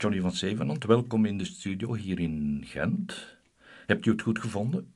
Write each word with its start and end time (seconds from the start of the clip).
Johnny 0.00 0.20
van 0.20 0.32
Zevenand, 0.32 0.84
welkom 0.84 1.24
in 1.24 1.38
de 1.38 1.44
studio 1.44 1.94
hier 1.94 2.20
in 2.20 2.62
Gent. 2.66 3.36
Hebt 3.86 4.06
u 4.06 4.10
het 4.10 4.22
goed 4.22 4.38
gevonden? 4.38 4.92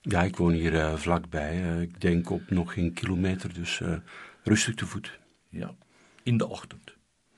Ja, 0.00 0.22
ik 0.22 0.36
woon 0.36 0.52
hier 0.52 0.72
uh, 0.72 0.94
vlakbij. 0.94 1.62
Uh, 1.62 1.80
ik 1.80 2.00
denk 2.00 2.30
op 2.30 2.50
nog 2.50 2.72
geen 2.72 2.92
kilometer, 2.92 3.54
dus 3.54 3.80
uh, 3.80 3.96
rustig 4.42 4.74
te 4.74 4.86
voet. 4.86 5.18
Ja, 5.48 5.74
in 6.22 6.36
de 6.36 6.48
ochtend. 6.48 6.94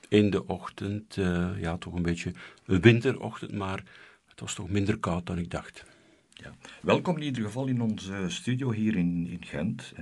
In 0.09 0.31
de 0.31 0.47
ochtend, 0.47 1.15
ja, 1.61 1.77
toch 1.79 1.95
een 1.95 2.03
beetje 2.03 2.33
een 2.67 2.81
winterochtend, 2.81 3.53
maar 3.53 3.85
het 4.27 4.41
was 4.41 4.55
toch 4.55 4.69
minder 4.69 4.99
koud 4.99 5.27
dan 5.27 5.39
ik 5.39 5.51
dacht. 5.51 5.85
Ja. 6.31 6.55
Welkom 6.83 7.17
in 7.17 7.23
ieder 7.23 7.43
geval 7.43 7.67
in 7.67 7.81
onze 7.81 8.25
studio 8.29 8.71
hier 8.71 8.97
in, 8.97 9.27
in 9.27 9.45
Gent. 9.45 9.93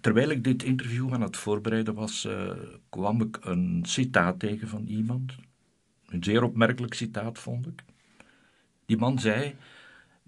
Terwijl 0.00 0.30
ik 0.30 0.44
dit 0.44 0.62
interview 0.62 1.12
aan 1.12 1.22
het 1.22 1.36
voorbereiden 1.36 1.94
was, 1.94 2.28
kwam 2.88 3.20
ik 3.20 3.38
een 3.40 3.80
citaat 3.86 4.38
tegen 4.38 4.68
van 4.68 4.86
iemand. 4.86 5.34
Een 6.10 6.24
zeer 6.24 6.42
opmerkelijk 6.42 6.94
citaat 6.94 7.38
vond 7.38 7.66
ik. 7.66 7.82
Die 8.86 8.96
man 8.96 9.18
zei: 9.18 9.56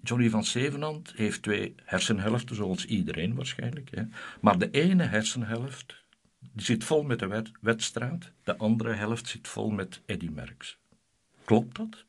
Johnny 0.01 0.29
van 0.29 0.43
Zevenand 0.43 1.13
heeft 1.15 1.41
twee 1.41 1.75
hersenhelften, 1.83 2.55
zoals 2.55 2.85
iedereen 2.85 3.35
waarschijnlijk. 3.35 3.89
Hè. 3.91 4.03
Maar 4.41 4.57
de 4.57 4.71
ene 4.71 5.03
hersenhelft 5.03 6.03
die 6.51 6.65
zit 6.65 6.83
vol 6.83 7.03
met 7.03 7.19
de 7.19 7.27
wet, 7.27 7.51
wedstraat, 7.61 8.31
de 8.43 8.57
andere 8.57 8.93
helft 8.93 9.27
zit 9.27 9.47
vol 9.47 9.69
met 9.69 10.01
Eddy 10.05 10.29
Merckx. 10.33 10.77
Klopt 11.43 11.75
dat? 11.75 12.03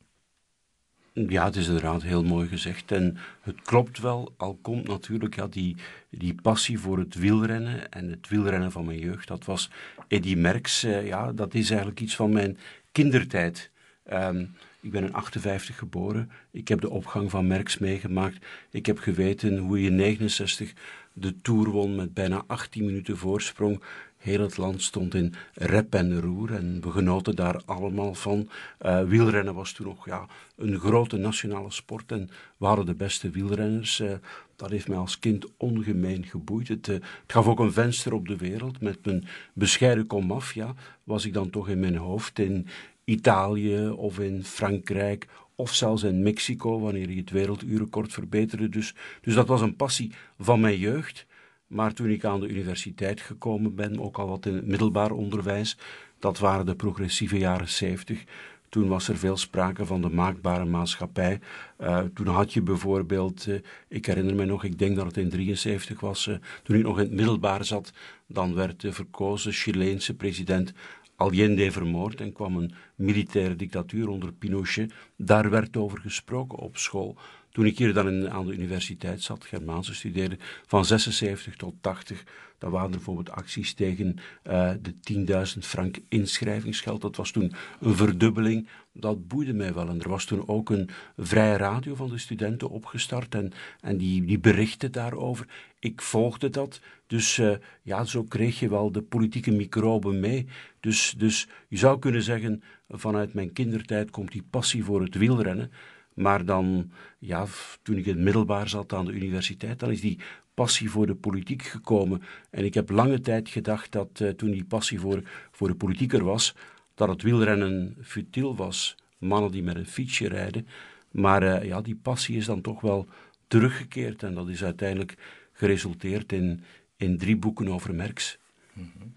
Ja, 1.12 1.45
het 1.45 1.56
is 1.56 1.66
inderdaad 1.66 2.02
heel 2.02 2.24
mooi 2.24 2.48
gezegd. 2.48 2.93
En 2.93 3.16
het 3.41 3.62
klopt 3.62 3.98
wel, 3.98 4.34
al 4.37 4.59
komt 4.62 4.88
natuurlijk 4.88 5.34
ja, 5.34 5.46
die, 5.46 5.77
die 6.10 6.34
passie 6.34 6.79
voor 6.79 6.98
het 6.98 7.15
wielrennen 7.15 7.91
en 7.91 8.10
het 8.10 8.29
wielrennen 8.29 8.73
van 8.73 8.84
mijn 8.84 8.98
jeugd. 8.98 9.29
Dat 9.29 9.45
was 9.45 9.70
Eddy 10.09 10.34
Merckx. 10.34 10.82
Eh, 10.82 11.06
ja, 11.06 11.32
dat 11.32 11.54
is 11.54 11.68
eigenlijk 11.68 12.01
iets 12.01 12.16
van 12.16 12.32
mijn 12.32 12.59
kindertijd. 12.94 13.70
Um, 14.12 14.54
ik 14.80 14.90
ben 14.90 15.04
in 15.04 15.12
58 15.12 15.78
geboren. 15.78 16.30
Ik 16.50 16.68
heb 16.68 16.80
de 16.80 16.90
opgang 16.90 17.30
van 17.30 17.46
Merckx 17.46 17.78
meegemaakt. 17.78 18.45
Ik 18.70 18.86
heb 18.86 18.98
geweten 18.98 19.59
hoe 19.59 19.80
je 19.80 19.88
in 19.88 19.96
69 19.96 20.73
de 21.12 21.40
Tour 21.40 21.70
won 21.70 21.95
met 21.95 22.14
bijna 22.14 22.45
18 22.46 22.84
minuten 22.84 23.16
voorsprong. 23.16 23.82
Heel 24.16 24.40
het 24.40 24.56
land 24.56 24.82
stond 24.82 25.14
in 25.14 25.34
rep 25.54 25.95
en 25.95 26.20
roer 26.20 26.54
en 26.54 26.80
we 26.80 26.90
genoten 26.90 27.36
daar 27.36 27.62
allemaal 27.64 28.14
van. 28.14 28.48
Uh, 28.82 29.02
wielrennen 29.02 29.54
was 29.54 29.73
toen 29.73 29.86
nog 29.86 30.06
ja, 30.06 30.26
een 30.56 30.79
grote 30.79 31.16
nationale 31.16 31.70
sport 31.70 32.12
en 32.12 32.30
we 32.56 32.66
hadden 32.66 32.86
de 32.86 32.95
beste 32.95 33.30
wielrenners. 33.30 34.01
Uh, 34.01 34.12
dat 34.57 34.71
heeft 34.71 34.88
mij 34.88 34.99
als 34.99 35.19
kind 35.19 35.47
ongemeen 35.57 36.24
geboeid. 36.24 36.69
Het, 36.69 36.88
uh, 36.88 36.95
het, 36.95 37.05
gaf 37.27 37.47
ook 37.47 37.60
een 37.60 37.73
venster 37.73 38.13
op 38.13 38.29
de 38.29 38.37
wereld. 38.37 38.80
Met 38.80 39.05
mijn 39.05 39.24
bescheiden 39.52 40.07
komaf 40.07 40.55
ja, 40.55 40.74
was 41.05 41.24
ik 41.24 41.33
dan 41.33 41.51
toch 41.51 41.69
in 41.69 41.80
mijn 41.80 41.97
hoofd 41.97 42.38
in, 42.38 42.66
Italië 43.05 43.88
of 43.88 44.19
in 44.19 44.45
Frankrijk 44.45 45.29
of 45.55 45.75
zelfs 45.75 46.02
in 46.02 46.23
Mexico, 46.23 46.80
wanneer 46.80 47.07
hij 47.07 47.16
het 47.16 47.30
werelduurrecord 47.30 48.13
verbeterde. 48.13 48.69
Dus, 48.69 48.95
dus 49.21 49.35
dat 49.35 49.49
was 49.49 49.60
een 49.60 49.77
passie 49.77 50.13
van 50.38 50.60
mijn 50.60 50.79
jeugd. 50.79 51.27
Maar 51.66 51.93
toen 51.93 52.10
ik 52.10 52.25
aan 52.25 52.41
de 52.41 52.49
universiteit 52.49 53.21
gekomen 53.21 53.75
ben, 53.75 54.01
ook 54.01 54.19
al 54.19 54.29
wat 54.29 54.47
in 54.47 54.55
het 54.55 54.66
middelbaar 54.66 55.10
onderwijs, 55.10 55.77
dat 56.19 56.38
waren 56.38 56.66
de 56.66 56.75
progressieve 56.75 57.38
jaren 57.38 57.69
70. 57.69 58.25
Toen 58.74 58.88
was 58.88 59.08
er 59.08 59.16
veel 59.16 59.36
sprake 59.36 59.86
van 59.86 60.00
de 60.00 60.08
maakbare 60.08 60.64
maatschappij. 60.64 61.40
Uh, 61.80 62.00
toen 62.14 62.26
had 62.26 62.52
je 62.52 62.62
bijvoorbeeld, 62.62 63.46
uh, 63.46 63.60
ik 63.88 64.06
herinner 64.06 64.34
me 64.34 64.44
nog, 64.44 64.64
ik 64.64 64.78
denk 64.78 64.97
dat 64.97 65.06
het 65.06 65.16
in 65.16 65.28
73 65.28 66.00
was, 66.00 66.26
uh, 66.26 66.36
toen 66.62 66.76
ik 66.76 66.82
nog 66.82 66.97
in 66.97 67.04
het 67.04 67.12
middelbaar 67.12 67.64
zat, 67.64 67.92
dan 68.26 68.54
werd 68.54 68.80
de 68.80 68.92
verkozen 68.92 69.52
Chileense 69.52 70.14
president 70.14 70.72
Allende 71.16 71.70
vermoord 71.70 72.20
en 72.20 72.32
kwam 72.32 72.56
een 72.56 72.75
militaire 72.94 73.56
dictatuur 73.56 74.08
onder 74.08 74.32
Pinochet. 74.32 74.92
Daar 75.16 75.50
werd 75.50 75.76
over 75.76 76.00
gesproken 76.00 76.58
op 76.58 76.76
school. 76.76 77.16
Toen 77.50 77.66
ik 77.66 77.78
hier 77.78 77.92
dan 77.92 78.08
in, 78.08 78.30
aan 78.30 78.47
de 78.47 78.52
universiteit 78.52 79.22
zat, 79.22 79.44
Germaanse 79.44 79.94
studeerde, 79.94 80.38
van 80.66 80.84
76 80.84 81.56
tot 81.56 81.74
80, 81.80 82.24
dan 82.59 82.70
waren 82.70 82.88
er 82.88 82.97
bijvoorbeeld 82.97 83.31
acties 83.31 83.75
tegen 83.75 84.16
uh, 84.50 84.70
de 84.82 85.54
10.000 85.54 85.59
frank 85.59 85.98
inschrijvingsgeld. 86.09 87.00
Dat 87.00 87.16
was 87.16 87.31
toen 87.31 87.53
een 87.81 87.94
verdubbeling. 87.94 88.69
Dat 88.92 89.28
boeide 89.28 89.53
mij 89.53 89.75
wel. 89.75 89.88
En 89.88 90.00
er 90.00 90.09
was 90.09 90.25
toen 90.25 90.48
ook 90.48 90.70
een 90.70 90.88
vrije 91.16 91.56
radio 91.56 91.94
van 91.94 92.09
de 92.09 92.19
studenten 92.19 92.70
opgestart 92.70 93.34
en, 93.34 93.53
en 93.81 93.97
die, 93.97 94.25
die 94.25 94.38
berichten 94.38 94.93
daarover. 94.93 95.47
Ik 95.78 96.03
volgde 96.03 96.50
dat. 96.50 96.81
Dus 97.06 97.38
uh, 97.38 97.54
ja, 97.82 98.04
zo 98.04 98.25
kreeg 98.25 98.59
je 98.60 98.69
wel 98.69 98.93
de 98.93 99.03
politieke 99.03 99.50
microben 99.50 100.20
mee. 100.20 100.47
Dus, 100.81 101.14
dus 101.16 101.48
je 101.69 101.76
zou 101.76 101.98
kunnen 101.98 102.22
zeggen, 102.22 102.62
vanuit 102.88 103.34
mijn 103.34 103.53
kindertijd 103.53 104.10
komt 104.10 104.32
die 104.32 104.47
passie 104.50 104.84
voor 104.84 105.03
het 105.03 105.14
wielrennen. 105.14 105.70
Maar 106.14 106.44
dan, 106.44 106.91
ja, 107.19 107.47
toen 107.82 107.97
ik 107.97 108.06
in 108.06 108.14
het 108.14 108.22
middelbaar 108.22 108.69
zat 108.69 108.93
aan 108.93 109.04
de 109.04 109.12
universiteit, 109.12 109.78
dan 109.78 109.91
is 109.91 110.00
die 110.00 110.19
passie 110.54 110.91
voor 110.91 111.06
de 111.06 111.15
politiek 111.15 111.62
gekomen. 111.62 112.22
En 112.50 112.65
ik 112.65 112.75
heb 112.75 112.91
lange 112.91 113.20
tijd 113.20 113.48
gedacht 113.48 113.92
dat 113.92 114.20
uh, 114.22 114.28
toen 114.28 114.50
die 114.50 114.65
passie 114.65 115.00
voor, 115.00 115.22
voor 115.50 115.69
de 115.69 115.75
politiek 115.75 116.12
er 116.12 116.25
was, 116.25 116.54
dat 116.94 117.09
het 117.09 117.22
wielrennen 117.22 117.97
futiel 118.03 118.56
was. 118.56 118.97
Mannen 119.19 119.50
die 119.50 119.62
met 119.62 119.76
een 119.76 119.87
fietsje 119.87 120.28
rijden. 120.28 120.66
Maar 121.10 121.43
uh, 121.43 121.64
ja, 121.64 121.81
die 121.81 121.97
passie 121.97 122.37
is 122.37 122.47
dan 122.47 122.60
toch 122.60 122.81
wel 122.81 123.09
teruggekeerd 123.48 124.22
en 124.22 124.34
dat 124.34 124.48
is 124.48 124.64
uiteindelijk 124.64 125.14
geresulteerd 125.53 126.32
in, 126.32 126.64
in 126.97 127.19
drie 127.19 127.37
boeken 127.37 127.69
over 127.69 127.94
Merks. 127.94 128.38
-hmm. 128.72 129.14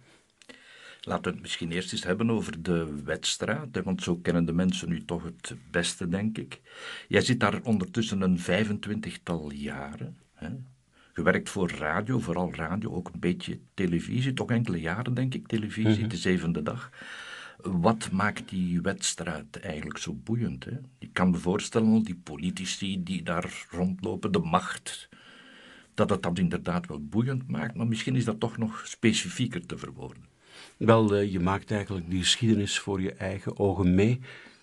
Laten 1.01 1.23
we 1.23 1.29
het 1.29 1.41
misschien 1.41 1.71
eerst 1.71 1.91
eens 1.91 2.03
hebben 2.03 2.29
over 2.29 2.63
de 2.63 3.01
wedstraat, 3.03 3.83
want 3.83 4.03
zo 4.03 4.15
kennen 4.15 4.45
de 4.45 4.53
mensen 4.53 4.89
nu 4.89 5.05
toch 5.05 5.23
het 5.23 5.55
beste, 5.71 6.07
denk 6.07 6.37
ik. 6.37 6.61
Jij 7.07 7.21
zit 7.21 7.39
daar 7.39 7.61
ondertussen 7.63 8.21
een 8.21 8.39
25-tal 8.39 9.51
jaren. 9.51 10.17
Hè? 10.33 10.49
Gewerkt 11.17 11.49
voor 11.49 11.71
radio, 11.71 12.19
vooral 12.19 12.53
radio, 12.53 12.91
ook 12.91 13.09
een 13.13 13.19
beetje 13.19 13.59
televisie, 13.73 14.33
toch 14.33 14.49
enkele 14.49 14.79
jaren, 14.79 15.13
denk 15.13 15.33
ik, 15.33 15.47
televisie, 15.47 15.93
mm 15.93 15.99
-hmm. 15.99 16.07
de 16.07 16.17
zevende 16.17 16.63
dag. 16.63 16.91
Wat 17.57 18.11
maakt 18.11 18.49
die 18.49 18.81
wedstrijd 18.81 19.59
eigenlijk 19.59 19.97
zo 19.97 20.13
boeiend? 20.13 20.63
Hè? 20.65 20.71
Ik 20.99 21.13
kan 21.13 21.29
me 21.29 21.37
voorstellen, 21.37 22.03
die 22.03 22.19
politici 22.23 23.03
die 23.03 23.23
daar 23.23 23.65
rondlopen, 23.69 24.31
de 24.31 24.39
macht, 24.39 25.09
dat 25.93 26.09
het 26.09 26.23
dat 26.23 26.39
inderdaad 26.39 26.87
wel 26.87 27.01
boeiend 27.01 27.47
maakt, 27.47 27.75
maar 27.75 27.87
misschien 27.87 28.15
is 28.15 28.25
dat 28.25 28.39
toch 28.39 28.57
nog 28.57 28.81
specifieker 28.85 29.65
te 29.65 29.77
verwoorden. 29.77 30.25
Wel, 30.77 31.15
uh, 31.15 31.31
je 31.31 31.39
maakt 31.39 31.71
eigenlijk 31.71 32.09
die 32.09 32.21
geschiedenis 32.21 32.79
voor 32.79 33.01
je 33.01 33.13
eigen 33.13 33.59
ogen 33.59 33.95
mee. 33.95 34.19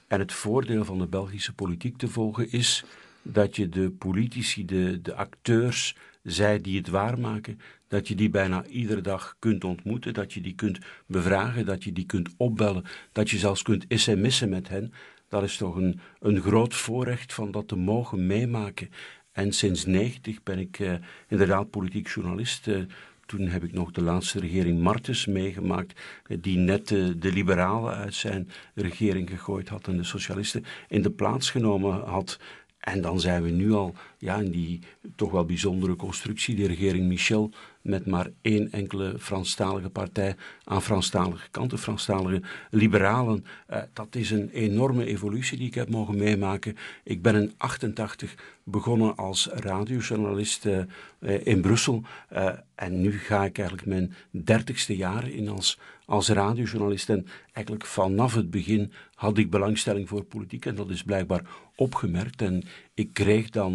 En 0.06 0.18
het 0.18 0.32
voordeel 0.32 0.84
van 0.84 0.98
de 0.98 1.06
Belgische 1.06 1.54
politiek 1.54 1.96
te 1.96 2.08
volgen 2.08 2.52
is 2.52 2.84
dat 3.22 3.56
je 3.56 3.68
de 3.68 3.90
politici, 3.90 4.64
de, 4.64 5.00
de 5.02 5.14
acteurs, 5.14 5.96
zij 6.24 6.60
die 6.60 6.76
het 6.76 6.88
waarmaken, 6.88 7.60
dat 7.88 8.08
je 8.08 8.14
die 8.14 8.30
bijna 8.30 8.66
iedere 8.66 9.00
dag 9.00 9.36
kunt 9.38 9.64
ontmoeten, 9.64 10.14
dat 10.14 10.32
je 10.32 10.40
die 10.40 10.54
kunt 10.54 10.78
bevragen, 11.06 11.64
dat 11.64 11.84
je 11.84 11.92
die 11.92 12.06
kunt 12.06 12.28
opbellen, 12.36 12.84
dat 13.12 13.30
je 13.30 13.38
zelfs 13.38 13.62
kunt 13.62 13.84
sms'en 13.88 14.48
met 14.48 14.68
hen. 14.68 14.92
Dat 15.28 15.42
is 15.42 15.56
toch 15.56 15.76
een, 15.76 16.00
een 16.20 16.40
groot 16.40 16.74
voorrecht 16.74 17.32
van 17.34 17.50
dat 17.50 17.68
te 17.68 17.76
mogen 17.76 18.26
meemaken. 18.26 18.88
En 19.32 19.52
sinds 19.52 19.84
90 19.84 20.42
ben 20.42 20.58
ik 20.58 20.78
uh, 20.78 20.94
inderdaad 21.28 21.70
politiek 21.70 22.08
journalist. 22.08 22.66
Uh, 22.66 22.82
toen 23.26 23.48
heb 23.48 23.64
ik 23.64 23.72
nog 23.72 23.90
de 23.90 24.02
laatste 24.02 24.40
regering 24.40 24.80
Martens 24.80 25.26
meegemaakt, 25.26 26.00
uh, 26.26 26.38
die 26.40 26.58
net 26.58 26.88
de 26.88 27.32
liberalen 27.32 27.94
uit 27.94 28.14
zijn 28.14 28.48
regering 28.74 29.30
gegooid 29.30 29.68
had 29.68 29.88
en 29.88 29.96
de 29.96 30.04
socialisten 30.04 30.64
in 30.88 31.02
de 31.02 31.10
plaats 31.10 31.50
genomen 31.50 32.00
had. 32.00 32.38
En 32.84 33.00
dan 33.00 33.20
zijn 33.20 33.42
we 33.42 33.50
nu 33.50 33.72
al 33.72 33.94
ja, 34.18 34.36
in 34.36 34.50
die 34.50 34.80
toch 35.16 35.30
wel 35.30 35.44
bijzondere 35.44 35.96
constructie, 35.96 36.54
die 36.54 36.66
regering 36.66 37.06
Michel, 37.06 37.50
met 37.82 38.06
maar 38.06 38.30
één 38.40 38.72
enkele 38.72 39.18
Franstalige 39.18 39.90
partij 39.90 40.36
aan 40.64 40.82
Franstalige 40.82 41.50
kant, 41.50 41.70
de 41.70 41.78
Franstalige 41.78 42.42
liberalen. 42.70 43.44
Uh, 43.70 43.78
dat 43.92 44.14
is 44.14 44.30
een 44.30 44.50
enorme 44.50 45.04
evolutie 45.04 45.58
die 45.58 45.66
ik 45.66 45.74
heb 45.74 45.90
mogen 45.90 46.16
meemaken. 46.16 46.76
Ik 47.04 47.22
ben 47.22 47.34
in 47.34 47.52
88 47.56 48.34
begonnen 48.62 49.16
als 49.16 49.48
radiojournalist 49.52 50.64
uh, 50.64 50.78
uh, 51.20 51.46
in 51.46 51.60
Brussel. 51.60 52.02
en 52.74 53.00
nu 53.00 53.18
ga 53.18 53.44
ik 53.44 53.58
eigenlijk 53.58 53.88
mijn 53.88 54.14
dertigste 54.30 54.96
jaar 54.96 55.28
in 55.28 55.48
als, 55.48 55.78
als 56.04 56.28
radiojournalist. 56.28 57.10
En 57.10 57.26
eigenlijk 57.52 57.86
vanaf 57.86 58.34
het 58.34 58.50
begin 58.50 58.92
had 59.14 59.38
ik 59.38 59.50
belangstelling 59.50 60.08
voor 60.08 60.24
politiek 60.24 60.66
en 60.66 60.74
dat 60.74 60.90
is 60.90 61.02
blijkbaar 61.02 61.42
opgemerkt. 61.76 62.42
En 62.42 62.62
ik 62.94 63.12
kreeg 63.12 63.50
dan 63.50 63.72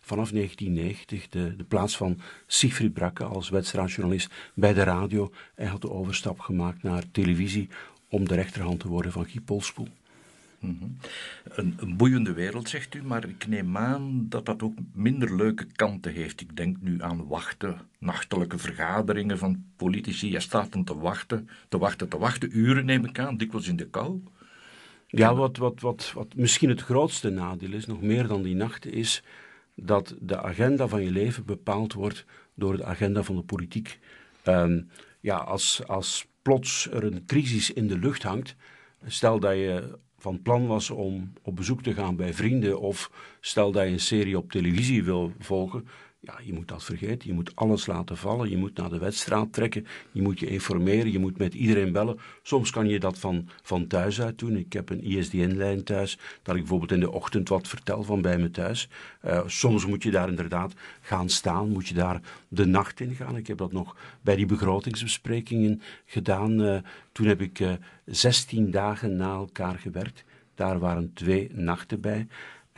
vanaf 0.00 0.30
1990 0.30 1.28
de, 1.28 1.56
de 1.56 1.64
plaats 1.64 1.96
van 1.96 2.20
Siegfried 2.46 2.92
Brakke 2.92 3.24
als 3.24 3.48
wedstrijdjournalist 3.48 4.34
bij 4.54 4.74
de 4.74 4.82
radio. 4.82 5.32
Hij 5.54 5.66
had 5.66 5.80
de 5.80 5.90
overstap 5.90 6.38
gemaakt 6.38 6.82
naar 6.82 7.10
televisie 7.10 7.68
om 8.08 8.28
de 8.28 8.34
rechterhand 8.34 8.80
te 8.80 8.88
worden 8.88 9.12
van 9.12 9.26
Guy 9.26 9.40
Polspoel. 9.40 9.88
Een, 10.60 11.76
een, 11.76 11.96
boeiende 11.96 12.32
wereld, 12.32 12.68
zegt 12.68 12.94
u, 12.94 13.02
maar 13.02 13.28
ik 13.28 13.46
neem 13.46 13.76
aan 13.76 14.26
dat 14.28 14.46
dat 14.46 14.62
ook 14.62 14.74
minder 14.92 15.36
leuke 15.36 15.66
kanten 15.66 16.12
heeft. 16.12 16.40
Ik 16.40 16.56
denk 16.56 16.76
nu 16.80 17.02
aan 17.02 17.26
wachten, 17.26 17.80
nachtelijke 17.98 18.58
vergaderingen 18.58 19.38
van 19.38 19.64
politici. 19.76 20.30
Je 20.30 20.40
staat 20.40 20.72
dan 20.72 20.84
te 20.84 20.98
wachten, 20.98 21.48
te 21.68 21.78
wachten, 21.78 22.08
te 22.08 22.18
wachten, 22.18 22.58
uren 22.58 22.84
neem 22.84 23.04
ik 23.04 23.18
aan, 23.18 23.36
dikwijls 23.36 23.68
in 23.68 23.76
de 23.76 23.88
kou. 23.88 24.22
Ja, 25.10 25.34
wat, 25.34 25.56
wat, 25.56 25.80
wat, 25.80 26.12
wat 26.14 26.34
misschien 26.34 26.68
het 26.68 26.80
grootste 26.80 27.30
nadeel 27.30 27.72
is, 27.72 27.86
nog 27.86 28.00
meer 28.00 28.26
dan 28.26 28.42
die 28.42 28.54
nachten, 28.54 28.92
is 28.92 29.22
dat 29.74 30.14
de 30.20 30.42
agenda 30.42 30.88
van 30.88 31.02
je 31.02 31.10
leven 31.10 31.44
bepaald 31.44 31.92
wordt 31.92 32.24
door 32.54 32.76
de 32.76 32.84
agenda 32.84 33.22
van 33.22 33.36
de 33.36 33.42
politiek. 33.42 33.98
Ehm, 34.42 34.80
ja, 35.20 35.36
als, 35.36 35.86
als 35.86 36.26
plots 36.42 36.90
er 36.90 37.04
een 37.04 37.24
crisis 37.26 37.72
in 37.72 37.86
de 37.86 37.98
lucht 37.98 38.22
hangt, 38.22 38.56
stel 39.06 39.40
dat 39.40 39.54
je 39.54 39.98
van 40.18 40.42
plan 40.42 40.66
was 40.66 40.90
om 40.90 41.32
op 41.42 41.56
bezoek 41.56 41.82
te 41.82 41.94
gaan 41.94 42.16
bij 42.16 42.34
vrienden 42.34 42.80
of 42.80 43.10
stel 43.40 43.72
dat 43.72 43.84
je 43.84 43.90
een 43.90 44.00
serie 44.00 44.38
op 44.38 44.50
televisie 44.50 45.04
wil 45.04 45.32
volgen, 45.38 45.86
ja, 46.28 46.38
je 46.42 46.52
moet 46.52 46.68
dat 46.68 46.84
vergeten. 46.84 47.28
Je 47.28 47.34
moet 47.34 47.56
alles 47.56 47.86
laten 47.86 48.16
vallen. 48.16 48.50
Je 48.50 48.56
moet 48.56 48.76
naar 48.76 48.90
de 48.90 48.98
wedstrijd 48.98 49.52
trekken. 49.52 49.86
Je 50.12 50.22
moet 50.22 50.40
je 50.40 50.46
informeren. 50.46 51.12
Je 51.12 51.18
moet 51.18 51.38
met 51.38 51.54
iedereen 51.54 51.92
bellen. 51.92 52.18
Soms 52.42 52.70
kan 52.70 52.88
je 52.88 53.00
dat 53.00 53.18
van, 53.18 53.48
van 53.62 53.86
thuis 53.86 54.20
uit 54.20 54.38
doen. 54.38 54.56
Ik 54.56 54.72
heb 54.72 54.90
een 54.90 55.04
ISDN-lijn 55.04 55.84
thuis, 55.84 56.18
dat 56.42 56.54
ik 56.54 56.60
bijvoorbeeld 56.60 56.92
in 56.92 57.00
de 57.00 57.10
ochtend 57.10 57.48
wat 57.48 57.68
vertel 57.68 58.02
van 58.02 58.20
bij 58.20 58.38
me 58.38 58.50
thuis. 58.50 58.88
Uh, 59.24 59.40
soms 59.46 59.86
moet 59.86 60.02
je 60.02 60.10
daar 60.10 60.28
inderdaad 60.28 60.74
gaan 61.00 61.28
staan. 61.28 61.68
Moet 61.68 61.88
je 61.88 61.94
daar 61.94 62.20
de 62.48 62.66
nacht 62.66 63.00
in 63.00 63.14
gaan. 63.14 63.36
Ik 63.36 63.46
heb 63.46 63.58
dat 63.58 63.72
nog 63.72 63.96
bij 64.20 64.36
die 64.36 64.46
begrotingsbesprekingen 64.46 65.82
gedaan. 66.04 66.60
Uh, 66.60 66.78
toen 67.12 67.26
heb 67.26 67.40
ik 67.40 67.60
uh, 67.60 67.72
16 68.04 68.70
dagen 68.70 69.16
na 69.16 69.32
elkaar 69.32 69.78
gewerkt. 69.78 70.24
Daar 70.54 70.78
waren 70.78 71.12
twee 71.14 71.50
nachten 71.52 72.00
bij. 72.00 72.26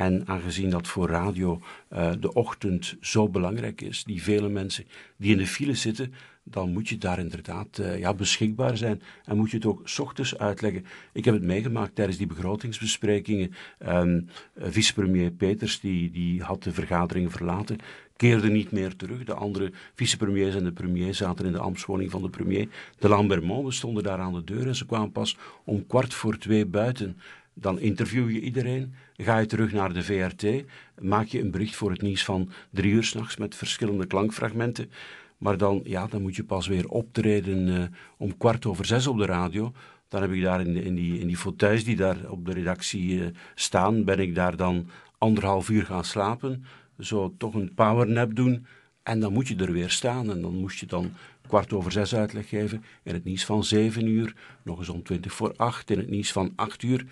En 0.01 0.23
aangezien 0.27 0.71
dat 0.71 0.89
voor 0.89 1.09
radio 1.09 1.61
uh, 1.93 2.13
de 2.21 2.33
ochtend 2.33 2.97
zo 3.01 3.29
belangrijk 3.29 3.81
is, 3.81 4.05
die 4.05 4.23
vele 4.23 4.49
mensen 4.49 4.85
die 5.17 5.33
in 5.33 5.39
de 5.39 5.47
file 5.47 5.75
zitten, 5.75 6.13
dan 6.45 6.73
moet 6.73 6.89
je 6.89 6.99
daar 6.99 7.19
inderdaad 7.19 7.79
uh, 7.79 7.99
ja, 7.99 8.15
beschikbaar 8.15 8.77
zijn 8.77 9.03
en 9.25 9.37
moet 9.37 9.51
je 9.51 9.57
het 9.57 9.67
ook 9.67 9.83
ochtends 9.99 10.39
uitleggen. 10.39 10.85
Ik 11.13 11.25
heb 11.25 11.35
het 11.35 11.43
meegemaakt 11.43 11.95
tijdens 11.95 12.19
die 12.19 12.27
begrotingsbesprekingen. 12.27 13.55
Um, 13.89 14.29
vicepremier 14.57 15.31
Peters 15.31 15.81
die, 15.81 16.11
die 16.11 16.43
had 16.43 16.63
de 16.63 16.73
vergadering 16.73 17.33
verlaten, 17.33 17.79
keerde 18.17 18.51
niet 18.51 18.71
meer 18.71 18.97
terug. 18.97 19.25
De 19.25 19.35
andere 19.35 19.73
vicepremiers 19.95 20.55
en 20.55 20.65
de 20.65 20.73
premier 20.73 21.15
zaten 21.15 21.47
in 21.47 21.53
de 21.53 21.59
ambtswoning 21.59 22.11
van 22.11 22.23
de 22.23 22.31
premier. 22.31 22.69
De 22.99 23.09
Lambermont, 23.09 23.75
stonden 23.75 24.03
daar 24.03 24.19
aan 24.19 24.35
de 24.35 24.45
deur 24.45 24.67
en 24.67 24.77
ze 24.77 24.87
kwamen 24.87 25.13
pas 25.13 25.37
om 25.65 25.87
kwart 25.87 26.15
voor 26.15 26.39
twee 26.39 26.67
buiten. 26.67 27.17
Dan 27.55 27.79
interview 27.79 28.31
je 28.31 28.41
iedereen, 28.41 28.95
ga 29.23 29.39
je 29.39 29.47
terug 29.47 29.73
naar 29.73 29.93
de 29.93 30.03
VRT, 30.03 30.65
maak 31.01 31.27
je 31.27 31.41
een 31.41 31.51
bericht 31.51 31.75
voor 31.77 31.91
het 31.91 32.03
nieuws 32.03 32.25
van 32.25 32.51
drie 32.71 32.93
uur 32.93 33.05
s'nachts 33.05 33.37
met 33.37 33.55
verschillende 33.55 34.07
klankfragmenten. 34.07 34.91
Maar 35.39 35.57
dan, 35.57 35.81
ja, 35.85 36.07
dan 36.07 36.23
moet 36.23 36.37
je 36.37 36.45
pas 36.45 36.67
weer 36.67 36.89
optreden 36.89 37.69
uh, 37.69 37.83
om 38.17 38.37
kwart 38.37 38.67
over 38.67 38.85
zes 38.85 39.07
op 39.07 39.19
de 39.19 39.25
radio. 39.25 39.73
Dan 40.09 40.23
heb 40.23 40.33
ik 40.33 40.43
daar 40.43 40.61
in, 40.61 40.75
de, 40.75 40.83
in, 40.83 40.95
die, 40.95 41.19
in 41.19 41.27
die 41.27 41.37
fauteuils 41.37 41.85
die 41.85 41.97
daar 41.97 42.17
op 42.29 42.47
de 42.47 42.53
redactie 42.53 43.11
uh, 43.11 43.27
staan, 43.55 44.05
ben 44.05 44.19
ik 44.19 44.35
daar 44.35 44.57
dan 44.57 44.89
anderhalf 45.19 45.69
uur 45.69 45.85
gaan 45.85 46.05
slapen. 46.05 46.65
Zo 46.99 47.35
toch 47.39 47.55
een 47.55 47.75
powernap 47.75 48.35
doen. 48.35 48.67
En 49.03 49.21
dan 49.21 49.33
moet 49.33 49.49
je 49.49 49.57
er 49.57 49.73
weer 49.73 49.91
staan. 49.91 50.31
En 50.31 50.41
dan 50.41 50.55
moest 50.55 50.81
je 50.81 50.87
dan 50.87 51.13
kwart 51.47 51.73
over 51.73 51.93
zes 51.93 52.15
uitleg 52.15 52.49
geven. 52.49 52.85
In 53.03 53.15
het 53.15 53.25
nieuws 53.25 53.45
van 53.45 53.65
zeven 53.65 54.07
uur. 54.07 54.35
Nog 54.63 54.79
eens 54.79 54.89
om 54.89 55.03
twintig 55.03 55.33
voor 55.33 55.55
acht. 55.57 55.91
In 55.91 55.99
het 55.99 56.11
nieuws 56.11 56.33
van 56.33 56.53
acht 56.57 56.83
uur. 56.83 57.07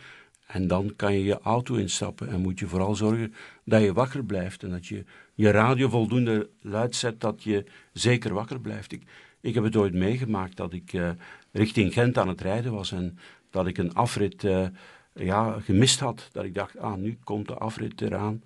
En 0.48 0.66
dan 0.66 0.92
kan 0.96 1.12
je 1.12 1.24
je 1.24 1.40
auto 1.40 1.74
instappen 1.74 2.28
en 2.28 2.40
moet 2.40 2.58
je 2.58 2.66
vooral 2.66 2.94
zorgen 2.94 3.34
dat 3.64 3.82
je 3.82 3.92
wakker 3.92 4.24
blijft 4.24 4.62
en 4.62 4.70
dat 4.70 4.86
je 4.86 5.04
je 5.34 5.50
radio 5.50 5.88
voldoende 5.88 6.48
luid 6.60 6.96
zet 6.96 7.20
dat 7.20 7.42
je 7.42 7.64
zeker 7.92 8.34
wakker 8.34 8.60
blijft. 8.60 8.92
Ik, 8.92 9.02
ik 9.40 9.54
heb 9.54 9.64
het 9.64 9.76
ooit 9.76 9.94
meegemaakt 9.94 10.56
dat 10.56 10.72
ik 10.72 10.92
uh, 10.92 11.10
richting 11.52 11.92
Gent 11.92 12.18
aan 12.18 12.28
het 12.28 12.40
rijden 12.40 12.72
was 12.72 12.92
en 12.92 13.18
dat 13.50 13.66
ik 13.66 13.78
een 13.78 13.94
afrit 13.94 14.42
uh, 14.42 14.66
ja, 15.14 15.60
gemist 15.60 16.00
had. 16.00 16.28
Dat 16.32 16.44
ik 16.44 16.54
dacht, 16.54 16.78
ah, 16.78 16.94
nu 16.94 17.18
komt 17.24 17.48
de 17.48 17.54
afrit 17.54 18.00
eraan. 18.00 18.42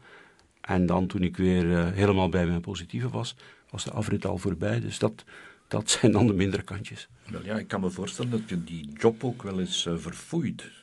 En 0.60 0.86
dan 0.86 1.06
toen 1.06 1.22
ik 1.22 1.36
weer 1.36 1.64
uh, 1.64 1.90
helemaal 1.90 2.28
bij 2.28 2.46
mijn 2.46 2.60
positieve 2.60 3.08
was, 3.08 3.36
was 3.70 3.84
de 3.84 3.90
afrit 3.90 4.26
al 4.26 4.38
voorbij. 4.38 4.80
Dus 4.80 4.98
dat, 4.98 5.24
dat 5.68 5.90
zijn 6.00 6.12
dan 6.12 6.26
de 6.26 6.34
mindere 6.34 6.62
kantjes. 6.62 7.08
Wel 7.30 7.44
ja, 7.44 7.58
ik 7.58 7.68
kan 7.68 7.80
me 7.80 7.90
voorstellen 7.90 8.30
dat 8.30 8.48
je 8.48 8.64
die 8.64 8.92
job 8.92 9.24
ook 9.24 9.42
wel 9.42 9.60
eens 9.60 9.88
verfoeit. 9.96 10.81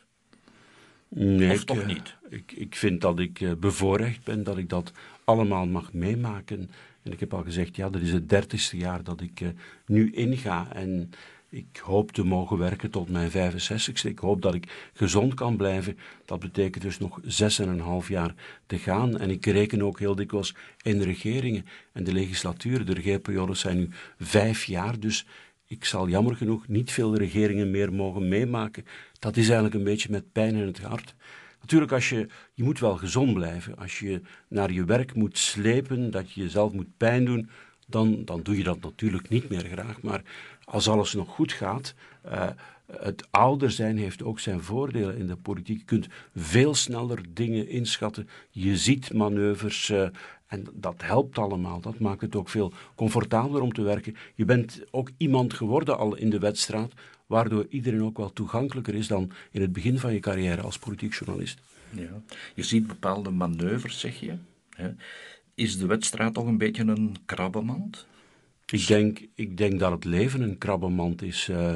Nee, 1.09 1.51
of 1.51 1.63
toch 1.63 1.79
ik, 1.79 1.85
niet? 1.85 2.15
Ik, 2.29 2.51
ik 2.51 2.75
vind 2.75 3.01
dat 3.01 3.19
ik 3.19 3.39
uh, 3.39 3.51
bevoorrecht 3.53 4.23
ben 4.23 4.44
dat 4.44 4.57
ik 4.57 4.69
dat 4.69 4.91
allemaal 5.23 5.65
mag 5.65 5.94
meemaken. 5.94 6.69
En 7.03 7.11
ik 7.11 7.19
heb 7.19 7.33
al 7.33 7.44
gezegd, 7.44 7.75
ja, 7.75 7.89
dat 7.89 8.01
is 8.01 8.11
het 8.11 8.29
dertigste 8.29 8.77
jaar 8.77 9.03
dat 9.03 9.21
ik 9.21 9.39
uh, 9.39 9.50
nu 9.85 10.11
inga. 10.11 10.73
En 10.73 11.11
ik 11.50 11.81
hoop 11.83 12.11
te 12.11 12.23
mogen 12.23 12.57
werken 12.57 12.89
tot 12.89 13.09
mijn 13.09 13.31
65ste. 13.31 14.09
Ik 14.09 14.19
hoop 14.19 14.41
dat 14.41 14.53
ik 14.53 14.91
gezond 14.94 15.33
kan 15.33 15.57
blijven. 15.57 15.97
Dat 16.25 16.39
betekent 16.39 16.83
dus 16.83 17.00
nog 17.00 17.19
zes 17.23 17.59
en 17.59 17.67
een 17.67 17.79
half 17.79 18.07
jaar 18.07 18.33
te 18.65 18.77
gaan. 18.77 19.17
En 19.17 19.29
ik 19.29 19.45
reken 19.45 19.81
ook 19.81 20.00
heel 20.00 20.15
dikwijls 20.15 20.55
in 20.81 20.97
de 20.97 21.05
regeringen 21.05 21.65
en 21.91 22.03
de 22.03 22.13
legislatuur. 22.13 22.85
De 22.85 22.94
regeerperiodes 22.94 23.59
zijn 23.59 23.77
nu 23.77 23.89
vijf 24.19 24.63
jaar, 24.63 25.00
dus 25.00 25.25
ik 25.69 25.86
zal 25.86 26.07
jammer 26.07 26.36
genoeg 26.36 26.68
niet 26.68 26.92
veel 26.92 27.16
regeringen 27.16 27.71
meer 27.71 27.94
mogen 27.94 28.27
meemaken. 28.27 28.86
Dat 29.19 29.38
is 29.38 29.45
eigenlijk 29.45 29.75
een 29.75 29.83
beetje 29.83 30.12
met 30.12 30.31
pijn 30.31 30.56
in 30.56 30.66
het 30.66 30.80
hart. 30.81 31.16
Natuurlijk, 31.62 31.92
als 31.92 32.10
je, 32.10 32.27
je 32.54 32.63
moet 32.63 32.80
wel 32.80 32.98
gezond 32.98 33.33
blijven. 33.33 33.77
Als 33.77 34.00
je 34.00 34.21
naar 34.48 34.71
je 34.71 34.86
werk 34.86 35.13
moet 35.13 35.38
slepen, 35.38 36.12
dat 36.12 36.31
je 36.31 36.42
jezelf 36.42 36.74
moet 36.74 36.98
pijn 36.98 37.25
doen, 37.25 37.50
dan, 37.88 38.25
dan 38.25 38.42
doe 38.44 38.57
je 38.57 38.63
dat 38.63 38.80
natuurlijk 38.80 39.30
niet 39.30 39.50
meer 39.50 39.66
graag. 39.66 40.01
Maar 40.01 40.21
als 40.63 40.89
alles 40.89 41.13
nog 41.13 41.30
goed 41.30 41.51
gaat, 41.51 41.94
uh, 42.25 42.50
het 42.92 43.27
ouder 43.31 43.72
zijn 43.72 43.98
heeft 43.98 44.24
ook 44.24 44.39
zijn 44.39 44.62
voordelen 44.62 45.18
in 45.18 45.27
de 45.27 45.36
politiek. 45.36 45.80
Je 45.80 45.86
kunt 45.86 46.07
veel 46.36 46.75
sneller 46.75 47.22
dingen 47.33 47.68
inschatten. 47.68 48.30
Je 48.50 48.77
ziet 48.77 49.13
manoeuvres 49.13 49.89
uh, 49.89 50.07
en 50.50 50.68
dat 50.74 50.96
helpt 50.98 51.38
allemaal. 51.38 51.80
Dat 51.80 52.00
maakt 52.00 52.22
het 52.22 52.36
ook 52.36 52.50
veel 52.50 52.74
comfortabeler 52.96 53.62
om 53.62 53.74
te 53.74 53.81
werken. 53.81 54.16
Je 54.36 54.46
bent 54.46 54.81
ook 54.92 55.10
iemand 55.18 55.54
geworden 55.54 55.98
al 55.98 56.16
in 56.16 56.30
de 56.30 56.40
wedstrijd, 56.40 56.94
waardoor 57.25 57.66
iedereen 57.69 58.04
ook 58.04 58.18
wel 58.18 58.34
toegankelijker 58.34 58.96
is 58.96 59.07
dan 59.07 59.31
in 59.51 59.62
het 59.62 59.74
begin 59.74 60.00
van 60.00 60.13
je 60.13 60.19
carrière 60.19 60.62
als 60.62 60.80
politiek 60.80 61.13
journalist. 61.13 61.60
Ja. 61.90 62.22
Je 62.56 62.63
ziet 62.63 62.88
bepaalde 62.88 63.30
manoeuvres, 63.30 64.00
zeg 64.00 64.19
je. 64.19 64.34
Is 65.56 65.78
de 65.78 65.86
wedstrijd 65.86 66.34
toch 66.34 66.46
een 66.46 66.57
beetje 66.57 66.84
een 66.84 67.16
krabbenmand? 67.25 68.07
Ik 68.66 68.88
denk, 68.88 69.19
ik 69.34 69.57
denk 69.57 69.80
dat 69.80 69.92
het 69.92 70.06
leven 70.06 70.42
een 70.42 70.57
krabbenmand 70.57 71.22
is. 71.22 71.48
Uh, 71.51 71.74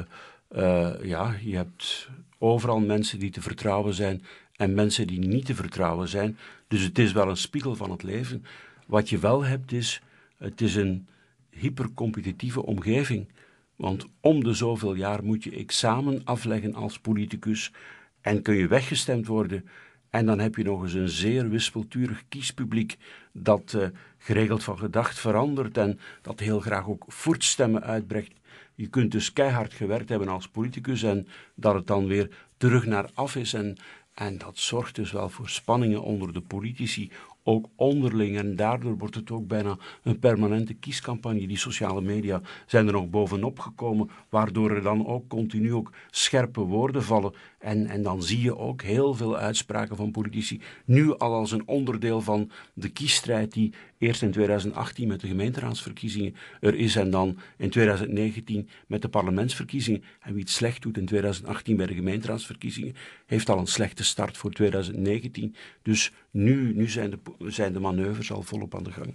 uh, 0.56 0.94
ja, 1.02 1.36
je 1.42 1.56
hebt 1.56 2.08
overal 2.38 2.80
mensen 2.80 3.18
die 3.18 3.30
te 3.30 3.40
vertrouwen 3.40 3.94
zijn 3.94 4.22
en 4.56 4.74
mensen 4.74 5.06
die 5.06 5.18
niet 5.18 5.46
te 5.46 5.54
vertrouwen 5.54 6.08
zijn. 6.08 6.38
Dus 6.68 6.82
het 6.82 6.98
is 6.98 7.12
wel 7.12 7.28
een 7.28 7.36
spiegel 7.36 7.76
van 7.76 7.90
het 7.90 8.02
leven. 8.02 8.44
Wat 8.86 9.08
je 9.08 9.18
wel 9.18 9.44
hebt 9.44 9.72
is, 9.72 10.02
het 10.38 10.60
is 10.60 10.74
een 10.74 11.06
hypercompetitieve 11.50 12.62
omgeving. 12.62 13.28
Want 13.76 14.06
om 14.20 14.44
de 14.44 14.54
zoveel 14.54 14.94
jaar 14.94 15.24
moet 15.24 15.44
je 15.44 15.56
examen 15.56 16.20
afleggen 16.24 16.74
als 16.74 16.98
politicus 16.98 17.72
en 18.20 18.42
kun 18.42 18.54
je 18.54 18.66
weggestemd 18.66 19.26
worden. 19.26 19.68
En 20.10 20.26
dan 20.26 20.38
heb 20.38 20.56
je 20.56 20.64
nog 20.64 20.82
eens 20.82 20.92
een 20.92 21.08
zeer 21.08 21.48
wispelturig 21.48 22.24
kiespubliek 22.28 22.96
dat 23.32 23.72
uh, 23.76 23.86
geregeld 24.18 24.64
van 24.64 24.78
gedacht 24.78 25.18
verandert 25.18 25.76
en 25.76 25.98
dat 26.22 26.40
heel 26.40 26.60
graag 26.60 26.88
ook 26.88 27.04
voortstemmen 27.08 27.82
uitbrengt. 27.82 28.32
Je 28.74 28.86
kunt 28.86 29.12
dus 29.12 29.32
keihard 29.32 29.72
gewerkt 29.72 30.08
hebben 30.08 30.28
als 30.28 30.48
politicus 30.48 31.02
en 31.02 31.26
dat 31.54 31.74
het 31.74 31.86
dan 31.86 32.06
weer 32.06 32.28
terug 32.56 32.86
naar 32.86 33.10
af 33.14 33.36
is. 33.36 33.52
En, 33.54 33.76
en 34.14 34.38
dat 34.38 34.58
zorgt 34.58 34.94
dus 34.94 35.12
wel 35.12 35.28
voor 35.28 35.48
spanningen 35.48 36.02
onder 36.02 36.32
de 36.32 36.40
politici, 36.40 37.10
ook 37.44 37.68
onderling. 37.76 38.38
En 38.38 38.56
daardoor 38.56 38.98
wordt 38.98 39.14
het 39.14 39.30
ook 39.30 39.46
bijna 39.46 39.78
een 40.02 40.18
permanente 40.18 40.74
kiescampagne. 40.74 41.46
Die 41.46 41.58
sociale 41.58 42.00
media 42.00 42.40
zijn 42.66 42.86
er 42.86 42.92
nog 42.92 43.10
bovenop 43.10 43.58
gekomen, 43.58 44.10
waardoor 44.28 44.70
er 44.70 44.82
dan 44.82 45.06
ook 45.06 45.28
continu 45.28 45.74
ook 45.74 45.92
scherpe 46.10 46.60
woorden 46.60 47.02
vallen. 47.02 47.32
En, 47.58 47.86
en 47.86 48.02
dan 48.02 48.22
zie 48.22 48.42
je 48.42 48.56
ook 48.56 48.82
heel 48.82 49.14
veel 49.14 49.36
uitspraken 49.36 49.96
van 49.96 50.10
politici, 50.10 50.60
nu 50.84 51.16
al 51.16 51.34
als 51.34 51.52
een 51.52 51.68
onderdeel 51.68 52.20
van 52.20 52.50
de 52.74 52.88
kiesstrijd 52.88 53.52
die 53.52 53.72
eerst 53.98 54.22
in 54.22 54.30
2018 54.30 55.08
met 55.08 55.20
de 55.20 55.26
gemeenteraadsverkiezingen 55.26 56.34
er 56.60 56.74
is 56.74 56.96
en 56.96 57.10
dan 57.10 57.38
in 57.56 57.70
2019 57.70 58.68
met 58.86 59.02
de 59.02 59.08
parlementsverkiezingen. 59.08 60.04
En 60.20 60.32
wie 60.32 60.42
het 60.42 60.50
slecht 60.50 60.82
doet 60.82 60.98
in 60.98 61.06
2018 61.06 61.76
bij 61.76 61.86
de 61.86 61.94
gemeenteraadsverkiezingen, 61.94 62.94
heeft 63.26 63.48
al 63.48 63.58
een 63.58 63.66
slechte 63.66 64.04
start 64.04 64.36
voor 64.36 64.50
2019. 64.50 65.54
Dus 65.82 66.12
nu, 66.30 66.74
nu 66.74 66.88
zijn, 66.88 67.10
de, 67.10 67.18
zijn 67.38 67.72
de 67.72 67.80
manoeuvres 67.80 68.32
al 68.32 68.42
volop 68.42 68.74
aan 68.74 68.82
de 68.82 68.92
gang. 68.92 69.14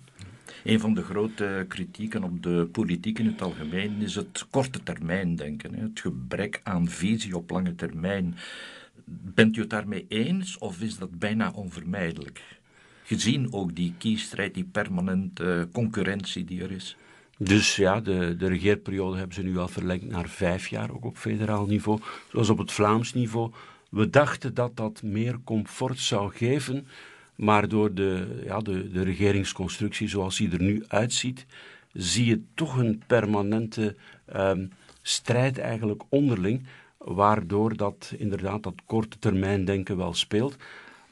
Een 0.64 0.80
van 0.80 0.94
de 0.94 1.04
grote 1.04 1.66
kritieken 1.68 2.24
op 2.24 2.44
de 2.44 2.68
politiek 2.72 3.20
in 3.20 3.26
het 3.26 3.42
algemeen 3.42 4.02
is 4.02 4.16
het 4.16 4.46
korte 4.50 4.84
termijn 4.84 5.36
denken. 5.36 5.74
Het 5.74 6.00
gebrek 6.00 6.62
aan 6.64 6.88
visie 6.88 7.38
op 7.38 7.50
lange 7.50 7.76
termijn. 7.76 8.36
Bent 9.06 9.58
u 9.58 9.62
het 9.62 9.70
daarmee 9.70 10.06
eens 10.08 10.58
of 10.58 10.82
is 10.82 10.98
dat 10.98 11.20
bijna 11.20 11.52
onvermijdelijk? 11.52 12.42
Gezien 13.04 13.54
ook 13.54 13.76
die 13.76 13.94
kiesstrijd, 13.98 14.54
die 14.54 14.64
permanente 14.72 15.68
concurrentie 15.72 16.46
die 16.46 16.64
er 16.64 16.72
is. 16.72 16.98
Dus 17.38 17.76
ja, 17.76 18.02
de, 18.02 18.36
de 18.38 18.48
regeerperiode 18.48 19.18
hebben 19.18 19.36
ze 19.36 19.44
nu 19.44 19.58
al 19.58 19.68
verlengd 19.68 20.06
naar 20.06 20.30
vijf 20.30 20.68
jaar, 20.68 20.92
ook 20.92 21.06
op 21.06 21.18
federaal 21.18 21.66
niveau. 21.66 22.00
Zoals 22.32 22.50
op 22.50 22.58
het 22.58 22.72
Vlaams 22.72 23.14
niveau 23.14 23.52
We 23.90 24.10
dachten 24.10 24.54
dat 24.54 24.78
dat 24.78 25.04
meer 25.04 25.40
comfort 25.44 26.00
zou 26.00 26.32
geven, 26.34 26.88
maar 27.40 27.68
door 27.68 27.94
de, 27.94 28.42
ja, 28.46 28.60
de, 28.60 28.92
de 28.92 29.04
regeringsconstructie 29.04 30.08
zoals 30.08 30.38
die 30.38 30.52
er 30.52 30.62
nu 30.62 30.84
uitziet, 30.88 31.46
zie 31.94 32.26
je 32.26 32.42
toch 32.54 32.78
een 32.78 33.04
permanente 33.08 33.96
ehm, 34.26 34.66
strijd 35.02 35.58
eigenlijk 35.58 36.04
onderling, 36.10 36.66
waardoor 36.98 37.78
dat 37.78 38.14
inderdaad 38.18 38.64
dat 38.64 38.82
korte 38.86 39.20
termijn 39.20 39.66
denken 39.66 39.98
wel 39.98 40.14
speelt. 40.14 40.56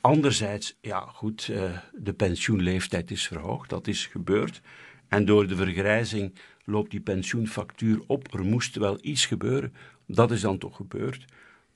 Anderzijds, 0.01 0.77
ja 0.81 1.00
goed, 1.00 1.48
uh, 1.51 1.77
de 1.93 2.13
pensioenleeftijd 2.13 3.12
is 3.12 3.27
verhoogd, 3.27 3.69
dat 3.69 3.88
is 3.88 4.05
gebeurd. 4.05 4.62
En 5.07 5.25
door 5.25 5.48
de 5.48 5.55
vergrijzing 5.55 6.34
loopt 6.65 6.91
die 6.91 7.00
pensioenfactuur 7.00 8.01
op. 8.07 8.34
Er 8.34 8.46
moest 8.46 8.75
wel 8.75 8.98
iets 9.01 9.25
gebeuren. 9.25 9.74
Dat 10.05 10.31
is 10.31 10.41
dan 10.41 10.57
toch 10.57 10.75
gebeurd. 10.75 11.25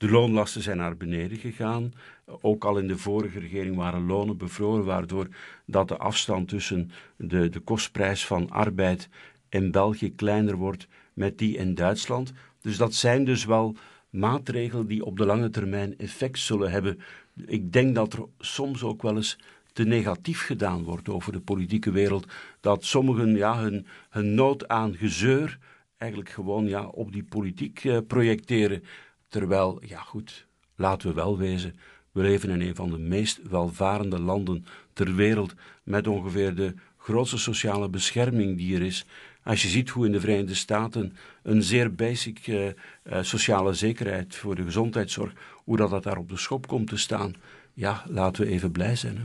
De 0.01 0.09
loonlasten 0.09 0.61
zijn 0.61 0.77
naar 0.77 0.97
beneden 0.97 1.37
gegaan. 1.37 1.93
Ook 2.25 2.65
al 2.65 2.77
in 2.77 2.87
de 2.87 2.97
vorige 2.97 3.39
regering 3.39 3.75
waren 3.75 4.05
lonen 4.05 4.37
bevroren, 4.37 4.85
waardoor 4.85 5.27
dat 5.65 5.87
de 5.87 5.97
afstand 5.97 6.47
tussen 6.47 6.91
de, 7.15 7.49
de 7.49 7.59
kostprijs 7.59 8.25
van 8.25 8.49
arbeid 8.49 9.09
in 9.49 9.71
België 9.71 10.15
kleiner 10.15 10.55
wordt 10.55 10.87
met 11.13 11.37
die 11.37 11.57
in 11.57 11.75
Duitsland. 11.75 12.33
Dus 12.61 12.77
dat 12.77 12.93
zijn 12.93 13.25
dus 13.25 13.45
wel 13.45 13.75
maatregelen 14.09 14.87
die 14.87 15.05
op 15.05 15.17
de 15.17 15.25
lange 15.25 15.49
termijn 15.49 15.97
effect 15.97 16.39
zullen 16.39 16.71
hebben. 16.71 16.99
Ik 17.45 17.73
denk 17.73 17.95
dat 17.95 18.13
er 18.13 18.25
soms 18.39 18.83
ook 18.83 19.01
wel 19.01 19.15
eens 19.15 19.37
te 19.73 19.83
negatief 19.83 20.45
gedaan 20.45 20.83
wordt 20.83 21.09
over 21.09 21.31
de 21.31 21.41
politieke 21.41 21.91
wereld. 21.91 22.27
Dat 22.59 22.85
sommigen 22.85 23.35
ja, 23.35 23.59
hun, 23.59 23.87
hun 24.09 24.33
nood 24.33 24.67
aan 24.67 24.95
gezeur 24.95 25.59
eigenlijk 25.97 26.31
gewoon 26.31 26.67
ja, 26.67 26.85
op 26.85 27.11
die 27.11 27.23
politiek 27.23 27.83
eh, 27.83 27.97
projecteren. 28.07 28.83
Terwijl, 29.31 29.81
ja 29.85 29.99
goed, 29.99 30.47
laten 30.75 31.07
we 31.07 31.13
wel 31.13 31.37
wezen, 31.37 31.75
we 32.11 32.21
leven 32.21 32.49
in 32.49 32.61
een 32.61 32.75
van 32.75 32.89
de 32.89 32.97
meest 32.97 33.39
welvarende 33.49 34.19
landen 34.19 34.65
ter 34.93 35.15
wereld 35.15 35.53
met 35.83 36.07
ongeveer 36.07 36.55
de 36.55 36.73
grootste 36.97 37.37
sociale 37.37 37.89
bescherming 37.89 38.57
die 38.57 38.75
er 38.75 38.81
is. 38.81 39.05
Als 39.43 39.61
je 39.61 39.67
ziet 39.67 39.89
hoe 39.89 40.05
in 40.05 40.11
de 40.11 40.19
Verenigde 40.19 40.55
Staten 40.55 41.15
een 41.43 41.63
zeer 41.63 41.95
basic 41.95 42.47
uh, 42.47 42.65
uh, 42.65 42.73
sociale 43.21 43.73
zekerheid 43.73 44.35
voor 44.35 44.55
de 44.55 44.63
gezondheidszorg, 44.63 45.33
hoe 45.63 45.77
dat, 45.77 45.89
dat 45.89 46.03
daar 46.03 46.17
op 46.17 46.29
de 46.29 46.37
schop 46.37 46.67
komt 46.67 46.87
te 46.87 46.97
staan, 46.97 47.33
ja, 47.73 48.03
laten 48.07 48.45
we 48.45 48.51
even 48.51 48.71
blij 48.71 48.95
zijn. 48.95 49.17
Hè? 49.17 49.23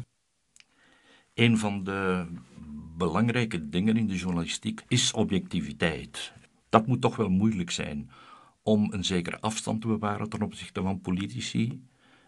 Een 1.34 1.58
van 1.58 1.84
de 1.84 2.26
belangrijke 2.96 3.68
dingen 3.68 3.96
in 3.96 4.06
de 4.06 4.16
journalistiek 4.16 4.82
is 4.88 5.12
objectiviteit. 5.12 6.32
Dat 6.68 6.86
moet 6.86 7.00
toch 7.00 7.16
wel 7.16 7.28
moeilijk 7.28 7.70
zijn 7.70 8.10
om 8.66 8.92
een 8.92 9.04
zekere 9.04 9.40
afstand 9.40 9.80
te 9.80 9.86
bewaren 9.86 10.28
ten 10.28 10.42
opzichte 10.42 10.82
van 10.82 11.00
politici. 11.00 11.82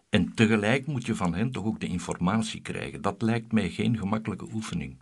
En 0.08 0.34
tegelijk 0.34 0.86
moet 0.86 1.06
je 1.06 1.14
van 1.14 1.34
hen 1.34 1.50
toch 1.50 1.64
ook 1.64 1.80
de 1.80 1.86
informatie 1.86 2.60
krijgen. 2.60 3.02
Dat 3.02 3.22
lijkt 3.22 3.52
mij 3.52 3.70
geen 3.70 3.98
gemakkelijke 3.98 4.48
oefening. 4.52 4.96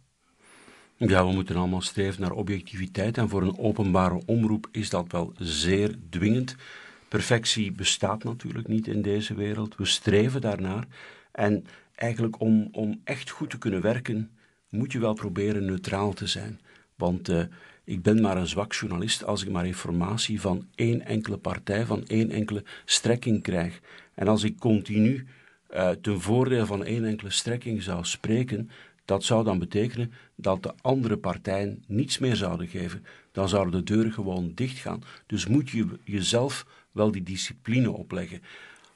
Ja, 0.97 1.27
we 1.27 1.33
moeten 1.33 1.57
allemaal 1.57 1.81
streven 1.81 2.21
naar 2.21 2.31
objectiviteit 2.33 3.19
en 3.19 3.29
voor 3.29 3.43
een 3.43 3.59
openbare 3.59 4.23
omroep 4.27 4.69
is 4.73 4.91
dat 4.91 5.13
wel 5.13 5.33
zeer 5.39 5.99
dwingend. 6.11 6.57
Perfectie 7.09 7.73
bestaat 7.73 8.25
natuurlijk 8.25 8.69
niet 8.69 8.87
in 8.87 9.03
deze 9.03 9.35
wereld. 9.35 9.77
We 9.77 9.85
streven 9.85 10.41
daarnaar. 10.41 10.87
En 11.33 11.65
eigenlijk 11.95 12.41
om, 12.41 12.69
om 12.73 13.01
echt 13.05 13.31
goed 13.31 13.51
te 13.51 13.59
kunnen 13.59 13.81
werken, 13.81 14.31
moet 14.69 14.93
je 14.93 14.99
wel 14.99 15.15
proberen 15.15 15.65
neutraal 15.65 16.13
te 16.13 16.27
zijn. 16.27 16.61
Want 16.95 17.29
uh, 17.29 17.43
ik 17.87 18.03
ben 18.03 18.21
maar 18.21 18.37
een 18.37 18.47
zwak 18.47 18.73
journalist 18.73 19.25
als 19.25 19.43
ik 19.43 19.51
maar 19.51 19.67
informatie 19.67 20.41
van 20.41 20.67
één 20.75 21.07
enkele 21.07 21.37
partij, 21.37 21.87
van 21.87 22.07
één 22.07 22.31
enkele 22.31 22.65
strekking 22.85 23.43
krijg. 23.43 23.81
En 24.15 24.29
als 24.29 24.43
ik 24.43 24.59
continu 24.59 25.27
uh, 25.75 25.91
ten 25.91 26.21
voordeel 26.21 26.67
van 26.67 26.85
één 26.85 27.05
enkele 27.05 27.31
strekking 27.31 27.83
zou 27.83 28.05
spreken, 28.05 28.71
dat 29.05 29.25
zou 29.25 29.45
dan 29.45 29.59
betekenen 29.59 30.13
dat 30.35 30.63
de 30.63 30.73
andere 30.81 31.17
partijen 31.17 31.85
niets 31.87 32.19
meer 32.19 32.37
zouden 32.37 32.67
geven. 32.67 33.05
Dan 33.33 33.49
zouden 33.49 33.73
de 33.73 33.93
deuren 33.93 34.13
gewoon 34.13 34.53
dichtgaan. 34.55 35.03
Dus 35.27 35.47
moet 35.47 35.71
je 35.71 35.87
jezelf 36.05 36.67
wel 36.93 37.11
die 37.11 37.23
discipline 37.23 37.91
opleggen. 37.91 38.43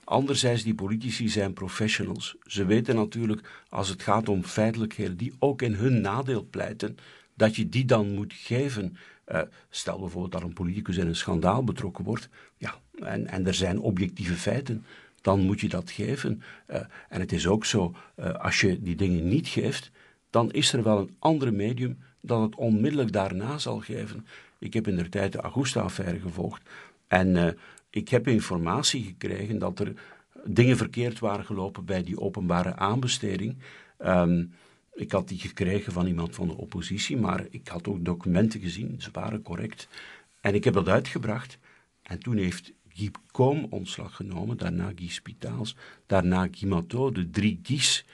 Anderzijds, 0.04 0.62
die 0.62 0.75
politici 0.75 1.28
zijn 1.28 1.52
professionals. 1.52 2.37
Ze 2.47 2.64
weten 2.64 2.94
natuurlijk, 2.94 3.64
als 3.68 3.88
het 3.88 4.02
gaat 4.02 4.28
om 4.28 4.44
feitelijkheden 4.44 5.16
die 5.16 5.32
ook 5.38 5.62
in 5.62 5.75
hun 5.75 6.00
nadeel 6.00 6.47
pleiten, 6.50 6.97
dat 7.40 7.56
je 7.56 7.68
die 7.68 7.85
dan 7.85 8.14
moet 8.14 8.32
geven. 8.32 8.97
Uh, 9.28 9.40
stel 9.70 9.99
bijvoorbeeld 9.99 10.32
dat 10.32 10.42
een 10.42 10.52
politicus 10.52 10.97
in 10.97 11.06
een 11.06 11.16
schandaal 11.16 11.64
betrokken 11.64 12.04
wordt, 12.04 12.28
ja, 12.56 12.75
en, 12.99 13.26
en 13.26 13.47
er 13.47 13.54
zijn 13.54 13.80
objectieve 13.80 14.35
feiten, 14.35 14.85
dan 15.20 15.40
moet 15.40 15.61
je 15.61 15.68
dat 15.68 15.90
geven. 15.90 16.42
Uh, 16.70 16.76
en 17.09 17.20
het 17.20 17.32
is 17.32 17.47
ook 17.47 17.64
zo, 17.64 17.94
uh, 18.16 18.35
als 18.35 18.61
je 18.61 18.82
die 18.82 18.97
dingen 18.97 19.28
niet 19.28 19.49
geeft, 19.49 19.90
dan 20.30 20.50
is 20.50 20.73
er 20.73 20.82
wel 20.82 20.99
een 20.99 21.16
ander 21.18 21.54
medium 21.54 21.99
dat 22.20 22.42
het 22.42 22.54
onmiddellijk 22.54 23.12
daarna 23.12 23.59
zal 23.59 23.78
geven. 23.78 24.26
Ik 24.59 24.75
heb 24.75 24.88
in 24.88 24.97
de 24.97 25.09
tijd 25.09 25.32
de 25.32 25.40
Augusta-affaire 25.40 26.20
gevolgd 26.20 26.62
en 27.09 27.56
ik 27.90 28.09
heb 28.09 28.28
informatie 28.28 29.04
gekregen 29.04 29.59
dat 29.59 29.78
er 29.78 29.92
dingen 30.44 30.76
verkeerd 30.76 31.18
waren 31.18 31.44
gelopen 31.44 31.85
bij 31.85 32.02
die 32.02 32.20
openbare 32.20 32.76
aanbesteding. 32.76 33.56
Um, 33.99 34.52
ik 35.00 35.12
had 35.12 35.28
die 35.28 35.38
gekregen 35.38 35.92
van 35.92 36.07
iemand 36.07 36.35
van 36.35 36.49
de 36.49 36.57
oppositie, 36.57 37.16
maar 37.16 37.47
ik 37.50 37.69
had 37.69 37.88
ook 37.88 38.04
documenten 38.04 38.61
gezien, 38.61 38.95
ze 38.99 39.09
waren 39.12 39.42
correct. 39.42 39.88
En 40.40 40.54
ik 40.54 40.64
heb 40.64 40.75
dat 40.75 40.88
uitgebracht. 40.88 41.59
En 42.02 42.19
toen 42.19 42.37
heeft 42.37 42.73
Guy 42.88 43.11
Koom 43.30 43.66
ontslag 43.71 44.16
genomen, 44.16 44.57
daarna 44.57 44.92
Guy 44.97 45.09
Spitaals, 45.09 45.76
daarna 46.07 46.49
Guy 46.50 46.85
de 47.12 47.30
drie 47.30 47.61
Guys. 47.62 48.04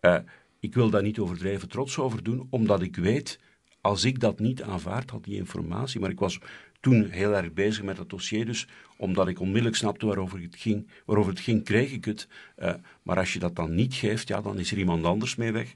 Uh, 0.00 0.18
ik 0.60 0.74
wil 0.74 0.90
daar 0.90 1.02
niet 1.02 1.18
overdreven 1.18 1.68
trots 1.68 1.98
over 1.98 2.22
doen, 2.22 2.46
omdat 2.50 2.82
ik 2.82 2.96
weet, 2.96 3.40
als 3.80 4.04
ik 4.04 4.20
dat 4.20 4.38
niet 4.38 4.62
aanvaard 4.62 5.10
had, 5.10 5.24
die 5.24 5.36
informatie, 5.36 6.00
maar 6.00 6.10
ik 6.10 6.18
was 6.18 6.38
toen 6.80 7.10
heel 7.10 7.34
erg 7.34 7.52
bezig 7.52 7.84
met 7.84 7.96
dat 7.96 8.10
dossier, 8.10 8.46
dus 8.46 8.66
omdat 8.96 9.28
ik 9.28 9.40
onmiddellijk 9.40 9.76
snapte 9.76 10.06
waarover 10.06 10.40
het 10.40 10.56
ging, 10.56 10.88
waarover 11.04 11.32
het 11.32 11.40
ging 11.40 11.64
kreeg 11.64 11.92
ik 11.92 12.04
het. 12.04 12.28
Uh, 12.58 12.74
maar 13.02 13.18
als 13.18 13.32
je 13.32 13.38
dat 13.38 13.56
dan 13.56 13.74
niet 13.74 13.94
geeft, 13.94 14.28
ja, 14.28 14.40
dan 14.40 14.58
is 14.58 14.70
er 14.70 14.78
iemand 14.78 15.04
anders 15.04 15.36
mee 15.36 15.52
weg. 15.52 15.74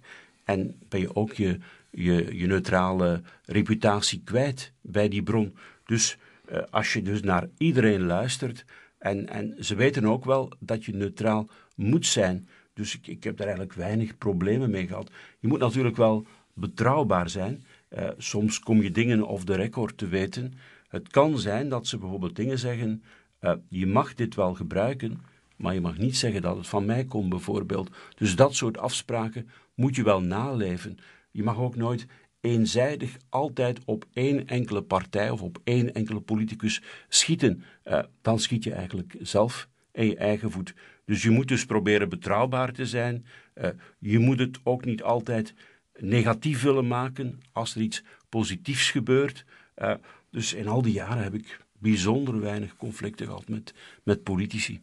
En 0.49 0.75
ben 0.88 1.00
je 1.00 1.17
ook 1.17 1.33
je, 1.33 1.59
je, 1.90 2.37
je 2.37 2.47
neutrale 2.47 3.23
reputatie 3.45 4.23
kwijt 4.25 4.73
bij 4.81 5.09
die 5.09 5.23
bron. 5.23 5.57
Dus 5.85 6.17
uh, 6.52 6.59
als 6.71 6.93
je 6.93 7.02
dus 7.02 7.23
naar 7.23 7.49
iedereen 7.59 8.02
luistert, 8.02 8.64
en, 8.99 9.28
en 9.28 9.55
ze 9.59 9.75
weten 9.75 10.05
ook 10.05 10.25
wel 10.25 10.52
dat 10.59 10.85
je 10.85 10.95
neutraal 10.95 11.49
moet 11.75 12.07
zijn. 12.07 12.49
Dus 12.75 12.95
ik, 12.95 13.07
ik 13.07 13.25
heb 13.25 13.37
daar 13.37 13.47
eigenlijk 13.47 13.76
weinig 13.76 14.19
problemen 14.19 14.71
mee 14.71 14.87
gehad. 14.87 15.11
Je 15.38 15.49
moet 15.49 15.59
natuurlijk 15.59 15.97
wel 15.97 16.26
betrouwbaar 16.52 17.31
zijn. 17.31 17.64
Uh, 17.90 18.09
soms 18.19 18.59
kom 18.59 18.83
je 18.83 18.90
dingen 18.90 19.23
off 19.26 19.45
the 19.45 19.55
record 19.55 19.99
te 19.99 20.07
weten. 20.07 20.55
Het 20.88 21.09
kan 21.09 21.38
zijn 21.38 21.69
dat 21.69 21.87
ze 21.87 21.99
bijvoorbeeld 21.99 22.37
dingen 22.37 22.59
zeggen: 22.59 23.02
uh, 23.40 23.52
je 23.69 23.87
mag 23.87 24.14
dit 24.14 24.35
wel 24.35 24.55
gebruiken, 24.55 25.21
maar 25.57 25.75
je 25.75 25.81
mag 25.81 25.99
niet 25.99 26.17
zeggen 26.17 26.43
dat 26.43 26.57
het 26.57 26.67
van 26.67 26.85
mij 26.85 27.05
komt, 27.05 27.28
bijvoorbeeld. 27.28 27.90
Dus 28.17 28.37
dat 28.37 28.55
soort 28.55 28.78
afspraken 28.78 29.49
moet 29.78 29.97
je 29.97 30.02
wel 30.02 30.20
naleven. 30.20 30.99
Je 31.30 31.42
mag 31.42 31.58
ook 31.58 31.76
nooit 31.76 32.06
eenzijdig 32.40 33.16
altijd 33.28 33.80
op 33.85 34.04
één 34.12 34.47
enkele 34.47 34.82
partij 34.82 35.30
of 35.30 35.42
op 35.42 35.58
één 35.64 35.94
enkele 35.94 36.20
politicus 36.20 36.82
schieten. 37.08 37.62
Uh, 37.85 38.02
dan 38.23 38.38
schiet 38.38 38.64
je 38.64 38.73
eigenlijk 38.73 39.14
zelf 39.20 39.68
in 39.92 40.06
je 40.06 40.16
eigen 40.16 40.50
voet. 40.50 40.75
Dus 41.04 41.23
je 41.23 41.30
moet 41.30 41.49
dus 41.49 41.66
proberen 41.66 42.08
betrouwbaar 42.08 42.73
te 42.73 42.87
zijn. 42.87 43.26
Uh, 43.54 43.68
je 43.99 44.18
moet 44.18 44.38
het 44.38 44.58
ook 44.62 44.85
niet 44.85 45.02
altijd 45.02 45.54
negatief 45.99 46.62
willen 46.62 46.87
maken 46.87 47.40
als 47.52 47.75
er 47.75 47.80
iets 47.80 48.02
positiefs 48.28 48.90
gebeurt. 48.90 49.44
Uh, 49.76 49.94
dus 50.30 50.54
in 50.54 50.68
al 50.68 50.82
die 50.82 50.92
jaren 50.92 51.23
heb 51.23 51.35
ik 51.35 51.61
bijzonder 51.78 52.40
weinig 52.40 52.76
conflicten 52.76 53.26
gehad 53.26 53.49
met, 53.49 53.75
met 54.02 54.23
politici. 54.23 54.80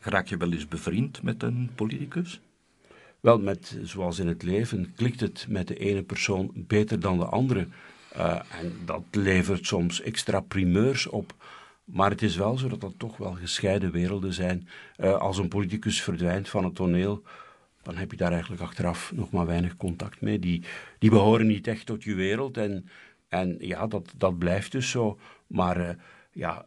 Raak 0.00 0.26
je 0.26 0.36
wel 0.36 0.52
eens 0.52 0.68
bevriend 0.68 1.22
met 1.22 1.42
een 1.42 1.70
politicus? 1.74 2.40
Wel, 3.22 3.38
met, 3.38 3.78
zoals 3.82 4.18
in 4.18 4.26
het 4.26 4.42
leven, 4.42 4.92
klikt 4.96 5.20
het 5.20 5.46
met 5.48 5.68
de 5.68 5.76
ene 5.76 6.02
persoon 6.02 6.50
beter 6.54 7.00
dan 7.00 7.18
de 7.18 7.24
andere. 7.24 7.66
Uh, 8.16 8.40
en 8.60 8.72
dat 8.84 9.02
levert 9.10 9.66
soms 9.66 10.00
extra 10.00 10.40
primeurs 10.40 11.06
op. 11.06 11.34
Maar 11.84 12.10
het 12.10 12.22
is 12.22 12.36
wel 12.36 12.58
zo 12.58 12.68
dat 12.68 12.80
dat 12.80 12.94
toch 12.96 13.16
wel 13.16 13.32
gescheiden 13.32 13.92
werelden 13.92 14.32
zijn. 14.32 14.68
Uh, 14.98 15.16
als 15.16 15.38
een 15.38 15.48
politicus 15.48 16.02
verdwijnt 16.02 16.48
van 16.48 16.64
het 16.64 16.74
toneel, 16.74 17.22
dan 17.82 17.96
heb 17.96 18.10
je 18.10 18.16
daar 18.16 18.32
eigenlijk 18.32 18.62
achteraf 18.62 19.12
nog 19.14 19.30
maar 19.30 19.46
weinig 19.46 19.76
contact 19.76 20.20
mee. 20.20 20.38
Die, 20.38 20.62
die 20.98 21.10
behoren 21.10 21.46
niet 21.46 21.66
echt 21.66 21.86
tot 21.86 22.02
je 22.02 22.14
wereld. 22.14 22.56
En, 22.56 22.88
en 23.28 23.56
ja, 23.58 23.86
dat, 23.86 24.12
dat 24.16 24.38
blijft 24.38 24.72
dus 24.72 24.90
zo. 24.90 25.18
Maar 25.46 25.80
uh, 25.80 25.88
ja, 26.32 26.66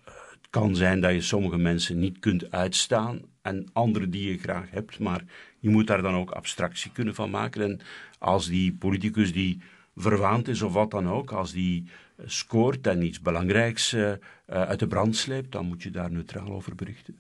kan 0.56 0.76
zijn 0.76 1.02
dat 1.02 1.14
je 1.14 1.22
sommige 1.22 1.58
mensen 1.58 2.00
niet 2.00 2.20
kunt 2.20 2.52
uitstaan 2.52 3.22
en 3.42 3.68
andere 3.74 4.10
die 4.10 4.32
je 4.32 4.38
graag 4.38 4.70
hebt. 4.70 5.00
Maar 5.00 5.24
je 5.60 5.70
moet 5.70 5.88
daar 5.88 6.02
dan 6.02 6.16
ook 6.16 6.32
abstractie 6.32 6.92
kunnen 6.92 7.16
van 7.16 7.30
maken. 7.30 7.62
En 7.62 7.80
als 8.20 8.48
die 8.48 8.74
politicus 8.74 9.34
die 9.34 9.62
verwaand 9.96 10.48
is 10.48 10.62
of 10.62 10.74
wat 10.74 10.92
dan 10.92 11.10
ook, 11.10 11.32
als 11.32 11.52
die 11.52 11.84
eh, 12.16 12.26
scoort 12.28 12.88
en 12.88 13.06
iets 13.06 13.22
belangrijks 13.22 13.94
uh, 13.94 14.12
uit 14.46 14.80
de 14.80 14.88
brand 14.88 15.16
sleept, 15.16 15.52
dan 15.52 15.66
moet 15.66 15.84
je 15.84 15.92
daar 15.92 16.12
neutraal 16.12 16.52
over 16.52 16.76
berichten. 16.76 17.18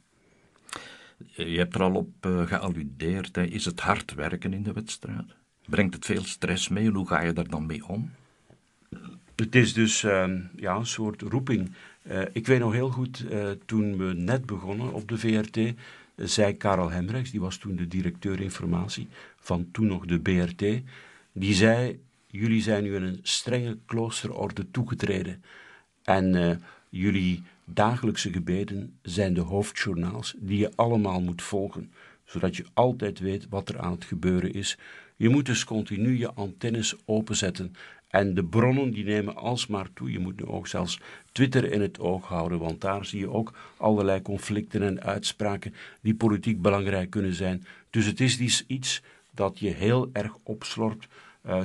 Je 1.33 1.57
hebt 1.57 1.75
er 1.75 1.81
al 1.81 1.95
op 1.95 2.25
uh, 2.25 2.47
gealludeerd. 2.47 3.35
Hè. 3.35 3.43
Is 3.43 3.65
het 3.65 3.79
hard 3.79 4.13
werken 4.13 4.53
in 4.53 4.63
de 4.63 4.73
wedstrijd? 4.73 5.35
Brengt 5.65 5.93
het 5.93 6.05
veel 6.05 6.23
stress 6.23 6.69
mee 6.69 6.85
en 6.85 6.93
hoe 6.93 7.07
ga 7.07 7.21
je 7.21 7.33
daar 7.33 7.49
dan 7.49 7.65
mee 7.65 7.87
om? 7.87 8.11
Het 9.35 9.55
is 9.55 9.73
dus 9.73 10.03
uh, 10.03 10.29
ja, 10.55 10.75
een 10.75 10.85
soort 10.85 11.21
roeping. 11.21 11.71
Uh, 12.11 12.21
ik 12.31 12.47
weet 12.47 12.59
nog 12.59 12.73
heel 12.73 12.89
goed, 12.89 13.25
uh, 13.31 13.49
toen 13.65 13.97
we 13.97 14.13
net 14.13 14.45
begonnen 14.45 14.93
op 14.93 15.09
de 15.09 15.17
VRT, 15.17 15.59
zei 16.15 16.57
Karel 16.57 16.89
Hemrechts, 16.89 17.31
die 17.31 17.39
was 17.39 17.57
toen 17.57 17.75
de 17.75 17.87
directeur 17.87 18.41
informatie 18.41 19.07
van 19.39 19.67
toen 19.71 19.87
nog 19.87 20.05
de 20.05 20.19
BRT, 20.19 20.81
die 21.31 21.53
zei, 21.53 21.99
jullie 22.27 22.61
zijn 22.61 22.83
nu 22.83 22.95
in 22.95 23.03
een 23.03 23.19
strenge 23.21 23.77
kloosterorde 23.85 24.71
toegetreden 24.71 25.43
en 26.03 26.61
jullie 26.89 27.43
dagelijkse 27.65 28.31
gebeden 28.31 28.97
zijn 29.01 29.33
de 29.33 29.41
hoofdjournaals 29.41 30.35
die 30.37 30.57
je 30.57 30.71
allemaal 30.75 31.21
moet 31.21 31.41
volgen, 31.41 31.91
zodat 32.25 32.55
je 32.55 32.65
altijd 32.73 33.19
weet 33.19 33.49
wat 33.49 33.69
er 33.69 33.79
aan 33.79 33.91
het 33.91 34.03
gebeuren 34.03 34.53
is. 34.53 34.77
Je 35.15 35.29
moet 35.29 35.45
dus 35.45 35.63
continu 35.63 36.17
je 36.17 36.33
antennes 36.33 36.95
openzetten. 37.05 37.75
En 38.07 38.33
de 38.33 38.43
bronnen 38.43 38.91
die 38.91 39.03
nemen 39.03 39.35
alsmaar 39.35 39.87
toe. 39.93 40.11
Je 40.11 40.19
moet 40.19 40.39
nu 40.39 40.45
ook 40.45 40.67
zelfs 40.67 40.99
Twitter 41.31 41.71
in 41.71 41.81
het 41.81 41.99
oog 41.99 42.27
houden, 42.27 42.59
want 42.59 42.81
daar 42.81 43.05
zie 43.05 43.19
je 43.19 43.29
ook 43.29 43.53
allerlei 43.77 44.21
conflicten 44.21 44.81
en 44.81 45.03
uitspraken 45.03 45.73
die 46.01 46.15
politiek 46.15 46.61
belangrijk 46.61 47.09
kunnen 47.09 47.33
zijn. 47.33 47.65
Dus 47.89 48.05
het 48.05 48.19
is 48.19 48.63
iets 48.67 49.01
dat 49.31 49.59
je 49.59 49.69
heel 49.69 50.09
erg 50.13 50.37
opslorpt. 50.43 51.07
Uh, 51.47 51.61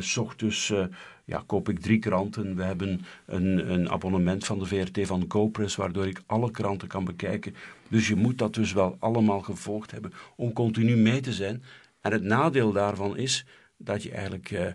ja, 1.25 1.43
koop 1.47 1.69
ik 1.69 1.81
drie 1.81 1.99
kranten. 1.99 2.57
We 2.57 2.63
hebben 2.63 3.05
een, 3.27 3.73
een 3.73 3.91
abonnement 3.91 4.47
van 4.47 4.59
de 4.59 4.67
VRT 4.67 5.07
van 5.07 5.25
GoPress, 5.29 5.77
waardoor 5.77 6.07
ik 6.07 6.23
alle 6.27 6.51
kranten 6.51 6.89
kan 6.89 7.05
bekijken. 7.05 7.55
Dus 7.89 8.09
je 8.09 8.17
moet 8.17 8.39
dat 8.39 8.55
dus 8.55 8.73
wel 8.73 8.97
allemaal 8.99 9.41
gevolgd 9.41 9.91
hebben 9.91 10.13
om 10.37 10.53
continu 10.53 10.97
mee 10.97 11.21
te 11.21 11.33
zijn. 11.33 11.63
En 12.01 12.13
het 12.13 12.23
nadeel 12.23 12.73
daarvan 12.73 13.17
is 13.17 13.45
dat 13.77 14.03
je 14.03 14.11
eigenlijk 14.11 14.51
uh, 14.51 14.67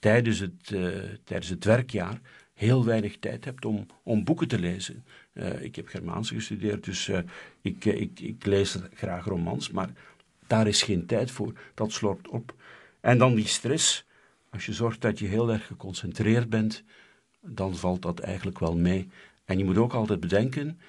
tijdens, 0.00 0.38
het, 0.38 0.70
uh, 0.70 0.88
tijdens 1.24 1.48
het 1.48 1.64
werkjaar 1.64 2.20
heel 2.54 2.84
weinig 2.84 3.18
tijd 3.18 3.44
hebt 3.44 3.64
om, 3.64 3.86
om 4.02 4.24
boeken 4.24 4.48
te 4.48 4.58
lezen. 4.58 5.04
Uh, 5.32 5.62
ik 5.62 5.76
heb 5.76 5.86
Germaanse 5.86 6.34
gestudeerd, 6.34 6.84
dus 6.84 7.10
ik, 7.60 7.84
ik, 7.84 8.20
ik 8.20 8.44
lees 8.46 8.78
graag 8.94 9.24
romans, 9.24 9.70
maar 9.70 9.90
daar 10.46 10.66
is 10.66 10.82
geen 10.82 11.06
tijd 11.06 11.30
voor. 11.30 11.52
Dat 11.74 11.92
slorpt 11.92 12.28
op. 12.28 12.54
En 13.00 13.18
dan 13.18 13.34
die 13.34 13.46
stress. 13.46 14.04
Als 14.50 14.66
je 14.66 14.72
zorgt 14.72 15.00
dat 15.00 15.18
je 15.18 15.26
heel 15.26 15.50
erg 15.50 15.66
geconcentreerd 15.66 16.48
bent, 16.48 16.84
dan 17.40 17.76
valt 17.76 18.02
dat 18.02 18.18
eigenlijk 18.18 18.58
wel 18.58 18.76
mee. 18.76 19.08
En 19.44 19.58
je 19.58 19.64
moet 19.64 19.78
ook 19.78 19.92
altijd 19.92 20.20
bedenken, 20.20 20.80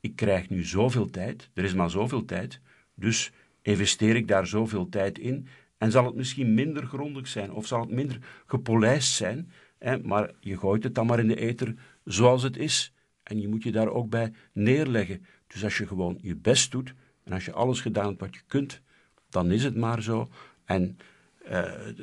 ik 0.00 0.16
krijg 0.16 0.50
nu 0.50 0.64
zoveel 0.64 1.10
tijd, 1.10 1.50
er 1.54 1.64
is 1.64 1.74
maar 1.74 1.90
zoveel 1.90 2.24
tijd, 2.24 2.60
dus 2.94 3.32
investeer 3.62 4.16
ik 4.16 4.28
daar 4.28 4.46
zoveel 4.46 4.88
tijd 4.88 5.18
in 5.18 5.48
en 5.84 5.90
zal 5.90 6.04
het 6.04 6.14
misschien 6.14 6.54
minder 6.54 6.86
grondig 6.86 7.28
zijn 7.28 7.52
of 7.52 7.66
zal 7.66 7.80
het 7.80 7.90
minder 7.90 8.18
gepolijst 8.46 9.12
zijn, 9.12 9.50
hè, 9.78 9.98
maar 9.98 10.30
je 10.40 10.58
gooit 10.58 10.82
het 10.82 10.94
dan 10.94 11.06
maar 11.06 11.18
in 11.18 11.28
de 11.28 11.36
eter 11.36 11.74
zoals 12.04 12.42
het 12.42 12.56
is. 12.56 12.92
En 13.22 13.40
je 13.40 13.48
moet 13.48 13.62
je 13.62 13.72
daar 13.72 13.88
ook 13.88 14.10
bij 14.10 14.32
neerleggen. 14.52 15.26
Dus 15.46 15.64
als 15.64 15.78
je 15.78 15.86
gewoon 15.86 16.18
je 16.20 16.36
best 16.36 16.70
doet 16.70 16.94
en 17.24 17.32
als 17.32 17.44
je 17.44 17.52
alles 17.52 17.80
gedaan 17.80 18.06
hebt 18.06 18.20
wat 18.20 18.34
je 18.34 18.40
kunt, 18.46 18.80
dan 19.28 19.50
is 19.50 19.64
het 19.64 19.76
maar 19.76 20.02
zo. 20.02 20.28
En 20.64 20.98
uh, 21.44 21.50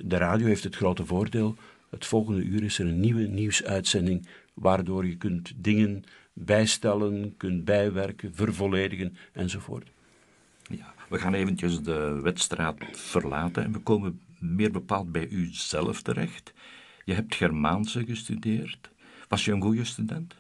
de 0.03 0.17
radio 0.17 0.47
heeft 0.47 0.63
het 0.63 0.75
grote 0.75 1.05
voordeel, 1.05 1.55
het 1.89 2.05
volgende 2.05 2.43
uur 2.43 2.63
is 2.63 2.79
er 2.79 2.85
een 2.85 2.99
nieuwe 2.99 3.27
nieuwsuitzending, 3.27 4.27
waardoor 4.53 5.07
je 5.07 5.17
kunt 5.17 5.53
dingen 5.55 6.03
bijstellen, 6.33 7.37
kunt 7.37 7.65
bijwerken, 7.65 8.35
vervolledigen 8.35 9.15
enzovoort. 9.33 9.91
We 11.11 11.19
gaan 11.19 11.33
eventjes 11.33 11.81
de 11.81 12.19
wedstrijd 12.21 12.75
verlaten 12.91 13.63
en 13.63 13.71
we 13.71 13.79
komen 13.79 14.21
meer 14.39 14.71
bepaald 14.71 15.11
bij 15.11 15.27
u 15.27 15.49
zelf 15.51 16.01
terecht. 16.01 16.53
Je 17.03 17.13
hebt 17.13 17.35
Germaanse 17.35 18.05
gestudeerd. 18.05 18.89
Was 19.27 19.45
je 19.45 19.51
een 19.51 19.61
goede 19.61 19.85
student? 19.85 20.35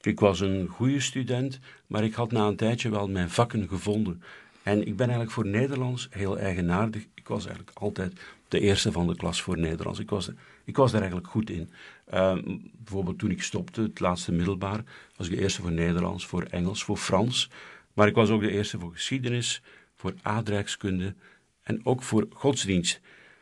Ik 0.00 0.20
was 0.20 0.40
een 0.40 0.66
goede 0.66 1.00
student, 1.00 1.58
maar 1.86 2.04
ik 2.04 2.14
had 2.14 2.32
na 2.32 2.46
een 2.46 2.56
tijdje 2.56 2.90
wel 2.90 3.08
mijn 3.08 3.30
vakken 3.30 3.68
gevonden. 3.68 4.22
En 4.62 4.78
ik 4.86 4.96
ben 4.96 5.06
eigenlijk 5.06 5.30
voor 5.30 5.46
Nederlands 5.46 6.08
heel 6.10 6.38
eigenaardig. 6.38 7.06
Ik 7.14 7.28
was 7.28 7.46
eigenlijk 7.46 7.78
altijd 7.78 8.20
de 8.48 8.60
eerste 8.60 8.92
van 8.92 9.06
de 9.06 9.16
klas 9.16 9.42
voor 9.42 9.58
Nederlands. 9.58 9.98
Ik 9.98 10.10
was, 10.10 10.30
ik 10.64 10.76
was 10.76 10.90
daar 10.90 11.00
eigenlijk 11.00 11.30
goed 11.30 11.50
in. 11.50 11.70
Uh, 12.14 12.38
bijvoorbeeld 12.72 13.18
toen 13.18 13.30
ik 13.30 13.42
stopte, 13.42 13.82
het 13.82 14.00
laatste 14.00 14.32
middelbaar, 14.32 14.84
was 15.16 15.28
ik 15.28 15.34
de 15.34 15.42
eerste 15.42 15.62
voor 15.62 15.72
Nederlands, 15.72 16.26
voor 16.26 16.42
Engels, 16.42 16.84
voor 16.84 16.96
Frans. 16.96 17.50
Maar 17.92 18.08
ik 18.08 18.14
was 18.14 18.30
ook 18.30 18.40
de 18.40 18.50
eerste 18.50 18.78
voor 18.78 18.92
geschiedenis, 18.92 19.62
voor 20.00 20.14
aardrijkskunde 20.22 21.14
en 21.62 21.86
ook 21.86 22.02
voor 22.02 22.26
godsdienst. 22.32 23.00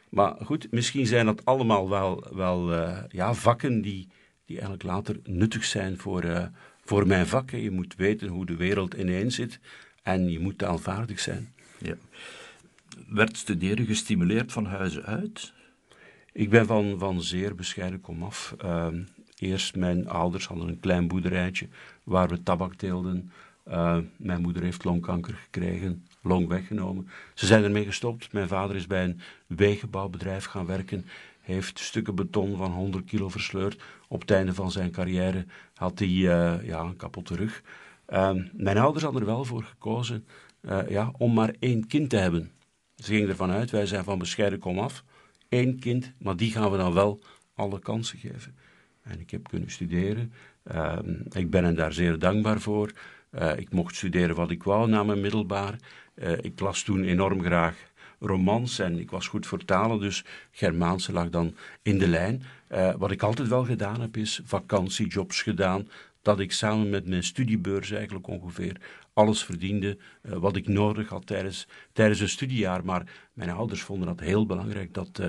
Maar 0.09 0.37
goed, 0.45 0.71
misschien 0.71 1.07
zijn 1.07 1.27
dat 1.27 1.45
allemaal 1.45 1.89
wel, 1.89 2.27
wel 2.33 2.73
uh, 2.73 2.99
ja, 3.09 3.35
vakken 3.35 3.81
die, 3.81 4.09
die 4.45 4.57
eigenlijk 4.57 4.83
later 4.83 5.21
nuttig 5.25 5.65
zijn 5.65 5.99
voor, 5.99 6.25
uh, 6.25 6.47
voor 6.85 7.07
mijn 7.07 7.27
vakken. 7.27 7.63
Je 7.63 7.71
moet 7.71 7.95
weten 7.97 8.29
hoe 8.29 8.47
de 8.47 8.57
wereld 8.57 8.95
ineen 8.95 9.33
zit 9.33 9.61
en 10.03 10.31
je 10.31 10.39
moet 10.39 10.59
taalvaardig 10.59 11.21
zijn. 11.21 11.53
Ja. 11.79 11.95
Werd 13.09 13.37
studeren 13.37 13.87
gestimuleerd 13.87 14.53
van 14.53 14.67
huizen 14.67 15.05
uit? 15.05 15.53
Ik 16.33 16.51
ben 16.51 16.67
van, 16.67 16.99
van 16.99 17.23
zeer 17.23 17.55
bescheiden 17.55 18.01
komaf. 18.01 18.55
Uh, 18.65 18.87
eerst 19.39 19.77
mijn 19.77 20.09
ouders 20.09 20.47
hadden 20.47 20.69
een 20.69 20.81
klein 20.81 21.09
boerderijtje 21.09 21.69
waar 22.05 22.29
we 22.29 22.43
tabak 22.43 22.75
teelden. 22.75 23.33
Uh, 23.69 23.99
mijn 24.17 24.41
moeder 24.41 24.63
heeft 24.63 24.85
longkanker 24.85 25.35
gekregen, 25.35 26.07
long 26.29 26.49
weggenomen. 26.49 27.09
Ze 27.35 27.47
zijn 27.47 27.65
ermee 27.65 27.85
gestopt. 27.85 28.33
Mijn 28.33 28.49
vader 28.49 28.77
is 28.77 28.87
bij 28.87 29.05
een 29.05 29.21
wegenbouwbedrijf 29.47 30.45
gaan 30.45 30.67
werken. 30.67 31.07
Heeft 31.41 31.79
stukken 31.79 32.15
beton 32.15 32.57
van 32.57 32.71
100 32.73 33.05
kilo 33.05 33.29
versleurd. 33.29 33.83
Op 34.09 34.21
het 34.21 34.31
einde 34.31 34.55
van 34.55 34.71
zijn 34.71 34.91
carrière 34.91 35.47
had 35.75 35.99
hij 35.99 36.09
uh, 36.09 36.55
ja, 36.63 36.81
een 36.81 36.97
kapotte 36.97 37.35
rug. 37.35 37.63
Uh, 38.09 38.31
mijn 38.53 38.79
ouders 38.79 39.05
hadden 39.05 39.21
er 39.23 39.27
wel 39.29 39.45
voor 39.45 39.63
gekozen 39.63 40.27
uh, 40.63 40.89
ja, 40.89 41.13
om 41.19 41.35
maar 41.35 41.55
één 41.59 41.87
kind 41.87 42.11
te 42.11 42.17
hebben. 42.17 42.51
Ze 42.97 43.13
gingen 43.13 43.29
ervan 43.29 43.51
uit, 43.51 43.71
wij 43.71 43.87
zijn 43.87 44.05
van 44.05 44.19
bescheiden 44.19 44.59
kom 44.59 44.79
af. 44.79 45.05
Eén 45.49 45.79
kind, 45.79 46.13
maar 46.19 46.37
die 46.37 46.51
gaan 46.51 46.71
we 46.71 46.77
dan 46.77 46.93
wel 46.93 47.21
alle 47.55 47.79
kansen 47.79 48.19
geven. 48.19 48.57
En 49.03 49.21
ik 49.21 49.31
heb 49.31 49.49
kunnen 49.49 49.71
studeren. 49.71 50.33
Ehm, 50.63 51.15
ik 51.31 51.51
ben 51.51 51.65
hen 51.65 51.75
daar 51.75 51.93
zeer 51.93 52.19
dankbaar 52.19 52.61
voor. 52.61 52.93
Uh, 53.33 53.57
ik 53.57 53.73
mocht 53.73 53.97
studeren 53.97 54.37
wat 54.37 54.51
ik 54.51 54.63
wou 54.63 54.89
na 54.89 55.03
mijn 55.03 55.21
middelbaar. 55.21 55.79
Uh, 56.15 56.33
ik 56.41 56.61
las 56.61 56.83
toen 56.83 57.05
enorm 57.05 57.43
graag 57.43 57.77
romans 58.21 58.79
en 58.79 58.99
ik 58.99 59.11
was 59.11 59.29
goed 59.29 59.47
voor 59.47 59.65
talen, 59.65 60.01
dus 60.01 60.25
Germaanse 60.51 61.13
lag 61.13 61.29
dan 61.29 61.55
in 61.83 61.99
de 61.99 62.09
lijn. 62.09 62.43
Uh, 62.73 62.95
wat 62.95 63.11
ik 63.11 63.23
altijd 63.23 63.49
wel 63.49 63.65
gedaan 63.65 64.01
heb, 64.01 64.17
is 64.17 64.41
vakantiejobs 64.45 65.43
gedaan, 65.43 65.89
dat 66.23 66.41
ik 66.41 66.53
samen 66.53 66.91
met 66.91 67.09
mijn 67.09 67.25
studiebeurs 67.25 67.91
eigenlijk 67.91 68.27
ongeveer 68.27 68.77
alles 69.13 69.45
verdiende 69.45 69.99
wat 70.23 70.57
ik 70.57 70.69
nodig 70.69 71.09
had 71.09 71.27
tijdens, 71.27 71.67
tijdens 71.93 72.21
een 72.21 72.29
studiejaar. 72.29 72.85
Maar 72.85 73.29
mijn 73.33 73.51
ouders 73.51 73.83
vonden 73.83 74.07
dat 74.07 74.21
heel 74.21 74.47
belangrijk, 74.47 74.95
dat, 74.95 75.21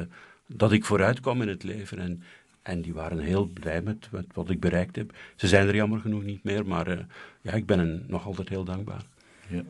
dat 0.47 0.71
ik 0.71 0.85
vooruit 0.85 1.19
kwam 1.19 1.41
in 1.41 1.47
het 1.47 1.63
leven 1.63 1.99
en 1.99 2.23
en 2.61 2.81
die 2.81 2.93
waren 2.93 3.19
heel 3.19 3.45
blij 3.45 3.81
met, 3.81 4.07
met, 4.11 4.25
wat 4.33 4.49
ik 4.49 4.59
bereikt 4.59 4.95
heb. 4.95 5.13
Ze 5.35 5.47
zijn 5.47 5.67
er 5.67 5.75
jammer 5.75 5.99
genoeg 5.99 6.23
niet 6.23 6.43
meer, 6.43 6.65
maar 6.65 6.87
uh, 6.87 6.99
ja, 7.41 7.51
ik 7.51 7.65
ben 7.65 7.79
hen 7.79 8.03
nog 8.07 8.25
altijd 8.25 8.49
heel 8.49 8.63
dankbaar. 8.63 9.01
Ja. 9.47 9.63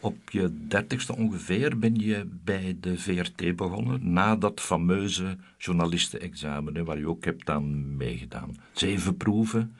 Op 0.00 0.30
je 0.30 0.66
dertigste 0.68 1.16
ongeveer 1.16 1.78
ben 1.78 1.94
je 1.94 2.28
bij 2.44 2.76
de 2.80 2.98
VRT 2.98 3.56
begonnen, 3.56 4.12
na 4.12 4.36
dat 4.36 4.60
fameuze 4.60 5.36
journalistenexamen, 5.58 6.84
waar 6.84 6.98
je 6.98 7.08
ook 7.08 7.24
hebt 7.24 7.50
aan 7.50 7.96
meegedaan. 7.96 8.56
Zeven 8.72 9.16
proeven. 9.16 9.74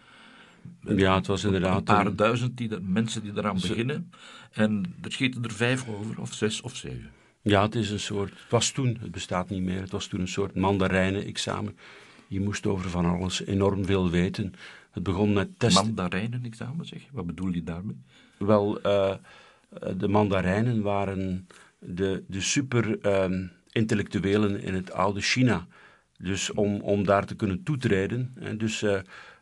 Ja, 0.80 1.14
het 1.14 1.26
was 1.26 1.44
inderdaad... 1.44 1.78
Een 1.78 1.84
paar 1.84 2.14
duizend 2.14 2.56
die, 2.56 2.80
mensen 2.80 3.22
die 3.22 3.32
eraan 3.36 3.60
beginnen. 3.60 4.10
En 4.52 4.94
er 5.00 5.12
schieten 5.12 5.44
er 5.44 5.52
vijf 5.52 5.88
over, 5.88 6.20
of 6.20 6.32
zes 6.32 6.60
of 6.60 6.76
zeven. 6.76 7.10
Ja, 7.42 7.62
het 7.62 7.74
is 7.74 7.90
een 7.90 8.00
soort... 8.00 8.30
Het 8.30 8.50
was 8.50 8.70
toen, 8.70 8.98
het 9.00 9.10
bestaat 9.10 9.50
niet 9.50 9.62
meer, 9.62 9.80
het 9.80 9.90
was 9.90 10.06
toen 10.06 10.20
een 10.20 10.28
soort 10.28 10.54
mandarijnen-examen. 10.54 11.76
Je 12.32 12.40
moest 12.40 12.66
over 12.66 12.90
van 12.90 13.04
alles 13.04 13.46
enorm 13.46 13.84
veel 13.84 14.10
weten. 14.10 14.54
Het 14.90 15.02
begon 15.02 15.32
met 15.32 15.58
testen. 15.58 15.84
Mandarijnen-examen, 15.84 16.86
zeg? 16.86 17.02
Wat 17.10 17.26
bedoel 17.26 17.52
je 17.52 17.62
daarmee? 17.62 17.96
Wel, 18.38 18.86
uh, 18.86 19.14
de 19.96 20.08
mandarijnen 20.08 20.82
waren 20.82 21.46
de, 21.78 22.24
de 22.26 22.40
super-intellectuelen 22.40 24.56
ehm, 24.56 24.66
in 24.66 24.74
het 24.74 24.92
oude 24.92 25.20
China. 25.20 25.66
Dus 26.18 26.52
om, 26.52 26.80
om 26.80 27.04
daar 27.04 27.26
te 27.26 27.34
kunnen 27.34 27.62
toetreden. 27.62 28.34
Hè, 28.38 28.56
dus 28.56 28.82
uh, 28.82 28.92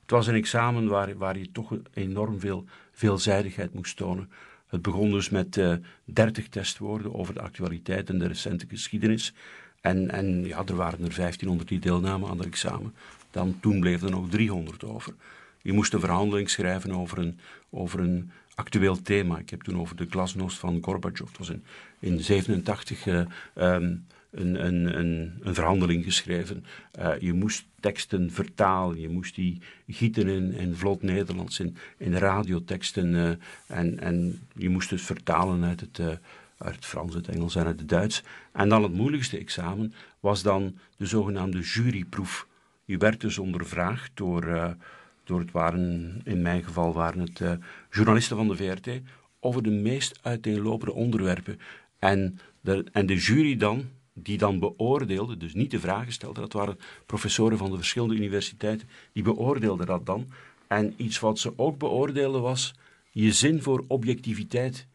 het 0.01 0.11
was 0.11 0.27
een 0.27 0.35
examen 0.35 0.87
waar, 0.87 1.17
waar 1.17 1.39
je 1.39 1.53
toch 1.53 1.77
enorm 1.93 2.41
veel 2.41 2.65
veelzijdigheid 2.93 3.75
moest 3.75 3.97
tonen. 3.97 4.31
Het 4.67 4.83
begon 4.83 5.11
dus 5.11 5.29
met 5.29 5.57
uh, 5.57 5.75
30 6.05 6.49
testwoorden 6.49 7.15
over 7.15 7.35
de 7.35 7.41
actualiteit 7.41 8.11
en 8.11 8.19
de 8.19 8.27
recente 8.27 8.67
geschiedenis. 8.69 9.35
En, 9.81 10.11
en 10.11 10.45
ja, 10.45 10.63
er 10.67 10.77
waren 10.77 11.05
er 11.05 11.15
1500 11.15 11.69
die 11.69 11.79
deelnamen 11.79 12.29
aan 12.29 12.39
het 12.39 12.47
examen. 12.47 12.95
Dan, 13.31 13.61
toen 13.61 13.81
bleef 13.81 14.03
er 14.03 14.11
nog 14.11 14.29
300 14.29 14.85
over. 14.85 15.15
Je 15.63 15.73
moest 15.73 15.93
een 15.93 16.01
verhandeling 16.01 16.51
schrijven 16.51 16.93
over 16.93 17.19
een, 17.19 17.39
over 17.71 18.01
een 18.01 18.31
actueel 18.55 19.03
thema. 19.03 19.39
Ik 19.39 19.51
heb 19.51 19.63
toen 19.63 19.81
over 19.81 19.97
de 19.97 20.07
glasnost 20.11 20.59
van 20.59 20.79
Gorbachev, 20.83 21.27
dat 21.27 21.39
was 21.39 21.51
in 21.51 21.63
1987, 22.01 23.07
uh, 23.07 23.75
um, 23.75 24.07
een, 24.31 24.67
een, 24.67 24.99
een, 24.99 25.39
een, 25.41 25.55
verhandeling 25.55 26.05
geschreven. 26.05 26.65
Uh, 26.99 27.13
je 27.21 27.33
moest 27.33 27.65
teksten 27.81 28.31
vertalen, 28.31 29.01
je 29.01 29.09
moest 29.09 29.35
die 29.35 29.61
gieten 29.89 30.29
in, 30.29 30.53
in 30.53 30.75
vlot 30.75 31.03
Nederlands, 31.03 31.61
in, 31.61 31.77
in 31.97 32.15
radioteksten. 32.15 33.15
Uh, 33.15 33.31
en, 33.67 34.01
en 34.01 34.41
je 34.55 34.69
moest 34.69 34.91
het 34.91 35.01
vertalen 35.01 35.65
uit 35.65 35.81
het, 35.81 36.19
uit 36.61 36.75
het 36.75 36.85
Frans, 36.85 37.15
het 37.15 37.29
Engels 37.29 37.55
en 37.55 37.67
uit 37.67 37.79
het 37.79 37.89
Duits. 37.89 38.23
En 38.53 38.69
dan 38.69 38.83
het 38.83 38.93
moeilijkste 38.93 39.39
examen 39.39 39.95
was 40.21 40.43
dan 40.43 40.79
de 40.97 41.07
zogenaamde 41.07 41.61
juryproef. 41.61 42.47
Je 42.85 42.97
werd 42.97 43.21
dus 43.21 43.39
ondervraagd 43.39 44.11
door, 44.15 44.77
door 45.25 45.41
het 45.41 45.51
waren, 45.51 46.21
in 46.25 46.43
mijn 46.43 46.65
geval 46.65 46.93
waren 46.93 47.21
het 47.21 47.59
journalisten 47.91 48.37
van 48.37 48.49
de 48.49 48.57
VRT, 48.57 49.01
over 49.41 49.63
de 49.63 49.71
meest 49.71 50.19
uiteenlopende 50.23 50.95
onderwerpen. 50.95 51.59
En 51.99 52.39
de, 52.61 52.85
en 52.93 53.07
de 53.07 53.17
jury 53.17 53.57
dan, 53.57 53.89
die 54.13 54.39
dan 54.39 54.59
beoordeelde, 54.59 55.37
dus 55.37 55.55
niet 55.55 55.71
de 55.71 55.81
vragen 55.81 56.13
stelde, 56.13 56.41
dat 56.41 56.53
waren 56.53 56.79
professoren 57.07 57.59
van 57.59 57.71
de 57.71 57.77
verschillende 57.77 58.15
universiteiten, 58.15 58.89
die 59.13 59.23
beoordeelden 59.23 59.87
dat 59.87 60.07
dan. 60.07 60.29
En 60.67 60.95
iets 60.97 61.21
wat 61.21 61.39
ze 61.39 61.53
ook 61.57 61.79
beoordeelden 61.79 62.43
was 62.43 62.75
je 63.11 63.33
zin 63.33 63.63
voor 63.63 63.85
objectiviteit. 63.89 64.87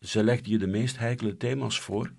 Ze 0.00 0.24
legden 0.24 0.52
je 0.52 0.58
de 0.58 0.66
meest 0.66 0.98
heikele 0.98 1.36
thema's 1.36 1.80
voor. 1.80 2.12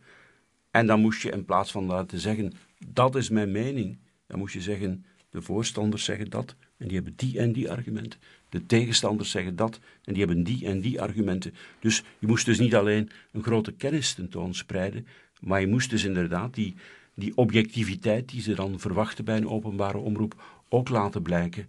En 0.71 0.87
dan 0.87 0.99
moest 0.99 1.21
je 1.21 1.31
in 1.31 1.45
plaats 1.45 1.71
van 1.71 1.87
dat 1.87 2.09
te 2.09 2.19
zeggen, 2.19 2.53
dat 2.87 3.15
is 3.15 3.29
mijn 3.29 3.51
mening, 3.51 3.97
dan 4.27 4.39
moest 4.39 4.53
je 4.53 4.61
zeggen, 4.61 5.05
de 5.29 5.41
voorstanders 5.41 6.03
zeggen 6.03 6.29
dat, 6.29 6.55
en 6.77 6.87
die 6.87 6.95
hebben 6.95 7.13
die 7.15 7.39
en 7.39 7.51
die 7.51 7.71
argumenten. 7.71 8.19
De 8.49 8.65
tegenstanders 8.65 9.31
zeggen 9.31 9.55
dat, 9.55 9.79
en 10.03 10.13
die 10.13 10.25
hebben 10.25 10.43
die 10.43 10.65
en 10.65 10.81
die 10.81 11.01
argumenten. 11.01 11.53
Dus 11.79 12.03
je 12.19 12.27
moest 12.27 12.45
dus 12.45 12.59
niet 12.59 12.75
alleen 12.75 13.09
een 13.31 13.43
grote 13.43 13.71
kennis 13.71 14.13
tentoonspreiden, 14.13 15.07
maar 15.39 15.61
je 15.61 15.67
moest 15.67 15.89
dus 15.89 16.03
inderdaad 16.03 16.53
die, 16.53 16.75
die 17.13 17.37
objectiviteit 17.37 18.29
die 18.29 18.41
ze 18.41 18.55
dan 18.55 18.79
verwachten 18.79 19.25
bij 19.25 19.37
een 19.37 19.49
openbare 19.49 19.97
omroep 19.97 20.43
ook 20.69 20.89
laten 20.89 21.21
blijken. 21.21 21.67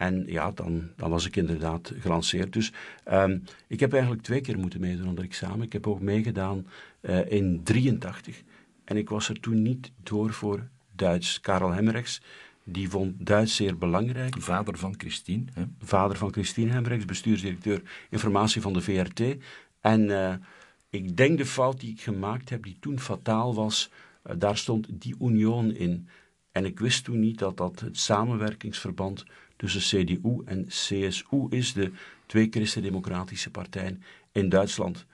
En 0.00 0.24
ja, 0.26 0.50
dan, 0.50 0.90
dan 0.96 1.10
was 1.10 1.26
ik 1.26 1.36
inderdaad 1.36 1.92
gelanceerd. 1.98 2.52
Dus 2.52 2.72
um, 3.12 3.42
ik 3.66 3.80
heb 3.80 3.92
eigenlijk 3.92 4.22
twee 4.22 4.40
keer 4.40 4.58
moeten 4.58 4.80
meedoen 4.80 5.06
aan 5.06 5.14
het 5.14 5.24
examen. 5.24 5.62
Ik 5.62 5.72
heb 5.72 5.86
ook 5.86 6.00
meegedaan 6.00 6.66
uh, 7.00 7.30
in 7.30 7.60
83. 7.62 8.42
En 8.84 8.96
ik 8.96 9.08
was 9.08 9.28
er 9.28 9.40
toen 9.40 9.62
niet 9.62 9.92
door 10.02 10.32
voor 10.32 10.68
Duits. 10.96 11.40
Karel 11.40 11.72
Hemmerrechts, 11.72 12.22
die 12.64 12.88
vond 12.88 13.26
Duits 13.26 13.56
zeer 13.56 13.78
belangrijk. 13.78 14.34
Vader 14.38 14.78
van 14.78 14.94
Christine. 14.98 15.44
Hè? 15.52 15.62
Vader 15.80 16.16
van 16.16 16.32
Christine 16.32 16.72
Hemmerrechts, 16.72 17.04
bestuursdirecteur 17.04 17.82
informatie 18.10 18.60
van 18.60 18.72
de 18.72 18.80
VRT. 18.80 19.22
En 19.80 20.00
uh, 20.08 20.34
ik 20.90 21.16
denk 21.16 21.38
de 21.38 21.46
fout 21.46 21.80
die 21.80 21.90
ik 21.90 22.00
gemaakt 22.00 22.50
heb, 22.50 22.62
die 22.62 22.76
toen 22.80 23.00
fataal 23.00 23.54
was, 23.54 23.90
uh, 24.26 24.32
daar 24.38 24.56
stond 24.56 24.86
die 24.90 25.14
union 25.20 25.74
in. 25.74 26.08
En 26.52 26.64
ik 26.64 26.78
wist 26.78 27.04
toen 27.04 27.20
niet 27.20 27.38
dat 27.38 27.56
dat 27.56 27.80
het 27.80 27.98
samenwerkingsverband 27.98 29.24
tussen 29.60 30.04
CDU 30.04 30.42
en 30.44 30.66
CSU 30.66 31.46
is, 31.48 31.72
de 31.72 31.90
twee 32.26 32.46
christendemocratische 32.50 33.50
partijen 33.50 34.02
in 34.32 34.48
Duitsland. 34.48 35.06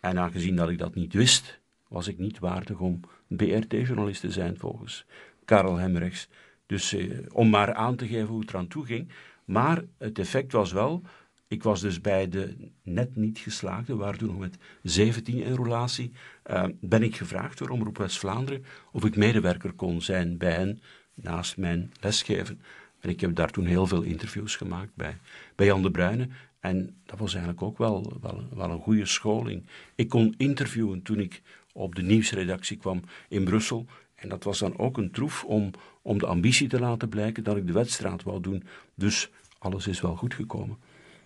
En 0.00 0.18
aangezien 0.18 0.56
dat 0.56 0.68
ik 0.68 0.78
dat 0.78 0.94
niet 0.94 1.12
wist, 1.12 1.58
was 1.88 2.08
ik 2.08 2.18
niet 2.18 2.38
waardig 2.38 2.78
om 2.78 3.00
BRT-journalist 3.26 4.20
te 4.20 4.30
zijn 4.30 4.58
volgens 4.58 5.04
Karel 5.44 5.76
Hemrechts. 5.76 6.28
Dus 6.66 6.92
eh, 6.92 7.18
om 7.32 7.50
maar 7.50 7.74
aan 7.74 7.96
te 7.96 8.06
geven 8.06 8.28
hoe 8.28 8.40
het 8.40 8.50
eraan 8.50 8.68
toe 8.68 8.86
ging. 8.86 9.12
Maar 9.44 9.84
het 9.98 10.18
effect 10.18 10.52
was 10.52 10.72
wel 10.72 11.02
ik 11.50 11.62
was 11.62 11.80
dus 11.80 12.00
bij 12.00 12.28
de 12.28 12.54
net 12.82 13.16
niet 13.16 13.38
geslaagde, 13.38 13.96
waar 13.96 14.16
toen 14.16 14.28
nog 14.28 14.38
met 14.38 14.58
17 14.82 15.42
in 15.42 15.54
relatie, 15.54 16.12
uh, 16.50 16.64
ben 16.80 17.02
ik 17.02 17.16
gevraagd 17.16 17.58
door 17.58 17.68
Omroep 17.68 17.98
West-Vlaanderen 17.98 18.64
of 18.92 19.04
ik 19.04 19.16
medewerker 19.16 19.72
kon 19.72 20.02
zijn 20.02 20.38
bij 20.38 20.52
hen 20.52 20.80
naast 21.14 21.56
mijn 21.56 21.92
lesgeven. 22.00 22.60
En 23.00 23.08
ik 23.08 23.20
heb 23.20 23.34
daar 23.34 23.50
toen 23.50 23.64
heel 23.64 23.86
veel 23.86 24.02
interviews 24.02 24.56
gemaakt 24.56 24.94
bij, 24.94 25.16
bij 25.54 25.66
Jan 25.66 25.82
de 25.82 25.90
Bruyne. 25.90 26.28
En 26.60 26.96
dat 27.06 27.18
was 27.18 27.32
eigenlijk 27.32 27.62
ook 27.62 27.78
wel, 27.78 28.12
wel, 28.20 28.44
wel 28.54 28.70
een 28.70 28.80
goede 28.80 29.06
scholing. 29.06 29.66
Ik 29.94 30.08
kon 30.08 30.34
interviewen 30.36 31.02
toen 31.02 31.20
ik 31.20 31.42
op 31.72 31.94
de 31.94 32.02
nieuwsredactie 32.02 32.76
kwam 32.76 33.02
in 33.28 33.44
Brussel. 33.44 33.86
En 34.14 34.28
dat 34.28 34.44
was 34.44 34.58
dan 34.58 34.78
ook 34.78 34.98
een 34.98 35.10
troef 35.10 35.44
om, 35.44 35.70
om 36.02 36.18
de 36.18 36.26
ambitie 36.26 36.68
te 36.68 36.80
laten 36.80 37.08
blijken 37.08 37.44
dat 37.44 37.56
ik 37.56 37.66
de 37.66 37.72
wedstrijd 37.72 38.22
wou 38.22 38.40
doen. 38.40 38.62
Dus 38.94 39.30
alles 39.58 39.86
is 39.86 40.00
wel 40.00 40.16
goed 40.16 40.34
gekomen. 40.34 40.78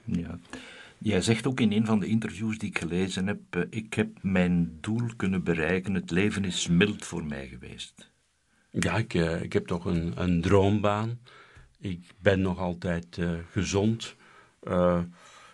Ja. 0.04 0.38
Jij 0.98 1.20
zegt 1.20 1.46
ook 1.46 1.60
in 1.60 1.72
een 1.72 1.87
van 1.87 2.00
de 2.00 2.06
interviews 2.06 2.58
die 2.58 2.68
ik 2.68 2.78
gelezen 2.78 3.26
heb: 3.26 3.38
uh, 3.56 3.62
Ik 3.70 3.94
heb 3.94 4.08
mijn 4.22 4.78
doel 4.80 5.02
kunnen 5.16 5.42
bereiken, 5.42 5.94
het 5.94 6.10
leven 6.10 6.44
is 6.44 6.68
mild 6.68 7.04
voor 7.04 7.24
mij 7.24 7.46
geweest. 7.46 8.10
Ja, 8.70 8.96
ik, 8.96 9.14
uh, 9.14 9.42
ik 9.42 9.52
heb 9.52 9.66
toch 9.66 9.84
een, 9.84 10.12
een, 10.16 10.40
droombaan. 10.40 11.18
Ik 11.85 12.11
ben 12.18 12.40
nog 12.40 12.59
altijd 12.59 13.16
uh, 13.16 13.31
gezond. 13.51 14.16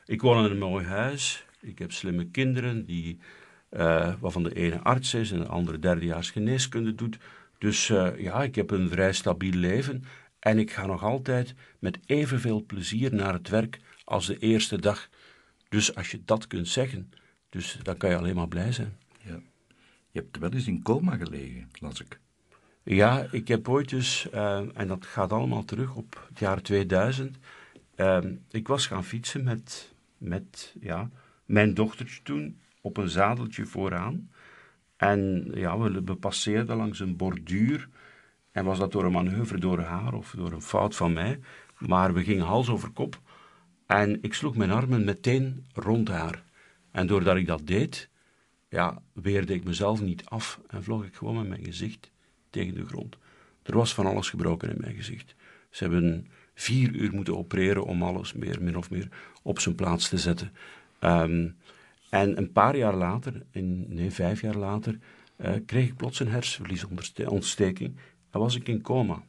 ik 0.05 0.21
woon 0.23 0.45
in 0.45 0.51
een 0.51 0.59
mooi 0.59 0.87
huis. 0.87 1.47
Ik 1.61 1.79
heb 1.79 1.93
slimme 1.93 2.27
kinderen, 2.27 2.85
die, 2.85 3.19
waarvan 4.21 4.43
de 4.43 4.55
ene 4.55 4.81
arts 4.81 5.14
is 5.14 5.31
en 5.31 5.38
de 5.38 5.47
andere 5.47 5.79
derdejaars 5.79 6.31
geneeskunde 6.31 6.95
doet. 6.95 7.19
Dus 7.59 7.87
ja, 8.16 8.43
ik 8.43 8.55
heb 8.55 8.71
een 8.71 8.88
vrij 8.88 9.12
stabiel 9.12 9.53
leven. 9.53 10.05
En 10.38 10.59
ik 10.59 10.71
ga 10.71 10.87
nog 10.87 11.03
altijd 11.03 11.55
met 11.79 11.99
evenveel 12.07 12.64
plezier 12.64 13.14
naar 13.14 13.33
het 13.33 13.49
werk 13.49 13.81
als 14.05 14.27
de 14.27 14.38
eerste 14.38 14.79
dag. 14.79 15.09
Dus 15.69 15.95
als 15.95 16.11
je 16.11 16.23
dat 16.25 16.47
kunt 16.47 16.69
zeggen, 16.69 17.12
dus 17.49 17.79
dan 17.83 17.97
kan 17.97 18.11
je 18.11 18.16
alleen 18.16 18.35
maar 18.35 18.49
blij 18.49 18.73
zijn. 18.73 18.97
Ja. 19.19 19.40
Je 20.11 20.21
hebt 20.21 20.38
wel 20.38 20.53
eens 20.53 20.66
in 20.66 20.83
coma 20.83 21.16
gelegen, 21.16 21.71
las 21.73 22.01
ik. 22.01 22.21
Ja, 22.83 23.27
ik 23.31 23.49
heb 23.49 23.69
ooit 23.69 23.88
dus, 23.88 24.29
uh, 24.35 24.79
en 24.79 24.88
dat 24.88 25.07
gaat 25.07 25.33
allemaal 25.33 25.64
terug 25.64 25.95
op 25.95 26.27
het 26.29 26.38
jaar 26.38 26.62
2000. 26.62 27.37
Uh, 27.97 28.16
ehm, 28.16 28.35
ik 28.51 28.69
was 28.69 28.87
gaan 28.87 29.05
fietsen 29.05 29.45
met, 29.45 29.95
met 30.19 30.75
ja, 30.81 31.11
mijn 31.45 31.75
dochtertje 31.75 32.23
toen 32.23 32.61
op 32.81 32.97
een 32.97 33.09
zadeltje 33.09 33.66
vooraan. 33.66 34.31
En 34.97 35.51
ja, 35.55 35.79
we, 35.79 36.03
we 36.05 36.14
passeerden 36.14 36.77
langs 36.77 37.01
een 37.01 37.16
borduur. 37.16 37.88
En 38.53 38.64
was 38.64 38.79
dat 38.79 38.93
door 38.93 39.05
een 39.05 39.12
manoeuvre 39.12 39.59
door 39.59 39.81
haar 39.81 40.14
of 40.14 40.35
door 40.37 40.53
een 40.53 40.62
fout 40.62 40.97
van 40.97 41.12
mij. 41.12 41.40
Maar 41.79 42.14
we 42.14 42.23
gingen 42.23 42.47
hals 42.47 42.69
over 42.69 42.90
kop. 42.90 43.21
En 43.87 44.19
ik 44.23 44.35
sloeg 44.35 44.57
mijn 44.57 44.71
armen 44.71 45.05
meteen 45.05 45.66
rond 45.73 46.09
haar. 46.09 46.45
En 46.90 47.07
doordat 47.07 47.37
ik 47.37 47.47
dat 47.47 47.66
deed, 47.66 48.09
ja, 48.69 49.03
weerde 49.12 49.55
ik 49.55 49.64
mezelf 49.64 50.01
niet 50.01 50.25
af 50.25 50.61
en 50.69 50.83
vloog 50.83 51.05
ik 51.05 51.14
gewoon 51.14 51.37
met 51.37 51.49
mijn 51.49 51.64
gezicht 51.64 52.11
tegen 52.51 52.75
de 52.75 52.87
grond. 52.87 53.17
Er 53.63 53.77
was 53.77 53.95
van 53.95 54.07
alles 54.07 54.29
gebroken 54.29 54.71
in 54.71 54.81
mijn 54.81 54.95
gezicht. 54.95 55.35
Ze 55.71 55.83
hebben 55.83 56.27
vier 56.55 56.95
uur 56.95 57.13
moeten 57.13 57.37
opereren 57.37 57.85
om 57.85 58.03
alles 58.03 58.33
meer, 58.33 58.63
min 58.63 58.77
of 58.77 58.91
meer 58.91 59.09
op 59.43 59.59
zijn 59.59 59.75
plaats 59.75 60.09
te 60.09 60.19
zetten. 60.19 60.53
Um, 61.01 61.57
en 62.11 62.39
een 62.39 62.53
paar 62.53 62.77
jaar 62.77 62.95
later, 62.95 63.43
in, 63.51 63.87
nee, 63.89 64.11
vijf 64.11 64.41
jaar 64.41 64.57
later, 64.57 64.99
uh, 65.37 65.53
kreeg 65.67 65.89
ik 65.89 65.97
plots 65.97 66.21
een 66.21 66.29
hersenverliesontsteking 66.29 67.97
en 68.31 68.41
was 68.41 68.55
ik 68.55 68.69
in 68.69 68.83
coma. 68.83 69.23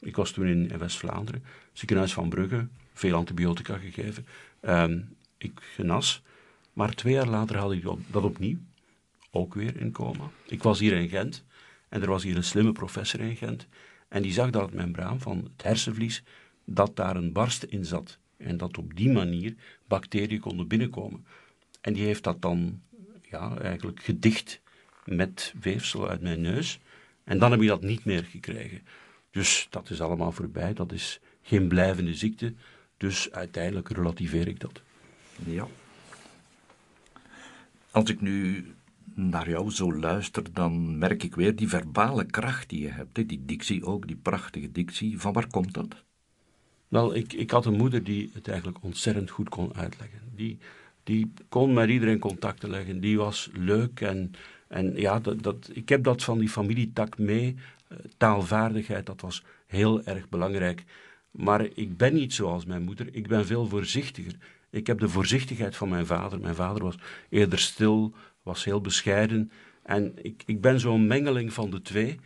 Ik 0.00 0.16
was 0.16 0.30
toen 0.30 0.46
in, 0.46 0.78
West-Vlaanderen, 0.78 1.44
ziekenhuis 1.72 2.12
van 2.12 2.28
Brugge, 2.28 2.68
veel 2.92 3.16
antibiotica 3.16 3.76
gegeven. 3.76 4.26
Um, 4.60 5.16
ik 5.38 5.60
genas. 5.74 6.22
Maar 6.72 6.94
twee 6.94 7.12
jaar 7.12 7.28
later 7.28 7.56
had 7.56 7.72
ik 7.72 7.84
dat 8.10 8.22
opnieuw. 8.22 8.58
Ook 9.30 9.54
weer 9.54 9.80
in 9.80 9.92
coma. 9.92 10.30
Ik 10.46 10.62
was 10.62 10.78
hier 10.78 10.92
in 10.92 11.08
Gent. 11.08 11.44
En 11.94 12.02
er 12.02 12.08
was 12.08 12.22
hier 12.22 12.36
een 12.36 12.44
slimme 12.44 12.72
professor 12.72 13.20
in 13.20 13.36
Gent. 13.36 13.66
En 14.08 14.22
die 14.22 14.32
zag 14.32 14.50
dat 14.50 14.62
het 14.62 14.74
membraan 14.74 15.20
van 15.20 15.38
het 15.38 15.62
hersenvlies, 15.62 16.22
dat 16.64 16.96
daar 16.96 17.16
een 17.16 17.32
barst 17.32 17.62
in 17.62 17.84
zat. 17.84 18.18
En 18.36 18.56
dat 18.56 18.78
op 18.78 18.96
die 18.96 19.10
manier 19.10 19.54
bacteriën 19.86 20.40
konden 20.40 20.68
binnenkomen. 20.68 21.26
En 21.80 21.92
die 21.92 22.04
heeft 22.04 22.22
dat 22.22 22.42
dan 22.42 22.80
ja, 23.22 23.58
eigenlijk 23.58 24.02
gedicht 24.02 24.60
met 25.04 25.54
weefsel 25.60 26.08
uit 26.08 26.20
mijn 26.20 26.40
neus. 26.40 26.80
En 27.24 27.38
dan 27.38 27.50
heb 27.50 27.60
ik 27.60 27.68
dat 27.68 27.82
niet 27.82 28.04
meer 28.04 28.24
gekregen. 28.24 28.82
Dus 29.30 29.66
dat 29.70 29.90
is 29.90 30.00
allemaal 30.00 30.32
voorbij. 30.32 30.72
Dat 30.72 30.92
is 30.92 31.20
geen 31.42 31.68
blijvende 31.68 32.14
ziekte. 32.14 32.54
Dus 32.96 33.30
uiteindelijk 33.32 33.88
relativeer 33.88 34.48
ik 34.48 34.60
dat. 34.60 34.82
Ja. 35.44 35.66
Als 37.90 38.10
ik 38.10 38.20
nu 38.20 38.66
naar 39.14 39.48
jou 39.48 39.70
zo 39.70 39.94
luister, 39.94 40.42
dan 40.52 40.98
merk 40.98 41.22
ik 41.22 41.34
weer 41.34 41.56
die 41.56 41.68
verbale 41.68 42.24
kracht 42.24 42.68
die 42.68 42.80
je 42.80 42.88
hebt. 42.88 43.28
Die 43.28 43.42
dictie 43.44 43.84
ook, 43.84 44.06
die 44.06 44.16
prachtige 44.16 44.72
dictie. 44.72 45.20
Van 45.20 45.32
waar 45.32 45.50
komt 45.50 45.74
dat? 45.74 45.94
Wel, 46.88 47.14
ik, 47.14 47.32
ik 47.32 47.50
had 47.50 47.66
een 47.66 47.76
moeder 47.76 48.04
die 48.04 48.30
het 48.34 48.48
eigenlijk 48.48 48.78
ontzettend 48.80 49.30
goed 49.30 49.48
kon 49.48 49.74
uitleggen. 49.74 50.20
Die, 50.34 50.58
die 51.02 51.32
kon 51.48 51.72
met 51.72 51.88
iedereen 51.88 52.18
contacten 52.18 52.70
leggen. 52.70 53.00
Die 53.00 53.18
was 53.18 53.50
leuk 53.52 54.00
en, 54.00 54.32
en 54.68 54.96
ja, 54.96 55.20
dat, 55.20 55.42
dat, 55.42 55.70
ik 55.72 55.88
heb 55.88 56.04
dat 56.04 56.22
van 56.22 56.38
die 56.38 56.48
familietak 56.48 57.18
mee. 57.18 57.56
Eh, 57.88 57.98
taalvaardigheid, 58.16 59.06
dat 59.06 59.20
was 59.20 59.44
heel 59.66 60.04
erg 60.04 60.28
belangrijk. 60.28 60.84
Maar 61.30 61.66
ik 61.74 61.96
ben 61.96 62.14
niet 62.14 62.32
zoals 62.32 62.64
mijn 62.64 62.82
moeder. 62.82 63.08
Ik 63.12 63.28
ben 63.28 63.46
veel 63.46 63.66
voorzichtiger. 63.66 64.36
Ik 64.70 64.86
heb 64.86 64.98
de 64.98 65.08
voorzichtigheid 65.08 65.76
van 65.76 65.88
mijn 65.88 66.06
vader. 66.06 66.40
Mijn 66.40 66.54
vader 66.54 66.82
was 66.82 66.96
eerder 67.28 67.58
stil, 67.58 68.14
was 68.44 68.64
heel 68.64 68.80
bescheiden. 68.80 69.50
En 69.82 70.12
ik, 70.22 70.42
ik 70.46 70.60
ben 70.60 70.80
zo'n 70.80 71.06
mengeling 71.06 71.52
van 71.52 71.70
de 71.70 71.82
twee. 71.82 72.20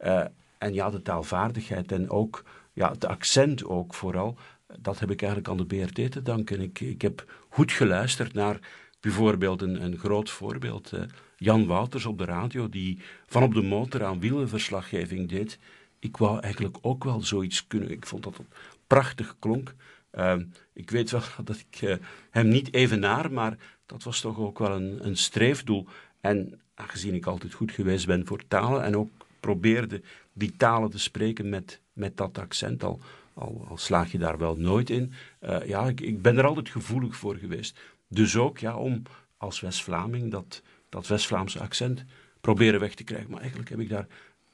Uh, 0.00 0.24
en 0.58 0.74
ja, 0.74 0.90
de 0.90 1.02
taalvaardigheid 1.02 1.92
en 1.92 2.10
ook 2.10 2.44
ja, 2.72 2.90
het 2.90 3.04
accent 3.06 3.64
ook 3.64 3.94
vooral. 3.94 4.38
Dat 4.80 4.98
heb 4.98 5.10
ik 5.10 5.22
eigenlijk 5.22 5.50
aan 5.50 5.66
de 5.66 5.66
BRT 5.66 6.12
te 6.12 6.22
danken. 6.22 6.60
Ik, 6.60 6.80
ik 6.80 7.02
heb 7.02 7.44
goed 7.48 7.72
geluisterd 7.72 8.32
naar 8.32 8.58
bijvoorbeeld 9.00 9.62
een, 9.62 9.82
een 9.82 9.98
groot 9.98 10.30
voorbeeld. 10.30 10.92
Uh, 10.94 11.02
Jan 11.36 11.66
Wouters 11.66 12.06
op 12.06 12.18
de 12.18 12.24
radio, 12.24 12.68
die 12.68 12.98
van 13.26 13.42
op 13.42 13.54
de 13.54 13.62
motor 13.62 14.04
aan 14.04 14.20
wielenverslaggeving 14.20 15.28
deed. 15.28 15.58
Ik 15.98 16.16
wou 16.16 16.40
eigenlijk 16.40 16.76
ook 16.80 17.04
wel 17.04 17.20
zoiets 17.20 17.66
kunnen. 17.66 17.90
Ik 17.90 18.06
vond 18.06 18.22
dat 18.22 18.36
het 18.36 18.46
prachtig 18.86 19.36
klonk. 19.38 19.74
Uh, 20.16 20.36
ik 20.72 20.90
weet 20.90 21.10
wel 21.10 21.22
dat 21.44 21.64
ik 21.70 21.82
uh, 21.82 21.96
hem 22.30 22.48
niet 22.48 22.74
evenaar, 22.74 23.32
maar 23.32 23.56
dat 23.86 24.02
was 24.02 24.20
toch 24.20 24.38
ook 24.38 24.58
wel 24.58 24.70
een, 24.70 25.06
een 25.06 25.16
streefdoel. 25.16 25.86
En 26.20 26.60
aangezien 26.74 27.14
ik 27.14 27.26
altijd 27.26 27.54
goed 27.54 27.72
geweest 27.72 28.06
ben 28.06 28.26
voor 28.26 28.46
talen 28.48 28.82
en 28.82 28.96
ook 28.96 29.10
probeerde 29.40 30.02
die 30.32 30.56
talen 30.56 30.90
te 30.90 30.98
spreken 30.98 31.48
met, 31.48 31.80
met 31.92 32.16
dat 32.16 32.38
accent, 32.38 32.84
al, 32.84 33.00
al, 33.34 33.66
al 33.68 33.76
slaag 33.76 34.12
je 34.12 34.18
daar 34.18 34.38
wel 34.38 34.56
nooit 34.56 34.90
in. 34.90 35.12
Uh, 35.40 35.66
ja, 35.66 35.88
ik, 35.88 36.00
ik 36.00 36.22
ben 36.22 36.38
er 36.38 36.46
altijd 36.46 36.68
gevoelig 36.68 37.16
voor 37.16 37.36
geweest. 37.36 37.78
Dus 38.08 38.36
ook 38.36 38.58
ja, 38.58 38.76
om 38.76 39.02
als 39.36 39.60
West-Vlaming 39.60 40.30
dat, 40.30 40.62
dat 40.88 41.06
West-Vlaamse 41.06 41.60
accent 41.60 42.04
proberen 42.40 42.80
weg 42.80 42.94
te 42.94 43.04
krijgen. 43.04 43.30
Maar 43.30 43.40
eigenlijk 43.40 43.70
heb 43.70 43.80
ik 43.80 43.88
daar 43.88 44.06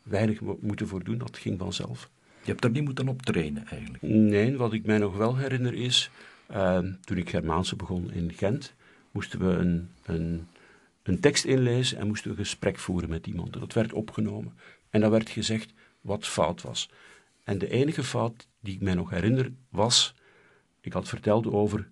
weinig 0.03 0.41
moeten 0.61 0.89
voor 0.89 1.05
doen, 1.05 1.19
dat 1.19 1.39
ging 1.39 1.59
vanzelf. 1.59 2.11
Je 2.43 2.51
hebt 2.51 2.65
er 2.65 2.71
niet 2.71 2.85
moeten 2.85 3.09
op 3.09 3.23
trainen 3.23 3.67
eigenlijk? 3.67 4.03
Nee, 4.03 4.57
wat 4.57 4.73
ik 4.73 4.87
mij 4.87 4.99
nog 4.99 5.17
wel 5.17 5.37
herinner 5.37 5.75
is, 5.75 6.11
uh, 6.51 6.79
toen 7.01 7.17
ik 7.17 7.31
Germaanse 7.31 7.77
begon 7.77 8.13
in 8.13 8.33
Gent, 8.33 8.75
moesten 9.11 9.39
we 9.39 9.47
een, 9.47 9.91
een, 10.05 10.49
een 11.03 11.21
tekst 11.21 11.45
inlezen 11.45 11.99
en 11.99 12.07
moesten 12.07 12.31
we 12.31 12.37
een 12.37 12.45
gesprek 12.45 12.79
voeren 12.79 13.09
met 13.09 13.27
iemand. 13.27 13.53
Dat 13.53 13.73
werd 13.73 13.93
opgenomen. 13.93 14.53
En 14.91 15.01
dan 15.01 15.11
werd 15.11 15.31
gezegd 15.31 15.73
wat 16.01 16.27
fout 16.27 16.63
was. 16.63 16.91
En 17.45 17.59
de 17.59 17.71
enige 17.71 18.05
fout 18.05 18.49
die 18.61 18.75
ik 18.75 18.81
mij 18.81 18.95
nog 18.95 19.11
herinner 19.11 19.53
was, 19.69 20.15
ik 20.81 20.93
had 20.93 21.09
verteld 21.09 21.47
over 21.47 21.91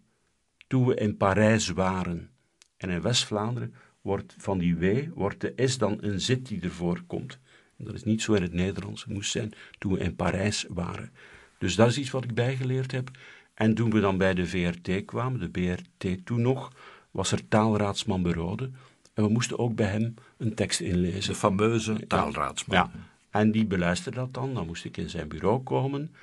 toen 0.66 0.87
we 0.87 0.94
in 0.94 1.16
Parijs 1.16 1.68
waren. 1.68 2.30
En 2.76 2.90
in 2.90 3.00
West-Vlaanderen 3.00 3.74
wordt 4.00 4.34
van 4.38 4.58
die 4.58 4.76
W, 4.76 5.08
wordt 5.14 5.40
de 5.40 5.52
S 5.56 5.78
dan 5.78 5.98
een 6.00 6.20
zit 6.20 6.46
die 6.46 6.61
ervoor 6.61 7.02
komt. 7.06 7.38
Dat 7.78 7.94
is 7.94 8.04
niet 8.04 8.22
zo 8.22 8.32
in 8.32 8.42
het 8.42 8.52
Nederlands. 8.52 9.04
Het 9.04 9.12
moest 9.12 9.30
zijn 9.30 9.52
toen 9.78 9.92
we 9.92 9.98
in 9.98 10.16
Parijs 10.16 10.66
waren. 10.68 11.10
Dus 11.58 11.74
dat 11.74 11.88
is 11.88 11.98
iets 11.98 12.10
wat 12.10 12.24
ik 12.24 12.34
bijgeleerd 12.34 12.92
heb. 12.92 13.10
En 13.54 13.74
toen 13.74 13.90
we 13.90 14.00
dan 14.00 14.18
bij 14.18 14.34
de 14.34 14.46
VRT 14.46 15.04
kwamen, 15.04 15.40
de 15.40 15.48
BRT 15.48 16.26
toen 16.26 16.42
nog, 16.42 16.72
was 17.10 17.32
er 17.32 17.48
taalraadsman 17.48 18.22
Berode. 18.22 18.70
En 19.14 19.24
we 19.24 19.30
moesten 19.30 19.58
ook 19.58 19.74
bij 19.74 19.86
hem 19.86 20.14
een 20.36 20.54
tekst 20.54 20.80
inlezen. 20.80 21.32
De 21.32 21.38
fameuze 21.38 22.06
taalraadsman. 22.06 22.76
Ja. 22.76 22.90
En 23.30 23.50
die 23.50 23.66
beluisterde 23.66 24.18
dat 24.18 24.34
dan. 24.34 24.54
Dan 24.54 24.66
moest 24.66 24.84
ik 24.84 24.96
in 24.96 25.10
zijn 25.10 25.28
bureau 25.28 25.62
komen. 25.62 26.14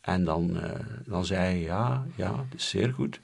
En 0.00 0.24
dan, 0.24 0.50
uh, 0.56 0.70
dan 1.06 1.24
zei 1.24 1.40
hij, 1.40 1.60
ja, 1.60 2.06
ja, 2.14 2.30
dat 2.30 2.44
is 2.56 2.68
zeer 2.68 2.92
goed. 2.92 3.20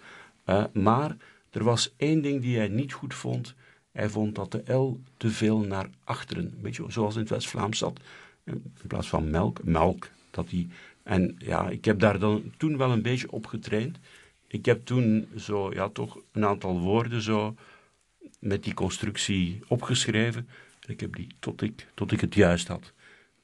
Uh, 0.47 0.65
maar 0.73 1.17
er 1.51 1.65
was 1.65 1.95
één 1.97 2.23
ding 2.23 2.43
die 2.43 2.57
hij 2.57 2.69
niet 2.69 2.93
goed 2.93 3.15
vond. 3.15 3.55
Hij 3.95 4.09
vond 4.09 4.35
dat 4.35 4.53
de 4.53 4.73
L 4.73 5.01
te 5.17 5.31
veel 5.31 5.59
naar 5.59 5.89
achteren, 6.05 6.45
een 6.45 6.63
beetje 6.63 6.85
zoals 6.89 7.15
in 7.15 7.21
het 7.21 7.31
West-Vlaams 7.31 7.79
zat, 7.79 8.01
in 8.45 8.63
plaats 8.87 9.09
van 9.09 9.31
melk, 9.31 9.65
melk. 9.65 10.09
Dat 10.31 10.49
die, 10.49 10.69
en 11.03 11.37
ja, 11.39 11.69
ik 11.69 11.85
heb 11.85 11.99
daar 11.99 12.19
dan 12.19 12.53
toen 12.57 12.77
wel 12.77 12.93
een 12.93 13.03
beetje 13.03 13.31
op 13.31 13.47
getraind. 13.47 13.99
Ik 14.47 14.65
heb 14.65 14.85
toen 14.85 15.29
zo, 15.37 15.73
ja, 15.73 15.89
toch 15.89 16.19
een 16.33 16.45
aantal 16.45 16.81
woorden 16.81 17.23
zo 17.23 17.55
met 18.39 18.65
die 18.65 18.75
constructie 18.75 19.63
opgeschreven. 19.69 20.49
En 20.81 20.93
ik 20.93 21.01
heb 21.01 21.15
die 21.15 21.27
tot 21.39 21.63
ik, 21.63 21.87
tot 21.95 22.13
ik 22.13 22.21
het 22.21 22.35
juist 22.35 22.69
had. 22.69 22.93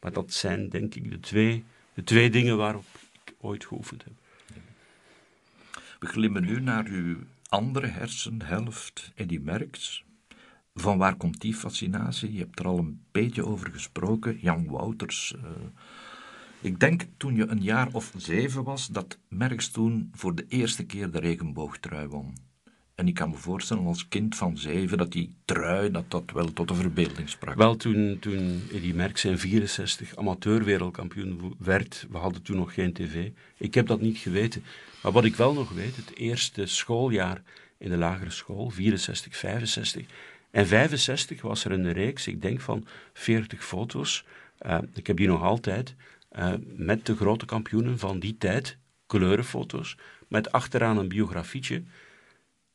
Maar 0.01 0.13
dat 0.13 0.33
zijn 0.33 0.69
denk 0.69 0.95
ik 0.95 1.11
de 1.11 1.21
twee, 1.21 1.65
de 1.95 2.05
twee 2.05 2.31
dingen 2.31 2.57
waarop 2.57 2.87
ik 3.25 3.35
ooit 3.41 3.67
geoefend 3.67 4.05
heb. 4.05 4.13
We 6.01 6.07
glimmen 6.07 6.45
nu 6.45 6.61
naar 6.61 6.87
uw 6.87 7.17
andere 7.49 7.87
hersenhelft, 7.87 9.11
Eddie 9.15 9.41
Merckx. 9.41 10.05
Van 10.81 10.99
waar 10.99 11.15
komt 11.15 11.41
die 11.41 11.55
fascinatie? 11.55 12.33
Je 12.33 12.39
hebt 12.39 12.59
er 12.59 12.67
al 12.67 12.79
een 12.79 13.01
beetje 13.11 13.47
over 13.47 13.71
gesproken, 13.71 14.39
Jan 14.41 14.67
Wouters. 14.67 15.35
Uh, 15.37 15.43
ik 16.61 16.81
denk 16.81 17.03
toen 17.17 17.37
je 17.37 17.47
een 17.47 17.63
jaar 17.63 17.89
of 17.93 18.13
zeven 18.17 18.65
was, 18.65 18.87
dat 18.87 19.19
Merckx 19.29 19.71
toen 19.71 20.11
voor 20.15 20.35
de 20.35 20.45
eerste 20.49 20.85
keer 20.85 21.11
de 21.11 21.19
regenboogtrui 21.19 22.07
won. 22.07 22.35
En 22.95 23.09
ik 23.09 23.15
kan 23.15 23.31
me 23.31 23.37
voorstellen 23.37 23.87
als 23.87 24.09
kind 24.09 24.37
van 24.37 24.59
zeven 24.59 24.99
dat 24.99 25.13
die 25.13 25.35
trui, 25.45 25.91
dat 25.91 26.11
dat 26.11 26.31
wel 26.33 26.53
tot 26.53 26.69
de 26.69 26.75
verbeelding 26.75 27.29
sprak. 27.29 27.57
Wel, 27.57 27.77
toen, 27.77 28.17
toen 28.21 28.63
Eddie 28.73 28.95
Merckx 28.95 29.25
in 29.25 29.39
64 29.39 30.17
amateurwereldkampioen 30.17 31.55
werd, 31.59 32.07
we 32.11 32.19
hadden 32.19 32.43
toen 32.43 32.57
nog 32.57 32.75
geen 32.75 32.93
tv. 32.93 33.31
Ik 33.57 33.75
heb 33.75 33.87
dat 33.87 34.01
niet 34.01 34.19
geweten. 34.19 34.65
Maar 35.03 35.13
wat 35.13 35.25
ik 35.25 35.37
wel 35.37 35.53
nog 35.53 35.71
weet, 35.71 35.97
het 35.97 36.17
eerste 36.17 36.67
schooljaar 36.67 37.43
in 37.79 37.91
de 37.91 37.97
lagere 37.97 38.31
school, 38.31 38.71
64, 38.71 39.37
65. 39.37 40.07
En 40.51 40.67
65 40.67 41.43
was 41.43 41.65
er 41.65 41.73
een 41.73 41.93
reeks, 41.93 42.27
ik 42.27 42.43
denk 42.43 42.61
van 42.61 42.87
40 43.13 43.65
foto's. 43.65 44.25
Uh, 44.67 44.79
ik 44.95 45.07
heb 45.07 45.17
die 45.17 45.29
nog 45.29 45.43
altijd. 45.43 45.95
Uh, 46.39 46.53
met 46.77 47.07
de 47.07 47.17
grote 47.17 47.47
kampioenen 47.47 47.99
van 47.99 48.19
die 48.19 48.37
tijd, 48.39 48.77
kleurenfoto's, 49.07 49.97
met 50.29 50.53
achteraan 50.53 50.99
een 50.99 51.09
biografietje. 51.09 51.83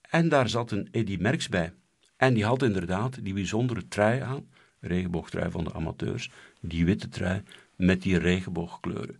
En 0.09 0.29
daar 0.29 0.49
zat 0.49 0.71
een 0.71 0.87
Eddy 0.91 1.17
Merckx 1.19 1.49
bij. 1.49 1.73
En 2.17 2.33
die 2.33 2.45
had 2.45 2.63
inderdaad 2.63 3.23
die 3.23 3.33
bijzondere 3.33 3.87
trui 3.87 4.21
aan, 4.21 4.47
regenboogtrui 4.79 5.51
van 5.51 5.63
de 5.63 5.73
amateurs, 5.73 6.31
die 6.59 6.85
witte 6.85 7.09
trui 7.09 7.43
met 7.75 8.01
die 8.01 8.17
regenboogkleuren. 8.17 9.19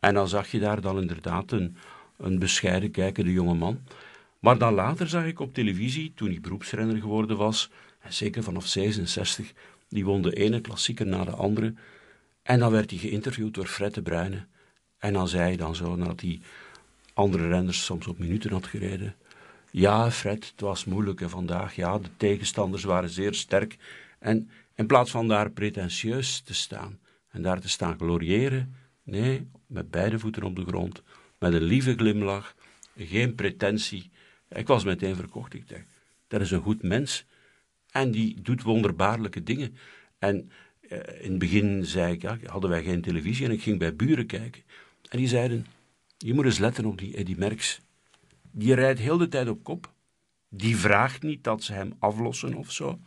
En 0.00 0.14
dan 0.14 0.28
zag 0.28 0.50
je 0.50 0.58
daar 0.58 0.80
dan 0.80 1.00
inderdaad 1.00 1.52
een, 1.52 1.76
een 2.16 2.38
bescheiden 2.38 2.90
kijkende 2.90 3.32
jonge 3.32 3.54
man. 3.54 3.80
Maar 4.38 4.58
dan 4.58 4.74
later 4.74 5.08
zag 5.08 5.24
ik 5.24 5.40
op 5.40 5.54
televisie, 5.54 6.12
toen 6.14 6.28
hij 6.28 6.40
beroepsrenner 6.40 6.96
geworden 6.96 7.36
was, 7.36 7.70
zeker 8.08 8.42
vanaf 8.42 8.66
66, 8.66 9.52
die 9.88 10.04
won 10.04 10.22
de 10.22 10.32
ene 10.32 10.60
klassieker 10.60 11.06
na 11.06 11.24
de 11.24 11.30
andere. 11.30 11.74
En 12.42 12.58
dan 12.58 12.70
werd 12.70 12.90
hij 12.90 12.98
geïnterviewd 12.98 13.54
door 13.54 13.66
Fred 13.66 13.94
de 13.94 14.02
Bruyne. 14.02 14.46
En 14.98 15.12
dan 15.12 15.28
zei 15.28 15.42
hij 15.42 15.56
dan 15.56 15.74
zo, 15.74 15.96
nadat 15.96 16.20
hij 16.20 16.40
andere 17.14 17.48
renners 17.48 17.84
soms 17.84 18.06
op 18.06 18.18
minuten 18.18 18.52
had 18.52 18.66
gereden. 18.66 19.14
Ja, 19.70 20.10
Fred, 20.10 20.46
het 20.46 20.60
was 20.60 20.84
moeilijk 20.84 21.20
vandaag. 21.24 21.74
Ja, 21.74 21.98
de 21.98 22.08
tegenstanders 22.16 22.84
waren 22.84 23.10
zeer 23.10 23.34
sterk. 23.34 23.76
En 24.18 24.50
in 24.74 24.86
plaats 24.86 25.10
van 25.10 25.28
daar 25.28 25.50
pretentieus 25.50 26.40
te 26.40 26.54
staan 26.54 26.98
en 27.30 27.42
daar 27.42 27.60
te 27.60 27.68
staan 27.68 27.98
gloriëren, 27.98 28.74
nee, 29.02 29.48
met 29.66 29.90
beide 29.90 30.18
voeten 30.18 30.42
op 30.42 30.56
de 30.56 30.64
grond, 30.64 31.02
met 31.38 31.52
een 31.52 31.62
lieve 31.62 31.94
glimlach, 31.94 32.54
geen 32.96 33.34
pretentie. 33.34 34.10
Ik 34.48 34.66
was 34.66 34.84
meteen 34.84 35.16
verkocht. 35.16 35.54
Ik 35.54 35.68
dacht, 35.68 35.84
dat 36.28 36.40
is 36.40 36.50
een 36.50 36.62
goed 36.62 36.82
mens. 36.82 37.24
En 37.96 38.10
die 38.10 38.40
doet 38.42 38.62
wonderbaarlijke 38.62 39.42
dingen. 39.42 39.76
En 40.18 40.50
uh, 40.80 40.98
in 41.20 41.30
het 41.30 41.38
begin 41.38 41.84
zei 41.84 42.12
ik, 42.12 42.22
ja, 42.22 42.38
hadden 42.46 42.70
wij 42.70 42.82
geen 42.82 43.00
televisie 43.00 43.46
en 43.46 43.52
ik 43.52 43.62
ging 43.62 43.78
bij 43.78 43.96
buren 43.96 44.26
kijken. 44.26 44.62
En 45.08 45.18
die 45.18 45.28
zeiden, 45.28 45.66
je 46.18 46.34
moet 46.34 46.44
eens 46.44 46.58
letten 46.58 46.84
op 46.84 46.98
die 46.98 47.16
Eddy 47.16 47.34
Merckx. 47.38 47.80
Die 48.50 48.74
rijdt 48.74 48.98
heel 48.98 49.18
de 49.18 49.28
tijd 49.28 49.48
op 49.48 49.64
kop. 49.64 49.92
Die 50.48 50.76
vraagt 50.76 51.22
niet 51.22 51.44
dat 51.44 51.62
ze 51.62 51.72
hem 51.72 51.92
aflossen 51.98 52.54
of 52.54 52.72
zo. 52.72 52.98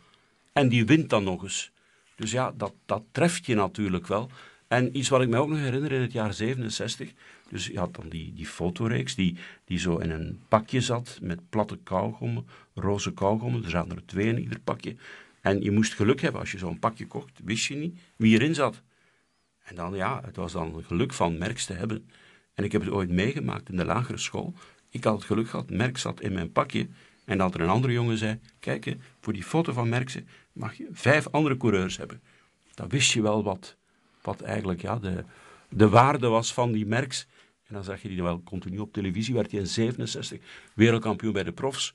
En 0.52 0.68
die 0.68 0.86
wint 0.86 1.10
dan 1.10 1.24
nog 1.24 1.42
eens. 1.42 1.72
Dus 2.16 2.30
ja, 2.30 2.52
dat, 2.56 2.74
dat 2.86 3.02
treft 3.12 3.46
je 3.46 3.54
natuurlijk 3.54 4.06
wel. 4.06 4.30
En 4.68 4.96
iets 4.96 5.08
wat 5.08 5.22
ik 5.22 5.28
me 5.28 5.36
ook 5.36 5.48
nog 5.48 5.58
herinner 5.58 5.92
in 5.92 6.00
het 6.00 6.12
jaar 6.12 6.34
67. 6.34 7.12
Dus 7.48 7.66
je 7.66 7.78
had 7.78 7.94
dan 7.94 8.08
die, 8.08 8.32
die 8.32 8.46
fotoreeks 8.46 9.14
die, 9.14 9.36
die 9.64 9.78
zo 9.78 9.96
in 9.96 10.10
een 10.10 10.40
pakje 10.48 10.80
zat 10.80 11.18
met 11.22 11.48
platte 11.48 11.78
kauwgommen, 11.82 12.46
roze 12.80 13.12
kauwgommen. 13.12 13.64
Er 13.64 13.70
zaten 13.70 13.96
er 13.96 14.06
twee 14.06 14.26
in 14.26 14.40
ieder 14.40 14.60
pakje. 14.60 14.96
En 15.40 15.62
je 15.62 15.70
moest 15.70 15.94
geluk 15.94 16.20
hebben 16.20 16.40
als 16.40 16.52
je 16.52 16.58
zo'n 16.58 16.78
pakje 16.78 17.06
kocht, 17.06 17.40
wist 17.44 17.66
je 17.66 17.74
niet 17.74 17.98
wie 18.16 18.34
erin 18.34 18.54
zat. 18.54 18.82
En 19.62 19.74
dan 19.74 19.94
ja, 19.94 20.20
het 20.24 20.36
was 20.36 20.52
dan 20.52 20.84
geluk 20.86 21.12
van 21.12 21.38
Merks 21.38 21.66
te 21.66 21.72
hebben. 21.72 22.10
En 22.54 22.64
ik 22.64 22.72
heb 22.72 22.80
het 22.80 22.90
ooit 22.90 23.10
meegemaakt 23.10 23.68
in 23.68 23.76
de 23.76 23.84
lagere 23.84 24.18
school. 24.18 24.54
Ik 24.90 25.04
had 25.04 25.14
het 25.14 25.24
geluk 25.24 25.48
gehad, 25.48 25.70
Merks 25.70 26.00
zat 26.00 26.20
in 26.20 26.32
mijn 26.32 26.52
pakje. 26.52 26.88
En 27.24 27.38
dat 27.38 27.54
er 27.54 27.60
een 27.60 27.68
andere 27.68 27.92
jongen 27.92 28.18
zei: 28.18 28.38
Kijk, 28.58 28.96
voor 29.20 29.32
die 29.32 29.44
foto 29.44 29.72
van 29.72 29.88
Merkse 29.88 30.24
mag 30.52 30.74
je 30.74 30.88
vijf 30.92 31.28
andere 31.28 31.56
coureurs 31.56 31.96
hebben. 31.96 32.22
Dan 32.74 32.88
wist 32.88 33.12
je 33.12 33.22
wel 33.22 33.42
wat, 33.42 33.76
wat 34.22 34.40
eigenlijk 34.40 34.82
ja, 34.82 34.98
de, 34.98 35.24
de 35.68 35.88
waarde 35.88 36.26
was 36.26 36.54
van 36.54 36.72
die 36.72 36.86
Merks. 36.86 37.26
En 37.66 37.74
dan 37.74 37.84
zag 37.84 38.02
je 38.02 38.08
die 38.08 38.22
wel 38.22 38.42
continu 38.42 38.78
op 38.78 38.92
televisie. 38.92 39.34
Werd 39.34 39.50
hij 39.50 39.60
in 39.60 39.66
67 39.66 40.40
wereldkampioen 40.74 41.32
bij 41.32 41.44
de 41.44 41.52
profs. 41.52 41.94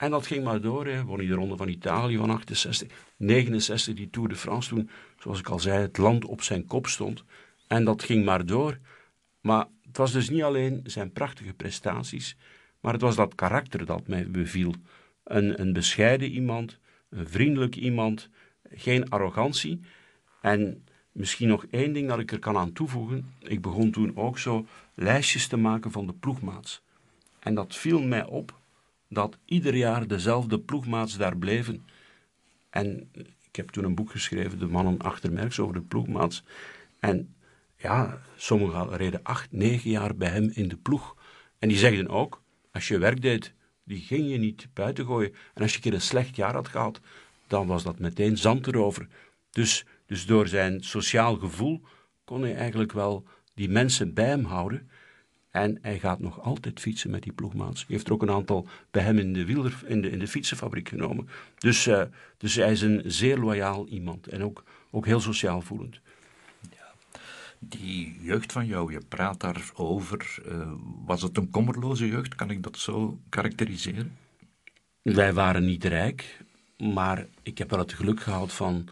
En 0.00 0.10
dat 0.10 0.26
ging 0.26 0.44
maar 0.44 0.60
door. 0.60 0.86
Hè. 0.86 1.04
Won 1.04 1.18
hij 1.18 1.26
de 1.26 1.34
Ronde 1.34 1.56
van 1.56 1.68
Italië 1.68 2.16
van 2.16 2.30
68. 2.30 2.88
69 3.16 3.94
die 3.94 4.10
Tour 4.10 4.28
de 4.28 4.36
France 4.36 4.68
toen, 4.68 4.90
zoals 5.18 5.38
ik 5.38 5.48
al 5.48 5.58
zei, 5.58 5.80
het 5.80 5.98
land 5.98 6.24
op 6.24 6.42
zijn 6.42 6.66
kop 6.66 6.86
stond. 6.86 7.24
En 7.66 7.84
dat 7.84 8.02
ging 8.02 8.24
maar 8.24 8.46
door. 8.46 8.78
Maar 9.40 9.66
het 9.86 9.96
was 9.96 10.12
dus 10.12 10.30
niet 10.30 10.42
alleen 10.42 10.80
zijn 10.84 11.12
prachtige 11.12 11.52
prestaties, 11.52 12.36
maar 12.80 12.92
het 12.92 13.02
was 13.02 13.16
dat 13.16 13.34
karakter 13.34 13.86
dat 13.86 14.08
mij 14.08 14.30
beviel. 14.30 14.74
Een, 15.24 15.60
een 15.60 15.72
bescheiden 15.72 16.30
iemand, 16.30 16.78
een 17.08 17.28
vriendelijk 17.28 17.76
iemand, 17.76 18.28
geen 18.70 19.10
arrogantie. 19.10 19.80
En 20.40 20.84
misschien 21.12 21.48
nog 21.48 21.66
één 21.70 21.92
ding 21.92 22.08
dat 22.08 22.18
ik 22.18 22.32
er 22.32 22.38
kan 22.38 22.56
aan 22.56 22.72
toevoegen. 22.72 23.34
Ik 23.38 23.60
begon 23.60 23.90
toen 23.90 24.16
ook 24.16 24.38
zo 24.38 24.66
lijstjes 24.94 25.46
te 25.46 25.56
maken 25.56 25.90
van 25.90 26.06
de 26.06 26.14
ploegmaats. 26.14 26.82
En 27.38 27.54
dat 27.54 27.76
viel 27.76 28.02
mij 28.02 28.24
op 28.24 28.59
dat 29.10 29.38
ieder 29.44 29.74
jaar 29.74 30.06
dezelfde 30.06 30.60
ploegmaats 30.60 31.16
daar 31.16 31.36
bleven. 31.36 31.86
En 32.70 33.08
ik 33.42 33.56
heb 33.56 33.70
toen 33.70 33.84
een 33.84 33.94
boek 33.94 34.10
geschreven, 34.10 34.58
De 34.58 34.66
Mannen 34.66 34.98
achter 34.98 35.32
Merks, 35.32 35.58
over 35.58 35.74
de 35.74 35.80
ploegmaats. 35.80 36.44
En 37.00 37.34
ja, 37.76 38.22
sommigen 38.36 38.96
reden 38.96 39.22
acht, 39.22 39.52
negen 39.52 39.90
jaar 39.90 40.16
bij 40.16 40.28
hem 40.28 40.50
in 40.54 40.68
de 40.68 40.76
ploeg. 40.76 41.16
En 41.58 41.68
die 41.68 41.78
zegden 41.78 42.08
ook, 42.08 42.42
als 42.72 42.88
je 42.88 42.98
werk 42.98 43.22
deed, 43.22 43.54
die 43.84 44.00
ging 44.00 44.30
je 44.30 44.38
niet 44.38 44.68
buiten 44.74 45.06
gooien. 45.06 45.34
En 45.54 45.62
als 45.62 45.70
je 45.70 45.76
een 45.76 45.82
keer 45.82 45.94
een 45.94 46.00
slecht 46.00 46.36
jaar 46.36 46.54
had 46.54 46.68
gehad, 46.68 47.00
dan 47.46 47.66
was 47.66 47.82
dat 47.82 47.98
meteen 47.98 48.36
zand 48.36 48.66
erover. 48.66 49.08
Dus, 49.50 49.84
dus 50.06 50.26
door 50.26 50.48
zijn 50.48 50.84
sociaal 50.84 51.36
gevoel 51.36 51.82
kon 52.24 52.42
hij 52.42 52.54
eigenlijk 52.54 52.92
wel 52.92 53.26
die 53.54 53.68
mensen 53.68 54.14
bij 54.14 54.26
hem 54.26 54.44
houden. 54.44 54.90
En 55.50 55.78
hij 55.82 55.98
gaat 55.98 56.20
nog 56.20 56.40
altijd 56.40 56.80
fietsen 56.80 57.10
met 57.10 57.22
die 57.22 57.32
ploegmaats. 57.32 57.80
Hij 57.80 57.94
heeft 57.94 58.06
er 58.06 58.12
ook 58.12 58.22
een 58.22 58.30
aantal 58.30 58.66
bij 58.90 59.02
hem 59.02 59.18
in 59.18 59.32
de, 59.32 59.70
in 59.86 60.00
de, 60.00 60.10
in 60.10 60.18
de 60.18 60.28
fietsenfabriek 60.28 60.88
genomen. 60.88 61.28
Dus, 61.58 61.86
uh, 61.86 62.02
dus 62.36 62.54
hij 62.54 62.72
is 62.72 62.82
een 62.82 63.02
zeer 63.04 63.38
loyaal 63.38 63.86
iemand 63.86 64.26
en 64.26 64.44
ook, 64.44 64.64
ook 64.90 65.06
heel 65.06 65.20
sociaal 65.20 65.60
voelend. 65.60 66.00
Die 67.58 68.18
jeugd 68.22 68.52
van 68.52 68.66
jou, 68.66 68.92
je 68.92 69.00
praat 69.08 69.40
daarover. 69.40 70.38
Uh, 70.46 70.72
was 71.04 71.22
het 71.22 71.36
een 71.36 71.50
kommerloze 71.50 72.08
jeugd? 72.08 72.34
Kan 72.34 72.50
ik 72.50 72.62
dat 72.62 72.78
zo 72.78 73.18
karakteriseren? 73.28 74.16
Wij 75.02 75.32
waren 75.32 75.64
niet 75.64 75.84
rijk, 75.84 76.44
maar 76.78 77.26
ik 77.42 77.58
heb 77.58 77.70
wel 77.70 77.78
het 77.78 77.92
geluk 77.92 78.20
gehad 78.20 78.52
van 78.52 78.88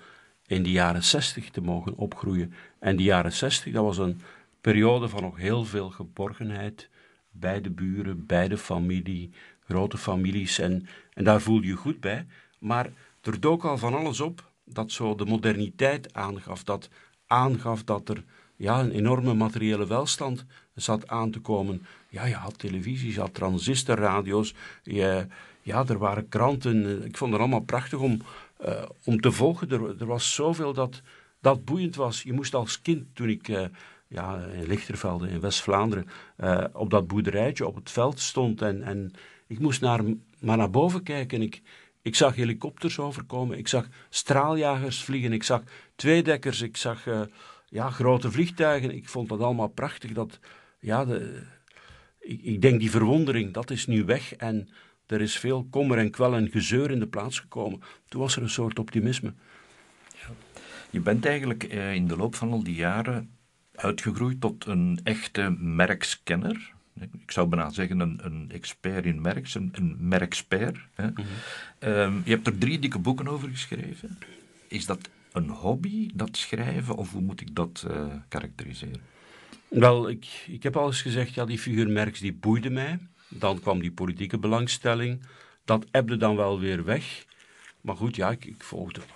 in 0.47 0.63
de 0.63 0.71
jaren 0.71 1.05
zestig 1.05 1.51
te 1.51 1.61
mogen 1.61 1.97
opgroeien. 1.97 2.53
En 2.79 2.97
die 2.97 3.07
jaren 3.07 3.33
zestig, 3.33 3.73
dat 3.73 3.85
was 3.85 3.99
een 3.99 4.21
periode 4.61 5.09
van 5.09 5.23
nog 5.23 5.37
heel 5.37 5.65
veel 5.65 5.91
geborgenheid 5.91 6.89
bij 7.31 7.61
de 7.61 7.71
buren, 7.71 8.27
bij 8.27 8.49
de 8.49 8.59
familie, 8.59 9.31
grote 9.65 9.99
families. 9.99 10.59
En, 10.59 10.87
en 11.13 11.25
daar 11.25 11.41
voel 11.41 11.63
je 11.63 11.75
goed 11.75 12.01
bij. 12.01 12.27
Maar 12.59 12.91
er 13.23 13.41
dook 13.41 13.65
al 13.65 13.79
van 13.79 13.95
alles 13.95 14.21
op 14.21 14.51
dat 14.65 14.93
zo 14.93 15.15
de 15.15 15.25
moderniteit 15.25 16.15
aangaf. 16.15 16.65
Dat 16.65 16.89
aangaf 17.27 17.85
dat 17.85 18.09
er 18.09 18.25
ja, 18.57 18.81
een 18.81 18.91
enorme 18.91 19.35
materiële 19.35 19.87
welstand 19.87 20.45
zat 20.75 21.09
aan 21.09 21.31
te 21.31 21.41
komen. 21.41 21.87
Ja, 22.09 22.25
je 22.25 22.35
had 22.35 22.59
televisie, 22.59 23.13
je 23.13 23.21
had 23.21 23.35
transistorradio's, 23.35 24.55
je, 24.83 25.27
ja, 25.63 25.85
er 25.87 25.99
waren 25.99 26.29
kranten. 26.29 27.05
Ik 27.05 27.17
vond 27.17 27.33
het 27.33 27.41
allemaal 27.41 27.61
prachtig 27.61 27.99
om, 27.99 28.21
uh, 28.67 28.83
om 29.05 29.21
te 29.21 29.33
volgen. 29.33 29.71
Er, 29.71 30.07
was 30.07 30.35
zoveel 30.35 30.73
dat, 30.73 31.03
dat 31.41 31.65
boeiend 31.65 31.97
was. 31.97 32.23
Je 32.23 32.33
moest 32.33 32.55
als 32.55 32.83
kind, 32.83 33.05
toen 33.13 33.29
ik 33.29 33.49
uh, 33.49 33.65
ja, 34.09 34.45
in 34.53 34.67
Lichtervelde 34.67 35.29
in 35.29 35.41
West-Vlaanderen 35.41 36.07
uh, 36.39 36.65
op 36.73 36.91
dat 36.91 37.07
boerderijtje 37.07 37.67
op 37.67 37.75
het 37.75 37.91
veld 37.91 38.21
stond 38.21 38.63
en, 38.63 38.83
en 38.83 39.13
ik 39.47 39.59
moest 39.59 39.81
naar, 39.81 40.01
maar 40.39 40.57
naar 40.57 40.71
boven 40.71 41.03
kijken. 41.03 41.43
Ik, 41.43 41.63
ik 42.03 42.15
zag 42.15 42.35
helikopters 42.35 42.99
overkomen, 42.99 43.59
ik 43.59 43.69
zag 43.69 43.89
straaljagers 44.09 45.03
vliegen, 45.03 45.33
ik 45.33 45.43
zag 45.43 45.63
tweedekkers, 45.95 46.61
ik 46.61 46.77
zag 46.77 47.07
ja, 47.69 47.91
grote 47.91 48.31
vliegtuigen. 48.31 48.95
Ik 48.95 49.09
vond 49.09 49.29
dat 49.29 49.41
allemaal 49.41 49.69
prachtig. 49.69 50.13
Dat, 50.13 50.39
ja, 50.79 51.05
de, 51.05 51.43
ik, 52.21 52.43
ik, 52.43 52.63
denk 52.63 52.81
die 52.81 52.91
verwondering, 52.91 53.53
dat 53.53 53.71
is 53.71 53.87
nu 53.87 54.05
weg 54.05 54.35
en 54.35 54.69
er 55.07 55.21
is 55.21 55.39
veel 55.39 55.67
kommer 55.71 55.99
en 55.99 56.11
kwel 56.11 56.35
en 56.35 56.51
gezeur 56.51 56.91
in 56.91 56.99
de 56.99 57.07
plaats 57.07 57.41
gekomen. 57.41 57.81
Toen 58.09 58.21
was 58.21 58.37
er 58.37 58.43
een 58.43 58.51
soort 58.51 58.79
optimisme. 58.79 59.33
Ja. 60.15 60.29
Je 60.91 61.01
bent 61.01 61.27
eigenlijk 61.27 61.65
eh, 61.65 61.95
in 61.95 62.07
de 62.07 62.17
loop 62.17 62.35
van 62.35 62.53
al 62.53 62.63
die 62.63 62.75
jaren 62.75 63.38
uitgegroeid 63.79 64.41
tot 64.41 64.67
een 64.67 65.01
echte 65.03 65.57
merkskenner. 65.59 66.73
Ik 67.01 67.31
zou 67.31 67.49
bijna 67.49 67.71
zeggen 67.71 68.01
een, 68.01 68.21
een 68.23 68.51
expert 68.53 69.05
in 69.05 69.21
merks, 69.21 69.55
een, 69.55 69.69
een 69.73 69.97
merkspert. 70.01 70.79
Mhm. 70.97 71.13
Ehm, 71.79 72.13
je 72.25 72.31
hebt 72.31 72.47
er 72.47 72.59
drie 72.59 72.79
dikke 72.79 72.99
boeken 72.99 73.29
over 73.29 73.49
geschreven. 73.49 74.19
Is 74.69 74.87
dat 74.87 75.09
een 75.33 75.49
hobby, 75.49 76.11
dat 76.15 76.37
schrijven, 76.37 76.97
of 76.97 77.13
hoe 77.13 77.23
moet 77.23 77.41
ik 77.41 77.55
dat 77.55 77.87
uh, 77.91 78.07
karakteriseren? 78.29 79.01
Wel, 79.69 80.09
ik, 80.09 80.45
ik 80.47 80.63
heb 80.63 80.77
al 80.77 80.87
eens 80.87 81.03
gezegd, 81.03 81.35
ja, 81.35 81.45
die 81.45 81.59
figuur 81.59 81.91
Merks 81.91 82.21
die 82.21 82.33
boeide 82.33 82.71
mij. 82.71 82.99
Dan 83.29 83.61
kwam 83.61 83.81
die 83.81 83.93
politieke 83.93 84.39
belangstelling. 84.39 85.21
Dat 85.65 85.87
ebde 85.91 86.17
dan 86.17 86.37
wel 86.37 86.61
weer 86.61 86.85
weg. 86.85 87.25
Maar 87.81 87.97
goed, 87.97 88.17
ja, 88.17 88.31
ik, 88.31 88.45
ik 88.45 88.65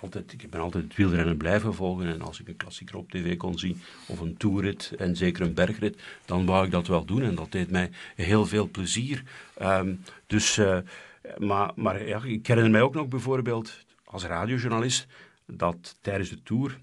altijd, 0.01 0.33
ik 0.33 0.49
ben 0.49 0.61
altijd 0.61 0.83
het 0.83 0.95
wielrennen 0.95 1.37
blijven 1.37 1.73
volgen. 1.73 2.07
En 2.07 2.21
als 2.21 2.39
ik 2.39 2.47
een 2.47 2.55
klassieker 2.55 2.97
op 2.97 3.11
tv 3.11 3.37
kon 3.37 3.59
zien, 3.59 3.81
of 4.07 4.19
een 4.19 4.37
toerrit, 4.37 4.93
en 4.97 5.15
zeker 5.15 5.41
een 5.43 5.53
bergrit, 5.53 6.01
dan 6.25 6.45
wou 6.45 6.65
ik 6.65 6.71
dat 6.71 6.87
wel 6.87 7.05
doen. 7.05 7.21
En 7.21 7.35
dat 7.35 7.51
deed 7.51 7.71
mij 7.71 7.89
heel 8.15 8.45
veel 8.45 8.69
plezier. 8.69 9.23
Um, 9.61 10.03
dus, 10.27 10.57
uh, 10.57 10.77
maar, 11.37 11.71
maar 11.75 12.07
ja, 12.07 12.23
ik 12.23 12.47
herinner 12.47 12.71
mij 12.71 12.81
ook 12.81 12.93
nog 12.93 13.07
bijvoorbeeld, 13.07 13.85
als 14.03 14.23
radiojournalist, 14.23 15.07
dat 15.45 15.97
tijdens 16.01 16.29
de 16.29 16.43
tour 16.43 16.79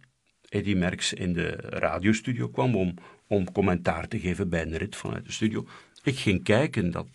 Eddy 0.48 0.74
Merckx 0.74 1.12
in 1.12 1.32
de 1.32 1.48
radiostudio 1.56 2.48
kwam 2.48 2.76
om, 2.76 2.94
om 3.26 3.52
commentaar 3.52 4.08
te 4.08 4.20
geven 4.20 4.48
bij 4.48 4.62
een 4.62 4.76
rit 4.76 4.96
vanuit 4.96 5.24
de 5.24 5.32
studio. 5.32 5.66
Ik 6.02 6.18
ging 6.18 6.44
kijken, 6.44 6.90
dat, 6.90 7.06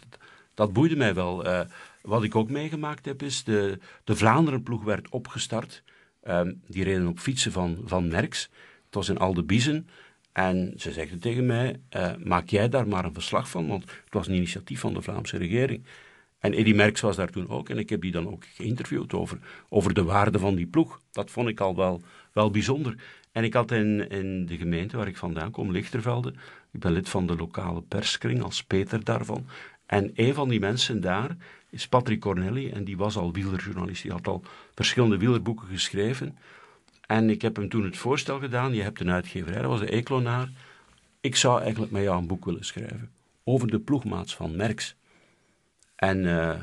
dat 0.54 0.74
boeide 0.74 0.96
mij 0.96 1.14
wel. 1.14 1.46
Uh, 1.46 1.62
wat 2.06 2.24
ik 2.24 2.36
ook 2.36 2.50
meegemaakt 2.50 3.06
heb, 3.06 3.22
is 3.22 3.44
de, 3.44 3.80
de 4.04 4.16
Vlaanderenploeg 4.16 4.84
werd 4.84 5.10
opgestart. 5.10 5.84
Uh, 6.24 6.42
die 6.68 6.84
reden 6.84 7.08
op 7.08 7.20
fietsen 7.20 7.52
van, 7.52 7.82
van 7.86 8.08
Merckx. 8.08 8.50
Het 8.86 8.96
was 8.96 9.10
in 9.10 9.18
Aldebiezen. 9.18 9.88
En 10.32 10.74
ze 10.78 10.92
zegden 10.92 11.20
tegen 11.20 11.46
mij, 11.46 11.80
uh, 11.96 12.12
maak 12.24 12.50
jij 12.50 12.70
daar 12.70 12.88
maar 12.88 13.06
een 13.06 13.14
verslag 13.14 13.50
van, 13.50 13.68
want 13.68 13.84
het 13.84 14.14
was 14.14 14.28
een 14.28 14.36
initiatief 14.36 14.80
van 14.80 14.94
de 14.94 15.02
Vlaamse 15.02 15.38
regering. 15.38 15.84
En 16.40 16.54
Eddy 16.54 16.74
Merckx 16.74 17.02
was 17.02 17.16
daar 17.16 17.30
toen 17.30 17.50
ook 17.50 17.70
en 17.70 17.78
ik 17.78 17.90
heb 17.90 18.02
die 18.02 18.12
dan 18.12 18.28
ook 18.28 18.46
geïnterviewd 18.46 19.14
over, 19.14 19.40
over 19.70 19.94
de 19.94 20.04
waarde 20.04 20.40
van 20.40 20.56
die 20.56 20.68
ploeg. 20.68 21.02
Dat 21.12 21.32
vond 21.32 21.48
ik 21.48 21.60
al 21.60 21.76
wel, 21.76 22.02
wel 22.32 22.52
bijzonder. 22.52 22.96
En 23.32 23.44
ik 23.44 23.54
had 23.54 23.72
in, 23.72 24.10
in 24.10 24.46
de 24.46 24.58
gemeente 24.58 24.98
waar 24.98 25.08
ik 25.08 25.18
vandaan 25.18 25.52
kom, 25.52 25.72
Lichtervelde, 25.72 26.34
ik 26.72 26.80
ben 26.80 26.92
lid 26.92 27.10
van 27.10 27.28
de 27.28 27.36
lokale 27.36 27.82
perskring 27.82 28.42
als 28.44 28.64
Peter 28.64 29.04
daarvan. 29.04 29.48
En 29.86 30.12
een 30.14 30.34
van 30.34 30.50
die 30.50 30.60
mensen 30.60 31.02
daar 31.02 31.38
is 31.76 31.88
Patrick 31.88 32.20
Cornelli 32.20 32.70
en 32.70 32.84
die 32.84 32.98
was 32.98 33.18
al 33.18 33.34
wielerjournalist. 33.34 34.02
Die 34.02 34.12
had 34.12 34.28
al 34.28 34.44
verschillende 34.74 35.18
wielerboeken 35.18 35.68
geschreven. 35.68 36.38
En 37.08 37.30
ik 37.30 37.42
heb 37.42 37.56
hem 37.56 37.70
toen 37.70 37.84
het 37.84 37.98
voorstel 37.98 38.40
gedaan, 38.40 38.74
je 38.74 38.82
hebt 38.82 39.00
een 39.00 39.12
uitgeverij, 39.12 39.62
dat 39.62 39.70
was 39.70 39.80
de 39.80 39.90
Eclonaar. 39.90 40.50
Ik 41.22 41.36
zou 41.36 41.62
eigenlijk 41.62 41.92
met 41.92 42.04
jou 42.04 42.18
een 42.18 42.28
boek 42.28 42.46
willen 42.46 42.66
schrijven 42.66 43.12
over 43.44 43.68
de 43.68 43.80
ploegmaats 43.80 44.36
van 44.36 44.56
Merckx. 44.56 44.96
En 45.96 46.24
uh, 46.24 46.60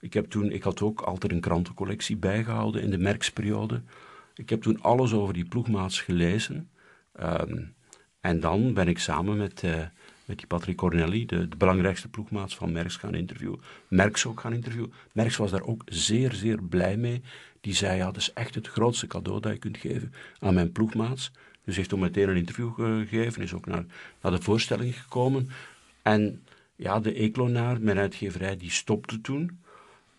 ik, 0.00 0.12
heb 0.12 0.30
toen, 0.30 0.50
ik 0.50 0.62
had 0.62 0.82
ook 0.82 1.00
altijd 1.00 1.32
een 1.32 1.40
krantencollectie 1.40 2.16
bijgehouden 2.16 2.82
in 2.82 2.90
de 2.90 2.98
merksperiode. 2.98 3.82
Ik 4.34 4.50
heb 4.50 4.62
toen 4.62 4.82
alles 4.82 5.12
over 5.12 5.34
die 5.34 5.44
ploegmaats 5.44 6.00
gelezen. 6.00 6.70
Um, 7.20 7.74
en 8.20 8.40
dan 8.40 8.74
ben 8.74 8.88
ik 8.88 8.98
samen 8.98 9.36
met, 9.36 9.62
uh, 9.62 9.74
met 10.26 10.38
die 10.38 10.46
Patrick 10.46 10.76
Cornelli, 10.76 11.26
de, 11.26 11.48
de, 11.48 11.56
belangrijkste 11.56 12.08
ploegmaats 12.08 12.56
van 12.56 12.72
Merckx, 12.72 12.96
gaan 12.96 13.14
interviewen. 13.14 13.60
Merckx 13.88 14.26
ook 14.26 14.40
gaan 14.40 14.52
interviewen. 14.52 14.92
Merckx 15.12 15.36
was 15.36 15.50
daar 15.50 15.62
ook 15.62 15.82
zeer, 15.86 16.32
zeer 16.32 16.62
blij 16.62 16.96
mee. 16.96 17.22
Die 17.60 17.74
zei, 17.74 17.96
ja, 17.96 18.04
dat 18.04 18.16
is 18.16 18.32
echt 18.32 18.54
het 18.54 18.68
grootste 18.68 19.06
cadeau 19.06 19.40
dat 19.40 19.52
je 19.52 19.58
kunt 19.58 19.76
geven 19.76 20.12
aan 20.38 20.54
mijn 20.54 20.72
ploegmaats. 20.72 21.32
Dus 21.64 21.76
heeft 21.76 21.88
toen 21.88 22.00
meteen 22.00 22.28
een 22.28 22.36
interview 22.36 22.74
gegeven, 22.74 23.42
is 23.42 23.54
ook 23.54 23.66
naar, 23.66 23.84
naar 24.20 24.32
de 24.32 24.42
voorstelling 24.42 25.00
gekomen. 25.00 25.48
En 26.02 26.42
ja, 26.76 27.00
de 27.00 27.14
Eclonaar, 27.14 27.80
mijn 27.80 27.98
uitgeverij, 27.98 28.56
die 28.56 28.70
stopte 28.70 29.20
toen. 29.20 29.58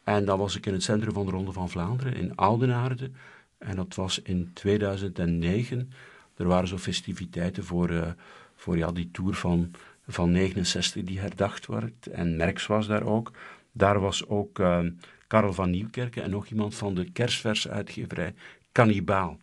En 0.03 0.25
dan 0.25 0.37
was 0.37 0.55
ik 0.55 0.65
in 0.65 0.73
het 0.73 0.83
centrum 0.83 1.13
van 1.13 1.25
de 1.25 1.31
Ronde 1.31 1.51
van 1.51 1.69
Vlaanderen, 1.69 2.15
in 2.15 2.35
Oudenaarde. 2.35 3.11
En 3.57 3.75
dat 3.75 3.95
was 3.95 4.21
in 4.21 4.51
2009. 4.53 5.91
Er 6.35 6.47
waren 6.47 6.67
zo 6.67 6.77
festiviteiten 6.77 7.63
voor, 7.63 7.89
uh, 7.89 8.07
voor 8.55 8.77
ja, 8.77 8.91
die 8.91 9.09
tour 9.11 9.33
van, 9.33 9.71
van 10.07 10.31
69 10.31 11.03
die 11.03 11.19
herdacht 11.19 11.67
werd. 11.67 12.07
En 12.07 12.35
Merks 12.35 12.67
was 12.67 12.87
daar 12.87 13.03
ook. 13.03 13.31
Daar 13.71 13.99
was 13.99 14.27
ook 14.27 14.59
uh, 14.59 14.79
Karel 15.27 15.53
van 15.53 15.69
Nieuwkerken 15.69 16.23
en 16.23 16.29
nog 16.29 16.47
iemand 16.47 16.75
van 16.75 16.95
de 16.95 17.11
kerstvers 17.11 17.67
uitgeverij, 17.67 18.33
Cannibaal. 18.71 19.39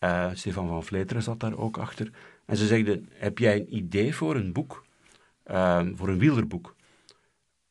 Uh, 0.00 0.30
Stefan 0.32 0.68
van 0.68 0.84
Vleteren 0.84 1.22
zat 1.22 1.40
daar 1.40 1.58
ook 1.58 1.78
achter. 1.78 2.10
En 2.44 2.56
ze 2.56 2.66
zeiden, 2.66 3.08
heb 3.12 3.38
jij 3.38 3.56
een 3.56 3.76
idee 3.76 4.14
voor 4.14 4.36
een 4.36 4.52
boek? 4.52 4.84
Ehm, 5.44 5.94
voor 5.94 6.08
een 6.08 6.18
wielerboek. 6.18 6.76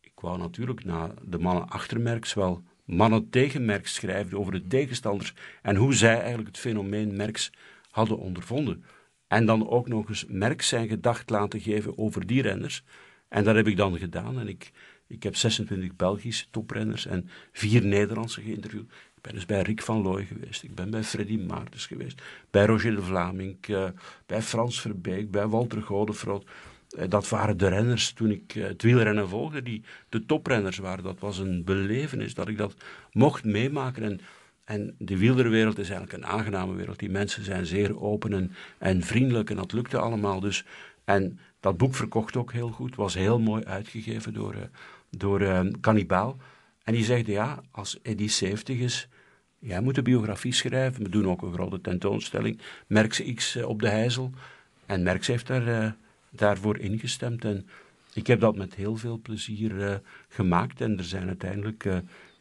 Ik 0.02 0.20
wou 0.20 0.38
natuurlijk 0.38 0.84
na 0.84 1.14
de 1.22 1.40
mannen 1.40 1.70
achter 1.70 2.00
Merckx 2.02 2.34
wel 2.34 2.64
mannen 2.86 3.30
tegen 3.30 3.66
Merckx 3.66 3.94
schrijven 3.94 4.38
over 4.38 4.52
de 4.52 4.68
tegenstanders 4.68 5.34
en 5.62 5.76
hoe 5.76 5.94
zij 5.94 6.18
eigenlijk 6.18 6.48
het 6.48 6.58
fenomeen 6.58 7.16
Merckx 7.16 7.52
hadden 7.90 8.18
ondervonden. 8.18 8.84
En 9.28 9.46
dan 9.46 9.70
ook 9.70 9.88
nog 9.88 10.10
eens 10.10 10.26
Merckx 10.28 10.68
zijn 10.68 10.88
gedacht 10.88 11.30
laten 11.30 11.60
geven 11.60 11.98
over 11.98 12.28
die 12.28 12.42
renners. 12.42 12.84
En 13.28 13.44
dat 13.44 13.56
heb 13.56 13.68
ik 13.68 13.78
dan 13.78 13.98
gedaan. 13.98 14.40
En 14.40 14.48
ik, 14.48 14.72
Ik 15.08 15.24
heb 15.24 15.36
26 15.36 15.96
Belgische 15.96 16.46
toprenners 16.52 17.06
en 17.06 17.30
vier 17.52 17.86
Nederlandse 17.86 18.42
geïnterviewd. 18.42 18.92
Ik 19.16 19.22
ben 19.22 19.34
dus 19.34 19.46
bij 19.46 19.62
Rick 19.62 19.82
van 19.82 20.02
Looy 20.02 20.26
geweest, 20.26 20.64
ik 20.64 20.76
ben 20.76 20.90
bij 20.90 21.04
Freddy 21.04 21.38
Maartens 21.38 21.86
geweest, 21.86 22.22
bij 22.52 22.66
Roger 22.66 22.96
de 22.96 23.02
Vlaming, 23.02 23.68
uh, 23.68 23.88
bij 24.26 24.42
Frans 24.42 24.82
Verbeek, 24.82 25.32
bij 25.32 25.48
Walter 25.48 25.82
Godefroot. 25.82 26.46
Uh, 26.98 27.04
dat 27.10 27.30
waren 27.30 27.58
de 27.58 27.68
renners 27.68 28.12
toen 28.12 28.32
ik 28.32 28.56
uh, 28.56 28.68
het 28.68 28.82
wielrennen 28.82 29.30
volgde, 29.30 29.62
die 29.62 29.84
de 30.10 30.26
toprenners 30.26 30.78
waren. 30.78 31.04
Dat 31.04 31.20
was 31.20 31.38
een 31.38 31.64
belevenis 31.64 32.34
dat 32.34 32.48
ik 32.48 32.58
dat 32.58 32.76
mocht 33.12 33.44
meemaken. 33.44 34.04
En, 34.04 34.20
en 34.68 34.96
de 34.98 35.18
wielerwereld 35.18 35.80
is 35.80 35.90
eigenlijk 35.90 36.24
een 36.24 36.30
aangename 36.30 36.74
wereld. 36.74 37.00
Die 37.00 37.10
mensen 37.10 37.44
zijn 37.44 37.66
zeer 37.66 38.02
open 38.02 38.34
en, 38.34 38.52
en 38.78 39.02
vriendelijk 39.02 39.50
en 39.50 39.56
dat 39.56 39.72
lukte 39.72 39.98
allemaal. 39.98 40.40
Dus, 40.40 40.66
en 41.04 41.40
dat 41.60 41.78
boek 41.78 41.96
verkocht 41.96 42.36
ook 42.36 42.52
heel 42.52 42.70
goed, 42.70 42.96
was 42.96 43.14
heel 43.14 43.40
mooi 43.40 43.64
uitgegeven 43.64 44.34
door, 44.34 44.56
door 45.10 45.70
Cannibaal. 45.82 46.38
En 46.84 46.94
die 46.94 47.04
zegt, 47.04 47.26
ja, 47.26 47.64
als 47.72 48.02
Eddie 48.02 48.30
70 48.30 48.78
is, 48.78 49.08
jij 49.60 49.82
moet 49.82 49.98
een 49.98 50.04
biografie 50.04 50.54
schrijven. 50.54 51.04
We 51.04 51.10
doen 51.10 51.28
ook 51.28 51.42
een 51.42 51.54
grote 51.54 51.82
tentoonstelling, 51.82 52.60
Merks 52.88 53.34
X 53.34 53.56
eh, 53.56 53.68
op 53.68 53.82
de 53.82 53.90
Heizel. 53.90 54.32
En 54.86 55.04
Merks 55.04 55.28
heeft 55.28 55.48
daar, 55.48 55.68
uh, 55.68 55.92
daarvoor 56.30 56.78
ingestemd. 56.78 57.46
En 57.46 57.68
ik 58.14 58.28
heb 58.28 58.40
dat 58.40 58.56
met 58.56 58.76
heel 58.76 58.96
veel 58.96 59.20
plezier 59.20 60.02
gemaakt. 60.30 60.82
En 60.82 60.98
er 60.98 61.04
zijn 61.04 61.28
uiteindelijk 61.28 61.86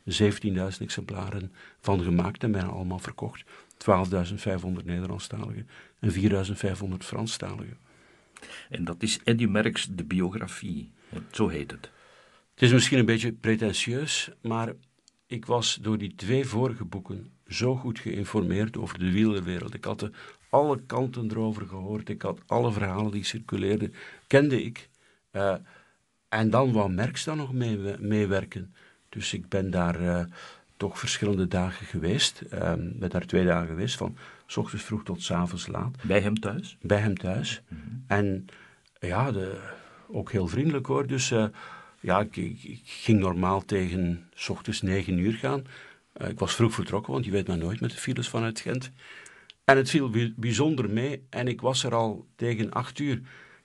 17.000 0.09 0.79
exemplaren 0.79 1.53
van 1.81 2.03
gemaakt 2.03 2.43
en 2.43 2.53
bijna 2.53 2.69
allemaal 2.69 2.99
verkocht. 2.99 3.45
12.500 3.45 4.85
Nederlandstaligen 4.85 5.69
en 6.01 6.13
4.500 6.13 6.97
Franstaligen. 6.99 7.79
En 8.71 8.85
dat 8.85 9.03
is 9.03 9.21
Eddie 9.25 9.49
Merks, 9.49 9.89
de 9.91 10.05
biografie. 10.05 10.93
Zo 11.31 11.49
heet 11.49 11.71
het. 11.71 11.91
Het 12.55 12.63
is 12.63 12.73
misschien 12.73 12.99
een 12.99 13.07
beetje 13.07 13.33
pretentieus, 13.33 14.31
maar 14.41 14.73
ik 15.27 15.47
was 15.47 15.79
door 15.81 15.99
die 15.99 16.15
twee 16.15 16.45
vorige 16.45 16.85
boeken 16.85 17.31
zo 17.47 17.77
goed 17.77 17.99
geïnformeerd 17.99 18.77
over 18.77 18.99
de 18.99 19.11
wielerwereld. 19.11 19.75
Ik 19.75 19.85
had 19.85 20.01
de, 20.01 20.11
alle 20.49 20.81
kanten 20.87 21.31
erover 21.31 21.67
gehoord. 21.67 22.09
Ik 22.09 22.23
had 22.23 22.41
alle 22.47 22.73
verhalen 22.73 23.13
die 23.13 23.25
circuleerden, 23.25 23.95
kende 24.27 24.63
ik. 24.63 24.89
Uh, 25.33 25.55
en 26.29 26.51
dan 26.51 26.73
wou 26.73 26.91
Merks 26.91 27.25
dan 27.25 27.37
nog 27.37 27.53
mee, 27.53 27.79
meewerken. 27.99 28.75
Dus 29.17 29.33
ik 29.33 29.49
ben 29.49 29.71
daar 29.71 30.01
uh, 30.01 30.25
toch 30.77 30.99
verschillende 30.99 31.49
dagen 31.49 31.87
geweest. 31.87 32.43
Uh, 32.53 32.73
ben 32.77 33.11
daar 33.11 33.27
twee 33.27 33.45
dagen 33.45 33.67
geweest, 33.67 33.97
van 33.97 34.17
s 34.47 34.57
ochtends 34.57 34.85
vroeg 34.85 35.05
tot 35.05 35.23
s 35.23 35.31
avonds 35.31 35.67
laat. 35.67 35.97
Bij 36.03 36.21
hem 36.21 36.41
thuis? 36.41 36.77
Bij 36.81 36.99
hem 36.99 37.17
thuis. 37.17 37.62
Mm 37.69 37.79
-hmm. 37.79 38.05
En 38.07 38.47
ja, 39.01 39.33
de, 39.33 39.61
ook 40.09 40.33
heel 40.33 40.47
vriendelijk 40.47 40.87
hoor. 40.87 41.07
Dus 41.07 41.31
uh, 41.31 41.47
ja, 42.01 42.21
ik, 42.21 42.37
ik, 42.37 42.81
ging 42.85 43.21
normaal 43.21 43.64
tegen 43.64 44.29
s 44.35 44.49
ochtends 44.49 44.83
9 44.83 45.19
uur 45.19 45.33
gaan. 45.33 45.64
Uh, 46.21 46.29
ik 46.29 46.39
was 46.39 46.55
vroeg 46.55 46.75
vertrokken, 46.75 47.12
want 47.12 47.25
je 47.25 47.31
weet 47.31 47.47
maar 47.47 47.59
nooit 47.59 47.81
met 47.81 47.91
de 47.91 47.97
files 47.97 48.29
vanuit 48.29 48.61
Gent. 48.61 48.91
En 49.64 49.77
het 49.77 49.91
viel 49.91 50.11
bijzonder 50.37 50.91
mee 50.91 51.27
en 51.31 51.49
ik 51.49 51.61
was 51.61 51.85
er 51.85 51.95
al 51.95 52.27
tegen 52.35 52.71
8 52.71 52.99
uur. 52.99 53.21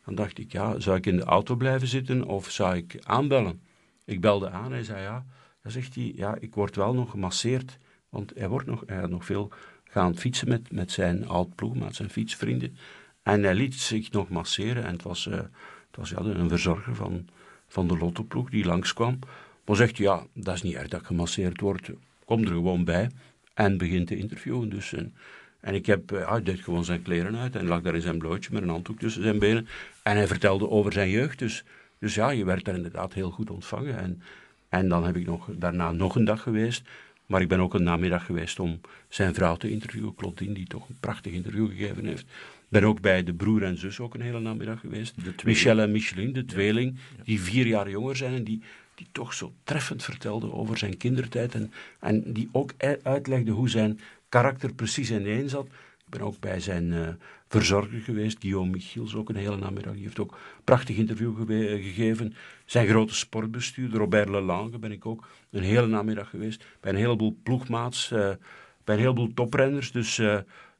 Dan 0.05 0.15
dacht 0.15 0.37
ik, 0.37 0.51
ja, 0.51 0.79
zou 0.79 0.97
ik 0.97 1.05
in 1.05 1.17
de 1.17 1.23
auto 1.23 1.55
blijven 1.55 1.87
zitten 1.87 2.23
of 2.23 2.51
zou 2.51 2.75
ik 2.75 2.99
aanbellen? 3.03 3.61
Ik 4.05 4.21
belde 4.21 4.49
aan 4.49 4.65
en 4.65 4.71
hij 4.71 4.83
zei, 4.83 5.01
ja. 5.01 5.25
Dan 5.61 5.71
zegt 5.71 5.95
hij, 5.95 6.11
ja, 6.15 6.35
ik 6.39 6.55
word 6.55 6.75
wel 6.75 6.93
nog 6.93 7.09
gemasseerd. 7.09 7.77
Want 8.09 8.31
hij, 8.35 8.47
wordt 8.47 8.67
nog, 8.67 8.83
hij 8.85 9.05
nog 9.05 9.25
veel 9.25 9.51
gaan 9.83 10.17
fietsen 10.17 10.49
met, 10.49 10.71
met 10.71 10.91
zijn 10.91 11.27
oud 11.27 11.55
ploeg, 11.55 11.75
met 11.75 11.95
zijn 11.95 12.09
fietsvrienden. 12.09 12.75
En 13.23 13.43
hij 13.43 13.55
liet 13.55 13.75
zich 13.75 14.11
nog 14.11 14.29
masseren 14.29 14.83
en 14.83 14.91
het 14.91 15.03
was, 15.03 15.25
uh, 15.25 15.33
het 15.35 15.95
was 15.95 16.09
ja, 16.09 16.17
een 16.17 16.49
verzorger 16.49 16.95
van 16.95 17.27
van 17.71 17.87
de 17.87 17.97
lottoploeg 17.97 18.49
die 18.49 18.65
langskwam. 18.65 19.19
Maar 19.65 19.75
zegt, 19.75 19.97
ja, 19.97 20.25
dat 20.33 20.55
is 20.55 20.61
niet 20.61 20.75
erg 20.75 20.87
dat 20.87 21.05
gemasseerd 21.05 21.61
wordt. 21.61 21.89
Kom 22.25 22.41
er 22.41 22.47
gewoon 22.47 22.83
bij 22.83 23.09
en 23.53 23.77
begint 23.77 24.07
te 24.07 24.17
interviewen. 24.17 24.69
Dus, 24.69 24.93
en, 24.93 25.13
en 25.59 25.73
ik 25.73 25.85
heb, 25.85 26.11
uh, 26.11 26.29
hij 26.29 26.43
deed 26.43 26.59
gewoon 26.59 26.85
zijn 26.85 27.01
kleren 27.01 27.37
uit 27.37 27.55
en 27.55 27.67
lag 27.67 27.81
daar 27.81 27.95
in 27.95 28.01
zijn 28.01 28.17
blootje 28.17 28.49
met 28.53 28.61
een 28.61 28.69
handdoek 28.69 28.99
tussen 28.99 29.23
zijn 29.23 29.39
benen. 29.39 29.67
En 30.03 30.15
hij 30.15 30.27
vertelde 30.27 30.69
over 30.69 30.93
zijn 30.93 31.09
jeugd. 31.09 31.39
Dus, 31.39 31.63
dus 31.99 32.15
ja, 32.15 32.29
je 32.29 32.45
werd 32.45 32.65
daar 32.65 32.75
inderdaad 32.75 33.13
heel 33.13 33.31
goed 33.31 33.49
ontvangen. 33.49 33.97
En, 33.97 34.21
en 34.71 34.87
dan 34.87 35.05
heb 35.05 35.15
ik 35.15 35.25
nog, 35.25 35.49
daarna 35.51 35.91
nog 35.91 36.15
een 36.15 36.25
dag 36.25 36.41
geweest. 36.41 36.89
Maar 37.25 37.41
ik 37.41 37.47
ben 37.47 37.59
ook 37.59 37.73
een 37.73 37.83
namiddag 37.83 38.25
geweest 38.25 38.59
om 38.59 38.81
zijn 39.07 39.33
vrouw 39.33 39.55
te 39.55 39.69
interviewen, 39.69 40.15
Claudine, 40.15 40.53
die 40.53 40.67
toch 40.67 40.89
een 40.89 40.97
prachtig 40.99 41.31
interview 41.31 41.69
gegeven 41.69 42.05
heeft 42.05 42.25
ben 42.71 42.83
ook 42.83 43.01
bij 43.01 43.23
de 43.23 43.33
broer 43.33 43.63
en 43.63 43.77
zus 43.77 43.99
ook 43.99 44.13
een 44.13 44.21
hele 44.21 44.39
namiddag 44.39 44.79
geweest. 44.79 45.15
Michel 45.43 45.79
en 45.79 45.91
Micheline, 45.91 46.31
de 46.31 46.45
tweeling, 46.45 46.97
die 47.23 47.41
vier 47.41 47.67
jaar 47.67 47.89
jonger 47.89 48.15
zijn 48.15 48.33
en 48.33 48.43
die, 48.43 48.61
die 48.95 49.07
toch 49.11 49.33
zo 49.33 49.53
treffend 49.63 50.03
vertelden 50.03 50.53
over 50.53 50.77
zijn 50.77 50.97
kindertijd. 50.97 51.55
En, 51.55 51.71
en 51.99 52.33
die 52.33 52.49
ook 52.51 52.73
uitlegde 53.03 53.51
hoe 53.51 53.69
zijn 53.69 53.99
karakter 54.29 54.73
precies 54.73 55.11
ineen 55.11 55.49
zat. 55.49 55.67
Ben 56.11 56.21
ook 56.21 56.39
bij 56.39 56.59
zijn 56.59 56.91
uh, 56.91 57.07
verzorger 57.47 57.99
geweest, 57.99 58.37
Guillaume 58.39 58.71
Michiels, 58.71 59.15
ook 59.15 59.29
een 59.29 59.35
hele 59.35 59.57
namiddag. 59.57 59.93
Die 59.93 60.03
heeft 60.03 60.19
ook 60.19 60.31
een 60.31 60.63
prachtig 60.63 60.97
interview 60.97 61.35
ge 61.35 61.79
gegeven. 61.81 62.33
Zijn 62.65 62.87
grote 62.87 63.15
sportbestuurder, 63.15 63.99
Robert 63.99 64.29
Lelange, 64.29 64.79
ben 64.79 64.91
ik 64.91 65.05
ook 65.05 65.27
een 65.49 65.63
hele 65.63 65.87
namiddag 65.87 66.29
geweest. 66.29 66.65
Bij 66.79 66.91
een 66.91 66.97
heleboel 66.97 67.37
ploegmaats, 67.43 68.11
uh, 68.11 68.19
bij 68.83 68.95
een 68.95 69.01
heleboel 69.01 69.33
toprenners. 69.33 69.91
Dus... 69.91 70.21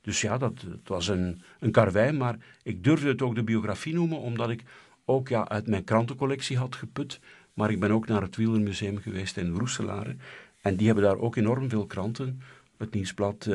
Dus 0.03 0.21
ja, 0.21 0.37
dat, 0.37 0.61
het 0.61 0.87
was 0.87 1.07
een, 1.07 1.41
een 1.59 1.71
karwei, 1.71 2.11
maar 2.11 2.37
ik 2.63 2.83
durfde 2.83 3.07
het 3.07 3.21
ook 3.21 3.35
de 3.35 3.43
biografie 3.43 3.93
noemen, 3.93 4.17
omdat 4.17 4.49
ik 4.49 4.63
ook 5.05 5.27
ja, 5.27 5.47
uit 5.47 5.67
mijn 5.67 5.83
krantencollectie 5.83 6.57
had 6.57 6.75
geput. 6.75 7.19
Maar 7.53 7.71
ik 7.71 7.79
ben 7.79 7.91
ook 7.91 8.07
naar 8.07 8.21
het 8.21 8.35
Wielermuseum 8.35 8.97
geweest 8.97 9.37
in 9.37 9.55
Roeselare. 9.55 10.15
En 10.61 10.75
die 10.75 10.85
hebben 10.85 11.03
daar 11.03 11.17
ook 11.17 11.35
enorm 11.35 11.69
veel 11.69 11.85
kranten. 11.85 12.41
Het 12.77 12.93
nieuwsblad 12.93 13.49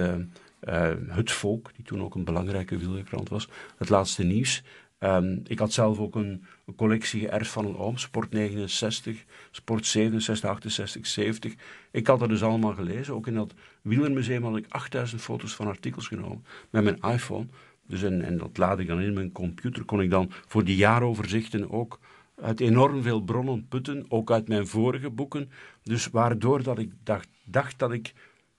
uh, 0.66 0.90
Het 1.06 1.32
Volk, 1.32 1.70
die 1.74 1.84
toen 1.84 2.02
ook 2.02 2.14
een 2.14 2.24
belangrijke 2.24 2.76
wielerkrant 2.78 3.28
was. 3.28 3.48
Het 3.76 3.88
Laatste 3.88 4.22
Nieuws. 4.22 4.62
Um, 4.98 5.40
ik 5.46 5.58
had 5.58 5.72
zelf 5.72 5.98
ook 5.98 6.14
een, 6.14 6.44
collectie 6.76 7.20
geërfd 7.20 7.50
van 7.50 7.66
een 7.66 7.76
oom, 7.76 7.96
Sport 7.96 8.30
69, 8.30 9.24
Sport 9.50 9.86
67, 9.86 10.50
68, 10.50 11.06
70. 11.06 11.54
Ik 11.90 12.06
had 12.06 12.18
dat 12.18 12.28
dus 12.28 12.42
allemaal 12.42 12.74
gelezen. 12.74 13.14
Ook 13.14 13.26
in 13.26 13.34
dat 13.34 13.54
wielermuseum 13.82 14.44
had 14.44 14.56
ik 14.56 14.66
8000 14.68 15.20
foto's 15.20 15.54
van 15.54 15.66
artikels 15.66 16.08
genomen 16.08 16.44
met 16.70 16.84
mijn 16.84 17.14
iPhone. 17.14 17.46
Dus 17.86 18.02
en, 18.02 18.22
en 18.22 18.38
dat 18.38 18.58
laat 18.58 18.78
ik 18.78 18.86
dan 18.86 19.00
in 19.00 19.14
mijn 19.14 19.32
computer. 19.32 19.84
Kon 19.84 20.00
ik 20.00 20.10
dan 20.10 20.30
voor 20.46 20.64
die 20.64 20.76
jaaroverzichten 20.76 21.70
ook 21.70 21.98
uit 22.40 22.60
enorm 22.60 23.02
veel 23.02 23.20
bronnen 23.20 23.66
putten, 23.68 24.04
ook 24.08 24.30
uit 24.30 24.48
mijn 24.48 24.66
vorige 24.66 25.10
boeken. 25.10 25.50
Dus 25.82 26.10
waardoor 26.10 26.62
dat 26.62 26.78
ik 26.78 26.92
dacht, 27.02 27.28
dacht 27.44 27.78
dat 27.78 27.92
ik 27.92 28.12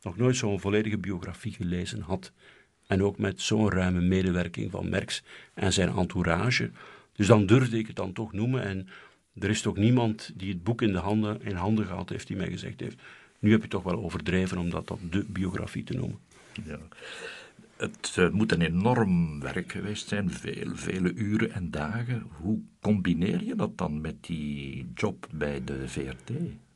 nog 0.08 0.18
nooit 0.18 0.36
zo'n 0.36 0.60
volledige 0.60 0.98
biografie 0.98 1.52
gelezen 1.52 2.02
had. 2.02 2.32
En 2.88 3.04
ook 3.04 3.18
met 3.18 3.42
zo'n 3.42 3.70
ruime 3.70 4.02
medewerking 4.02 4.72
van 4.72 4.90
Merks 4.90 5.24
en 5.54 5.74
zijn 5.74 5.90
entourage. 5.90 6.72
Dus 7.14 7.28
dan 7.28 7.46
durfde 7.46 7.78
ik 7.78 7.88
het 7.88 7.96
dan 7.96 8.14
toch 8.14 8.34
noemen. 8.34 8.64
En 8.64 8.88
er 9.40 9.50
is 9.50 9.62
toch 9.62 9.76
niemand 9.76 10.32
die 10.36 10.50
het 10.50 10.64
boek 10.64 10.82
in, 10.82 10.92
de 10.92 10.98
handen, 10.98 11.42
in 11.42 11.56
handen 11.56 11.86
gehad 11.86 12.10
heeft 12.10 12.28
die 12.28 12.38
mij 12.38 12.50
gezegd 12.50 12.80
heeft. 12.80 13.02
Nu 13.40 13.52
heb 13.52 13.62
je 13.62 13.68
toch 13.68 13.84
wel 13.84 14.04
overdreven 14.04 14.58
om 14.58 14.70
dat, 14.70 14.88
dat 14.88 15.00
de 15.10 15.26
biografie 15.28 15.84
te 15.84 15.94
noemen. 15.94 16.20
Ja. 16.64 16.80
Het 17.78 18.16
uh, 18.20 18.30
moet 18.30 18.52
een 18.52 18.62
enorm 18.62 19.40
werk 19.40 19.72
geweest 19.72 20.08
zijn, 20.08 20.32
veel, 20.32 20.76
vele 20.76 21.14
uren 21.14 21.52
en 21.52 21.72
dagen. 21.72 22.28
Hoe 22.30 22.60
combineer 22.82 23.44
je 23.44 23.56
dat 23.56 23.78
dan 23.78 24.02
met 24.02 24.16
die 24.22 24.86
job 24.96 25.28
bij 25.32 25.64
de 25.64 25.88
VRT? 25.88 26.32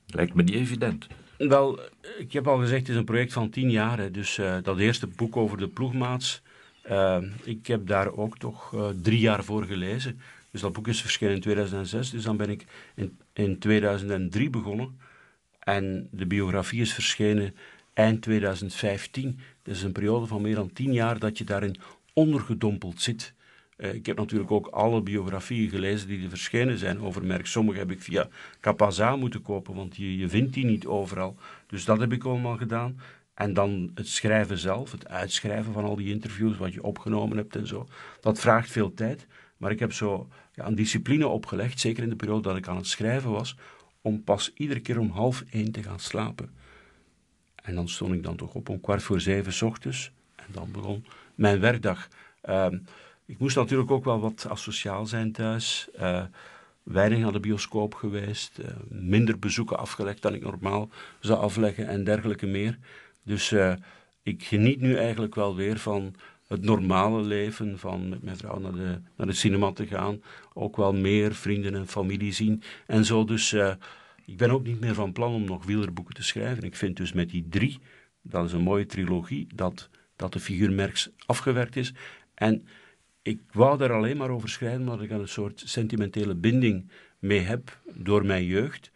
Lijkt 0.06 0.34
me 0.34 0.44
niet 0.44 0.56
evident. 0.56 1.08
Wel, 1.48 1.80
ik 2.18 2.34
heb 2.34 2.48
al 2.48 2.58
gezegd, 2.58 2.80
het 2.80 2.90
is 2.90 2.96
een 2.96 3.04
project 3.04 3.34
van 3.34 3.50
tien 3.50 3.72
jaar. 3.72 4.12
Dus 4.12 4.38
uh, 4.38 4.58
dat 4.64 4.78
eerste 4.78 5.08
boek 5.08 5.38
over 5.38 5.58
de 5.58 5.68
ploegmaats, 5.68 6.42
uh, 6.90 7.18
ik 7.44 7.68
heb 7.68 7.88
daar 7.88 8.14
ook 8.14 8.38
toch 8.38 8.72
uh, 8.74 8.90
drie 9.02 9.20
jaar 9.20 9.44
voor 9.44 9.64
gelezen. 9.66 10.20
Dus 10.52 10.62
dat 10.62 10.74
boek 10.74 10.88
is 10.88 11.02
verschenen 11.02 11.34
in 11.34 11.42
2006. 11.42 12.10
Dus 12.10 12.24
dan 12.24 12.38
ben 12.38 12.50
ik 12.50 12.66
in, 12.96 13.18
in 13.34 13.60
2003 13.60 14.50
begonnen. 14.50 15.00
En 15.60 16.08
de 16.12 16.26
biografie 16.26 16.82
is 16.82 16.94
verschenen 16.94 17.56
eind 17.94 18.22
2015. 18.22 19.40
Dat 19.64 19.76
is 19.76 19.84
een 19.84 19.92
periode 19.92 20.26
van 20.26 20.42
meer 20.42 20.56
dan 20.56 20.74
tien 20.74 20.94
jaar 20.94 21.20
dat 21.20 21.38
je 21.38 21.44
daarin 21.44 21.76
ondergedompeld 22.14 23.02
zit. 23.02 23.34
Uh, 23.82 23.94
ik 23.94 24.06
heb 24.06 24.18
natuurlijk 24.18 24.52
ook 24.52 24.68
alle 24.68 25.02
biografieën 25.02 25.70
gelezen 25.70 26.08
die 26.08 26.24
er 26.24 26.30
verschenen 26.30 26.78
zijn 26.78 27.02
over 27.02 27.26
Merck. 27.26 27.46
Sommige 27.46 27.80
heb 27.80 27.92
ik 27.92 28.02
via 28.02 28.28
Capaza 28.60 29.16
moeten 29.16 29.42
kopen, 29.42 29.76
want 29.76 29.96
je, 29.96 30.18
je 30.18 30.30
vindt 30.30 30.54
die 30.54 30.66
niet 30.66 30.86
overal. 30.86 31.38
Dus 31.68 31.86
dat 31.86 32.00
heb 32.00 32.12
ik 32.12 32.24
allemaal 32.24 32.58
gedaan. 32.58 33.00
En 33.34 33.54
dan 33.54 33.92
het 33.96 34.08
schrijven 34.08 34.58
zelf, 34.58 34.92
het 34.92 35.08
uitschrijven 35.08 35.74
van 35.74 35.84
al 35.84 35.96
die 35.96 36.10
interviews, 36.10 36.58
wat 36.58 36.74
je 36.74 36.84
opgenomen 36.84 37.38
hebt 37.38 37.56
en 37.56 37.68
zo. 37.68 37.88
Dat 38.20 38.40
vraagt 38.40 38.72
veel 38.72 38.94
tijd. 38.94 39.28
Maar 39.58 39.72
ik 39.72 39.80
heb 39.80 39.94
zo 39.94 40.28
ja, 40.54 40.68
een 40.68 40.76
discipline 40.76 41.28
opgelegd, 41.28 41.80
zeker 41.80 42.04
in 42.04 42.10
de 42.10 42.16
periode 42.16 42.42
dat 42.42 42.58
ik 42.58 42.68
aan 42.68 42.76
het 42.76 42.88
schrijven 42.88 43.32
was, 43.32 43.58
om 44.02 44.24
pas 44.24 44.52
iedere 44.54 44.80
keer 44.80 45.00
om 45.00 45.10
half 45.10 45.44
één 45.50 45.72
te 45.72 45.84
gaan 45.84 46.00
slapen. 46.00 46.50
En 47.56 47.76
dan 47.76 47.90
stond 47.90 48.14
ik 48.14 48.24
dan 48.24 48.36
toch 48.36 48.54
op 48.54 48.70
om 48.70 48.82
kwart 48.82 49.04
voor 49.04 49.22
zeven 49.22 49.68
ochtends. 49.68 50.12
En 50.36 50.46
dan 50.52 50.72
begon 50.72 51.06
mijn 51.36 51.60
werkdag. 51.60 52.08
Uh, 52.50 52.68
ik 53.32 53.40
moest 53.40 53.56
natuurlijk 53.56 53.92
ook 53.92 54.04
wel 54.04 54.20
wat 54.20 54.48
asociaal 54.50 55.06
zijn 55.06 55.32
thuis. 55.32 55.88
Uh, 56.00 56.24
weinig 56.84 57.20
naar 57.20 57.32
de 57.32 57.40
bioscoop 57.40 57.94
geweest, 57.94 58.60
uh, 58.60 58.66
minder 58.90 59.40
bezoeken 59.40 59.78
afgelegd 59.78 60.22
dan 60.22 60.34
ik 60.34 60.44
normaal 60.44 60.90
zou 61.20 61.40
afleggen 61.40 61.88
en 61.88 62.04
dergelijke 62.04 62.46
meer. 62.46 62.78
Dus 63.24 63.52
uh, 63.52 63.74
ik 64.24 64.44
geniet 64.44 64.82
nu 64.82 64.96
eigenlijk 64.96 65.36
wel 65.36 65.56
weer 65.56 65.80
van 65.80 66.16
het 66.48 66.62
normale 66.62 67.22
leven, 67.22 67.80
van 67.80 68.10
met 68.10 68.24
mijn 68.24 68.38
vrouw 68.38 68.60
naar 68.60 68.72
de, 68.72 69.00
naar 69.16 69.28
de 69.28 69.34
cinema 69.34 69.72
te 69.72 69.88
gaan, 69.88 70.22
ook 70.54 70.78
wel 70.78 70.94
meer 70.94 71.36
vrienden 71.36 71.76
en 71.76 71.88
familie 71.88 72.34
zien 72.34 72.64
en 72.88 73.06
zo. 73.06 73.26
Dus 73.26 73.54
ik 74.26 74.38
ben 74.38 74.52
ook 74.52 74.64
niet 74.64 74.80
meer 74.80 74.94
van 74.94 75.12
plan 75.12 75.34
om 75.34 75.44
nog 75.44 75.66
wielerboeken 75.66 76.14
te 76.14 76.24
schrijven. 76.24 76.64
Ik 76.64 76.76
vind 76.76 76.98
dus 76.98 77.14
met 77.14 77.30
die 77.30 77.46
drie, 77.50 77.80
dat 78.22 78.46
is 78.46 78.54
een 78.54 78.62
mooie 78.62 78.86
trilogie, 78.86 79.48
dat, 79.56 79.90
dat 80.16 80.34
de 80.34 80.40
figuur 80.40 80.72
Merks 80.72 81.10
afgewerkt 81.26 81.76
is. 81.76 81.94
En 82.34 82.68
ik 83.22 83.42
wou 83.52 83.78
daar 83.78 83.94
alleen 83.94 84.18
maar 84.18 84.30
over 84.30 84.50
schrijven 84.50 84.80
omdat 84.80 85.02
ik 85.02 85.10
een 85.10 85.28
soort 85.28 85.64
sentimentele 85.66 86.36
binding 86.36 86.90
mee 87.20 87.40
heb 87.40 87.80
door 87.94 88.26
mijn 88.26 88.46
jeugd. 88.46 88.92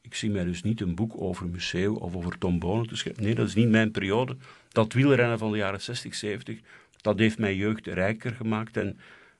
Ik 0.00 0.14
zie 0.14 0.30
mij 0.30 0.44
dus 0.44 0.62
niet 0.62 0.80
een 0.80 0.94
boek 0.94 1.20
over 1.20 1.48
Museo 1.48 1.94
of 1.94 2.16
over 2.16 2.38
Tom 2.38 2.58
Bonen 2.58 2.86
te 2.86 2.96
schrijven. 2.96 3.22
Nee, 3.22 3.34
dat 3.34 3.48
is 3.48 3.54
niet 3.54 3.68
mijn 3.68 3.90
periode. 3.90 4.36
Dat 4.68 4.92
wielrennen 4.92 5.38
van 5.38 5.50
de 5.50 5.56
jaren 5.56 5.80
60, 5.80 6.14
70, 6.14 6.60
dat 7.00 7.18
heeft 7.18 7.38
mijn 7.38 7.56
jeugd 7.56 7.86
rijker 7.86 8.32
gemaakt. 8.32 8.76
En 8.76 8.98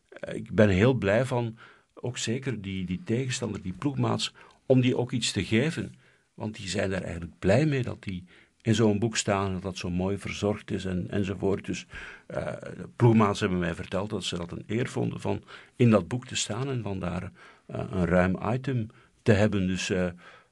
eh, 0.09 0.35
ik 0.35 0.51
ben 0.53 0.69
heel 0.69 0.95
blij 0.95 1.25
van, 1.25 1.59
ook 1.95 2.19
zeker 2.19 2.61
die, 2.61 2.85
die 2.85 3.03
tegenstander, 3.05 3.63
die 3.63 3.73
ploegmaats, 3.73 4.33
om 4.67 4.81
die 4.81 4.97
ook 4.97 5.13
iets 5.13 5.33
te 5.33 5.45
geven. 5.45 5.95
Want 6.35 6.57
die 6.57 6.69
zijn 6.69 6.91
daar 6.91 7.03
eigenlijk 7.03 7.39
blij 7.39 7.67
mee 7.67 7.83
dat 7.83 8.03
die 8.03 8.25
in 8.67 8.75
zo'n 8.75 8.99
boek 8.99 9.17
staan, 9.17 9.53
dat 9.53 9.63
dat 9.63 9.77
zo 9.77 9.91
mooi 9.91 10.19
verzorgd 10.19 10.71
is 10.71 10.85
en, 10.85 11.11
enzovoort. 11.11 11.65
Dus 11.65 11.87
uh, 12.31 12.53
ploegmaats 12.97 13.41
hebben 13.41 13.59
mij 13.59 13.75
verteld 13.75 14.11
dat 14.11 14.25
ze 14.25 14.37
dat 14.37 14.53
een 14.53 14.65
eer 14.67 14.89
vonden 14.89 15.21
van 15.21 15.43
in 15.77 15.91
dat 15.91 16.09
boek 16.09 16.27
te 16.27 16.37
staan 16.37 16.69
en 16.69 16.83
van 16.83 16.99
daar 16.99 17.23
uh, 17.23 17.85
een 17.91 18.05
ruim 18.05 18.37
item 18.53 18.87
te 19.23 19.33
hebben. 19.33 19.67
Dus, 19.67 19.91
uh, 19.91 20.07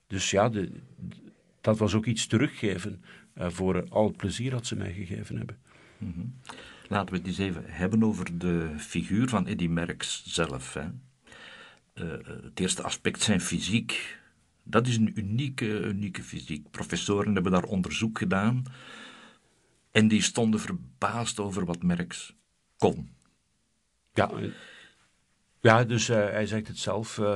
dus 0.07 0.31
ja, 0.31 0.51
dat 1.61 1.79
was 1.79 1.95
ook 1.95 2.07
iets 2.07 2.27
teruggeven 2.27 3.03
voor 3.37 3.89
al 3.89 4.07
het 4.07 4.17
plezier 4.17 4.51
dat 4.51 4.67
ze 4.67 4.77
mij 4.77 4.93
gegeven 4.93 5.37
hebben. 5.37 5.59
-hmm. 5.99 6.35
Laten 6.89 7.13
we 7.15 7.19
het 7.19 7.27
eens 7.27 7.39
even 7.39 7.65
hebben 7.67 8.03
over 8.03 8.39
de 8.39 8.71
figuur 8.77 9.29
van 9.29 9.47
Eddy 9.47 9.67
Merckx 9.67 10.23
zelf. 10.27 10.75
Hè? 10.75 10.87
het 12.43 12.61
eerste 12.61 12.83
aspect 12.83 13.23
zijn 13.23 13.41
fysiek. 13.41 14.23
Dat 14.65 14.87
is 14.87 14.97
een 14.97 15.19
unieke, 15.19 15.81
unieke 15.81 16.23
fysiek. 16.23 16.71
Professoren 16.71 17.35
hebben 17.35 17.53
daar 17.53 17.65
onderzoek 17.65 18.19
gedaan 18.19 18.65
en 19.95 20.09
die 20.09 20.23
stonden 20.23 20.61
verbaasd 20.61 21.41
over 21.41 21.65
wat 21.65 21.83
Merckx 21.83 22.35
kon. 22.79 23.09
Ja, 24.13 24.31
ja 25.61 25.85
dus 25.85 26.09
uh, 26.09 26.17
hij 26.17 26.47
zegt 26.47 26.69
het 26.69 26.79
zelf, 26.79 27.19
uh, 27.19 27.35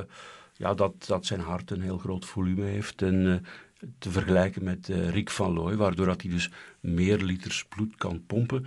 ja, 0.52 0.74
dat, 0.74 1.04
dat 1.06 1.26
zijn 1.26 1.40
hart 1.40 1.70
een 1.70 1.80
heel 1.80 1.98
groot 1.98 2.26
volume 2.26 2.64
heeft. 2.64 3.02
En 3.02 3.14
uh, 3.14 3.34
te 3.98 4.10
vergelijken 4.10 4.64
met 4.64 4.86
Rick 4.86 5.30
van 5.30 5.52
Looy, 5.52 5.76
waardoor 5.76 6.06
dat 6.06 6.22
hij 6.22 6.30
dus 6.30 6.50
meer 6.80 7.18
liters 7.18 7.64
bloed 7.64 7.96
kan 7.96 8.24
pompen. 8.26 8.66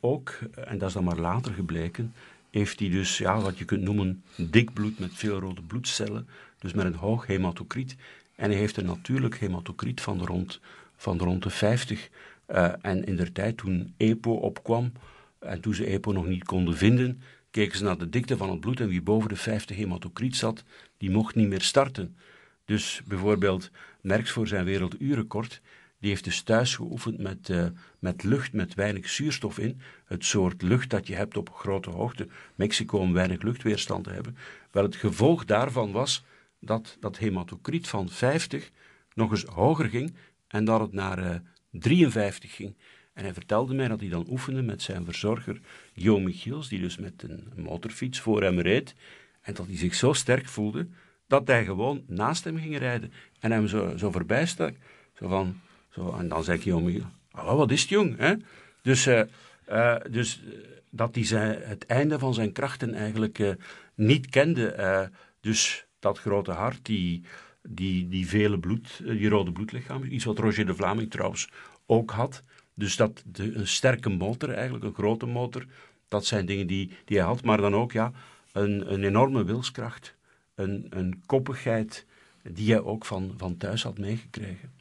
ook, 0.00 0.38
en 0.54 0.78
dat 0.78 0.88
is 0.88 0.94
dan 0.94 1.04
maar 1.04 1.18
later 1.18 1.52
gebleken, 1.52 2.14
heeft 2.54 2.78
hij 2.80 2.88
dus 2.88 3.18
ja, 3.18 3.40
wat 3.40 3.58
je 3.58 3.64
kunt 3.64 3.82
noemen 3.82 4.22
dik 4.36 4.72
bloed 4.72 4.98
met 4.98 5.10
veel 5.14 5.38
rode 5.38 5.62
bloedcellen 5.62 6.28
dus 6.58 6.72
met 6.72 6.84
een 6.84 6.94
hoog 6.94 7.26
hematocriet. 7.26 7.96
En 8.34 8.50
hij 8.50 8.58
heeft 8.58 8.76
een 8.76 8.86
natuurlijk 8.86 9.38
hematocriet 9.38 10.00
van 10.00 10.24
rond, 10.24 10.60
van 10.96 11.18
rond 11.18 11.42
de 11.42 11.50
50. 11.50 12.08
Uh, 12.48 12.64
eh, 12.64 12.72
en 12.82 13.04
in 13.04 13.16
der 13.16 13.32
tijd 13.32 13.56
toen 13.56 13.94
EPO 13.96 14.30
opkwam, 14.32 14.92
en 15.38 15.60
toen 15.60 15.74
ze 15.74 15.86
EPO 15.86 16.12
nog 16.12 16.26
niet 16.26 16.44
konden 16.44 16.76
vinden, 16.76 17.22
keken 17.50 17.78
ze 17.78 17.84
naar 17.84 17.98
de 17.98 18.08
dikte 18.08 18.36
van 18.36 18.50
het 18.50 18.60
bloed 18.60 18.80
en 18.80 18.88
wie 18.88 19.02
boven 19.02 19.28
de 19.28 19.36
50 19.36 19.76
hematocriet 19.76 20.36
zat, 20.36 20.64
die 20.98 21.10
mocht 21.10 21.34
niet 21.34 21.48
meer 21.48 21.62
starten. 21.62 22.16
Dus 22.64 23.02
bijvoorbeeld 23.04 23.70
Merks 24.00 24.30
voor 24.30 24.46
zijn 24.46 24.64
werelduurrecord, 24.64 25.60
die 26.04 26.12
heeft 26.12 26.24
dus 26.24 26.42
thuis 26.42 26.76
geoefend 26.76 27.18
met, 27.18 27.48
uh, 27.48 27.66
met 27.98 28.22
lucht 28.22 28.52
met 28.52 28.74
weinig 28.74 29.08
zuurstof 29.08 29.58
in. 29.58 29.80
Het 30.04 30.24
soort 30.24 30.62
lucht 30.62 30.90
dat 30.90 31.06
je 31.06 31.14
hebt 31.14 31.36
op 31.36 31.50
grote 31.50 31.90
hoogte. 31.90 32.28
Mexico 32.54 32.98
om 32.98 33.12
weinig 33.12 33.42
luchtweerstand 33.42 34.04
te 34.04 34.10
hebben. 34.10 34.36
Wel, 34.70 34.82
het 34.82 34.96
gevolg 34.96 35.44
daarvan 35.44 35.92
was 35.92 36.24
dat 36.60 36.96
dat 37.00 37.18
hematocriet 37.18 37.88
van 37.88 38.08
50 38.08 38.70
nog 39.14 39.30
eens 39.30 39.44
hoger 39.44 39.88
ging 39.88 40.14
en 40.48 40.64
dat 40.64 40.80
het 40.80 40.92
naar 40.92 41.18
uh, 41.18 41.34
eh, 41.34 41.40
53 41.70 42.54
ging. 42.54 42.76
En 43.12 43.24
hij 43.24 43.32
vertelde 43.34 43.74
mij 43.74 43.88
dat 43.88 44.00
hij 44.00 44.08
dan 44.08 44.26
oefende 44.28 44.62
met 44.62 44.82
zijn 44.82 45.04
verzorger 45.04 45.60
Jo 45.92 46.20
Michiels, 46.20 46.68
die 46.68 46.80
dus 46.80 46.98
met 46.98 47.22
een 47.22 47.52
motorfiets 47.56 48.20
voor 48.20 48.42
hem 48.42 48.60
reed. 48.60 48.94
En 49.40 49.54
dat 49.54 49.66
hij 49.66 49.76
zich 49.76 49.94
zo 49.94 50.12
sterk 50.12 50.48
voelde 50.48 50.88
dat 51.26 51.46
hij 51.46 51.64
gewoon 51.64 52.04
naast 52.06 52.44
hem 52.44 52.58
ging 52.58 52.78
rijden 52.78 53.12
en 53.40 53.50
hem 53.50 53.66
zo, 53.66 53.96
zo 53.96 54.10
voorbij 54.10 54.46
stak. 54.46 54.74
Zo 55.14 55.28
van, 55.28 55.60
zo, 55.94 56.12
en 56.18 56.28
dan 56.28 56.44
zei 56.44 56.80
Michiels, 56.80 57.04
oh, 57.32 57.56
wat 57.56 57.70
is 57.70 57.80
het 57.80 57.90
jong? 57.90 58.18
Hè? 58.18 58.34
Dus, 58.82 59.06
uh, 59.06 59.22
uh, 59.68 59.96
dus 60.10 60.42
dat 60.90 61.14
hij 61.14 61.58
het 61.64 61.86
einde 61.86 62.18
van 62.18 62.34
zijn 62.34 62.52
krachten 62.52 62.94
eigenlijk 62.94 63.56
niet 63.94 64.28
kende. 64.28 65.10
dus 65.40 65.86
dat 65.98 66.18
grote 66.18 66.52
hart, 66.52 66.84
die, 66.84 67.22
die, 67.68 68.08
die 68.08 68.28
vele 68.28 68.58
bloed, 68.58 69.00
eh, 69.04 69.08
die 69.08 69.28
rode 69.28 69.52
bloedlichamen, 69.52 70.14
iets 70.14 70.24
wat 70.24 70.38
Roger 70.38 70.66
de 70.66 70.74
Vlaming 70.74 71.10
trouwens 71.10 71.48
ook 71.86 72.10
had. 72.10 72.42
Dus 72.74 72.96
dat 72.96 73.22
de, 73.26 73.54
een 73.54 73.66
sterke 73.66 74.08
motor, 74.08 74.50
eigenlijk 74.50 74.84
een 74.84 74.94
grote 74.94 75.26
motor, 75.26 75.66
dat 76.08 76.26
zijn 76.26 76.46
dingen 76.46 76.66
die, 76.66 76.90
die 77.04 77.18
hij 77.18 77.26
had. 77.26 77.44
Maar 77.44 77.60
dan 77.60 77.74
ook 77.74 77.92
ja, 77.92 78.12
een, 78.52 78.92
een 78.92 79.04
enorme 79.04 79.44
wilskracht, 79.44 80.14
een, 80.54 80.86
een 80.90 81.22
koppigheid 81.26 82.06
die 82.42 82.72
hij 82.72 82.82
ook 82.82 83.04
van, 83.04 83.34
van 83.36 83.56
thuis 83.56 83.82
had 83.82 83.98
meegekregen. 83.98 84.72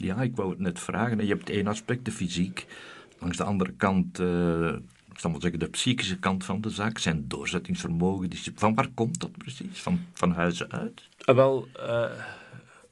Ja, 0.00 0.22
ik 0.22 0.36
wou 0.36 0.50
het 0.50 0.58
net 0.58 0.78
vragen. 0.78 1.26
Je 1.26 1.34
hebt 1.34 1.50
één 1.50 1.66
aspect, 1.66 2.04
de 2.04 2.12
fysiek. 2.12 2.66
Langs 3.18 3.36
de 3.36 3.44
andere 3.44 3.72
kant 3.72 4.18
uh, 4.18 4.72
ik 5.20 5.26
zal 5.26 5.30
maar 5.30 5.40
zeggen, 5.40 5.60
de 5.60 5.68
psychische 5.68 6.18
kant 6.18 6.44
van 6.44 6.60
de 6.60 6.70
zaak, 6.70 6.98
zijn 6.98 7.24
doorzettingsvermogen. 7.28 8.30
Van 8.54 8.74
waar 8.74 8.88
komt 8.94 9.20
dat 9.20 9.36
precies? 9.36 9.80
Van, 9.80 10.00
van 10.12 10.32
huizen 10.32 10.72
uit? 10.72 11.08
Uh, 11.26 11.34
wel, 11.34 11.68
uh, 11.76 12.10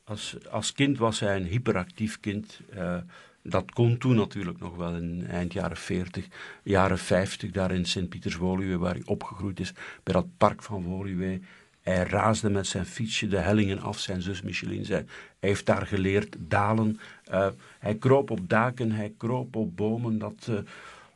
als, 0.05 0.37
als 0.51 0.73
kind 0.73 0.99
was 0.99 1.21
hij 1.21 1.37
een 1.37 1.47
hyperactief 1.47 2.21
kind. 2.21 2.61
Uh, 2.75 2.97
dat 3.43 3.71
kon 3.71 3.99
toen 3.99 4.17
natuurlijk 4.17 4.61
nog 4.61 4.77
wel 4.77 4.95
in 4.95 5.27
eind 5.27 5.53
jaren 5.53 5.77
40, 5.77 6.27
jaren 6.63 6.99
50, 6.99 7.51
daar 7.51 7.73
in 7.73 7.85
Sint-Pieters-Woluwe, 7.85 8.79
waar 8.79 8.95
hij 8.95 9.03
opgegroeid 9.05 9.61
is, 9.61 9.73
bij 10.03 10.15
dat 10.15 10.27
park 10.37 10.63
van 10.63 10.83
Woluwe. 10.83 11.41
Hij 11.89 12.05
raasde 12.05 12.51
met 12.51 12.67
zijn 12.67 12.87
fietsje 12.87 13.29
de 13.29 13.37
hellingen 13.37 13.81
af. 13.81 13.99
Zijn 13.99 14.23
zus 14.23 14.43
Micheline 14.43 14.85
zei, 14.85 15.05
hij 15.39 15.49
heeft 15.49 15.67
daar 15.67 15.87
geleerd 15.87 16.37
dalen. 16.39 17.01
Uh, 17.31 17.49
hij 17.79 17.95
kroop 17.95 18.31
op 18.31 18.49
daken, 18.49 18.93
hij 18.93 19.13
kroop 19.17 19.57
op 19.57 19.77
bomen. 19.77 20.19
Dat, 20.19 20.47
uh, 20.51 20.59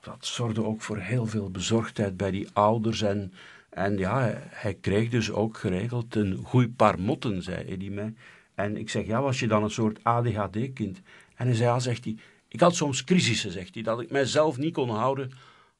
dat 0.00 0.16
zorgde 0.20 0.64
ook 0.64 0.82
voor 0.82 0.98
heel 0.98 1.26
veel 1.26 1.50
bezorgdheid 1.50 2.16
bij 2.16 2.30
die 2.30 2.48
ouders. 2.52 3.02
En, 3.02 3.32
en 3.68 3.98
ja, 3.98 4.32
hij 4.50 4.74
kreeg 4.74 5.10
dus 5.10 5.30
ook 5.30 5.56
geregeld 5.56 6.14
een 6.14 6.40
goed 6.44 6.76
paar 6.76 7.00
motten, 7.00 7.42
zei 7.42 7.64
Eddie 7.66 7.90
mij. 7.90 8.14
En 8.54 8.76
ik 8.76 8.90
zeg, 8.90 9.06
ja, 9.06 9.22
was 9.22 9.40
je 9.40 9.46
dan 9.46 9.62
een 9.62 9.70
soort 9.70 10.04
ADHD-kind? 10.04 11.00
En 11.34 11.46
hij 11.46 11.54
zei, 11.54 11.68
ja, 11.68 11.78
zegt 11.78 12.04
hij, 12.04 12.16
ik 12.48 12.60
had 12.60 12.74
soms 12.74 13.04
crisissen, 13.04 13.52
zegt 13.52 13.74
hij, 13.74 13.82
dat 13.82 14.00
ik 14.00 14.10
mijzelf 14.10 14.56
niet 14.56 14.74
kon 14.74 14.90
houden. 14.90 15.30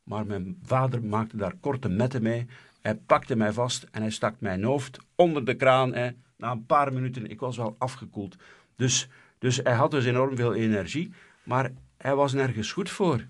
Maar 0.02 0.26
mijn 0.26 0.58
vader 0.64 1.04
maakte 1.04 1.36
daar 1.36 1.54
korte 1.60 1.88
metten 1.88 2.22
mee. 2.22 2.46
Hij 2.82 2.94
pakte 2.94 3.36
mij 3.36 3.52
vast 3.52 3.86
en 3.90 4.00
hij 4.00 4.10
stak 4.10 4.34
mijn 4.38 4.64
hoofd 4.64 4.98
onder 5.14 5.44
de 5.44 5.54
kraan. 5.54 5.94
Hè. 5.94 6.10
Na 6.36 6.50
een 6.50 6.66
paar 6.66 6.92
minuten, 6.92 7.30
ik 7.30 7.40
was 7.40 7.56
wel 7.56 7.74
afgekoeld. 7.78 8.36
Dus, 8.76 9.08
dus 9.38 9.60
hij 9.62 9.74
had 9.74 9.90
dus 9.90 10.04
enorm 10.04 10.36
veel 10.36 10.54
energie, 10.54 11.12
maar 11.42 11.70
hij 11.96 12.14
was 12.14 12.32
nergens 12.32 12.72
goed 12.72 12.90
voor. 12.90 13.26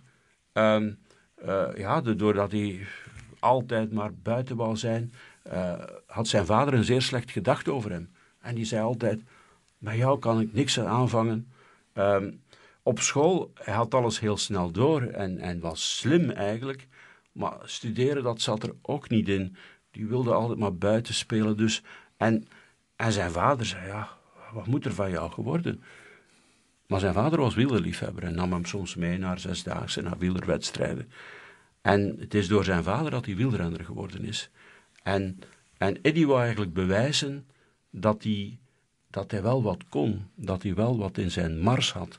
Um, 0.53 0.98
uh, 1.44 1.68
ja, 1.76 2.00
doordat 2.00 2.53
hij 2.53 2.86
altijd 3.38 3.92
maar 3.92 4.14
buiten 4.14 4.57
wou 4.57 4.76
zijn, 4.76 5.12
uh, 5.53 5.82
had 6.07 6.28
zijn 6.28 6.46
vader 6.46 6.74
een 6.74 6.84
zeer 6.84 7.03
slecht 7.03 7.30
gedachte 7.30 7.72
over 7.72 7.90
hem. 7.90 8.11
En 8.40 8.55
die 8.55 8.64
zei 8.64 8.82
altijd, 8.82 9.20
met 9.78 9.96
jou 9.96 10.18
kan 10.18 10.40
ik 10.40 10.53
niks 10.53 10.80
aanvangen. 10.80 11.53
Um, 11.94 12.40
op 12.82 13.00
school, 13.00 13.53
hij 13.55 13.74
had 13.74 13.94
alles 13.94 14.20
heel 14.20 14.36
snel 14.36 14.70
door 14.70 15.03
en, 15.03 15.38
en 15.38 15.61
was 15.61 15.96
slim 15.98 16.30
eigenlijk. 16.30 16.86
Maar 17.33 17.59
studeren, 17.64 18.22
dat 18.22 18.41
zat 18.41 18.62
er 18.62 18.74
ook 18.83 19.09
niet 19.09 19.28
in. 19.28 19.57
Die 19.91 20.07
wilde 20.07 20.33
altijd 20.33 20.59
maar 20.59 20.76
buiten 20.76 21.14
spelen. 21.14 21.57
Dus. 21.57 21.83
En, 22.16 22.49
en 22.97 23.12
zijn 23.12 23.30
vader 23.30 23.66
zei, 23.66 23.87
ja, 23.87 24.09
wat 24.53 24.66
moet 24.66 24.85
er 24.85 24.95
van 24.95 25.11
jou 25.11 25.30
geworden? 25.30 25.83
Maar 26.87 27.01
zijn 27.01 27.14
vader 27.14 27.41
was 27.41 27.55
wielerliefhebber 27.55 28.22
en 28.22 28.35
nam 28.35 28.53
hem 28.53 28.64
soms 28.64 28.95
mee 28.95 29.18
naar 29.18 29.39
zesdaagse, 29.39 30.03
naar 30.03 30.18
wielerwedstrijden. 30.18 31.12
En 31.80 32.16
het 32.18 32.35
is 32.35 32.49
door 32.49 32.64
zijn 32.64 32.83
vader 32.83 33.11
dat 33.11 33.26
hij 33.26 33.37
wielrenner 33.37 33.85
geworden 33.85 34.24
is. 34.24 34.51
En, 35.03 35.39
en 35.78 36.03
Eddie 36.03 36.26
wou 36.26 36.41
eigenlijk 36.41 36.72
bewijzen 36.72 37.47
dat 37.91 38.22
hij, 38.22 38.59
dat 39.11 39.30
hij 39.30 39.43
wel 39.43 39.62
wat 39.62 39.89
kon, 39.89 40.26
dat 40.35 40.62
hij 40.62 40.74
wel 40.74 40.99
wat 40.99 41.18
in 41.18 41.30
zijn 41.30 41.61
mars 41.61 41.93
had. 41.93 42.18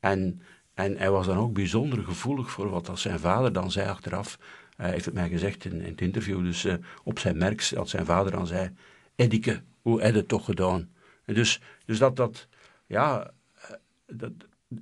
En, 0.00 0.42
en 0.76 0.96
hij 0.96 1.10
was 1.10 1.26
dan 1.26 1.38
ook 1.38 1.52
bijzonder 1.52 2.04
gevoelig 2.04 2.50
voor 2.50 2.70
wat 2.70 2.88
als 2.88 3.02
zijn 3.02 3.18
vader 3.18 3.52
dan 3.52 3.70
zei 3.70 3.88
achteraf. 3.88 4.38
Hij 4.76 4.90
heeft 4.90 5.04
het 5.04 5.14
mij 5.14 5.28
gezegd 5.28 5.64
in, 5.64 5.72
in 5.72 5.90
het 5.90 6.00
interview, 6.00 6.44
dus 6.44 6.64
uh, 6.64 6.74
op 7.04 7.18
zijn 7.18 7.36
merks, 7.36 7.68
dat 7.70 7.88
zijn 7.88 8.04
vader 8.04 8.32
dan 8.32 8.46
zei: 8.46 8.70
Eddike, 9.14 9.62
hoe 9.82 10.00
heb 10.00 10.12
je 10.12 10.18
het 10.18 10.28
toch 10.28 10.44
gedaan? 10.44 10.88
En 11.24 11.34
dus, 11.34 11.60
dus 11.84 11.98
dat, 11.98 12.16
dat, 12.16 12.48
ja, 12.86 13.30
eh, 13.54 13.70
dat, 14.06 14.32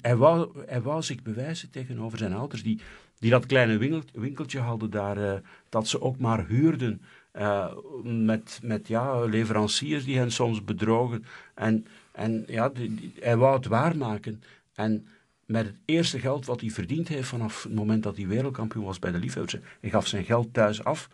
hij, 0.01 0.17
wou, 0.17 0.65
hij 0.67 0.83
wou 0.83 1.03
zich 1.03 1.23
bewijzen 1.23 1.71
tegenover 1.71 2.19
zijn 2.19 2.33
ouders, 2.33 2.63
die, 2.63 2.81
die 3.19 3.31
dat 3.31 3.47
kleine 3.47 4.05
winkeltje 4.13 4.61
hadden 4.61 4.91
daar, 4.91 5.19
uh, 5.19 5.35
dat 5.69 5.89
ze 5.89 6.01
ook 6.01 6.19
maar 6.19 6.47
huurden. 6.47 7.03
Uh, 7.37 7.73
met, 8.03 8.61
met 8.63 8.89
ja, 8.89 9.25
leveranciers 9.25 10.05
die 10.05 10.19
hen 10.19 10.33
soms 10.33 10.65
bedrogen. 10.65 11.25
En, 11.55 11.87
en 12.13 12.45
ja, 12.47 12.73
hij 13.21 13.37
wou 13.37 13.57
het 13.57 13.67
waarmaken. 13.67 14.43
En 14.75 15.07
met 15.47 15.67
het 15.67 15.77
eerste 15.85 16.19
geld 16.19 16.47
wat 16.47 16.61
hij 16.61 16.71
verdiend 16.71 17.09
heeft 17.09 17.29
vanaf 17.29 17.63
het 17.63 17.75
moment 17.75 18.03
dat 18.03 18.17
hij 18.17 18.27
wereldkampioen 18.27 18.85
was 18.85 18.99
bij 18.99 19.13
de 19.13 19.19
liefhebbers, 19.19 19.57
hij 19.81 19.91
gaf 19.91 20.07
zijn 20.07 20.25
geld 20.25 20.53
thuis 20.53 20.85
af, 20.85 21.09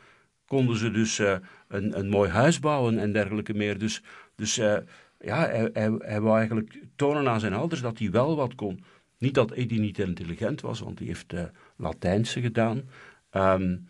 konden 0.47 0.77
ze 0.77 0.91
dus 0.91 1.19
uh, 1.19 1.37
een, 1.69 1.99
een 1.99 2.09
mooi 2.09 2.31
huis 2.31 2.61
bouwen 2.61 2.99
en 2.99 3.13
dergelijke 3.13 3.55
meer. 3.55 3.79
Dus, 3.79 4.03
dus 4.35 4.59
uh, 4.59 4.77
ja, 5.21 5.39
hij, 5.39 5.71
hij, 5.73 5.95
hij 5.99 6.21
wou 6.21 6.39
eigenlijk 6.39 6.79
tonen 6.97 7.29
aan 7.29 7.41
zijn 7.41 7.53
ouders 7.53 7.81
dat 7.81 7.99
hij 7.99 8.11
wel 8.11 8.37
wat 8.37 8.55
kon. 8.55 8.85
Niet 9.19 9.35
dat 9.35 9.51
Eddie 9.51 9.81
niet 9.81 9.99
intelligent 9.99 10.61
was, 10.61 10.81
want 10.81 10.99
hij 10.99 11.07
heeft 11.09 11.33
uh, 11.33 11.43
Latijnse 11.77 12.41
gedaan. 12.41 12.83
Um, 13.33 13.87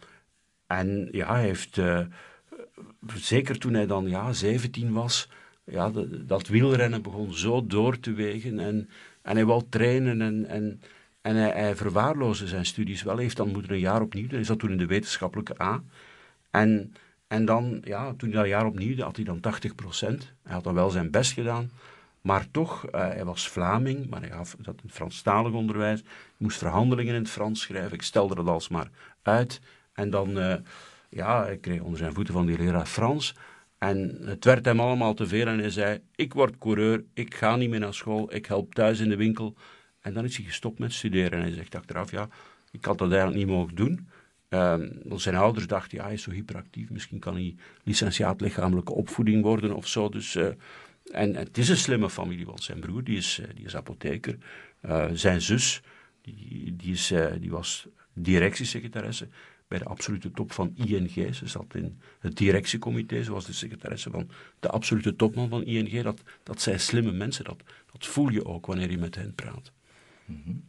en 0.67 1.09
ja, 1.13 1.33
hij 1.33 1.43
heeft, 1.43 1.81
zeker 3.15 3.59
toen 3.59 3.75
hij 3.75 3.87
dan 3.87 4.09
ja, 4.09 4.33
17 4.33 4.93
was, 4.93 5.29
ja, 5.65 5.91
dat 6.27 6.49
wielrennen 6.49 7.03
begon 7.03 7.35
zo 7.35 7.67
door 7.67 8.01
te 8.01 8.13
wegen. 8.13 8.59
En, 8.59 8.89
en 9.23 9.37
hij 9.37 9.45
wou 9.45 9.63
trainen 9.69 10.21
en, 10.21 10.47
en, 10.47 10.81
en 11.21 11.37
hij, 11.37 11.51
hij 11.51 11.77
verwaarloosde 11.77 12.47
zijn 12.47 12.67
studies 12.67 13.03
wel. 13.03 13.15
Hij 13.15 13.23
heeft 13.23 13.37
dan 13.37 13.53
moeten 13.53 13.73
een 13.73 13.79
jaar 13.79 14.03
opnieuw, 14.03 14.29
hij 14.29 14.45
zat 14.45 14.59
toen 14.59 14.71
in 14.71 14.79
de 14.79 14.87
wetenschappelijke 14.87 15.63
A. 15.63 15.83
En, 16.51 16.95
en 17.27 17.45
dan, 17.45 17.81
ja, 17.85 18.15
toen 18.17 18.31
hij 18.31 18.39
dat 18.39 18.49
jaar 18.49 18.67
opnieuw 18.67 19.03
had 19.03 19.17
hij 19.17 19.25
dan 19.25 19.41
80 19.41 19.75
procent. 19.75 20.33
Hij 20.43 20.53
had 20.53 20.65
dan 20.65 20.75
wel 20.75 20.91
zijn 20.91 21.11
best 21.11 21.33
gedaan. 21.33 21.71
Maar 22.21 22.51
toch, 22.51 22.87
uh, 22.87 23.01
hij 23.01 23.25
was 23.25 23.49
Vlaming, 23.49 24.09
maar 24.09 24.21
hij 24.21 24.31
gaf 24.31 24.57
dat 24.59 24.83
Franstalig 24.87 25.53
onderwijs. 25.53 26.01
Hij 26.01 26.11
moest 26.37 26.59
verhandelingen 26.59 27.15
in 27.15 27.21
het 27.21 27.31
Frans 27.31 27.61
schrijven. 27.61 27.93
Ik 27.93 28.03
stelde 28.03 28.35
dat 28.35 28.47
alsmaar 28.47 28.91
uit. 29.23 29.61
En 29.93 30.11
dan, 30.11 30.39
uh, 30.39 30.55
ja, 31.09 31.45
hij 31.45 31.57
kreeg 31.57 31.81
onder 31.81 31.99
zijn 31.99 32.15
voeten 32.15 32.35
van 32.35 32.47
die 32.47 32.59
leraar 32.59 32.87
Frans. 32.87 33.35
En 33.81 34.19
het 34.25 34.45
werd 34.45 34.65
hem 34.65 34.81
allemaal 34.81 35.15
te 35.15 35.27
veel 35.27 35.47
en 35.47 35.59
hij 35.59 35.71
zei, 35.71 36.01
ik 36.15 36.33
word 36.33 36.59
coureur, 36.59 37.05
ik 37.15 37.35
ga 37.35 37.57
niet 37.57 37.71
meer 37.71 37.81
naar 37.81 37.95
school, 37.95 38.35
ik 38.35 38.47
help 38.47 38.75
thuis 38.75 39.01
in 39.01 39.09
de 39.09 39.17
winkel. 39.17 39.55
En 40.01 40.15
dan 40.15 40.25
is 40.25 40.37
hij 40.37 40.45
gestopt 40.47 40.79
met 40.79 40.93
studeren 40.93 41.31
en 41.31 41.41
hij 41.41 41.55
zegt 41.55 41.75
achteraf, 41.75 42.11
ja, 42.11 42.29
ik 42.71 42.85
had 42.85 42.99
dat 42.99 43.11
eigenlijk 43.11 43.39
niet 43.39 43.57
mogen 43.57 43.75
doen. 43.75 44.09
Um, 44.49 45.03
zijn 45.07 45.35
ouders 45.35 45.67
dachten, 45.67 45.99
ja, 45.99 46.05
hij 46.05 46.13
is 46.13 46.23
zo 46.23 46.31
hyperactief, 46.31 46.91
misschien 46.91 47.19
kan 47.19 47.35
hij 47.35 47.55
licentiaat 47.83 48.41
lichamelijke 48.41 48.93
opvoeding 48.93 49.43
worden 49.43 49.73
of 49.73 49.87
zo. 49.87 50.09
Dus, 50.09 50.35
uh, 50.35 50.49
en, 51.13 51.35
het 51.35 51.59
is 51.59 51.69
een 51.69 51.77
slimme 51.77 52.11
familie, 52.11 52.47
want 52.47 52.63
zijn 52.63 52.81
broer 52.81 53.05
die 53.05 53.17
is, 53.17 53.39
uh, 53.39 53.47
die 53.55 53.65
is 53.65 53.77
apotheker. 53.77 54.39
Uh, 54.83 55.07
zijn 55.13 55.41
zus, 55.41 55.83
die, 56.23 56.77
die, 56.77 56.93
is, 56.93 57.13
die 57.41 57.51
was 57.51 57.87
directiesecretaresse 58.13 59.29
bij 59.71 59.79
de 59.79 59.85
absolute 59.85 60.31
top 60.31 60.53
van 60.53 60.73
ING. 60.75 61.35
Ze 61.35 61.47
zat 61.47 61.75
in 61.75 62.01
het 62.19 62.37
directiecomité, 62.37 63.23
zoals 63.25 63.47
de 63.47 63.53
secretaresse 63.53 64.11
van 64.11 64.31
de 64.61 64.69
absolute 64.69 65.17
topman 65.17 65.49
van 65.49 65.65
ING. 65.65 66.03
Dat, 66.03 66.23
dat 66.43 66.61
zijn 66.61 66.81
slimme 66.81 67.13
mensen, 67.13 67.45
dat, 67.45 67.63
dat 67.93 68.07
voel 68.07 68.29
je 68.29 68.45
ook 68.45 68.67
wanneer 68.67 68.91
je 68.91 68.99
met 68.99 69.15
hen 69.15 69.35
praat. 69.35 69.73
-hmm. 70.25 70.69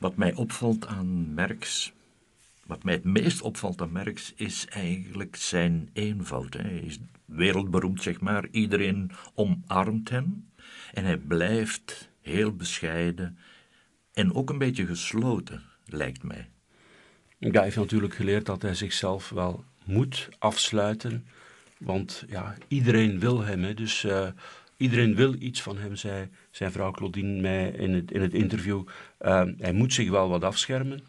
Wat 0.00 0.16
mij 0.16 0.34
opvalt 0.34 0.86
aan 0.86 1.34
Merks, 1.34 1.92
wat 2.66 2.84
mij 2.84 2.94
het 2.94 3.04
meest 3.04 3.40
opvalt 3.40 3.80
aan 3.80 3.92
Merks, 3.92 4.32
is 4.36 4.66
eigenlijk 4.66 5.36
zijn 5.36 5.90
eenvoud. 5.92 6.54
Hij 6.54 6.78
is 6.78 6.98
wereldberoemd, 7.24 8.02
zeg 8.02 8.20
maar. 8.20 8.48
Iedereen 8.50 9.10
omarmt 9.34 10.08
hem. 10.08 10.50
En 10.92 11.04
hij 11.04 11.18
blijft 11.18 12.10
heel 12.20 12.52
bescheiden 12.52 13.38
en 14.12 14.34
ook 14.34 14.50
een 14.50 14.58
beetje 14.58 14.86
gesloten, 14.86 15.62
lijkt 15.84 16.22
mij. 16.22 16.48
Hij 17.54 17.64
heeft 17.64 17.76
natuurlijk 17.76 18.14
geleerd 18.14 18.46
dat 18.46 18.62
hij 18.62 18.74
zichzelf 18.74 19.28
wel 19.28 19.64
moet 19.84 20.28
afsluiten. 20.38 21.26
Want 21.78 22.24
ja, 22.28 22.54
iedereen 22.68 23.18
wil 23.20 23.42
hem. 23.42 23.62
Hè. 23.62 23.74
Dus 23.74 24.04
uh, 24.04 24.28
iedereen 24.76 25.14
wil 25.14 25.34
iets 25.38 25.62
van 25.62 25.78
hem, 25.78 25.96
zei 25.96 26.28
zijn 26.50 26.72
vrouw 26.72 26.90
Claudine 26.90 27.40
mij 27.40 27.68
in 27.68 27.94
het, 27.94 28.10
in 28.10 28.20
het 28.20 28.34
interview. 28.34 28.84
Uh, 29.20 29.42
hij 29.58 29.72
moet 29.72 29.92
zich 29.92 30.10
wel 30.10 30.28
wat 30.28 30.44
afschermen. 30.44 31.00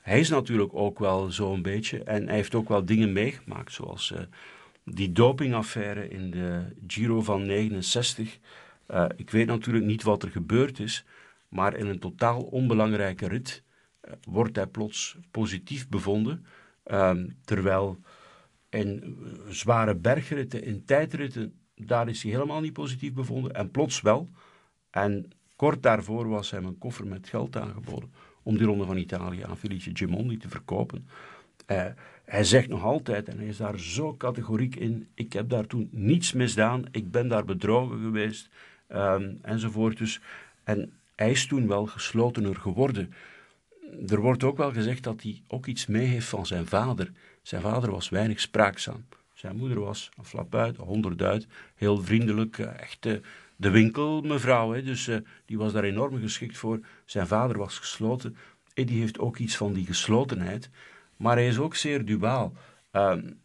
Hij 0.00 0.20
is 0.20 0.28
natuurlijk 0.28 0.74
ook 0.74 0.98
wel 0.98 1.30
zo'n 1.30 1.62
beetje. 1.62 2.02
En 2.02 2.26
hij 2.26 2.34
heeft 2.34 2.54
ook 2.54 2.68
wel 2.68 2.84
dingen 2.84 3.12
meegemaakt, 3.12 3.72
zoals 3.72 4.10
uh, 4.10 4.18
die 4.84 5.12
dopingaffaire 5.12 6.08
in 6.08 6.30
de 6.30 6.62
Giro 6.86 7.22
van 7.22 7.46
69. 7.46 8.38
ik 9.16 9.30
weet 9.30 9.46
natuurlijk 9.46 9.84
niet 9.84 10.02
wat 10.02 10.22
er 10.22 10.30
gebeurd 10.30 10.78
is, 10.78 11.04
maar 11.48 11.76
in 11.76 11.86
een 11.86 11.98
totaal 11.98 12.42
onbelangrijke 12.42 13.28
rit 13.28 13.62
wordt 14.24 14.56
hij 14.56 14.66
plots 14.66 15.16
positief 15.30 15.88
bevonden, 15.88 16.46
ehm, 16.82 17.28
terwijl 17.44 18.00
in 18.68 19.16
zware 19.48 19.94
bergritten, 19.94 20.64
in 20.64 20.84
tijdritten, 20.84 21.54
daar 21.74 22.08
is 22.08 22.22
hij 22.22 22.32
helemaal 22.32 22.60
niet 22.60 22.72
positief 22.72 23.12
bevonden 23.12 23.54
en 23.54 23.70
plots 23.70 24.00
wel. 24.00 24.28
En 24.90 25.30
kort 25.56 25.82
daarvoor 25.82 26.28
was 26.28 26.50
hem 26.50 26.64
een 26.64 26.78
koffer 26.78 27.06
met 27.06 27.28
geld 27.28 27.56
aangeboden 27.56 28.12
om 28.42 28.56
die 28.56 28.66
ronde 28.66 28.84
van 28.84 28.96
Italië 28.96 29.42
aan 29.42 29.56
Felice 29.56 29.90
Gimondi 29.92 30.36
te 30.36 30.48
verkopen. 30.48 31.08
Uh, 31.66 31.84
hij 32.24 32.44
zegt 32.44 32.68
nog 32.68 32.82
altijd, 32.82 33.28
en 33.28 33.38
hij 33.38 33.46
is 33.46 33.56
daar 33.56 33.78
zo 33.78 34.16
categoriek 34.16 34.76
in, 34.76 35.08
ik 35.14 35.32
heb 35.32 35.48
daar 35.48 35.66
toen 35.66 35.88
niets 35.90 36.32
misdaan, 36.32 36.84
ik 36.90 37.10
ben 37.10 37.28
daar 37.28 37.44
bedrogen 37.44 38.00
geweest, 38.00 38.48
um, 38.88 39.38
enzovoort. 39.42 39.98
Dus, 39.98 40.20
en 40.64 40.92
hij 41.14 41.30
is 41.30 41.46
toen 41.46 41.68
wel 41.68 41.86
geslotener 41.86 42.56
geworden 42.56 43.12
er 44.08 44.20
wordt 44.20 44.44
ook 44.44 44.56
wel 44.56 44.72
gezegd 44.72 45.02
dat 45.02 45.22
hij 45.22 45.42
ook 45.48 45.66
iets 45.66 45.86
mee 45.86 46.06
heeft 46.06 46.26
van 46.26 46.46
zijn 46.46 46.66
vader. 46.66 47.12
Zijn 47.42 47.62
vader 47.62 47.90
was 47.90 48.08
weinig 48.08 48.40
spraakzaam. 48.40 49.04
Zijn 49.34 49.56
moeder 49.56 49.80
was 49.80 50.10
een 50.16 50.24
flap 50.24 50.54
uit, 50.54 50.76
honderd 50.76 51.22
uit, 51.22 51.46
heel 51.74 52.02
vriendelijk, 52.02 52.58
eh, 52.58 52.80
echt 52.80 53.06
uh, 53.06 53.16
de 53.56 53.70
winkelmevrouw. 53.70 54.82
Dus 54.82 55.06
uh, 55.06 55.16
die 55.46 55.58
was 55.58 55.72
daar 55.72 55.84
enorm 55.84 56.20
geschikt 56.20 56.56
voor. 56.58 56.80
Zijn 57.04 57.26
vader 57.26 57.58
was 57.58 57.78
gesloten. 57.78 58.36
Eddie 58.74 59.00
heeft 59.00 59.18
ook 59.18 59.38
iets 59.38 59.56
van 59.56 59.72
die 59.72 59.86
geslotenheid. 59.86 60.70
Maar 61.16 61.36
hij 61.36 61.46
is 61.46 61.58
ook 61.58 61.74
zeer 61.74 62.04
duaal. 62.04 62.52
Um, 62.92 63.40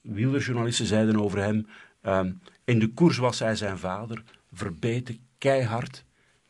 wielerjournalisten 0.00 0.86
zeiden 0.86 1.20
over 1.20 1.38
hem... 1.38 1.66
Um, 2.02 2.40
in 2.64 2.78
de 2.78 2.88
koers 2.88 3.16
was 3.16 3.38
hij 3.38 3.56
zijn 3.56 3.78
vader, 3.78 4.22
verbeten, 4.52 5.18
keihard. 5.38 6.04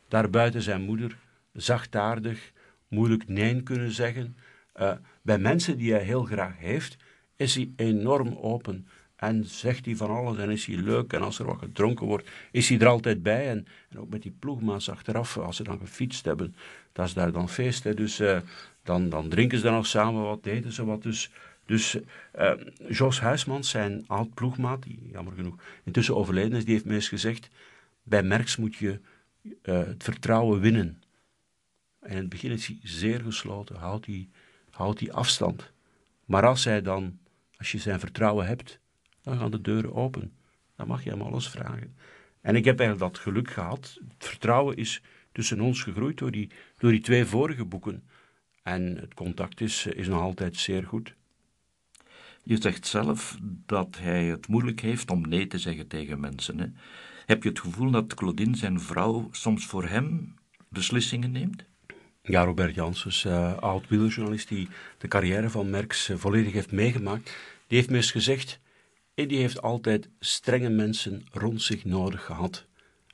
Daarbuiten 0.07 0.61
zijn 0.61 0.81
moeder, 0.81 1.17
zachtaardig, 1.53 2.51
moeilijk 2.87 3.27
nee 3.27 3.63
kunnen 3.63 3.91
zeggen. 3.91 4.37
Uh, 4.79 4.91
bij 5.21 5.37
mensen 5.37 5.77
die 5.77 5.91
hij 5.91 6.03
heel 6.03 6.23
graag 6.23 6.57
heeft, 6.57 6.97
is 7.35 7.55
hij 7.55 7.71
enorm 7.75 8.35
open. 8.35 8.87
En 9.15 9.45
zegt 9.45 9.85
hij 9.85 9.95
van 9.95 10.09
alles 10.09 10.37
en 10.37 10.49
is 10.49 10.65
hij 10.65 10.75
leuk. 10.75 11.13
En 11.13 11.21
als 11.21 11.39
er 11.39 11.45
wat 11.45 11.59
gedronken 11.59 12.05
wordt, 12.05 12.29
is 12.51 12.69
hij 12.69 12.79
er 12.79 12.87
altijd 12.87 13.23
bij. 13.23 13.49
En, 13.49 13.67
en 13.89 13.99
ook 13.99 14.09
met 14.09 14.21
die 14.21 14.35
ploegmaats 14.39 14.89
achteraf, 14.89 15.37
als 15.37 15.55
ze 15.55 15.63
dan 15.63 15.79
gefietst 15.79 16.25
hebben, 16.25 16.55
dat 16.91 17.05
is 17.05 17.13
daar 17.13 17.31
dan 17.31 17.49
feest. 17.49 17.83
Hè. 17.83 17.93
Dus 17.93 18.19
uh, 18.19 18.39
dan, 18.83 19.09
dan 19.09 19.29
drinken 19.29 19.57
ze 19.57 19.63
dan 19.63 19.73
nog 19.73 19.87
samen 19.87 20.23
wat, 20.23 20.45
eten 20.45 20.71
ze 20.71 20.85
wat. 20.85 21.03
Dus, 21.03 21.31
dus 21.65 21.97
uh, 22.39 22.51
Jos 22.89 23.19
Huismans, 23.19 23.69
zijn 23.69 24.03
oud 24.07 24.33
ploegmaat, 24.33 24.83
die 24.83 25.09
jammer 25.11 25.33
genoeg 25.33 25.55
intussen 25.83 26.15
overleden 26.15 26.57
is, 26.57 26.65
die 26.65 26.73
heeft 26.73 26.85
me 26.85 26.93
eens 26.93 27.09
gezegd: 27.09 27.49
bij 28.03 28.23
Merks 28.23 28.55
moet 28.55 28.75
je 28.75 28.99
het 29.61 30.03
vertrouwen 30.03 30.59
winnen. 30.59 31.01
In 32.05 32.17
het 32.17 32.29
begin 32.29 32.51
is 32.51 32.67
hij 32.67 32.79
zeer 32.83 33.21
gesloten, 33.21 33.75
houdt 33.75 34.05
hij, 34.05 34.29
houdt 34.69 34.99
hij 34.99 35.11
afstand. 35.11 35.71
Maar 36.25 36.45
als 36.45 36.63
hij 36.63 36.81
dan, 36.81 37.19
als 37.57 37.71
je 37.71 37.77
zijn 37.77 37.99
vertrouwen 37.99 38.45
hebt, 38.45 38.79
dan 39.21 39.37
gaan 39.37 39.51
de 39.51 39.61
deuren 39.61 39.93
open. 39.93 40.33
Dan 40.75 40.87
mag 40.87 41.03
je 41.03 41.09
hem 41.09 41.21
alles 41.21 41.49
vragen. 41.49 41.97
En 42.41 42.55
ik 42.55 42.65
heb 42.65 42.79
eigenlijk 42.79 43.13
dat 43.13 43.23
geluk 43.23 43.51
gehad. 43.51 43.99
Het 44.17 44.27
vertrouwen 44.27 44.75
is 44.75 45.01
tussen 45.31 45.61
ons 45.61 45.83
gegroeid 45.83 46.17
door 46.17 46.31
die, 46.31 46.49
door 46.77 46.91
die 46.91 47.01
twee 47.01 47.25
vorige 47.25 47.65
boeken. 47.65 48.03
En 48.63 48.97
het 48.97 49.13
contact 49.13 49.61
is, 49.61 49.85
is 49.85 50.07
nog 50.07 50.21
altijd 50.21 50.57
zeer 50.57 50.83
goed. 50.83 51.15
Je 52.43 52.61
zegt 52.61 52.87
zelf 52.87 53.37
dat 53.65 53.97
hij 53.97 54.25
het 54.25 54.47
moeilijk 54.47 54.79
heeft 54.79 55.11
om 55.11 55.27
nee 55.27 55.47
te 55.47 55.57
zeggen 55.57 55.87
tegen 55.87 56.19
mensen. 56.19 56.59
Hè? 56.59 56.67
Heb 57.25 57.43
je 57.43 57.49
het 57.49 57.59
gevoel 57.59 57.91
dat 57.91 58.13
Claudine, 58.13 58.57
zijn 58.57 58.79
vrouw, 58.79 59.27
soms 59.31 59.65
voor 59.65 59.85
hem 59.87 60.33
beslissingen 60.69 61.31
neemt? 61.31 61.65
Ja, 62.27 62.43
Robert 62.43 62.75
Janssens, 62.75 63.23
uh, 63.23 63.57
oud 63.57 63.87
wielerjournalist 63.87 64.47
die 64.47 64.67
de 64.97 65.07
carrière 65.07 65.49
van 65.49 65.69
Merckx 65.69 66.09
uh, 66.09 66.17
volledig 66.17 66.53
heeft 66.53 66.71
meegemaakt, 66.71 67.23
die 67.67 67.77
heeft 67.77 67.89
me 67.89 67.95
eens 67.95 68.11
gezegd, 68.11 68.59
die 69.13 69.37
heeft 69.37 69.61
altijd 69.61 70.09
strenge 70.19 70.69
mensen 70.69 71.25
rond 71.31 71.61
zich 71.61 71.85
nodig 71.85 72.25
gehad. 72.25 72.65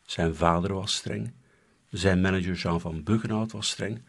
Zijn 0.03 0.35
vader 0.35 0.73
was 0.73 0.95
streng, 0.95 1.33
zijn 1.89 2.21
manager 2.21 2.53
Jean 2.53 2.81
van 2.81 3.03
Buggenhout 3.03 3.51
was 3.51 3.69
streng 3.69 4.01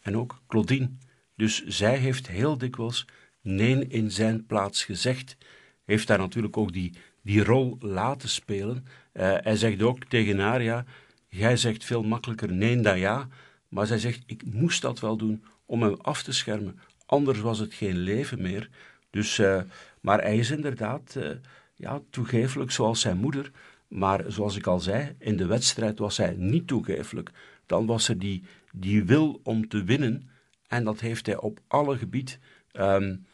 en 0.00 0.16
ook 0.16 0.42
Claudine. 0.46 0.90
Dus 1.36 1.64
zij 1.66 1.96
heeft 1.96 2.28
heel 2.28 2.58
dikwijls 2.58 3.06
nee 3.42 3.86
in 3.86 4.10
zijn 4.10 4.46
plaats 4.46 4.84
gezegd 4.84 5.36
heeft 5.84 6.06
daar 6.06 6.18
natuurlijk 6.18 6.56
ook 6.56 6.72
die, 6.72 6.92
die 7.22 7.44
rol 7.44 7.76
laten 7.80 8.28
spelen. 8.28 8.86
Hij 9.12 9.56
zegt 9.56 9.82
ook 9.82 10.04
tegen 10.04 10.38
haar, 10.38 10.84
jij 11.28 11.56
zegt 11.56 11.84
veel 11.84 12.02
makkelijker 12.02 12.52
nee 12.52 12.80
dan 12.80 12.98
ja, 12.98 13.28
maar 13.74 13.86
zij 13.86 13.98
zegt, 13.98 14.22
ik 14.26 14.44
moest 14.44 14.82
dat 14.82 15.00
wel 15.00 15.16
doen 15.16 15.44
om 15.66 15.82
hem 15.82 15.94
af 16.00 16.22
te 16.22 16.32
schermen, 16.32 16.80
anders 17.06 17.40
was 17.40 17.58
het 17.58 17.74
geen 17.74 17.98
leven 17.98 18.42
meer. 18.42 18.68
Dus, 19.10 19.38
uh, 19.38 19.60
maar 20.00 20.20
hij 20.20 20.36
is 20.36 20.50
inderdaad 20.50 21.14
uh, 21.18 21.30
ja, 21.74 22.00
toegeeflijk 22.10 22.70
zoals 22.70 23.00
zijn 23.00 23.16
moeder, 23.16 23.50
maar 23.88 24.24
zoals 24.26 24.56
ik 24.56 24.66
al 24.66 24.80
zei, 24.80 25.14
in 25.18 25.36
de 25.36 25.46
wedstrijd 25.46 25.98
was 25.98 26.16
hij 26.16 26.34
niet 26.36 26.66
toegeeflijk. 26.66 27.30
Dan 27.66 27.86
was 27.86 28.08
er 28.08 28.18
die, 28.18 28.44
die 28.72 29.04
wil 29.04 29.40
om 29.42 29.68
te 29.68 29.84
winnen 29.84 30.30
en 30.68 30.84
dat 30.84 31.00
heeft 31.00 31.26
hij 31.26 31.36
op 31.36 31.60
alle 31.68 31.98
gebied. 31.98 32.38
Um, 32.72 33.26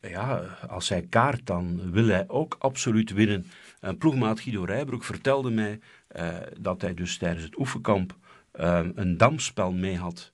ja, 0.00 0.36
als 0.68 0.88
hij 0.88 1.02
kaart, 1.02 1.46
dan 1.46 1.90
wil 1.90 2.06
hij 2.06 2.28
ook 2.28 2.56
absoluut 2.58 3.12
winnen. 3.12 3.46
En 3.80 3.98
ploegmaat 3.98 4.40
Guido 4.40 4.64
Rijbroek 4.64 5.04
vertelde 5.04 5.50
mij 5.50 5.80
uh, 6.16 6.36
dat 6.60 6.80
hij 6.80 6.94
dus 6.94 7.18
tijdens 7.18 7.44
het 7.44 7.58
oefenkamp 7.58 8.16
uh, 8.60 8.86
een 8.94 9.16
damspel 9.16 9.72
mee 9.72 9.98
had. 9.98 10.32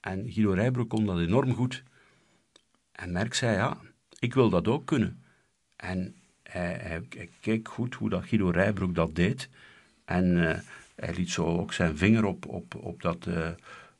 En 0.00 0.32
Guido 0.32 0.52
Rijbroek 0.52 0.88
kon 0.88 1.06
dat 1.06 1.18
enorm 1.18 1.54
goed. 1.54 1.82
En 2.92 3.12
Merck 3.12 3.34
zei, 3.34 3.56
ja, 3.56 3.78
ik 4.18 4.34
wil 4.34 4.50
dat 4.50 4.68
ook 4.68 4.86
kunnen. 4.86 5.24
En 5.76 6.14
hij, 6.42 7.02
keek 7.40 7.68
goed 7.68 7.94
hoe 7.94 8.08
dat 8.08 8.24
Guido 8.24 8.50
Rijbroek 8.50 8.94
dat 8.94 9.14
deed. 9.14 9.48
En 10.04 10.36
uh, 10.36 10.58
hij 10.94 11.14
liet 11.14 11.30
zo 11.30 11.44
ook 11.44 11.72
zijn 11.72 11.96
vinger 11.96 12.24
op, 12.24 12.46
op, 12.46 12.74
op, 12.74 13.02
dat, 13.02 13.28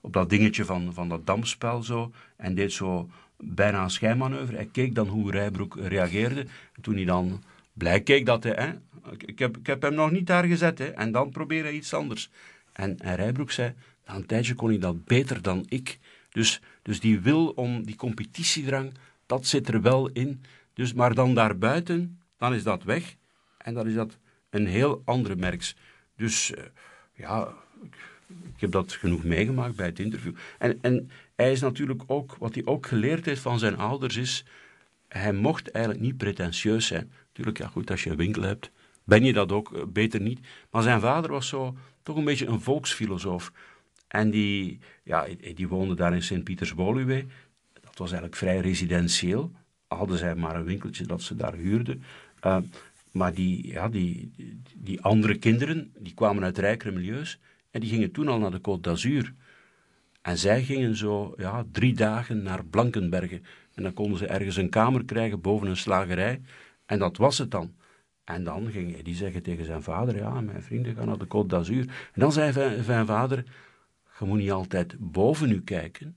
op 0.01 0.13
dat 0.13 0.31
dingetje 0.31 0.65
van, 0.65 0.95
van 0.95 1.09
dat 1.09 1.27
damspel 1.27 1.83
zo. 1.83 2.13
En 2.37 2.55
deed 2.55 2.73
zo 2.73 3.11
bijna 3.37 3.83
een 3.83 3.91
schijnmanoeuvre. 3.91 4.57
Hij 4.57 4.69
keek 4.73 4.95
dan 4.95 5.09
hoe 5.09 5.31
Rijbroek 5.31 5.77
reageerde. 5.77 6.47
toen 6.81 6.95
hij 6.95 7.05
dan 7.05 7.43
blij 7.73 8.01
keek 8.01 8.27
dat 8.27 8.43
hij... 8.45 8.53
Hè, 8.53 8.73
ik, 9.17 9.39
heb, 9.39 9.57
ik 9.57 9.67
heb 9.67 9.83
hem 9.83 9.95
nog 9.95 10.11
niet 10.11 10.27
daar 10.27 10.45
gezet. 10.45 10.79
Hè, 10.79 10.87
en 10.87 11.13
dan 11.13 11.31
probeerde 11.31 11.69
hij 11.69 11.77
iets 11.77 11.95
anders. 11.95 12.31
En, 12.75 12.97
Rijbroek 12.97 13.51
zei, 13.51 13.75
na 14.07 14.15
een 14.15 14.27
tijdje 14.27 14.55
kon 14.55 14.69
hij 14.69 14.79
dat 14.79 15.05
beter 15.05 15.43
dan 15.43 15.65
ik. 15.69 15.99
Dus, 16.31 16.61
dus 16.83 17.01
die 17.01 17.21
wil 17.21 17.49
om 17.49 17.85
die 17.85 17.97
competitiedrang, 17.97 18.93
dat 19.27 19.47
zit 19.47 19.69
er 19.69 19.83
wel 19.83 20.09
in. 20.09 20.43
Dus, 20.73 20.93
maar 20.93 21.15
dan 21.15 21.35
daarbuiten, 21.35 22.21
dan 22.39 22.55
is 22.55 22.63
dat 22.63 22.83
weg. 22.83 23.15
En 23.59 23.75
dan 23.75 23.87
is 23.87 23.95
dat 23.95 24.19
een 24.51 24.67
heel 24.67 25.03
andere 25.05 25.37
merks. 25.37 25.77
Dus 26.17 26.51
uh, 26.51 26.59
ja, 27.15 27.55
ik 28.29 28.61
heb 28.61 28.71
dat 28.71 28.93
genoeg 28.93 29.25
meegemaakt 29.25 29.77
bij 29.77 29.87
het 29.87 29.99
interview. 29.99 30.35
En, 30.59 30.79
en 30.81 31.11
hij 31.35 31.53
is 31.53 31.61
natuurlijk 31.61 32.03
ook, 32.07 32.37
wat 32.39 32.55
hij 32.55 32.65
ook 32.67 32.87
geleerd 32.87 33.25
heeft 33.25 33.41
van 33.41 33.59
zijn 33.59 33.77
ouders, 33.77 34.17
is, 34.17 34.45
hij 35.09 35.33
mocht 35.33 35.71
eigenlijk 35.71 36.05
niet 36.05 36.17
pretentieus 36.17 36.87
zijn. 36.87 37.13
Natuurlijk, 37.27 37.59
ja 37.59 37.67
goed, 37.67 37.91
als 37.91 38.05
je 38.05 38.11
een 38.11 38.17
winkel 38.17 38.43
hebt, 38.43 38.71
ben 39.05 39.25
je 39.25 39.33
dat 39.33 39.53
ook, 39.53 39.75
eh, 39.75 39.83
beter 39.87 40.21
niet. 40.21 40.41
Maar 40.71 40.83
zijn 40.83 41.01
vader 41.01 41.31
was 41.31 41.49
zo, 41.49 41.77
toch 42.05 42.17
een 42.17 42.25
beetje 42.25 42.47
een 42.47 42.61
volksfilosoof. 42.61 43.53
En 44.09 44.31
die, 44.31 44.79
ja, 45.05 45.27
die 45.55 45.69
woonde 45.69 45.95
daar 45.95 46.15
in 46.15 46.23
Sint-Pieters-Woluwe. 46.23 47.27
Dat 47.73 47.99
was 47.99 48.11
eigenlijk 48.11 48.37
vrij 48.37 48.59
residentieel. 48.61 49.53
Hadden 49.87 50.19
zij 50.19 50.35
maar 50.35 50.57
een 50.57 50.65
winkeltje 50.65 51.07
dat 51.07 51.23
ze 51.23 51.37
daar 51.37 51.55
huurden. 51.55 52.03
Uh, 52.47 52.59
maar 53.13 53.35
die, 53.35 53.67
ja, 53.67 53.89
die, 53.89 54.33
die 54.75 55.01
andere 55.01 55.39
kinderen, 55.39 55.93
die 55.99 56.15
kwamen 56.15 56.45
uit 56.45 56.59
rijkere 56.59 56.93
milieus. 56.93 57.39
En 57.71 57.81
die 57.81 57.89
gingen 57.89 58.11
toen 58.11 58.29
al 58.29 58.39
naar 58.39 58.51
de 58.51 58.59
Côte 58.59 58.81
d'Azur. 58.81 59.33
En 60.23 60.39
zij 60.39 60.63
gingen 60.63 60.97
zo 60.97 61.35
ja, 61.37 61.65
drie 61.73 61.95
dagen 61.95 62.43
naar 62.43 62.65
Blankenbergen. 62.65 63.45
En 63.75 63.83
dan 63.83 63.93
konden 63.93 64.19
ze 64.19 64.27
ergens 64.27 64.57
een 64.57 64.71
kamer 64.71 65.05
krijgen 65.05 65.41
boven 65.41 65.67
een 65.67 65.77
slagerij. 65.77 66.41
En 66.87 66.99
dat 66.99 67.17
was 67.17 67.39
het 67.39 67.51
dan. 67.51 67.75
En 68.25 68.45
dan 68.45 68.71
ging 68.71 68.93
hij 68.93 69.03
die 69.03 69.15
zeggen 69.15 69.43
tegen 69.43 69.65
zijn 69.65 69.83
vader, 69.83 70.17
ja, 70.17 70.41
mijn 70.41 70.63
vrienden 70.63 70.95
gaan 70.95 71.07
naar 71.07 71.19
de 71.19 71.27
Côte 71.27 71.47
d'Azur. 71.47 71.87
En 72.13 72.21
dan 72.21 72.33
zei 72.33 72.83
zijn 72.83 73.07
vader, 73.07 73.45
je 74.19 74.25
moet 74.25 74.39
niet 74.39 74.51
altijd 74.51 74.95
boven 74.99 75.51
u 75.51 75.63
kijken. 75.63 76.17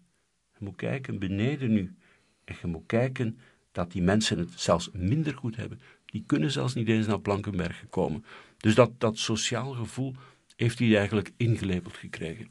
Je 0.59 0.65
moet 0.65 0.75
kijken 0.75 1.19
beneden 1.19 1.71
u. 1.71 1.95
En 2.43 2.55
je 2.61 2.67
moet 2.67 2.85
kijken 2.85 3.37
dat 3.71 3.91
die 3.91 4.01
mensen 4.01 4.37
het 4.39 4.49
zelfs 4.55 4.89
minder 4.91 5.33
goed 5.33 5.55
hebben. 5.55 5.81
Die 6.05 6.23
kunnen 6.25 6.51
zelfs 6.51 6.73
niet 6.73 6.87
eens 6.87 7.07
naar 7.07 7.21
Blankenbergen 7.21 7.89
komen. 7.89 8.25
Dus 8.57 8.75
dat, 8.75 8.99
dat 8.99 9.17
sociaal 9.17 9.71
gevoel 9.71 10.15
heeft 10.55 10.79
hij 10.79 10.97
eigenlijk 10.97 11.31
ingelepeld 11.37 11.97
gekregen. 11.97 12.47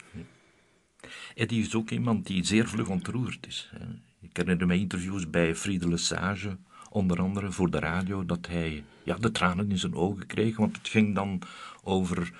Eddie 1.34 1.60
is 1.60 1.74
ook 1.74 1.90
iemand 1.90 2.26
die 2.26 2.44
zeer 2.44 2.68
vlug 2.68 2.88
ontroerd 2.88 3.46
is. 3.46 3.70
Ik 4.20 4.36
herinner 4.36 4.66
me 4.66 4.78
interviews 4.78 5.30
bij 5.30 5.54
Friede 5.54 5.88
Lesage, 5.88 6.56
onder 6.96 7.20
andere 7.20 7.52
voor 7.52 7.70
de 7.70 7.78
radio, 7.78 8.26
dat 8.26 8.46
hij 8.48 8.84
ja, 9.02 9.16
de 9.16 9.30
tranen 9.30 9.70
in 9.70 9.78
zijn 9.78 9.94
ogen 9.94 10.26
kreeg, 10.26 10.56
want 10.56 10.76
het 10.76 10.88
ging 10.88 11.14
dan 11.14 11.40
over... 11.82 12.32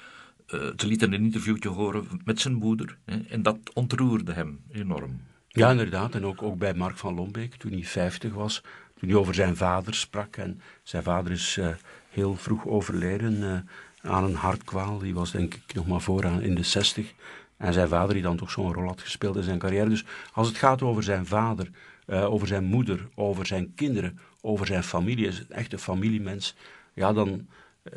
Uh, 0.54 0.60
ze 0.76 0.86
lieten 0.86 1.12
een 1.12 1.24
interviewtje 1.24 1.68
horen 1.68 2.06
met 2.24 2.40
zijn 2.40 2.54
moeder 2.54 2.96
hè, 3.04 3.18
en 3.28 3.42
dat 3.42 3.58
ontroerde 3.74 4.32
hem 4.32 4.60
enorm. 4.72 5.20
Ja, 5.48 5.70
inderdaad. 5.70 6.14
En 6.14 6.24
ook, 6.24 6.42
ook 6.42 6.58
bij 6.58 6.74
Mark 6.74 6.96
van 6.96 7.14
Lombeek, 7.14 7.54
toen 7.54 7.72
hij 7.72 7.84
50 7.84 8.32
was, 8.32 8.62
toen 8.98 9.08
hij 9.08 9.18
over 9.18 9.34
zijn 9.34 9.56
vader 9.56 9.94
sprak. 9.94 10.36
En 10.36 10.60
zijn 10.82 11.02
vader 11.02 11.32
is 11.32 11.56
uh, 11.56 11.68
heel 12.10 12.36
vroeg 12.36 12.66
overleden 12.66 13.34
uh, 13.42 14.10
aan 14.12 14.24
een 14.24 14.34
hartkwaal. 14.34 14.98
Die 14.98 15.14
was 15.14 15.30
denk 15.30 15.54
ik 15.54 15.74
nog 15.74 15.86
maar 15.86 16.00
vooraan 16.00 16.42
in 16.42 16.54
de 16.54 16.62
60. 16.62 17.12
En 17.56 17.72
zijn 17.72 17.88
vader 17.88 18.14
die 18.14 18.22
dan 18.22 18.36
toch 18.36 18.50
zo'n 18.50 18.72
rol 18.72 18.86
had 18.86 19.00
gespeeld 19.00 19.36
in 19.36 19.42
zijn 19.42 19.58
carrière. 19.58 19.88
Dus 19.88 20.04
als 20.32 20.48
het 20.48 20.56
gaat 20.56 20.82
over 20.82 21.02
zijn 21.02 21.26
vader, 21.26 21.70
over 22.06 22.46
zijn 22.46 22.64
moeder, 22.64 23.08
over 23.14 23.46
zijn 23.46 23.72
kinderen, 23.74 24.18
over 24.46 24.66
zijn 24.66 24.82
familie, 24.82 25.26
is 25.26 25.42
een 25.48 25.78
familiemens. 25.78 26.54
Ja, 26.94 27.12
dan, 27.12 27.48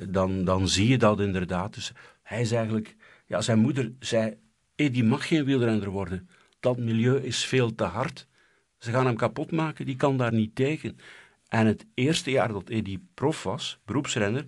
dan, 0.07 0.43
dan 0.43 0.67
zie 0.67 0.87
je 0.87 0.97
dat 0.97 1.19
inderdaad. 1.19 1.73
Dus 1.73 1.91
hij 2.23 2.41
is 2.41 2.51
eigenlijk, 2.51 2.95
ja, 3.25 3.41
zijn 3.41 3.59
moeder 3.59 3.91
zei, 3.99 4.37
hey, 4.75 5.03
mag 5.03 5.27
geen 5.27 5.45
wielrenner 5.45 5.89
worden. 5.89 6.29
Dat 6.59 6.77
milieu 6.77 7.17
is 7.21 7.45
veel 7.45 7.75
te 7.75 7.83
hard. 7.83 8.27
Ze 8.77 8.91
gaan 8.91 9.05
hem 9.05 9.15
kapot 9.15 9.51
maken, 9.51 9.85
die 9.85 9.95
kan 9.95 10.17
daar 10.17 10.33
niet 10.33 10.55
tegen. 10.55 10.97
En 11.47 11.65
het 11.65 11.85
eerste 11.93 12.31
jaar 12.31 12.47
dat 12.47 12.69
Eddie 12.69 13.07
prof 13.13 13.43
was, 13.43 13.79
beroepsrenner, 13.85 14.45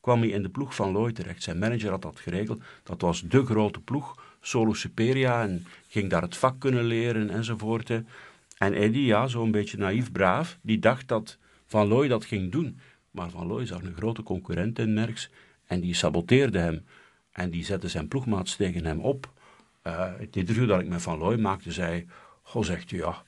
kwam 0.00 0.20
hij 0.20 0.28
in 0.28 0.42
de 0.42 0.48
ploeg 0.48 0.74
van 0.74 0.92
Looy 0.92 1.12
terecht. 1.12 1.42
Zijn 1.42 1.58
manager 1.58 1.90
had 1.90 2.02
dat 2.02 2.20
geregeld. 2.20 2.62
Dat 2.82 3.00
was 3.00 3.20
de 3.20 3.44
grote 3.44 3.80
ploeg, 3.80 4.36
Solo 4.40 4.72
Superia, 4.72 5.42
en 5.42 5.66
ging 5.88 6.10
daar 6.10 6.22
het 6.22 6.36
vak 6.36 6.60
kunnen 6.60 6.84
leren 6.84 7.30
enzovoort. 7.30 7.90
En 8.58 8.74
Eddie, 8.74 9.04
ja, 9.04 9.26
zo'n 9.26 9.50
beetje 9.50 9.76
naïef 9.76 10.12
braaf, 10.12 10.58
die 10.62 10.78
dacht 10.78 11.08
dat 11.08 11.38
Van 11.66 11.86
Looy 11.86 12.08
dat 12.08 12.24
ging 12.24 12.52
doen. 12.52 12.78
Maar 13.10 13.30
Van 13.30 13.46
Looy 13.46 13.66
zag 13.66 13.82
een 13.82 13.96
grote 13.96 14.22
concurrent 14.22 14.78
in 14.78 14.94
Merks 14.94 15.30
en 15.66 15.80
die 15.80 15.94
saboteerde 15.94 16.58
hem. 16.58 16.84
En 17.32 17.50
die 17.50 17.64
zette 17.64 17.88
zijn 17.88 18.08
ploegmaats 18.08 18.56
tegen 18.56 18.84
hem 18.84 19.00
op. 19.00 19.32
Uh, 19.86 20.12
het 20.18 20.36
interview 20.36 20.68
dat 20.68 20.80
ik 20.80 20.88
met 20.88 21.02
Van 21.02 21.18
Looy 21.18 21.38
maakte, 21.38 21.72
zei... 21.72 22.06
Goh, 22.42 22.64
zegt 22.64 22.90
hij, 22.90 22.98
ja, 22.98 23.22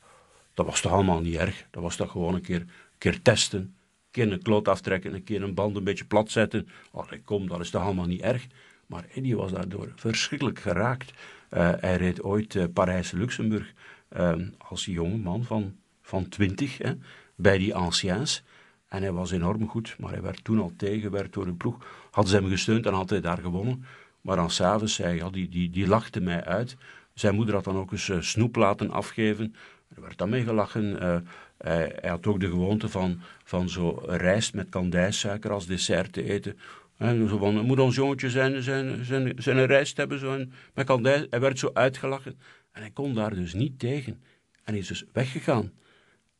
dat 0.54 0.66
was 0.66 0.80
toch 0.80 0.92
allemaal 0.92 1.20
niet 1.20 1.34
erg. 1.34 1.66
Dat 1.70 1.82
was 1.82 1.96
toch 1.96 2.10
gewoon 2.10 2.34
een 2.34 2.40
keer, 2.40 2.60
een 2.60 2.68
keer 2.98 3.22
testen. 3.22 3.60
Een 3.60 3.74
keer 4.10 4.32
een 4.32 4.42
kloot 4.42 4.68
aftrekken, 4.68 5.14
een 5.14 5.24
keer 5.24 5.42
een 5.42 5.54
band 5.54 5.76
een 5.76 5.84
beetje 5.84 6.04
plat 6.04 6.30
zetten. 6.30 6.68
Oh, 6.92 7.12
kom, 7.24 7.48
dat 7.48 7.60
is 7.60 7.70
toch 7.70 7.82
allemaal 7.82 8.06
niet 8.06 8.20
erg. 8.20 8.46
Maar 8.86 9.04
Eddie 9.14 9.36
was 9.36 9.52
daardoor 9.52 9.92
verschrikkelijk 9.96 10.58
geraakt. 10.58 11.12
Uh, 11.50 11.72
hij 11.80 11.96
reed 11.96 12.22
ooit 12.22 12.54
uh, 12.54 12.64
Parijs-Luxemburg 12.72 13.72
uh, 14.16 14.34
als 14.58 14.84
jonge 14.84 15.16
man 15.16 15.44
van, 15.44 15.76
van 16.02 16.28
20 16.28 16.78
hè, 16.78 16.92
bij 17.36 17.58
die 17.58 17.74
anciens. 17.74 18.42
En 18.88 19.02
hij 19.02 19.12
was 19.12 19.30
enorm 19.30 19.68
goed, 19.68 19.96
maar 19.98 20.10
hij 20.10 20.22
werd 20.22 20.44
toen 20.44 20.60
al 20.60 20.72
tegengewerkt 20.76 21.32
door 21.32 21.46
een 21.46 21.56
ploeg. 21.56 21.76
Hadden 22.10 22.32
ze 22.32 22.38
hem 22.38 22.48
gesteund 22.50 22.86
en 22.86 22.92
had 22.92 23.10
hij 23.10 23.20
daar 23.20 23.38
gewonnen. 23.38 23.84
Maar 24.20 24.36
dan 24.36 24.50
s'avonds 24.50 24.96
hij, 24.96 25.22
die, 25.30 25.48
die, 25.48 25.70
die 25.70 25.86
lachte 25.86 26.20
mij 26.20 26.44
uit. 26.44 26.76
Zijn 27.14 27.34
moeder 27.34 27.54
had 27.54 27.64
dan 27.64 27.76
ook 27.76 27.92
eens 27.92 28.10
snoep 28.20 28.56
laten 28.56 28.90
afgeven. 28.90 29.54
Er 29.94 30.02
werd 30.02 30.18
dan 30.18 30.28
mee 30.28 30.42
gelachen. 30.42 30.96
hij, 31.58 31.92
hij, 32.00 32.10
had 32.10 32.26
ook 32.26 32.40
de 32.40 32.48
gewoonte 32.48 32.88
van, 32.88 33.20
van 33.44 33.68
zo 33.68 34.02
rijst 34.06 34.54
met 34.54 34.68
kandijsuiker 34.68 35.50
als 35.50 35.66
dessert 35.66 36.12
te 36.12 36.22
eten. 36.22 36.58
En 36.96 37.28
zo 37.28 37.38
van, 37.38 37.64
moet 37.64 37.78
ons 37.78 37.94
jongetje 37.94 38.30
zijn, 38.30 38.62
zijn, 38.62 39.04
zijn, 39.04 39.32
zijn 39.36 39.66
rijst 39.66 39.96
hebben, 39.96 40.18
zo, 40.18 40.34
en 40.34 40.52
met 40.74 40.86
kandij. 40.86 41.26
Hij 41.30 41.40
werd 41.40 41.58
zo 41.58 41.70
uitgelachen. 41.72 42.38
En 42.72 42.80
hij 42.80 42.90
kon 42.90 43.14
daar 43.14 43.34
dus 43.34 43.54
niet 43.54 43.78
tegen. 43.78 44.22
En 44.64 44.74
is 44.74 44.86
dus 44.86 45.04
weggegaan. 45.12 45.72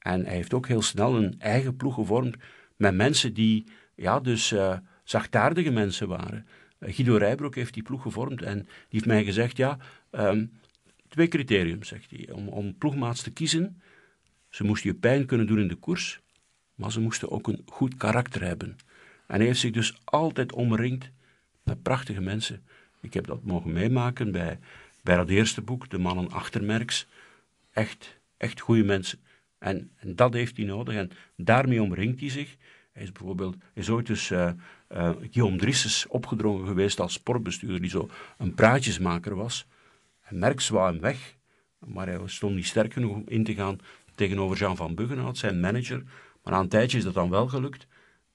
En 0.07 0.25
hij 0.25 0.35
heeft 0.35 0.55
ook 0.55 0.69
heel 0.69 0.83
snel 0.83 1.17
een 1.17 1.35
eigen 1.39 1.77
ploeg 1.77 1.95
gevormd 1.95 2.37
met 2.77 2.95
mensen 2.95 3.35
die, 3.35 3.65
ja, 3.95 4.21
dus 4.21 4.53
uh, 4.53 4.77
zachtaardige 5.05 5.71
mensen 5.71 6.09
waren. 6.09 6.47
Uh, 6.81 6.95
Guido 6.95 7.17
Rijbroek 7.17 7.55
heeft 7.55 7.75
die 7.75 7.83
ploeg 7.83 8.03
gevormd 8.03 8.43
en 8.43 8.59
die 8.59 8.69
heeft 8.89 9.07
mij 9.07 9.25
gezegd, 9.25 9.57
ja, 9.57 9.79
um, 10.11 10.53
twee 11.09 11.29
criterium, 11.29 11.83
zegt 11.83 12.11
hij, 12.11 12.31
om, 12.31 12.49
om 12.49 12.79
ploegmaats 12.79 13.23
te 13.23 13.31
kiezen. 13.31 13.83
Ze 14.49 14.65
moesten 14.65 14.91
je 14.91 14.97
pijn 14.97 15.27
kunnen 15.27 15.47
doen 15.47 15.59
in 15.59 15.69
de 15.69 15.75
koers, 15.75 16.21
maar 16.75 16.93
ze 16.93 17.01
moesten 17.01 17.31
ook 17.31 17.49
een 17.49 17.63
goed 17.67 17.97
karakter 17.97 18.43
hebben. 18.43 18.77
En 19.27 19.37
hij 19.37 19.47
heeft 19.47 19.61
zich 19.61 19.73
dus 19.73 20.01
altijd 20.05 20.53
omringd 20.53 21.11
met 21.63 21.83
prachtige 21.83 22.21
mensen. 22.21 22.63
Ik 23.01 23.15
heb 23.15 23.27
dat 23.27 23.45
mogen 23.45 23.73
meemaken 23.73 24.33
bij, 24.33 24.59
bij 25.03 25.17
dat 25.17 25.29
eerste 25.29 25.63
boek, 25.63 25.91
De 25.91 25.99
Mannen 25.99 26.31
Achtermerks. 26.31 27.07
Echt, 27.73 28.19
echt 28.37 28.61
goede 28.61 28.85
mensen. 28.85 29.19
En, 29.67 29.91
en, 29.97 30.17
dat 30.17 30.33
heeft 30.33 30.57
hij 30.57 30.67
nodig. 30.67 30.95
En 30.95 31.11
daarmee 31.37 31.83
omringt 31.83 32.21
hij 32.21 32.31
zich. 32.31 32.57
Hij 32.93 33.03
is 33.03 33.13
bijvoorbeeld 33.13 33.57
is 33.75 33.91
ooit 33.91 34.07
dus 34.07 34.31
uh, 34.31 34.51
Guillaume 35.31 35.57
Drisses 35.57 36.07
opgedrongen 36.09 36.67
geweest 36.67 37.01
als 37.01 37.13
sportbestuurder, 37.13 37.81
die 37.81 37.91
zo 37.91 38.09
een 38.39 38.55
praatjesmaker 38.55 39.35
was. 39.35 39.67
En 40.23 40.39
Merckx 40.39 40.69
wou 40.69 40.93
hem 40.93 41.01
weg, 41.01 41.37
maar 41.79 42.07
hij 42.07 42.21
stond 42.25 42.55
niet 42.55 42.67
sterk 42.67 42.93
genoeg 42.93 43.15
om 43.15 43.23
in 43.27 43.45
te 43.45 43.55
gaan 43.55 43.79
tegenover 44.15 44.57
Jean 44.57 44.77
van 44.77 44.95
Buggenhout, 44.95 45.39
zijn 45.39 45.61
manager. 45.61 46.03
Maar 46.43 46.53
na 46.53 46.61
een 46.61 46.69
tijdje 46.69 46.99
is 46.99 47.05
dat 47.05 47.15
dan 47.15 47.31
wel 47.31 47.49
gelukt. 47.49 47.87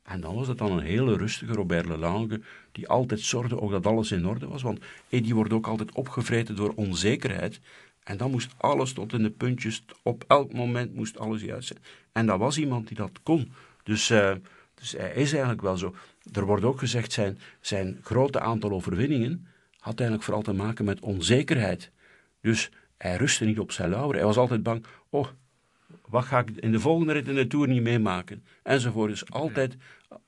En 0.04 0.22
dan 0.22 0.36
was 0.36 0.48
het 0.48 0.58
dan 0.58 0.72
een 0.72 0.84
hele 0.84 1.18
rustige 1.18 1.54
Robert 1.54 1.86
Lelange, 1.86 2.42
die 2.72 2.88
altijd 2.88 3.20
zorgde 3.20 3.62
ook 3.62 3.72
dat 3.72 3.86
alles 3.86 4.12
in 4.12 4.28
orde 4.28 4.48
was. 4.48 4.62
Want 4.62 4.80
Eddie 5.10 5.36
wordt 5.36 5.54
ook 5.54 5.68
altijd 5.68 5.92
opgevreten 5.92 6.56
door 6.56 6.74
onzekerheid. 6.76 7.60
En 8.04 8.18
dan 8.18 8.32
moest 8.32 8.52
alles 8.58 8.94
tot 8.94 9.14
in 9.14 9.24
de 9.24 9.30
puntjes, 9.30 9.84
op 10.04 10.24
elk 10.28 10.54
moment 10.54 10.96
moest 10.96 11.20
alles 11.20 11.42
juist 11.42 11.68
zijn. 11.68 11.80
En 12.12 12.26
dat 12.26 12.40
was 12.40 12.58
iemand 12.58 12.88
die 12.88 12.98
dat 12.98 13.20
kon. 13.24 13.52
Dus, 13.84 14.12
uh, 14.12 14.36
dus 14.74 14.92
hij 14.92 15.14
is 15.14 15.32
eigenlijk 15.32 15.62
wel 15.62 15.78
zo. 15.78 15.96
Er 16.34 16.46
wordt 16.46 16.64
ook 16.64 16.80
gezegd, 16.80 17.12
zijn, 17.12 17.40
zijn 17.60 18.00
grote 18.04 18.40
aantal 18.40 18.72
overwinningen 18.72 19.48
had 19.82 20.00
eigenlijk 20.00 20.24
vooral 20.24 20.44
te 20.44 20.54
maken 20.54 20.86
met 20.86 21.00
onzekerheid. 21.00 21.92
Dus 22.42 22.72
hij 22.98 23.16
rustte 23.16 23.46
niet 23.46 23.60
op 23.60 23.72
zijn 23.72 23.90
lauweren. 23.90 24.18
Hij 24.18 24.26
was 24.26 24.38
altijd 24.38 24.64
bang, 24.64 24.86
oh, 25.10 25.28
wat 26.08 26.26
ga 26.26 26.40
ik 26.40 26.50
in 26.50 26.72
de 26.72 26.80
volgende 26.80 27.14
rit 27.14 27.28
in 27.28 27.36
de 27.36 27.48
Tour 27.48 27.68
niet 27.68 27.82
meemaken? 27.82 28.44
Enzovoort. 28.64 29.10
Dus 29.10 29.30
altijd, 29.30 29.76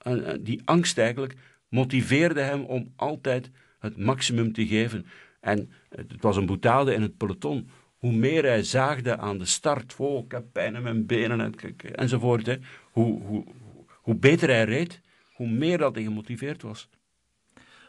uh, 0.08 0.34
die 0.40 0.62
angst 0.66 0.98
eigenlijk 0.98 1.36
motiveerde 1.68 2.42
hem 2.42 2.64
om 2.64 2.94
altijd 2.96 3.50
het 3.80 3.98
maximum 3.98 4.54
te 4.54 4.68
geven. 4.68 5.06
En 5.44 5.72
het 5.90 6.22
was 6.22 6.38
een 6.38 6.46
boetade 6.46 6.94
in 6.94 7.02
het 7.02 7.18
peloton. 7.18 7.70
Hoe 7.98 8.12
meer 8.14 8.44
hij 8.44 8.64
zaagde 8.64 9.18
aan 9.18 9.38
de 9.38 9.46
start, 9.46 9.96
oh, 9.98 10.24
ik 10.26 10.32
heb 10.32 10.46
pijn 10.52 10.76
in 10.76 10.82
mijn 10.82 11.06
benen 11.06 11.56
enzovoort, 11.96 12.46
hè, 12.46 12.58
hoe, 12.92 13.22
hoe, 13.22 13.46
hoe 13.92 14.16
beter 14.16 14.50
hij 14.50 14.64
reed, 14.64 15.02
hoe 15.34 15.50
meer 15.50 15.78
dat 15.78 15.96
hij 15.96 16.04
gemotiveerd 16.04 16.62
was. 16.62 16.90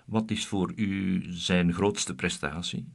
Wat 0.06 0.30
is 0.30 0.46
voor 0.46 0.72
u 0.76 1.22
zijn 1.28 1.72
grootste 1.72 2.14
prestatie? 2.14 2.92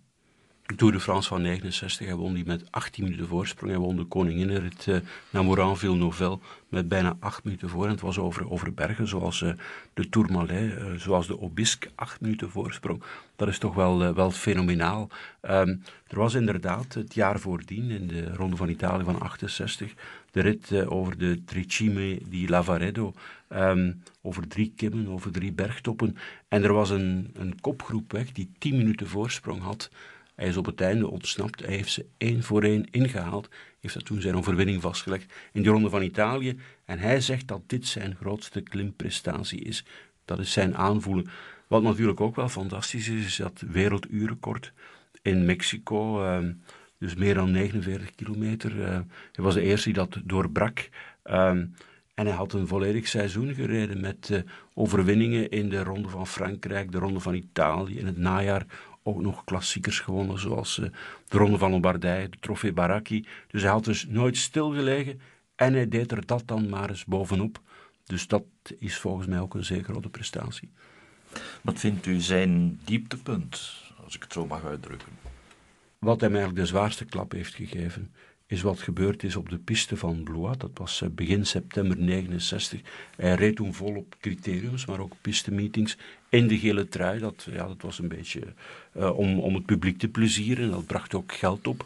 Tour 0.76 0.94
de 0.94 1.00
France 1.00 1.28
van 1.28 1.42
69, 1.42 2.06
hij 2.06 2.16
won 2.16 2.34
die 2.34 2.46
met 2.46 2.72
18 2.72 3.04
minuten 3.04 3.28
voorsprong. 3.28 3.72
Hij 3.72 3.82
won 3.82 3.96
de 3.96 4.04
koninginnenrit 4.04 4.86
uh, 4.86 4.98
naar 5.30 5.44
Moranville-Novel 5.44 6.42
met 6.70 6.88
bijna 6.88 7.18
8 7.20 7.44
minuten 7.44 7.70
voor. 7.70 7.84
En 7.86 7.92
het 7.92 8.02
was 8.02 8.18
over, 8.18 8.52
over 8.52 8.74
bergen, 8.74 9.08
zoals 9.08 9.42
uh, 9.42 9.54
de 9.94 10.10
Tourmalet, 10.10 10.80
uh, 10.80 10.94
zoals 10.98 11.28
de 11.28 11.40
Obisque, 11.40 11.90
8 11.96 12.22
minuten 12.22 12.50
voorsprong. 12.50 13.04
Dat 13.36 13.48
is 13.48 13.58
toch 13.58 13.76
wel, 13.76 14.14
wel 14.14 14.32
fenomenaal. 14.32 15.10
Um, 15.42 15.84
er 16.08 16.18
was 16.18 16.34
inderdaad 16.34 16.94
het 16.94 17.14
jaar 17.14 17.40
voordien, 17.40 17.90
in 17.90 18.08
de 18.08 18.34
Ronde 18.34 18.56
van 18.56 18.70
Italië 18.70 19.04
van 19.04 19.22
68, 19.22 19.94
de 20.32 20.42
rit 20.42 20.86
over 20.86 21.18
de 21.18 21.44
Tricime 21.46 22.20
di 22.28 22.50
Lavaredo. 22.50 23.14
Um, 23.50 24.02
over 24.22 24.48
drie 24.48 24.74
kimmen, 24.76 25.08
over 25.08 25.32
drie 25.32 25.52
bergtoppen. 25.52 26.18
En 26.48 26.64
er 26.64 26.74
was 26.74 26.90
een, 26.90 27.30
een 27.34 27.62
kopgroep 27.62 28.12
weg 28.12 28.32
die 28.32 28.52
10 28.58 28.78
minuten 28.78 29.08
voorsprong 29.08 29.62
had. 29.62 29.90
Hij 30.40 30.48
is 30.48 30.58
op 30.58 30.66
het 30.66 30.82
einde 30.82 31.08
ontsnapt. 31.08 31.66
Hij 31.66 31.76
heeft 31.76 31.92
ze 31.92 32.06
één 32.18 32.44
voor 32.44 32.64
één 32.64 32.88
ingehaald. 32.92 33.50
Heeft 33.80 33.94
dat 33.94 34.06
toen 34.06 34.22
zijn 34.22 34.36
overwinning 34.36 34.82
vastgelegd 34.82 35.34
in 35.54 35.64
de 35.64 35.70
Ronde 35.70 35.90
van 35.90 36.02
Italië. 36.02 36.60
En 36.86 37.00
hij 37.00 37.22
zegt 37.22 37.48
dat 37.48 37.62
dit 37.66 37.88
zijn 37.88 38.16
grootste 38.16 38.62
klimprestatie 38.62 39.60
is. 39.60 39.86
Dat 40.26 40.40
is 40.40 40.52
zijn 40.52 40.78
aanvoelen. 40.78 41.30
Wat 41.68 41.84
natuurlijk 41.84 42.22
ook 42.22 42.36
wel 42.36 42.50
fantastisch 42.50 43.10
is, 43.10 43.26
is 43.26 43.36
dat 43.36 43.64
werelduurrecord 43.72 44.74
in 45.22 45.46
Mexico. 45.46 46.24
Uh, 46.24 46.50
dus 46.98 47.16
meer 47.16 47.34
dan 47.34 47.52
49 47.52 48.16
kilometer. 48.16 48.76
Uh, 48.76 48.88
hij 49.32 49.44
was 49.44 49.54
de 49.54 49.62
eerste 49.62 49.86
die 49.86 49.94
dat 49.94 50.18
doorbrak. 50.24 50.90
Uh, 51.26 51.50
en 51.50 52.26
hij 52.26 52.32
had 52.36 52.54
een 52.54 52.68
volledig 52.68 53.08
seizoen 53.08 53.54
gereden 53.54 54.00
met 54.00 54.30
uh, 54.32 54.40
overwinningen 54.74 55.50
in 55.50 55.70
de 55.70 55.84
Ronde 55.84 56.10
van 56.10 56.28
Frankrijk, 56.28 56.92
de 56.92 56.98
Ronde 56.98 57.20
van 57.20 57.34
Italië, 57.34 58.00
in 58.00 58.06
het 58.06 58.18
najaar 58.18 58.66
ook 59.10 59.22
nog 59.22 59.44
klassiekers 59.44 60.00
gewonnen, 60.00 60.40
zoals 60.40 60.78
uh, 60.78 60.86
de 61.28 61.38
Ronde 61.38 61.58
van 61.58 61.72
Lombardije, 61.72 62.30
de 62.30 62.38
Trofee 62.40 62.74
Baracchi. 62.74 63.26
Dus 63.48 63.62
hij 63.62 63.72
had 63.72 63.86
dus 63.86 64.08
nooit 64.08 64.38
stilgelegen 64.38 65.22
en 65.56 65.74
hij 65.74 65.88
deed 65.88 66.12
er 66.12 66.26
dat 66.26 66.44
dan 66.46 66.70
maar 66.70 66.90
eens 66.90 67.06
bovenop. 67.06 67.62
Dus 68.06 68.28
dat 68.28 68.44
is 68.80 68.98
volgens 68.98 69.28
mij 69.28 69.40
ook 69.40 69.54
een 69.54 69.66
zeer 69.66 69.84
grote 69.84 70.10
prestatie. 70.10 70.70
Wat 71.62 71.80
vindt 71.80 72.06
u 72.06 72.20
zijn 72.20 72.80
dieptepunt, 72.84 73.74
als 74.04 74.16
ik 74.16 74.24
het 74.24 74.34
zo 74.34 74.46
mag 74.46 74.66
uitdrukken? 74.66 75.10
Wat 76.00 76.22
hem 76.22 76.32
eigenlijk 76.32 76.62
de 76.62 76.70
zwaarste 76.70 77.06
klap 77.06 77.32
heeft 77.32 77.56
gegeven, 77.56 78.12
is 78.50 78.62
wat 78.62 78.80
gebeurd 78.80 79.24
is 79.24 79.36
op 79.36 79.50
de 79.50 79.58
piste 79.58 79.98
van 79.98 80.24
Blois. 80.24 80.58
Dat 80.58 80.72
was 80.74 81.02
eh, 81.02 81.10
begin 81.10 81.46
september 81.46 81.98
69. 81.98 82.82
Hij 83.16 83.36
reed 83.36 83.56
toen 83.56 83.74
vol 83.74 83.96
op 83.96 84.16
criteriums, 84.20 84.86
maar 84.86 85.00
ook 85.00 85.14
pistemeetings 85.22 85.98
in 86.30 86.48
de 86.48 86.60
gele 86.60 86.88
trui. 86.88 87.20
Dat, 87.20 87.48
ja, 87.52 87.68
dat 87.68 87.82
was 87.82 88.00
een 88.00 88.08
beetje 88.08 88.42
uh, 88.98 89.18
om, 89.18 89.40
om 89.40 89.54
het 89.54 89.66
publiek 89.66 89.98
te 90.00 90.08
plezieren. 90.08 90.72
Dat 90.72 90.86
bracht 90.86 91.14
ook 91.14 91.34
geld 91.34 91.68
op. 91.68 91.86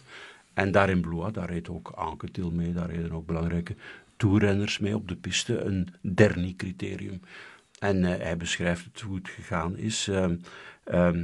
En 0.54 0.72
daar 0.72 0.90
in 0.90 1.02
Blois, 1.02 1.34
daar 1.34 1.50
reed 1.50 1.70
ook 1.70 1.90
Anquetil 1.90 2.52
mee. 2.52 2.74
Daar 2.74 2.90
reden 2.90 3.12
ook 3.12 3.26
belangrijke 3.26 3.76
toerrenners 4.18 4.80
mee 4.80 4.96
op 4.96 5.08
de 5.08 5.16
piste. 5.16 5.60
Een 5.60 5.88
Derny-criterium. 6.02 7.22
En 7.80 8.04
uh, 8.04 8.10
hij 8.10 8.38
beschrijft 8.38 8.86
het 8.86 9.02
hoe 9.02 9.16
het 9.16 9.30
gegaan 9.30 9.78
is. 9.78 10.08
Uh, 10.08 10.26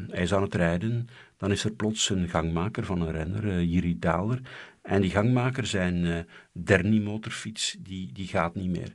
hij 0.09 0.22
is 0.22 0.34
aan 0.34 0.41
het 0.41 0.55
rijden. 0.55 1.07
Dan 1.38 1.51
is 1.51 1.63
er 1.63 1.72
plots 1.72 2.09
een 2.09 2.30
gangmaker 2.30 2.86
van 2.86 3.01
een 3.01 3.11
renner, 3.11 3.43
uh, 3.43 3.61
Jiri 3.61 3.99
Daler. 3.99 4.41
En 4.82 5.01
die 5.01 5.11
gangmaker, 5.11 5.65
zijn 5.65 5.95
uh, 5.95 6.17
Derny-motorfiets, 6.51 7.76
die, 7.80 8.09
die 8.13 8.28
gaat 8.28 8.55
niet 8.55 8.70
meer. 8.70 8.93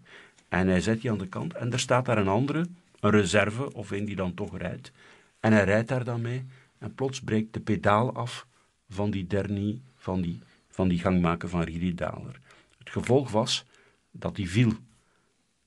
En 0.48 0.68
hij 0.68 0.80
zet 0.80 1.00
die 1.00 1.10
aan 1.10 1.18
de 1.18 1.28
kant. 1.28 1.54
En 1.54 1.72
er 1.72 1.78
staat 1.78 2.06
daar 2.06 2.18
een 2.18 2.28
andere, 2.28 2.66
een 3.04 3.10
reserve, 3.10 3.72
of 3.72 3.90
een 3.90 4.04
die 4.04 4.16
dan 4.16 4.34
toch 4.34 4.58
rijdt. 4.58 4.92
En 5.40 5.52
hij 5.52 5.64
rijdt 5.64 5.88
daar 5.88 6.04
dan 6.04 6.20
mee. 6.20 6.44
En 6.78 6.94
plots 6.94 7.20
breekt 7.20 7.52
de 7.52 7.60
pedaal 7.60 8.14
af 8.14 8.46
van 8.88 9.10
die 9.10 9.26
Derny, 9.26 9.80
van 9.94 10.20
die, 10.20 10.38
van 10.68 10.88
die 10.88 10.98
gangmaker 10.98 11.48
van 11.48 11.62
Riri 11.62 11.94
Daler. 11.94 12.40
Het 12.78 12.90
gevolg 12.90 13.30
was 13.30 13.64
dat 14.10 14.36
hij 14.36 14.46
viel. 14.46 14.72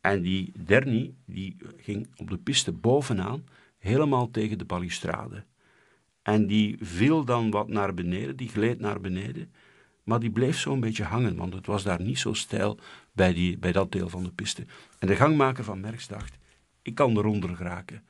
En 0.02 0.22
die 0.22 0.52
Derny, 0.56 1.14
die 1.26 1.58
ging 1.78 2.08
op 2.16 2.30
de 2.30 2.38
piste 2.38 2.72
bovenaan, 2.72 3.46
helemaal 3.78 4.32
tegen 4.32 4.58
de 4.58 4.66
balustrade. 4.66 5.44
En 6.22 6.48
die 6.48 6.78
viel 6.82 7.26
dan 7.26 7.52
wat 7.52 7.68
naar 7.68 7.94
beneden, 7.94 8.36
die 8.36 8.50
gleed 8.50 8.80
naar 8.80 9.02
beneden. 9.02 9.52
Maar 10.04 10.20
die 10.20 10.32
bleef 10.32 10.58
zo'n 10.58 10.80
beetje 10.80 11.04
hangen, 11.04 11.36
want 11.36 11.54
het 11.54 11.66
was 11.66 11.84
daar 11.84 12.02
niet 12.02 12.20
zo 12.20 12.34
steil 12.34 12.80
bij, 13.12 13.34
die, 13.34 13.58
bij 13.58 13.72
dat 13.72 13.92
deel 13.92 14.10
van 14.10 14.24
de 14.24 14.32
piste. 14.32 14.66
En 15.00 15.08
de 15.08 15.16
gangmaker 15.16 15.64
van 15.64 15.80
Merckx 15.80 16.08
dacht, 16.08 16.38
ik 16.88 16.96
kan 16.96 17.18
eronder 17.18 17.56
geraken. 17.56 18.04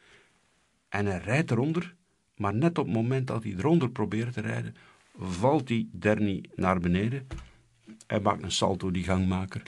En 0.89 1.05
hij 1.05 1.17
rijdt 1.17 1.51
eronder, 1.51 1.95
maar 2.35 2.53
net 2.53 2.77
op 2.77 2.85
het 2.85 2.93
moment 2.93 3.27
dat 3.27 3.43
hij 3.43 3.53
eronder 3.57 3.89
probeert 3.89 4.33
te 4.33 4.41
rijden, 4.41 4.75
valt 5.17 5.67
die 5.67 5.89
Derny 5.91 6.43
naar 6.55 6.79
beneden. 6.79 7.27
Hij 8.07 8.19
maakt 8.19 8.43
een 8.43 8.51
salto, 8.51 8.91
die 8.91 9.03
gangmaker, 9.03 9.61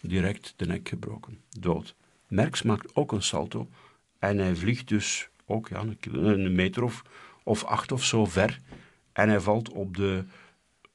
direct 0.00 0.54
de 0.56 0.66
nek 0.66 0.88
gebroken, 0.88 1.40
dood. 1.48 1.94
Merckx 2.28 2.62
maakt 2.62 2.94
ook 2.96 3.12
een 3.12 3.22
salto 3.22 3.68
en 4.18 4.38
hij 4.38 4.56
vliegt 4.56 4.88
dus 4.88 5.28
ook 5.46 5.68
ja, 5.68 5.80
een, 5.80 5.98
een 6.24 6.54
meter 6.54 6.82
of, 6.82 7.02
of 7.42 7.64
acht 7.64 7.92
of 7.92 8.04
zo 8.04 8.24
ver. 8.24 8.60
En 9.12 9.28
hij 9.28 9.40
valt 9.40 9.68
op 9.68 9.96
de, 9.96 10.24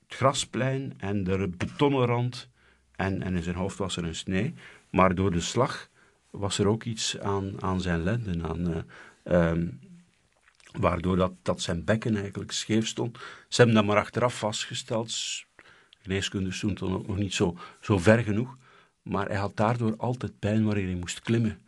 het 0.08 0.18
grasplein 0.18 0.94
en 0.98 1.24
de 1.24 1.50
betonnen 1.58 2.06
rand. 2.06 2.50
En, 2.96 3.22
en 3.22 3.36
in 3.36 3.44
zijn 3.44 3.56
hoofd 3.56 3.78
was 3.78 3.98
er 3.98 4.04
een 4.04 4.16
snee. 4.16 4.54
Maar 4.90 5.16
door 5.16 5.32
de 5.32 5.42
slag 5.42 5.89
was 6.30 6.60
er 6.60 6.68
ook 6.68 6.84
iets 6.84 7.20
aan, 7.20 7.62
aan 7.62 7.82
zijn 7.82 8.04
lenden. 8.04 8.46
Aan, 8.46 8.70
uh, 8.70 9.50
um, 9.50 9.80
waardoor 10.72 11.16
dat, 11.16 11.34
dat 11.42 11.62
zijn 11.62 11.84
bekken 11.84 12.16
eigenlijk 12.16 12.52
scheef 12.52 12.88
stond. 12.88 13.18
Ze 13.48 13.56
hebben 13.56 13.76
dat 13.76 13.86
maar 13.86 13.98
achteraf 13.98 14.40
vastgesteld. 14.40 15.14
Geneeskunde 16.02 16.52
stond 16.52 16.78
toen 16.78 16.94
ook 16.94 17.08
nog 17.08 17.18
niet 17.18 17.34
zo, 17.34 17.58
zo 17.82 17.98
ver 17.98 18.20
genoeg. 18.20 18.58
Maar 19.02 19.28
hij 19.28 19.38
had 19.38 19.56
daardoor 19.56 19.96
altijd 19.98 20.40
pijn 20.40 20.66
wanneer 20.66 20.86
hij 20.86 20.96
moest 20.96 21.22
klimmen. 21.22 21.62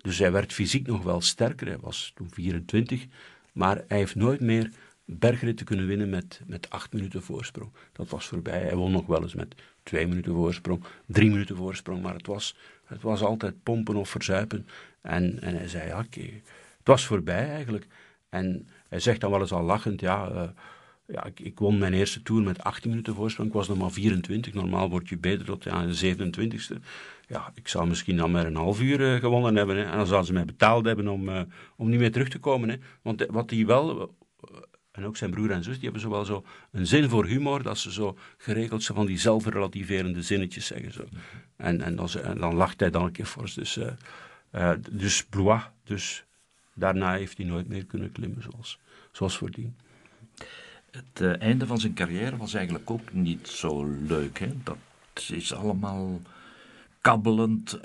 Dus 0.00 0.18
hij 0.18 0.32
werd 0.32 0.52
fysiek 0.52 0.86
nog 0.86 1.02
wel 1.02 1.20
sterker. 1.20 1.66
Hij 1.66 1.78
was 1.78 2.12
toen 2.14 2.30
24. 2.30 3.06
Maar 3.52 3.84
hij 3.88 3.98
heeft 3.98 4.14
nooit 4.14 4.40
meer 4.40 4.70
bergritten 5.04 5.66
kunnen 5.66 5.86
winnen 5.86 6.10
met, 6.10 6.40
met 6.46 6.70
acht 6.70 6.92
minuten 6.92 7.22
voorsprong. 7.22 7.72
Dat 7.92 8.08
was 8.08 8.26
voorbij. 8.26 8.60
Hij 8.60 8.74
won 8.74 8.92
nog 8.92 9.06
wel 9.06 9.22
eens 9.22 9.34
met 9.34 9.54
twee 9.82 10.06
minuten 10.06 10.32
voorsprong, 10.32 10.84
drie 11.06 11.30
minuten 11.30 11.56
voorsprong, 11.56 12.02
maar 12.02 12.14
het 12.14 12.26
was, 12.26 12.56
het 12.92 13.02
was 13.02 13.22
altijd 13.22 13.62
pompen 13.62 13.96
of 13.96 14.08
verzuipen. 14.08 14.66
En, 15.00 15.42
en 15.42 15.56
hij 15.56 15.68
zei, 15.68 15.88
ja, 15.88 15.98
okay, 15.98 16.42
het 16.78 16.86
was 16.86 17.06
voorbij 17.06 17.48
eigenlijk. 17.48 17.86
En 18.28 18.68
hij 18.88 19.00
zegt 19.00 19.20
dan 19.20 19.30
wel 19.30 19.40
eens 19.40 19.52
al 19.52 19.62
lachend, 19.62 20.00
ja, 20.00 20.30
uh, 20.30 20.42
ja 21.06 21.24
ik, 21.24 21.40
ik, 21.40 21.58
won 21.58 21.78
mijn 21.78 21.92
eerste 21.92 22.22
tour 22.22 22.42
met 22.42 22.62
18 22.62 22.90
minuten 22.90 23.14
voorsprong, 23.14 23.48
ik 23.48 23.54
was 23.54 23.68
nog 23.68 23.78
maar 23.78 23.90
24, 23.90 24.54
normaal 24.54 24.90
word 24.90 25.08
je 25.08 25.18
beter 25.18 25.44
tot 25.46 25.64
ja, 25.64 25.86
de 25.86 26.14
27ste. 26.14 26.82
Ja, 27.26 27.52
ik 27.54 27.68
zou 27.68 27.88
misschien 27.88 28.16
dan 28.16 28.30
maar 28.30 28.46
een 28.46 28.56
half 28.56 28.80
uur 28.80 29.00
uh, 29.00 29.20
gewonnen 29.20 29.56
hebben, 29.56 29.76
en 29.76 29.96
dan 29.96 30.06
zouden 30.06 30.26
ze 30.26 30.32
mij 30.32 30.44
betaald 30.44 30.84
hebben 30.84 31.08
om, 31.08 31.28
uh, 31.28 31.40
om 31.76 31.88
niet 31.88 31.98
meer 31.98 32.12
terug 32.12 32.28
te 32.28 32.38
komen. 32.38 32.68
Hè. 32.68 32.76
Want 33.02 33.26
wat 33.28 33.50
hij 33.50 33.66
wel 33.66 34.14
en 34.92 35.04
ook 35.04 35.16
zijn 35.16 35.30
broer 35.30 35.50
en 35.50 35.62
zus, 35.62 35.74
die 35.74 35.82
hebben 35.82 36.00
zo 36.00 36.10
wel 36.10 36.24
zo 36.24 36.44
een 36.70 36.86
zin 36.86 37.08
voor 37.08 37.26
humor, 37.26 37.62
dat 37.62 37.78
ze 37.78 37.92
zo 37.92 38.18
geregeld 38.36 38.82
zo 38.82 38.94
van 38.94 39.06
die 39.06 39.18
zelfrelativerende 39.18 40.22
zinnetjes 40.22 40.66
zeggen. 40.66 40.92
Zo. 40.92 41.04
En, 41.56 41.80
en, 41.80 41.96
dan, 41.96 42.08
dan 42.38 42.54
lacht 42.54 42.80
hij 42.80 42.90
dan 42.90 43.04
een 43.04 43.12
keer 43.12 43.24
fors. 43.24 43.54
Dus, 43.54 43.78
uh, 44.52 44.72
dus 44.90 45.24
Blois, 45.24 45.62
dus 45.84 46.24
daarna 46.74 47.12
heeft 47.12 47.36
hij 47.36 47.46
nooit 47.46 47.68
meer 47.68 47.84
kunnen 47.84 48.12
klimmen 48.12 48.42
zoals, 48.42 48.78
zoals 49.12 49.36
voordien. 49.36 49.76
Het 50.90 51.20
uh, 51.20 51.40
einde 51.40 51.66
van 51.66 51.80
zijn 51.80 51.94
carrière 51.94 52.36
was 52.36 52.54
eigenlijk 52.54 52.90
ook 52.90 53.12
niet 53.12 53.48
zo 53.48 53.84
leuk. 53.84 54.38
Hè? 54.38 54.48
Dat 54.62 54.78
is 55.28 55.54
allemaal 55.54 56.20
kabbelend, 57.00 57.80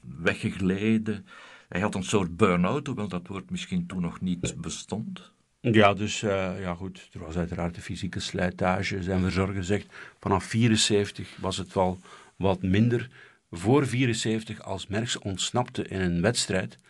weggegleden. 0.00 1.26
Hij 1.68 1.80
had 1.80 1.94
een 1.94 2.04
soort 2.04 2.36
burn-out, 2.36 2.86
hoewel 2.86 3.08
dat 3.08 3.26
woord 3.26 3.50
misschien 3.50 3.86
toen 3.86 4.00
nog 4.00 4.20
niet 4.20 4.54
bestond. 4.60 5.33
Ja, 5.72 5.94
dus 5.94 6.22
uh, 6.22 6.60
ja 6.60 6.74
goed, 6.74 7.08
er 7.12 7.20
was 7.20 7.36
uiteraard 7.36 7.74
de 7.74 7.80
fysieke 7.80 8.20
slijtage. 8.20 9.02
Zijn 9.02 9.20
verzorger 9.20 9.64
zegt, 9.64 9.86
vanaf 10.20 10.44
74 10.44 11.36
was 11.40 11.56
het 11.56 11.72
wel 11.74 11.98
wat 12.36 12.62
minder. 12.62 13.08
Voor 13.50 13.86
74, 13.86 14.62
als 14.62 14.86
Merckx 14.86 15.18
ontsnapte 15.18 15.88
in 15.88 16.00
een 16.00 16.20
wedstrijd, 16.20 16.76
99% 16.76 16.80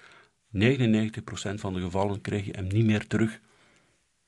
van 1.54 1.74
de 1.74 1.80
gevallen 1.80 2.20
kreeg 2.20 2.44
je 2.44 2.52
hem 2.52 2.66
niet 2.66 2.84
meer 2.84 3.06
terug. 3.06 3.40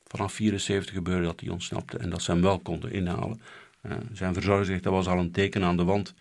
Vanaf 0.05 0.33
74 0.33 0.95
gebeurde 0.95 1.27
dat 1.27 1.41
hij 1.41 1.49
ontsnapte 1.49 1.99
en 1.99 2.11
dat 2.11 2.23
ze 2.23 2.31
hem 2.31 2.43
wel 2.43 2.59
konden 2.59 2.93
inhalen. 2.93 3.41
Uh, 3.83 3.93
zijn 4.13 4.35
verzorger 4.35 4.65
zegt, 4.65 4.83
dat 4.83 4.93
was 4.93 5.07
al 5.07 5.19
een 5.19 5.33
teken 5.33 5.65
aan 5.65 5.77
de 5.77 5.85
wand. 5.85 6.15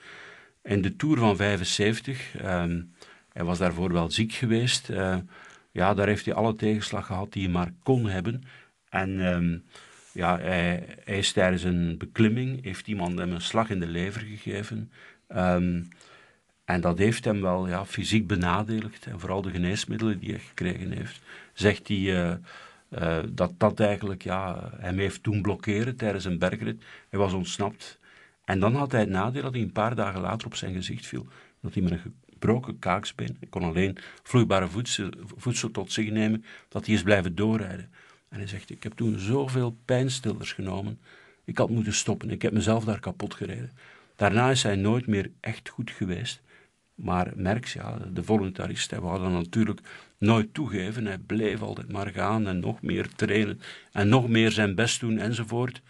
In 0.64 0.82
de 0.82 0.96
Tour 0.96 1.18
van 1.18 1.36
75, 1.36 2.36
um, 2.44 2.94
hij 3.34 3.44
was 3.44 3.58
daarvoor 3.58 3.94
wel 3.94 4.12
ziek 4.12 4.34
geweest. 4.34 4.90
Ja, 5.76 5.94
daar 5.94 6.08
heeft 6.08 6.26
hij 6.26 6.34
alle 6.34 6.56
tegenslag 6.56 7.06
gehad 7.06 7.34
die 7.34 7.44
hij 7.44 7.52
maar 7.52 7.72
kon 7.84 8.08
hebben. 8.08 8.44
En 8.90 9.20
um, 9.20 9.64
ja, 10.12 10.40
hij, 10.40 10.86
hij, 11.04 11.18
is 11.18 11.32
tijdens 11.32 11.64
een 11.64 11.98
beklimming, 11.98 12.64
heeft 12.64 12.88
iemand 12.88 13.18
hem 13.18 13.32
een 13.32 13.42
slag 13.42 13.70
in 13.70 13.80
de 13.80 13.88
lever 13.88 14.22
gegeven. 14.22 14.92
Um, 15.36 15.88
en 16.66 16.82
dat 16.82 16.98
heeft 16.98 17.26
hem 17.26 17.42
wel 17.42 17.68
ja, 17.68 17.86
fysiek 17.86 18.28
benadeligd. 18.28 19.06
En 19.06 19.20
vooral 19.20 19.42
de 19.42 19.50
geneesmiddelen 19.50 20.20
die 20.20 20.30
hij 20.30 20.40
gekregen 20.40 20.92
heeft. 20.92 21.22
Zegt 21.54 21.88
hij 21.88 21.98
uh, 21.98 22.34
uh, 22.90 23.18
dat 23.30 23.54
dat 23.58 23.80
eigenlijk 23.80 24.24
ja, 24.24 24.70
hem 24.78 24.98
heeft 24.98 25.24
doen 25.24 25.42
blokkeren 25.42 25.96
tijdens 25.96 26.26
een 26.26 26.40
bergrit. 26.40 26.84
Hij 27.10 27.20
was 27.20 27.34
ontsnapt. 27.34 28.00
En 28.46 28.60
dan 28.60 28.76
had 28.76 28.92
hij 28.92 29.02
het 29.02 29.10
nadeel 29.10 29.42
dat 29.42 29.54
hij 29.54 29.62
een 29.62 29.72
paar 29.72 29.96
dagen 29.96 30.22
later 30.22 30.48
op 30.48 30.56
zijn 30.56 30.74
gezicht 30.74 31.06
viel. 31.06 31.28
Dat 31.62 31.74
hij 31.74 31.84
met 31.84 31.92
een 31.92 32.16
gebroken. 32.46 32.78
Hij 33.39 33.50
kon 33.50 33.64
alleen 33.64 33.98
vloeibare 34.24 34.68
voedsel, 35.36 35.72
tot 35.72 35.91
zich 35.91 36.10
nemen, 36.10 36.46
dat 36.68 36.86
hij 36.86 36.96
is 36.96 37.04
blijven 37.04 37.36
doorrijden. 37.36 37.89
En 38.30 38.38
hij 38.38 38.48
zegt, 38.48 38.70
ik 38.70 38.84
heb 38.84 38.93
toen 38.93 39.20
zoveel 39.20 39.78
pijnstillers 39.86 40.54
genomen, 40.54 41.00
ik 41.43 41.58
had 41.58 41.70
moeten 41.70 41.93
stoppen, 41.93 42.30
ik 42.30 42.41
heb 42.41 42.54
mezelf 42.54 42.84
daar 42.84 43.00
kapot 43.00 43.34
gereden. 43.34 43.72
Daarna 44.16 44.50
is 44.50 44.64
hij 44.64 44.76
nooit 44.76 45.08
meer 45.08 45.32
echt 45.39 45.70
goed 45.70 45.91
geweest. 45.91 46.41
Maar 46.96 47.32
Merckx, 47.36 47.74
ja, 47.74 47.98
de 48.14 48.24
voluntarist, 48.24 48.91
hij 48.91 49.00
wou 49.00 49.20
dat 49.20 49.32
natuurlijk 49.32 49.80
nooit 50.18 50.54
toegeven. 50.54 51.06
Hij 51.06 51.18
bleef 51.18 51.62
altijd 51.62 51.91
maar 51.91 52.08
gaan 52.08 52.48
en 52.48 52.60
nog 52.60 52.82
meer 52.82 53.10
trainen 53.16 53.62
en 53.91 54.08
nog 54.08 54.30
meer 54.30 54.52
zijn 54.52 54.76
best 54.76 55.00
doen 55.00 55.18
enzovoort. 55.18 55.82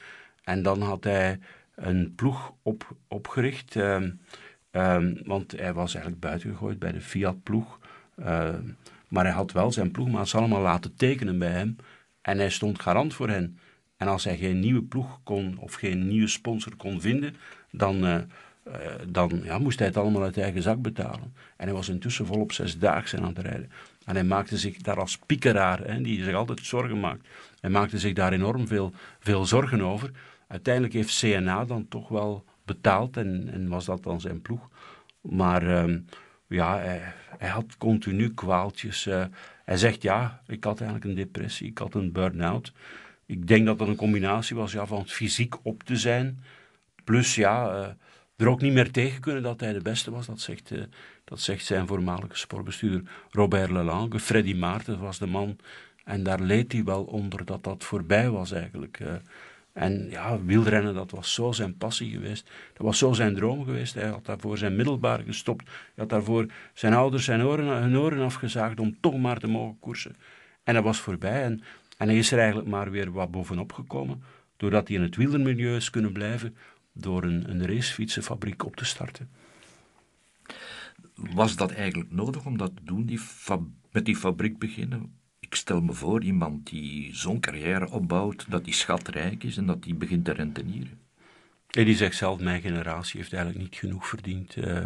En 0.44 0.64
dan 0.64 0.82
had 0.82 1.04
hij 1.04 1.40
een 1.76 2.14
ploeg 2.16 2.54
op, 2.62 2.96
opgericht. 3.08 3.76
Uh, 3.76 4.04
Um, 4.76 5.18
want 5.26 5.52
hij 5.52 5.74
was 5.74 5.94
eigenlijk 5.94 6.24
buitengegooid 6.24 6.80
bij 6.80 6.92
de 6.92 7.02
Fiat-ploeg. 7.02 7.80
Uh, 8.20 8.50
maar 9.08 9.24
hij 9.24 9.34
had 9.34 9.52
wel 9.52 9.72
zijn 9.72 9.92
ploegmaats 9.92 10.36
allemaal 10.36 10.62
laten 10.62 10.96
tekenen 10.96 11.40
bij 11.40 11.50
hem. 11.50 11.76
En 12.22 12.38
hij 12.38 12.50
stond 12.50 12.82
garant 12.82 13.14
voor 13.14 13.30
hen. 13.30 13.60
En 13.98 14.08
als 14.08 14.24
hij 14.24 14.38
geen 14.38 14.60
nieuwe 14.60 14.84
ploeg 14.84 15.20
kon 15.24 15.58
of 15.58 15.74
geen 15.74 16.08
nieuwe 16.08 16.28
sponsor 16.28 16.76
kon 16.76 17.02
vinden, 17.02 17.36
dan, 17.72 18.06
uh, 18.06 18.16
uh, 18.68 18.74
dan 19.08 19.42
ja, 19.44 19.58
moest 19.58 19.80
hij 19.80 19.88
het 19.88 19.98
allemaal 19.98 20.24
uit 20.24 20.38
eigen 20.38 20.62
zak 20.62 20.82
betalen. 20.82 21.34
En 21.58 21.66
hij 21.66 21.74
was 21.74 21.90
intussen 21.90 22.26
volop 22.26 22.52
zesdaagse 22.52 23.18
aan 23.18 23.36
het 23.36 23.40
rijden. 23.40 23.72
En 24.06 24.16
hij 24.16 24.24
maakte 24.24 24.58
zich 24.58 24.78
daar 24.78 25.00
als 25.00 25.18
piekeraar, 25.18 25.80
hè, 25.80 26.02
die 26.02 26.24
zich 26.24 26.36
altijd 26.36 26.60
zorgen 26.66 27.00
maakt, 27.00 27.28
hij 27.60 27.70
maakte 27.70 28.00
zich 28.00 28.14
daar 28.14 28.34
enorm 28.34 28.68
veel, 28.68 28.94
veel 29.20 29.46
zorgen 29.46 29.82
over. 29.82 30.12
Uiteindelijk 30.48 30.94
heeft 30.94 31.20
CNA 31.20 31.66
dan 31.66 31.88
toch 31.88 32.08
wel 32.08 32.46
betaald 32.66 33.18
en, 33.18 33.68
was 33.68 33.86
dat 33.86 34.04
dan 34.04 34.22
zijn 34.22 34.42
ploeg. 34.42 34.70
Maar 35.22 35.84
um, 35.84 36.06
ja, 36.48 36.78
hij, 37.38 37.50
had 37.50 37.78
continu 37.78 38.34
kwaaltjes. 38.34 39.06
Uh, 39.06 39.26
hij 39.64 39.78
zegt 39.78 40.02
ja, 40.02 40.42
ik 40.48 40.64
had 40.64 40.82
eigenlijk 40.82 41.10
een 41.10 41.24
depressie, 41.24 41.68
ik 41.68 41.78
had 41.78 41.94
een 41.94 42.12
burn-out. 42.12 42.74
Ik 43.26 43.48
denk 43.48 43.66
dat 43.66 43.78
dat 43.78 43.88
een 43.88 43.96
combinatie 43.96 44.56
was 44.56 44.72
ja, 44.72 44.86
van 44.86 45.08
fysiek 45.08 45.56
op 45.62 45.84
te 45.84 45.96
zijn, 45.96 46.44
plus 47.04 47.36
ja, 47.36 47.76
uh, 47.76 47.88
er 48.36 48.50
ook 48.50 48.62
niet 48.62 48.74
meer 48.74 48.92
tegen 48.92 49.22
kunnen 49.22 49.44
dat 49.44 49.60
hij 49.60 49.74
de 49.74 49.82
beste 49.82 50.12
was. 50.12 50.26
Dat 50.26 50.40
zegt, 50.40 50.72
uh, 50.72 50.84
dat 51.24 51.40
zegt 51.40 51.66
zijn 51.66 51.88
voormalige 51.88 52.38
sportbestuurder 52.38 53.04
Robert 53.32 53.72
Lelange. 53.72 54.20
Freddy 54.20 54.54
Maarten 54.54 55.00
was 55.00 55.20
de 55.20 55.28
man 55.28 55.58
en 56.04 56.24
daar 56.24 56.42
leed 56.42 56.72
hij 56.72 56.84
wel 56.84 57.04
onder 57.04 57.46
dat 57.46 57.64
dat 57.64 57.84
voorbij 57.84 58.30
was 58.30 58.52
eigenlijk. 58.52 59.00
En 59.76 60.10
ja, 60.10 60.44
wielrennen, 60.44 60.94
dat 60.94 61.12
was 61.12 61.34
zo 61.34 61.52
zijn 61.52 61.78
passie 61.78 62.12
geweest. 62.12 62.50
Dat 62.74 62.86
was 62.86 62.98
zo 62.98 63.14
zijn 63.14 63.36
droom 63.36 63.64
geweest. 63.64 63.94
Hij 63.94 64.08
had 64.08 64.26
daarvoor 64.26 64.58
zijn 64.58 64.76
middelbaar 64.76 65.20
gestopt. 65.20 65.66
Hij 65.68 65.94
had 65.96 66.10
daarvoor 66.10 66.46
zijn 66.74 66.94
ouders 66.94 67.26
zijn 67.26 67.44
oren, 67.44 67.68
hun 67.68 67.98
oren 67.98 68.26
afgezaagd 68.26 68.80
om 68.80 68.98
toch 69.00 69.18
maar 69.18 69.40
te 69.40 69.48
mogen 69.48 69.80
koersen. 69.80 70.16
En 70.64 70.74
dat 70.74 70.84
was 70.84 71.00
voorbij. 71.00 71.44
En, 71.44 71.62
en 71.98 72.08
hij 72.08 72.18
is 72.18 72.32
er 72.32 72.38
eigenlijk 72.38 72.70
maar 72.70 72.92
weer 72.92 73.12
wat 73.12 73.32
bovenop 73.32 73.74
gekomen. 73.74 74.24
Doordat 74.58 74.88
hij 74.88 74.98
in 74.98 75.04
het 75.04 75.16
wielermilieu 75.16 75.76
is 75.76 75.90
kunnen 75.90 76.12
blijven. 76.12 76.56
Door 76.94 77.24
een, 77.24 77.50
een 77.50 77.68
racefietsenfabriek 77.68 78.66
op 78.66 78.76
te 78.76 78.86
starten. 78.86 79.30
Was 81.16 81.56
dat 81.56 81.72
eigenlijk 81.72 82.12
nodig 82.12 82.46
om 82.46 82.58
dat 82.58 82.76
te 82.76 82.84
doen, 82.84 83.06
die 83.06 83.20
met 83.92 84.06
die 84.06 84.16
fabriek 84.16 84.60
beginnen? 84.60 85.24
Stel 85.56 85.82
me 85.82 85.94
voor 85.94 86.24
iemand 86.24 86.70
die 86.70 87.16
zo'n 87.16 87.40
carrière 87.40 87.90
opbouwt, 87.90 88.46
dat 88.50 88.66
die 88.66 88.74
schatrijk 88.74 89.44
is 89.44 89.58
en 89.58 89.66
dat 89.66 89.84
die 89.84 89.94
begint 89.94 90.26
te 90.26 90.32
rentenieren. 90.32 91.00
En 91.70 91.86
die 91.86 91.96
zegt 91.96 92.16
zelf, 92.16 92.40
mijn 92.40 92.62
generatie 92.62 93.20
heeft 93.20 93.34
eigenlijk 93.34 93.64
niet 93.64 93.76
genoeg 93.76 94.08
verdiend. 94.08 94.56
Uh, 94.56 94.84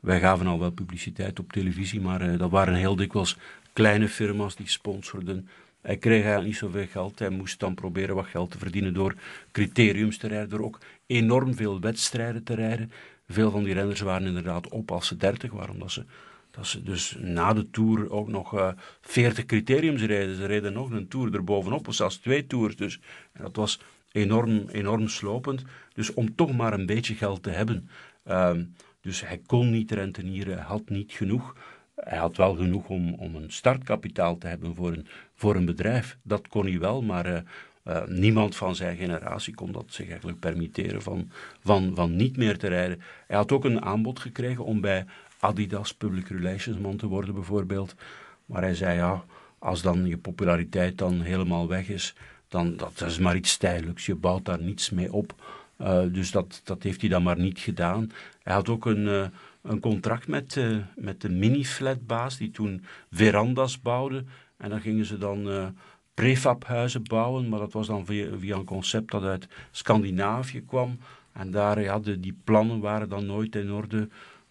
wij 0.00 0.20
gaven 0.20 0.46
al 0.46 0.58
wel 0.58 0.70
publiciteit 0.70 1.38
op 1.38 1.52
televisie, 1.52 2.00
maar 2.00 2.28
uh, 2.28 2.38
dat 2.38 2.50
waren 2.50 2.74
heel 2.74 2.96
dikwijls 2.96 3.36
kleine 3.72 4.08
firma's 4.08 4.56
die 4.56 4.68
sponsorden. 4.68 5.48
Hij 5.80 5.96
kreeg 5.96 6.22
eigenlijk 6.22 6.46
niet 6.46 6.56
zoveel 6.56 6.86
geld. 6.86 7.18
Hij 7.18 7.30
moest 7.30 7.60
dan 7.60 7.74
proberen 7.74 8.14
wat 8.14 8.26
geld 8.26 8.50
te 8.50 8.58
verdienen 8.58 8.94
door 8.94 9.14
criteriums 9.52 10.16
te 10.16 10.28
rijden, 10.28 10.48
door 10.48 10.64
ook 10.64 10.78
enorm 11.06 11.54
veel 11.54 11.80
wedstrijden 11.80 12.42
te 12.42 12.54
rijden. 12.54 12.92
Veel 13.28 13.50
van 13.50 13.64
die 13.64 13.74
renners 13.74 14.00
waren 14.00 14.26
inderdaad 14.26 14.68
op 14.68 14.90
als 14.90 15.06
ze 15.06 15.16
dertig 15.16 15.50
waren, 15.50 15.72
omdat 15.72 15.90
ze 15.90 16.04
dat 16.52 16.66
ze 16.66 16.82
dus 16.82 17.16
na 17.18 17.52
de 17.52 17.70
Tour 17.70 18.10
ook 18.10 18.28
nog 18.28 18.54
uh, 18.54 18.68
eh, 18.68 18.74
40 19.00 19.44
criteriums 19.44 20.02
reden. 20.02 20.36
Ze 20.36 20.46
reden 20.46 20.72
nog 20.72 20.90
een 20.90 21.08
Tour 21.08 21.34
erbovenop, 21.34 21.88
of 21.88 21.94
zelfs 21.94 22.16
twee 22.16 22.46
Tours. 22.46 22.76
Dus 22.76 23.00
dat 23.38 23.56
was 23.56 23.80
enorm, 24.12 24.68
enorm 24.68 25.08
slopend. 25.08 25.64
Dus 25.94 26.14
om 26.14 26.34
toch 26.34 26.52
maar 26.56 26.72
een 26.72 26.86
beetje 26.86 27.14
geld 27.14 27.42
te 27.42 27.50
hebben. 27.50 27.88
Uh, 28.26 28.50
dus 29.00 29.20
hij 29.26 29.40
kon 29.46 29.70
niet 29.70 29.90
rentenieren, 29.90 30.58
had 30.58 30.88
niet 30.88 31.12
genoeg. 31.12 31.56
Hij 31.94 32.18
had 32.18 32.36
wel 32.36 32.54
genoeg 32.54 32.88
om, 32.88 33.14
om 33.14 33.34
een 33.34 33.50
startkapitaal 33.50 34.38
te 34.38 34.46
hebben 34.46 34.74
voor 34.74 34.92
een, 34.92 35.06
voor 35.34 35.56
een 35.56 35.64
bedrijf. 35.64 36.16
Dat 36.22 36.48
kon 36.48 36.66
hij 36.66 36.78
wel, 36.78 37.02
maar 37.02 37.26
uh, 37.26 37.38
uh, 37.84 38.06
niemand 38.06 38.56
van 38.56 38.74
zijn 38.74 38.96
generatie 38.96 39.54
kon 39.54 39.72
dat 39.72 39.84
zich 39.86 40.08
eigenlijk 40.08 40.38
permitteren 40.38 41.02
van, 41.02 41.30
van, 41.60 41.92
van 41.94 42.16
niet 42.16 42.36
meer 42.36 42.58
te 42.58 42.68
rijden. 42.68 43.02
Hij 43.26 43.36
had 43.36 43.52
ook 43.52 43.64
een 43.64 43.82
aanbod 43.82 44.18
gekregen 44.18 44.64
om 44.64 44.80
bij 44.80 45.04
Adidas 45.42 45.94
public 45.94 46.28
relations 46.28 46.78
man 46.78 46.96
te 46.96 47.06
worden 47.06 47.34
bijvoorbeeld. 47.34 47.94
Maar 48.46 48.62
hij 48.62 48.74
zei 48.74 48.96
ja, 48.96 49.24
als 49.58 49.82
dan 49.82 50.06
je 50.06 50.18
populariteit 50.18 50.98
dan 50.98 51.20
helemaal 51.20 51.68
weg 51.68 51.88
is, 51.88 52.14
dan 52.48 52.76
dat 52.76 53.00
is 53.00 53.18
maar 53.18 53.36
iets 53.36 53.56
tijdelijks. 53.56 54.06
Je 54.06 54.14
bouwt 54.14 54.44
daar 54.44 54.62
niets 54.62 54.90
mee 54.90 55.12
op. 55.12 55.34
Uh, 55.80 56.02
dus 56.12 56.30
dat, 56.30 56.60
dat 56.64 56.82
heeft 56.82 57.00
hij 57.00 57.10
dan 57.10 57.22
maar 57.22 57.38
niet 57.38 57.58
gedaan. 57.58 58.10
Hij 58.42 58.54
had 58.54 58.68
ook 58.68 58.86
een, 58.86 59.06
uh, 59.06 59.26
een 59.62 59.80
contract 59.80 60.28
met, 60.28 60.56
uh, 60.56 60.76
met 60.96 61.20
de 61.20 61.28
mini-flatbaas, 61.28 62.36
die 62.36 62.50
toen 62.50 62.84
verandas 63.10 63.80
bouwde. 63.80 64.24
En 64.56 64.70
dan 64.70 64.80
gingen 64.80 65.04
ze 65.04 65.18
dan 65.18 65.74
prefabhuizen 66.14 67.02
bouwen, 67.02 67.48
maar 67.48 67.58
dat 67.58 67.72
was 67.72 67.86
dan 67.86 68.06
via, 68.06 68.56
een 68.56 68.64
concept 68.64 69.10
dat 69.10 69.22
uit 69.22 69.48
Scandinavië 69.70 70.64
kwam. 70.64 70.98
En 71.32 71.50
daar, 71.50 71.80
ja, 71.80 71.98
die 71.98 72.36
plannen 72.44 72.80
waren 72.80 73.08
dan 73.08 73.26
nooit 73.26 73.56
in 73.56 73.72
orde. 73.72 74.08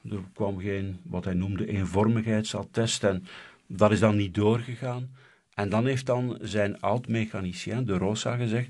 Er 0.10 0.24
kwam 0.34 0.60
geen, 0.60 0.99
wat 1.04 1.26
hij 1.26 1.34
noemde, 1.34 1.68
eenvormigheidsattest 1.68 3.04
en 3.04 3.26
dat 3.68 3.91
is 3.91 3.99
dan 3.99 4.16
niet 4.16 4.36
doorgegaan. 4.36 5.10
En 5.54 5.70
dan 5.70 5.86
heeft 5.86 6.06
dan 6.06 6.38
zijn 6.41 6.82
oud-mechanicien, 6.82 7.86
de 7.86 7.97
Rosa, 7.97 8.36
gezegd, 8.36 8.70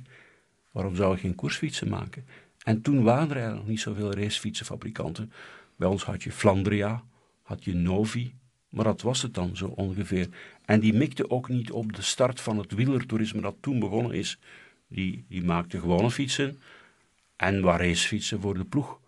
waarom 0.71 0.95
zou 0.95 1.13
ik 1.13 1.19
geen 1.19 1.35
koersfietsen 1.35 1.89
maken? 1.89 2.25
En 2.63 2.81
toen 2.81 3.03
waren 3.03 3.37
er 3.37 3.55
nog 3.55 3.67
niet 3.67 3.79
zoveel 3.79 4.13
racefietsenfabrikanten. 4.13 5.31
Bij 5.75 5.87
ons 5.87 6.03
had 6.03 6.23
je 6.23 6.31
Flandria, 6.31 7.03
had 7.41 7.63
je 7.63 7.73
Novi, 7.73 8.33
Maar 8.69 8.83
dat 8.83 9.01
was 9.01 9.21
het 9.21 9.33
dan 9.33 9.57
zo 9.57 9.65
ongeveer. 9.65 10.27
En 10.65 10.79
die 10.79 10.93
mikte 10.93 11.29
ook 11.29 11.49
niet 11.49 11.71
op 11.71 11.93
de 11.93 12.01
start 12.01 12.41
van 12.41 12.57
het 12.57 12.73
wielertoerisme 12.73 13.41
dat 13.41 13.55
toen 13.61 13.79
begonnen 13.79 14.11
is. 14.11 14.39
Die, 14.87 15.25
die 15.27 15.43
maakte 15.43 15.79
gewone 15.79 16.11
fietsen 16.11 16.59
en 17.35 17.61
waar 17.61 17.79
racefietsen 17.79 18.41
voor 18.41 18.53
de 18.53 18.65
ploeg. 18.65 18.99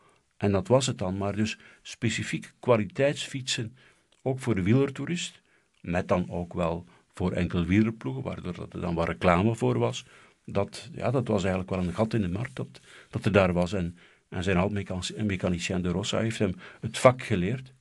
En 0.43 0.51
dat 0.51 0.67
was 0.67 0.85
het 0.85 0.97
dan. 0.97 1.17
Maar 1.17 1.35
dus 1.35 1.57
specifiek 1.81 2.53
kwaliteitsfietsen, 2.59 3.75
ook 4.21 4.39
voor 4.39 4.55
de 4.55 4.63
wielertoerist, 4.63 5.41
met 5.81 6.07
dan 6.07 6.29
ook 6.29 6.53
wel 6.53 6.85
voor 7.13 7.31
enkel 7.31 7.65
wielerploegen, 7.65 8.23
waardoor 8.23 8.67
er 8.71 8.81
dan 8.81 8.95
wat 8.95 9.07
reclame 9.07 9.55
voor 9.55 9.77
was. 9.77 10.05
Dat, 10.45 10.89
ja, 10.93 11.11
dat 11.11 11.27
was 11.27 11.41
eigenlijk 11.41 11.69
wel 11.69 11.79
een 11.79 11.93
gat 11.93 12.13
in 12.13 12.21
de 12.21 12.27
markt 12.27 12.55
dat, 12.55 12.79
dat 13.09 13.25
er 13.25 13.31
daar 13.31 13.53
was. 13.53 13.73
En, 13.73 13.97
en 14.29 14.43
zijn 14.43 14.57
oud-mechanicien 14.57 15.81
de 15.81 15.89
Rossa 15.89 16.19
heeft 16.19 16.39
hem 16.39 16.55
het 16.79 16.97
vak 16.97 17.23
geleerd. 17.23 17.73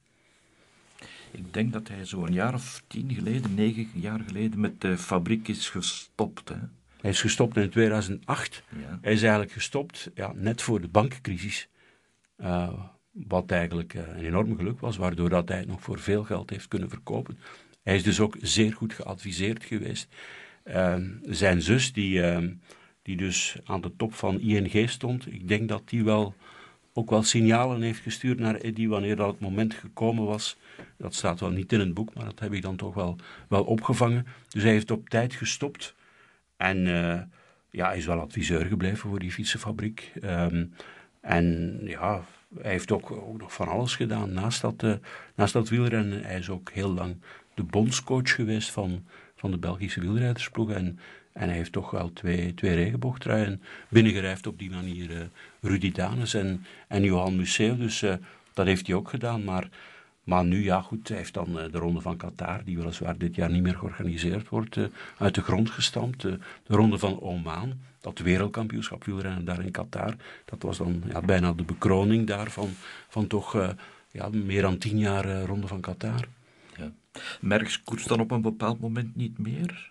Ik 1.31 1.55
denk 1.55 1.73
dat 1.73 1.89
hij 1.89 2.05
zo 2.05 2.25
een 2.25 2.33
jaar 2.33 2.55
of 2.55 2.83
tien 2.87 3.15
geleden, 3.15 3.55
negen 3.55 3.91
jaar 3.95 4.21
geleden, 4.27 4.61
met 4.61 4.81
de 4.81 4.99
fabriek 4.99 5.49
is 5.49 5.69
gestopt. 5.69 6.49
Hè? 6.49 6.59
Hij 7.01 7.11
is 7.11 7.21
gestopt 7.21 7.57
in 7.57 7.71
2008. 7.71 8.63
Ja. 8.69 8.99
Hij 9.01 9.13
is 9.13 9.23
eigenlijk 9.23 9.53
gestopt 9.53 10.11
ja, 10.15 10.33
net 10.35 10.63
voor 10.63 10.81
de 10.81 10.89
bankencrisis. 10.89 11.69
Uh, 12.43 12.69
wat 13.11 13.51
eigenlijk 13.51 13.95
uh, 13.95 14.03
een 14.09 14.25
enorm 14.25 14.57
geluk 14.57 14.81
was, 14.81 14.97
waardoor 14.97 15.29
dat 15.29 15.49
hij 15.49 15.59
het 15.59 15.69
nog 15.69 15.81
voor 15.81 15.99
veel 15.99 16.25
geld 16.25 16.51
heeft 16.51 16.69
kunnen 16.69 16.89
verkopen. 16.89 17.39
Hij 17.83 17.95
is 17.95 18.03
dus 18.03 18.21
ook 18.21 18.37
zeer 18.41 18.73
goed 18.73 18.93
geadviseerd 18.93 19.65
geweest. 19.65 20.09
Uh, 20.65 20.97
zijn 21.23 21.63
zus, 21.63 21.93
die, 21.93 22.23
ehm, 22.23 22.53
die 23.03 23.17
dus 23.17 23.57
aan 23.65 23.81
de 23.81 23.97
top 23.97 24.15
van 24.15 24.41
ING 24.41 24.91
stond, 24.91 25.33
ik 25.33 25.49
denk 25.49 25.69
dat 25.69 25.83
die 25.89 26.05
wel 26.05 26.35
ook 26.93 27.11
wel 27.11 27.23
signalen 27.23 27.83
heeft 27.83 28.01
gestuurd 28.01 28.39
naar 28.39 28.55
Eddie 28.55 28.89
wanneer 28.89 29.17
dat 29.17 29.31
het 29.31 29.41
moment 29.41 29.75
gekomen 29.75 30.25
was. 30.25 30.57
Dat 30.99 31.15
staat 31.15 31.41
wel 31.41 31.51
niet 31.51 31.73
in 31.73 31.81
het 31.81 31.95
boek, 31.95 32.15
maar 32.15 32.25
dat 32.25 32.39
heb 32.39 32.53
ik 32.53 32.63
dan 32.63 32.77
toch 32.77 32.95
wel, 32.95 33.17
wel 33.49 33.65
opgevangen. 33.65 34.27
Dus 34.49 34.63
hij 34.63 34.73
heeft 34.73 34.91
op 34.91 35.09
tijd 35.09 35.35
gestopt. 35.35 35.95
En 36.57 36.87
uh, 36.87 37.21
ja, 37.71 37.87
hij 37.87 37.97
is 37.97 38.07
wel 38.07 38.21
adviseur 38.21 38.65
gebleven 38.65 39.09
voor 39.09 39.19
die 39.19 39.33
fietsenfabriek. 39.33 40.13
Um, 40.25 40.73
en 41.23 41.79
ja, 41.85 42.25
hij 42.61 42.71
heeft 42.71 42.93
ook, 42.93 43.11
ook 43.11 43.39
nog 43.39 43.53
van 43.53 43.69
alles 43.69 43.97
gedaan 43.97 44.33
naast 44.33 44.61
dat, 44.61 44.83
uh, 44.83 44.95
naast 45.35 45.53
dat 45.53 45.69
wielrennen. 45.69 46.23
Hij 46.23 46.39
is 46.39 46.51
ook 46.51 46.71
heel 46.71 46.93
lang 46.93 47.17
de 47.55 47.63
bondscoach 47.63 48.35
geweest 48.35 48.71
van, 48.71 49.05
van 49.35 49.51
de 49.51 49.59
Belgische 49.59 50.01
wielrijdersploeg. 50.01 50.71
En, 50.71 50.99
en 51.33 51.49
hij 51.49 51.57
heeft 51.57 51.73
toch 51.73 51.91
wel 51.91 52.13
twee, 52.13 52.55
twee 52.55 52.75
regenboogtruien 52.75 53.63
binnengerijfd 53.89 54.47
op 54.47 54.59
die 54.59 54.71
manier. 54.71 55.11
Uh, 55.11 55.21
Rudy 55.61 55.93
Danes 55.93 56.35
en, 56.35 56.65
en 56.89 57.03
Johan 57.03 57.37
Museeuw. 57.37 57.77
Dus 57.77 58.03
uh, 58.03 58.15
dat 58.53 58.67
heeft 58.67 58.87
hij 58.87 58.97
ook 58.97 59.09
gedaan. 59.09 59.45
Maar, 59.45 59.69
maar 60.25 60.45
nu, 60.45 60.65
ja 60.65 60.81
goed, 60.81 61.09
hij 61.09 61.17
heeft 61.17 61.35
dan 61.35 61.53
de 61.55 61.79
Ronde 61.79 62.01
van 62.01 62.17
Qatar, 62.17 62.65
die 62.65 62.79
weliswaar 62.79 63.19
dit 63.19 63.35
jaar 63.35 63.51
niet 63.51 63.63
meer 63.63 63.77
georganiseerd 63.77 64.49
wordt, 64.49 64.79
uit 65.19 65.35
de 65.35 65.43
grond 65.43 65.71
gestampt. 65.71 66.23
de 66.23 66.39
Ronde 66.67 66.99
van 66.99 67.21
Oman, 67.21 67.81
dat 68.03 68.19
wereldkampioenschap 68.19 69.05
wielrennen 69.05 69.45
daar 69.45 69.65
in 69.65 69.71
Qatar. 69.71 70.17
Dat 70.45 70.63
was 70.63 70.79
dan 70.79 71.03
ja, 71.09 71.21
bijna 71.21 71.53
de 71.53 71.63
bekroning 71.63 72.27
daarvan, 72.27 72.71
van 73.09 73.27
toch 73.27 73.75
ja, 74.11 74.29
meer 74.29 74.63
dan 74.63 74.79
tien 74.79 74.99
jaar 74.99 75.43
Ronde 75.43 75.67
van 75.67 75.81
Qatar. 75.81 76.29
Merks 77.41 77.83
koers 77.83 78.05
dan 78.05 78.21
op 78.21 78.31
een 78.31 78.43
bepaald 78.43 78.81
moment 78.81 79.17
niet 79.17 79.39
meer? 79.39 79.91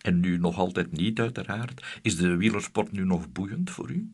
En 0.00 0.20
nu 0.20 0.38
nog 0.38 0.58
altijd 0.58 0.92
niet, 0.92 1.20
uiteraard. 1.20 1.98
Is 2.02 2.16
de 2.16 2.36
wielersport 2.36 2.92
nu 2.92 3.04
nog 3.04 3.32
boeiend 3.32 3.70
voor 3.70 3.90
u? 3.90 4.10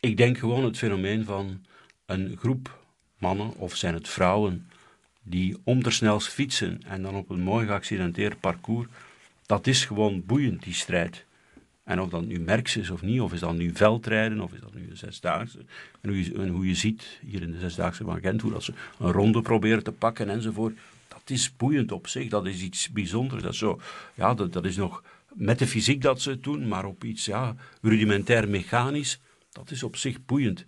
Ik 0.00 0.16
denk 0.16 0.38
gewoon 0.38 0.64
het 0.64 0.78
fenomeen 0.78 1.24
van 1.24 1.64
een 2.06 2.36
groep 2.36 2.84
mannen, 3.18 3.54
of 3.56 3.76
zijn 3.76 3.94
het 3.94 4.08
vrouwen, 4.08 4.70
die 5.22 5.56
ondersnels 5.64 6.26
fietsen 6.26 6.82
en 6.86 7.02
dan 7.02 7.14
op 7.14 7.30
een 7.30 7.40
mooi 7.40 7.66
geaccidenteerd 7.66 8.40
parcours. 8.40 8.88
Dat 9.46 9.66
is 9.66 9.84
gewoon 9.84 10.26
boeiend, 10.26 10.62
die 10.62 10.74
strijd. 10.74 11.24
En 11.88 12.00
of 12.00 12.08
dat 12.08 12.24
nu 12.24 12.40
Merks 12.40 12.76
is 12.76 12.90
of 12.90 13.02
niet, 13.02 13.20
of 13.20 13.32
is 13.32 13.40
dat 13.40 13.54
nu 13.54 13.70
veldrijden, 13.74 14.40
of 14.40 14.52
is 14.52 14.60
dat 14.60 14.74
nu 14.74 14.86
een 14.90 14.96
zesdaagse. 14.96 15.58
En 16.00 16.08
hoe 16.08 16.24
je, 16.24 16.34
en 16.34 16.48
hoe 16.48 16.66
je 16.66 16.74
ziet 16.74 17.18
hier 17.26 17.42
in 17.42 17.52
de 17.52 17.58
zesdaagse 17.58 18.04
van 18.04 18.20
Gent, 18.20 18.40
hoe 18.40 18.52
dat 18.52 18.62
ze 18.62 18.72
een 18.98 19.12
ronde 19.12 19.42
proberen 19.42 19.82
te 19.82 19.92
pakken 19.92 20.28
enzovoort 20.28 20.78
het 21.28 21.36
is 21.36 21.56
boeiend 21.56 21.92
op 21.92 22.06
zich, 22.06 22.28
dat 22.28 22.46
is 22.46 22.62
iets 22.62 22.90
bijzonders. 22.90 23.42
Dat 23.42 23.52
is, 23.52 23.58
zo, 23.58 23.80
ja, 24.14 24.34
dat, 24.34 24.52
dat 24.52 24.64
is 24.64 24.76
nog 24.76 25.02
met 25.32 25.58
de 25.58 25.66
fysiek 25.66 26.02
dat 26.02 26.20
ze 26.20 26.30
het 26.30 26.42
doen, 26.42 26.68
maar 26.68 26.84
op 26.84 27.04
iets 27.04 27.24
ja, 27.24 27.54
rudimentair 27.82 28.48
mechanisch, 28.48 29.20
dat 29.52 29.70
is 29.70 29.82
op 29.82 29.96
zich 29.96 30.24
boeiend. 30.24 30.66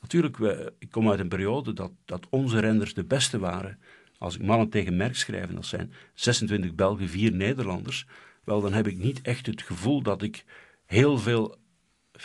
Natuurlijk, 0.00 0.36
we, 0.36 0.72
ik 0.78 0.90
kom 0.90 1.10
uit 1.10 1.18
een 1.18 1.28
periode 1.28 1.72
dat, 1.72 1.90
dat 2.04 2.26
onze 2.30 2.58
renders 2.58 2.94
de 2.94 3.04
beste 3.04 3.38
waren. 3.38 3.78
Als 4.18 4.34
ik 4.34 4.42
mannen 4.42 4.68
tegen 4.68 4.96
merk 4.96 5.16
schrijf, 5.16 5.50
dat 5.50 5.66
zijn 5.66 5.92
26 6.14 6.74
Belgen, 6.74 7.08
4 7.08 7.32
Nederlanders, 7.32 8.06
wel, 8.44 8.60
dan 8.60 8.72
heb 8.72 8.86
ik 8.86 8.98
niet 8.98 9.20
echt 9.22 9.46
het 9.46 9.62
gevoel 9.62 10.02
dat 10.02 10.22
ik 10.22 10.44
heel 10.86 11.18
veel, 11.18 11.56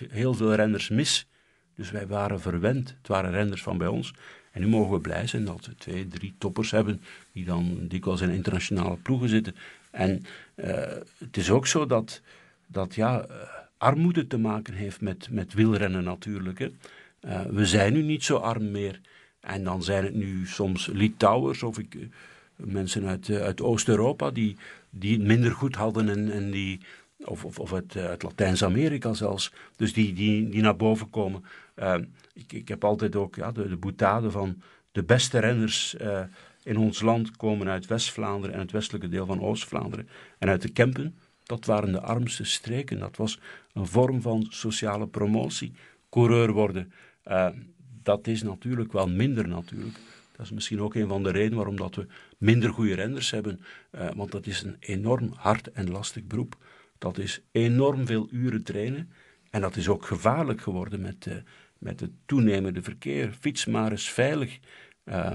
heel 0.09 0.33
veel 0.33 0.53
renders 0.53 0.89
mis. 0.89 1.27
Dus 1.75 1.91
wij 1.91 2.07
waren 2.07 2.41
verwend. 2.41 2.95
Het 2.97 3.07
waren 3.07 3.31
renders 3.31 3.61
van 3.63 3.77
bij 3.77 3.87
ons. 3.87 4.13
En 4.51 4.61
nu 4.61 4.67
mogen 4.67 4.93
we 4.93 4.99
blij 4.99 5.27
zijn 5.27 5.45
dat 5.45 5.65
we 5.65 5.75
twee, 5.75 6.07
drie 6.07 6.35
toppers 6.37 6.71
hebben 6.71 7.01
die 7.31 7.45
dan 7.45 7.87
dikwijls 7.87 8.21
in 8.21 8.29
internationale 8.29 8.97
ploegen 8.97 9.29
zitten. 9.29 9.55
En 9.91 10.25
uh, 10.55 10.67
het 11.17 11.37
is 11.37 11.49
ook 11.49 11.67
zo 11.67 11.85
dat, 11.85 12.21
dat 12.67 12.95
ja, 12.95 13.25
uh, 13.29 13.35
armoede 13.77 14.27
te 14.27 14.37
maken 14.37 14.73
heeft 14.73 15.01
met, 15.01 15.27
met 15.31 15.53
wielrennen 15.53 16.03
natuurlijk. 16.03 16.59
Hè. 16.59 16.71
Uh, 17.21 17.41
we 17.41 17.65
zijn 17.65 17.93
nu 17.93 18.01
niet 18.01 18.23
zo 18.23 18.37
arm 18.37 18.71
meer. 18.71 19.01
En 19.39 19.63
dan 19.63 19.83
zijn 19.83 20.03
het 20.03 20.13
nu 20.13 20.47
soms 20.47 20.85
Litouwers 20.85 21.63
of 21.63 21.77
ik, 21.79 21.97
mensen 22.55 23.05
uit, 23.05 23.29
uit 23.29 23.61
Oost-Europa 23.61 24.31
die, 24.31 24.57
die 24.89 25.13
het 25.13 25.27
minder 25.27 25.51
goed 25.51 25.75
hadden 25.75 26.31
en, 26.31 26.51
die, 26.51 26.79
of, 27.17 27.45
of, 27.45 27.59
of 27.59 27.73
uit, 27.73 27.95
uit 27.95 28.23
Latijns-Amerika 28.23 29.13
zelfs, 29.13 29.53
dus 29.75 29.93
die, 29.93 30.13
die, 30.13 30.49
die 30.49 30.61
naar 30.61 30.75
boven 30.75 31.09
komen. 31.09 31.43
Ik, 32.33 32.53
ik, 32.53 32.67
heb 32.67 32.83
altijd 32.83 33.15
ook 33.15 33.35
ja, 33.35 33.51
de, 33.51 33.67
de 33.67 33.77
boetade 33.77 34.31
van 34.31 34.61
de 34.91 35.03
beste 35.03 35.39
renners 35.39 35.95
uh, 36.01 36.21
in 36.63 36.77
ons 36.77 37.01
land 37.01 37.37
komen 37.37 37.69
uit 37.69 37.87
West-Vlaanderen 37.87 38.55
en 38.55 38.61
het 38.61 38.71
westelijke 38.71 39.09
deel 39.09 39.25
van 39.25 39.41
Oost-Vlaanderen. 39.41 40.09
En 40.37 40.49
uit 40.49 40.61
de 40.61 40.69
Kempen, 40.69 41.17
dat 41.43 41.65
waren 41.65 41.91
de 41.91 42.01
armste 42.01 42.43
streken. 42.43 42.99
Dat 42.99 43.17
was 43.17 43.39
een 43.73 43.87
vorm 43.87 44.21
van 44.21 44.45
sociale 44.49 45.07
promotie. 45.07 45.73
Coureur 46.09 46.51
worden, 46.51 46.91
dat 48.03 48.27
is 48.27 48.43
natuurlijk 48.43 48.91
wel 48.91 49.07
minder 49.07 49.47
natuurlijk. 49.47 49.97
Dat 50.35 50.45
is 50.45 50.51
misschien 50.51 50.81
ook 50.81 50.95
een 50.95 51.07
van 51.07 51.23
de 51.23 51.31
redenen 51.31 51.57
waarom 51.57 51.77
dat 51.77 51.95
we 51.95 52.07
minder 52.37 52.69
goede 52.69 52.95
renners 52.95 53.31
hebben. 53.31 53.61
Uh, 53.91 54.09
want 54.15 54.31
dat 54.31 54.45
is 54.45 54.61
een 54.61 54.75
enorm 54.79 55.33
hard 55.35 55.71
en 55.71 55.89
lastig 55.89 56.23
beroep. 56.23 56.57
Dat 56.97 57.17
is 57.17 57.41
enorm 57.51 58.05
veel 58.05 58.27
uren 58.31 58.63
trainen. 58.63 59.11
En 59.49 59.61
dat 59.61 59.75
is 59.75 59.87
ook 59.87 60.05
gevaarlijk 60.05 60.61
geworden 60.61 61.01
met, 61.01 61.25
uh, 61.25 61.33
met 61.77 61.99
het 61.99 62.11
toenemende 62.25 62.81
verkeer. 62.81 63.31
Fiets 63.39 63.65
maar 63.65 63.91
eens 63.91 64.09
veilig. 64.09 64.59
Uh, 65.05 65.33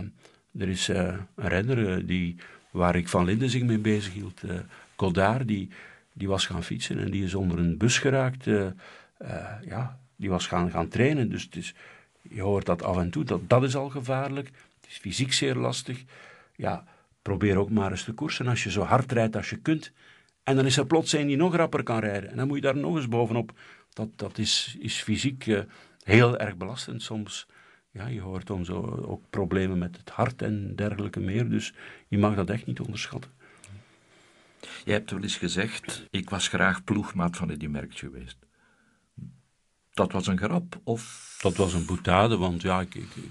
er 0.59 0.69
is 0.69 0.89
een 0.89 1.27
renner 1.37 2.07
die, 2.07 2.37
waar 2.71 2.97
ik 2.97 3.09
van 3.09 3.25
Linden 3.25 3.51
zich 3.51 3.63
mee 3.63 3.79
bezig 3.79 4.13
hield, 4.13 4.43
Godard, 4.97 5.49
die, 5.49 5.69
die 6.13 6.29
was 6.29 6.47
gaan 6.47 6.65
fietsen 6.65 6.99
en 6.99 7.11
die 7.11 7.25
is 7.25 7.35
onder 7.35 7.59
een 7.59 7.79
bus 7.79 7.99
geraakt. 7.99 8.45
ja, 9.65 9.99
die 10.17 10.31
was 10.31 10.47
gaan, 10.47 10.71
gaan 10.71 10.89
trainen. 10.89 11.31
Dus 11.31 11.43
het 11.43 11.57
is, 11.57 11.75
je 12.23 12.43
hoort 12.43 12.67
dat 12.67 12.83
af 12.83 12.97
en 12.97 13.11
toe, 13.11 13.25
dat, 13.25 13.41
dat 13.49 13.63
is 13.63 13.77
al 13.77 13.89
gevaarlijk. 13.89 14.47
Het 14.47 14.91
is 14.91 14.97
fysiek 14.97 15.33
zeer 15.33 15.55
lastig. 15.55 16.05
Ja, 16.53 16.85
probeer 17.23 17.57
ook 17.57 17.71
maar 17.71 17.91
eens 17.91 18.05
te 18.05 18.13
koersen 18.13 18.47
als 18.47 18.63
je 18.63 18.71
zo 18.71 18.83
hard 18.83 19.13
rijdt 19.13 19.37
als 19.37 19.51
je 19.51 19.57
kunt. 19.57 19.93
En 20.43 20.57
dan 20.57 20.67
is 20.67 20.77
er 20.77 20.87
plots 20.87 21.13
een 21.13 21.27
die 21.27 21.37
nog 21.37 21.57
rapper 21.57 21.83
kan 21.83 21.99
rijden. 21.99 22.31
En 22.31 22.37
dan 22.37 22.47
moet 22.47 22.57
je 22.57 22.63
daar 22.63 22.77
nog 22.77 22.97
eens 22.97 23.09
bovenop. 23.09 23.53
Dat, 23.93 24.09
dat 24.17 24.39
is, 24.39 24.77
is 24.79 25.03
fysiek 25.03 25.65
heel 26.05 26.39
erg 26.39 26.57
belastend 26.57 27.03
soms. 27.03 27.47
Ja, 27.91 28.07
je 28.07 28.21
hoort 28.21 28.47
dan 28.47 28.65
zo 28.65 28.81
ook 29.07 29.31
problemen 29.31 29.79
met 29.79 29.97
het 29.97 30.11
hart 30.11 30.43
en 30.43 30.77
dergelijke 30.77 31.21
meer. 31.21 31.49
Dus 31.49 31.75
je 32.09 32.19
mag 32.19 32.35
dat 32.35 32.51
echt 32.51 32.67
niet 32.67 32.81
onderschatten. 32.81 33.31
Je 34.85 34.93
hebt 34.93 35.11
wel 35.11 35.23
eens 35.23 35.37
gezegd, 35.37 36.07
ik 36.11 36.31
was 36.31 36.49
graag 36.49 36.85
ploegmaat 36.85 37.37
van 37.37 37.51
Eddy 37.51 37.67
Merckx 37.67 37.99
geweest. 37.99 38.37
Dat 39.93 40.13
was 40.13 40.27
een 40.27 40.39
grap, 40.39 40.81
of? 40.85 41.37
Dat 41.41 41.57
was 41.57 41.75
een 41.75 41.87
boetade, 41.87 42.37
want 42.37 42.63
ja, 42.63 42.81
ik, 42.81 42.95
ik, 42.95 43.15
ik, 43.15 43.31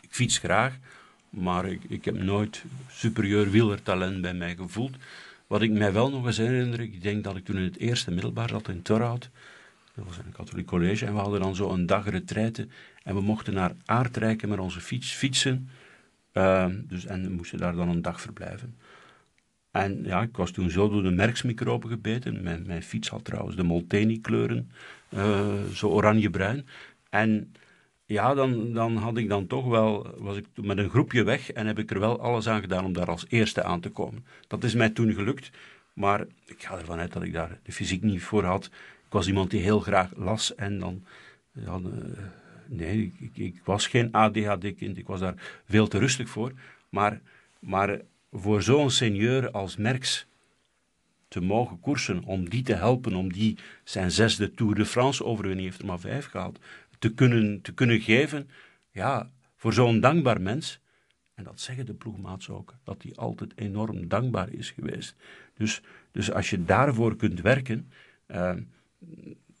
ik 0.00 0.14
fiets 0.14 0.38
graag, 0.38 0.78
maar 1.30 1.64
ik, 1.88 2.04
heb 2.04 2.22
nooit 2.22 2.64
superieur 2.88 3.50
wielertalent 3.50 4.20
bij 4.20 4.34
mij 4.34 4.56
gevoeld. 4.56 4.96
Wat 5.46 5.62
ik 5.62 5.70
mij 5.70 5.92
wel 5.92 6.10
nog 6.10 6.26
eens 6.26 6.36
herinner, 6.36 6.80
ik 6.80 7.02
denk 7.02 7.24
dat 7.24 7.36
ik 7.36 7.44
toen 7.44 7.56
in 7.56 7.62
het 7.62 7.78
eerste 7.78 8.10
middelbaar 8.10 8.48
zat 8.48 8.68
in 8.68 8.82
Torhout, 8.82 9.30
dat 9.94 10.04
was 10.04 10.18
een 10.18 10.32
katholiek 10.32 10.66
college. 10.66 11.06
En 11.06 11.12
we 11.12 11.20
hadden 11.20 11.40
dan 11.40 11.54
zo 11.54 11.70
een 11.70 11.86
dag 11.86 12.08
retraite. 12.08 12.68
En 13.02 13.14
we 13.14 13.20
mochten 13.20 13.54
naar 13.54 13.72
Aardrijken 13.84 14.48
met 14.48 14.58
onze 14.58 14.80
fiets 14.80 15.12
fietsen. 15.12 15.68
Uh, 16.32 16.66
dus, 16.72 17.06
en 17.06 17.22
we 17.22 17.28
moesten 17.28 17.58
daar 17.58 17.74
dan 17.74 17.88
een 17.88 18.02
dag 18.02 18.20
verblijven. 18.20 18.74
En 19.70 20.04
ja, 20.04 20.22
ik 20.22 20.36
was 20.36 20.50
toen 20.50 20.70
zo 20.70 20.88
door 20.88 21.02
de 21.02 21.10
merksmicroben 21.10 21.90
gebeten. 21.90 22.42
Mijn, 22.42 22.66
mijn 22.66 22.82
fiets 22.82 23.08
had 23.08 23.24
trouwens 23.24 23.56
de 23.56 23.62
Molteni 23.62 24.20
kleuren, 24.20 24.70
uh, 25.14 25.64
zo 25.74 25.88
oranje-bruin. 25.88 26.66
En 27.10 27.52
ja, 28.10 28.34
dan, 28.34 28.72
dan 28.72 28.96
had 28.96 29.16
ik 29.16 29.28
dan 29.28 29.46
toch 29.46 29.66
wel, 29.66 30.14
was 30.18 30.36
ik 30.36 30.46
met 30.54 30.78
een 30.78 30.90
groepje 30.90 31.22
weg 31.22 31.52
en 31.52 31.66
heb 31.66 31.78
ik 31.78 31.90
er 31.90 32.00
wel 32.00 32.20
alles 32.20 32.48
aan 32.48 32.60
gedaan 32.60 32.84
om 32.84 32.92
daar 32.92 33.10
als 33.10 33.26
eerste 33.28 33.62
aan 33.62 33.80
te 33.80 33.90
komen. 33.90 34.24
Dat 34.46 34.64
is 34.64 34.74
mij 34.74 34.90
toen 34.90 35.12
gelukt, 35.12 35.50
maar 35.92 36.20
ik 36.44 36.62
ga 36.62 36.78
ervan 36.78 36.98
uit 36.98 37.12
dat 37.12 37.22
ik 37.22 37.32
daar 37.32 37.58
de 37.62 37.72
fysiek 37.72 38.02
niet 38.02 38.22
voor 38.22 38.44
had. 38.44 38.64
Ik 39.06 39.12
was 39.12 39.26
iemand 39.26 39.50
die 39.50 39.60
heel 39.60 39.80
graag 39.80 40.10
las 40.16 40.54
en 40.54 40.78
dan, 40.78 41.04
eh, 41.64 41.74
nee, 42.66 43.12
ik, 43.18 43.36
ik, 43.36 43.60
was 43.64 43.86
geen 43.86 44.12
ADHD-kind, 44.12 44.98
ik 44.98 45.06
was 45.06 45.20
daar 45.20 45.60
veel 45.64 45.88
te 45.88 45.98
rustig 45.98 46.28
voor. 46.28 46.52
Maar, 46.88 47.20
maar 47.58 48.00
voor 48.32 48.62
zo'n 48.62 48.90
seigneur 48.90 49.50
als 49.50 49.76
Merckx 49.76 50.26
te 51.30 51.40
mogen 51.40 51.80
koersen, 51.80 52.24
om 52.24 52.48
die 52.48 52.62
te 52.62 52.74
helpen, 52.74 53.14
om 53.14 53.32
die 53.32 53.58
zijn 53.84 54.10
zesde 54.10 54.54
Tour 54.54 54.74
de 54.74 54.86
France 54.86 55.24
overwinning 55.24 55.66
heeft 55.66 55.80
er 55.80 55.86
maar 55.86 56.00
vijf 56.00 56.26
gehaald, 56.26 56.58
te 57.00 57.14
kunnen, 57.14 57.60
te 57.60 57.72
kunnen 57.72 58.00
geven, 58.00 58.50
ja, 58.90 59.30
voor 59.56 59.72
zo'n 59.72 60.00
dankbaar 60.00 60.40
mens. 60.40 60.80
En 61.34 61.44
dat 61.44 61.60
zeggen 61.60 61.86
de 61.86 61.94
ploegmaats 61.94 62.48
ook, 62.48 62.74
dat 62.84 63.02
hij 63.02 63.14
altijd 63.14 63.52
enorm 63.56 64.08
dankbaar 64.08 64.52
is 64.52 64.70
geweest. 64.70 65.16
Dus, 65.54 65.82
dus 66.12 66.32
als 66.32 66.50
je 66.50 66.64
daarvoor 66.64 67.16
kunt 67.16 67.40
werken, 67.40 67.92
uh, 68.26 68.56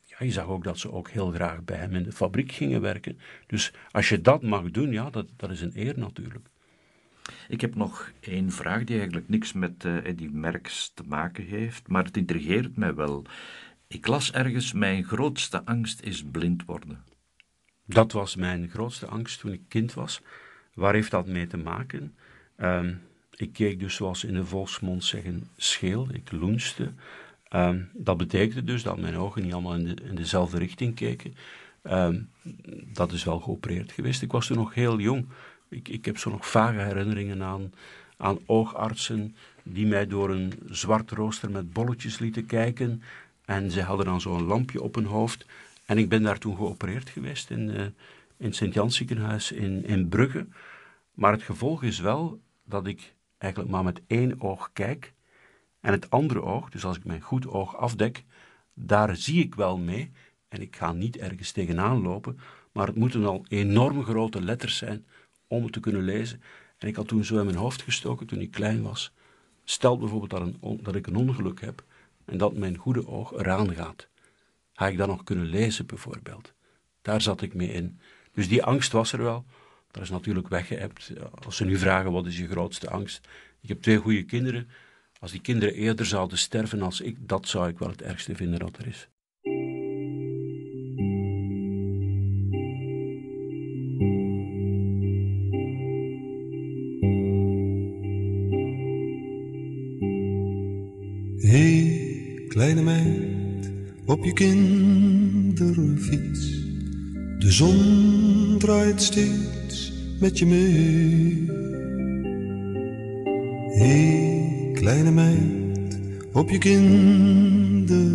ja, 0.04 0.16
je 0.18 0.30
zag 0.30 0.46
ook 0.46 0.64
dat 0.64 0.78
ze 0.78 0.92
ook 0.92 1.10
heel 1.10 1.30
graag 1.30 1.64
bij 1.64 1.76
hem 1.76 1.94
in 1.94 2.02
de 2.02 2.12
fabriek 2.12 2.52
gingen 2.52 2.80
werken. 2.80 3.18
Dus 3.46 3.72
als 3.90 4.08
je 4.08 4.20
dat 4.20 4.42
mag 4.42 4.70
doen, 4.70 4.92
ja, 4.92 5.10
dat, 5.10 5.26
dat 5.36 5.50
is 5.50 5.60
een 5.60 5.72
eer 5.74 5.98
natuurlijk. 5.98 6.48
Ik 7.48 7.60
heb 7.60 7.74
nog 7.74 8.12
één 8.20 8.50
vraag 8.50 8.84
die 8.84 8.96
eigenlijk 8.96 9.28
niks 9.28 9.52
met 9.52 9.84
uh, 9.84 10.04
Eddie 10.06 10.30
Merckx 10.30 10.92
te 10.94 11.02
maken 11.06 11.44
heeft, 11.44 11.88
maar 11.88 12.04
het 12.04 12.16
intrigeert 12.16 12.76
mij 12.76 12.94
wel. 12.94 13.24
Ik 13.86 14.06
las 14.06 14.32
ergens: 14.32 14.72
Mijn 14.72 15.04
grootste 15.04 15.64
angst 15.64 16.00
is 16.00 16.24
blind 16.30 16.64
worden. 16.64 17.09
Dat 17.92 18.12
was 18.12 18.36
mijn 18.36 18.68
grootste 18.68 19.06
angst 19.06 19.40
toen 19.40 19.52
ik 19.52 19.60
kind 19.68 19.94
was. 19.94 20.20
Waar 20.74 20.94
heeft 20.94 21.10
dat 21.10 21.26
mee 21.26 21.46
te 21.46 21.56
maken? 21.56 22.14
Ehm, 22.56 22.94
ik 23.36 23.52
keek 23.52 23.80
dus, 23.80 23.94
zoals 23.94 24.24
in 24.24 24.34
de 24.34 24.44
volksmond 24.44 25.04
zeggen, 25.04 25.48
scheel. 25.56 26.08
Ik 26.12 26.32
loenste. 26.32 26.92
Um, 27.54 27.88
dat 27.92 28.16
betekende 28.16 28.64
dus 28.64 28.82
dat 28.82 28.98
mijn 28.98 29.16
ogen 29.16 29.42
niet 29.42 29.52
allemaal 29.52 29.74
in, 29.74 29.84
de, 29.84 29.96
in 30.08 30.14
dezelfde 30.14 30.58
richting 30.58 30.94
keken. 30.94 31.34
Um, 31.82 32.30
dat 32.92 33.12
is 33.12 33.24
wel 33.24 33.40
geopereerd 33.40 33.92
geweest. 33.92 34.22
Ik 34.22 34.32
was 34.32 34.46
toen 34.46 34.56
nog 34.56 34.74
heel 34.74 34.98
jong. 34.98 35.26
Ik, 35.68 35.88
ik 35.88 36.04
heb 36.04 36.18
zo 36.18 36.30
nog 36.30 36.50
vage 36.50 36.78
herinneringen 36.78 37.42
aan, 37.42 37.72
aan 38.16 38.38
oogartsen 38.46 39.36
die 39.62 39.86
mij 39.86 40.06
door 40.06 40.30
een 40.30 40.52
zwart 40.68 41.10
rooster 41.10 41.50
met 41.50 41.72
bolletjes 41.72 42.18
lieten 42.18 42.46
kijken. 42.46 43.02
En 43.44 43.70
ze 43.70 43.82
hadden 43.82 44.06
dan 44.06 44.20
zo'n 44.20 44.42
lampje 44.42 44.82
op 44.82 44.94
hun 44.94 45.04
hoofd. 45.04 45.46
En 45.90 45.98
ik 45.98 46.08
ben 46.08 46.22
daar 46.22 46.38
toen 46.38 46.56
geopereerd 46.56 47.08
geweest 47.08 47.50
in, 47.50 47.68
uh, 47.68 47.86
in 48.36 48.52
Sint-Jans 48.52 48.96
ziekenhuis 48.96 49.52
in, 49.52 49.84
in 49.84 50.08
Brugge. 50.08 50.46
Maar 51.14 51.32
het 51.32 51.42
gevolg 51.42 51.82
is 51.82 51.98
wel 51.98 52.40
dat 52.64 52.86
ik 52.86 53.14
eigenlijk 53.38 53.72
maar 53.72 53.84
met 53.84 54.00
één 54.06 54.40
oog 54.40 54.70
kijk. 54.72 55.12
En 55.80 55.92
het 55.92 56.10
andere 56.10 56.42
oog, 56.42 56.70
dus 56.70 56.84
als 56.84 56.96
ik 56.96 57.04
mijn 57.04 57.20
goed 57.20 57.46
oog 57.46 57.76
afdek, 57.76 58.24
daar 58.74 59.16
zie 59.16 59.42
ik 59.42 59.54
wel 59.54 59.78
mee. 59.78 60.10
En 60.48 60.60
ik 60.60 60.76
ga 60.76 60.92
niet 60.92 61.16
ergens 61.16 61.52
tegenaan 61.52 62.02
lopen, 62.02 62.38
maar 62.72 62.86
het 62.86 62.96
moeten 62.96 63.24
al 63.24 63.44
enorm 63.48 64.04
grote 64.04 64.42
letters 64.42 64.76
zijn 64.76 65.06
om 65.46 65.62
het 65.62 65.72
te 65.72 65.80
kunnen 65.80 66.02
lezen. 66.02 66.42
En 66.78 66.88
ik 66.88 66.96
had 66.96 67.08
toen 67.08 67.24
zo 67.24 67.38
in 67.38 67.44
mijn 67.44 67.56
hoofd 67.56 67.82
gestoken 67.82 68.26
toen 68.26 68.40
ik 68.40 68.50
klein 68.50 68.82
was. 68.82 69.12
Stel 69.64 69.98
bijvoorbeeld 69.98 70.30
dat, 70.30 70.40
een, 70.40 70.80
dat 70.82 70.94
ik 70.94 71.06
een 71.06 71.16
ongeluk 71.16 71.60
heb 71.60 71.84
en 72.24 72.38
dat 72.38 72.54
mijn 72.54 72.76
goede 72.76 73.08
oog 73.08 73.32
eraan 73.32 73.74
gaat. 73.74 74.08
Ga 74.80 74.88
ik 74.88 74.96
dan 74.96 75.08
nog 75.08 75.24
kunnen 75.24 75.46
lezen 75.46 75.86
bijvoorbeeld? 75.86 76.52
Daar 77.02 77.20
zat 77.20 77.42
ik 77.42 77.54
mee 77.54 77.72
in. 77.72 78.00
Dus 78.32 78.48
die 78.48 78.62
angst 78.62 78.92
was 78.92 79.12
er 79.12 79.22
wel. 79.22 79.44
Dat 79.90 80.02
is 80.02 80.10
natuurlijk 80.10 80.48
weggeëpt. 80.48 81.12
Als 81.44 81.56
ze 81.56 81.64
nu 81.64 81.76
vragen 81.76 82.12
wat 82.12 82.26
is 82.26 82.38
je 82.38 82.48
grootste 82.48 82.90
angst. 82.90 83.28
Ik 83.60 83.68
heb 83.68 83.82
twee 83.82 83.96
goede 83.96 84.22
kinderen. 84.22 84.68
Als 85.18 85.30
die 85.30 85.40
kinderen 85.40 85.74
eerder 85.74 86.06
zouden 86.06 86.38
sterven 86.38 86.82
als 86.82 87.00
ik, 87.00 87.16
dat 87.20 87.48
zou 87.48 87.68
ik 87.68 87.78
wel 87.78 87.88
het 87.88 88.02
ergste 88.02 88.36
vinden 88.36 88.58
dat 88.58 88.78
er 88.78 88.86
is. 88.86 89.08
Hey, 101.50 102.44
kleine 102.48 102.82
meid, 102.82 103.19
op 104.10 104.24
je 104.24 104.32
kinderfiets. 104.32 105.88
De 107.38 107.52
zon 107.52 108.56
draait 108.58 109.02
steeds 109.02 109.92
met 110.20 110.38
je 110.38 110.46
mee. 110.46 111.50
Hey, 113.78 114.70
kleine 114.74 115.10
meid, 115.10 115.98
op 116.32 116.50
je 116.50 116.58
kinderfiets. 116.58 118.08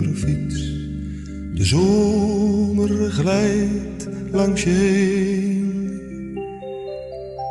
De 1.53 1.63
zomer 1.63 3.11
glijdt 3.11 4.07
langs 4.31 4.63
je 4.63 4.69
heen. 4.69 5.73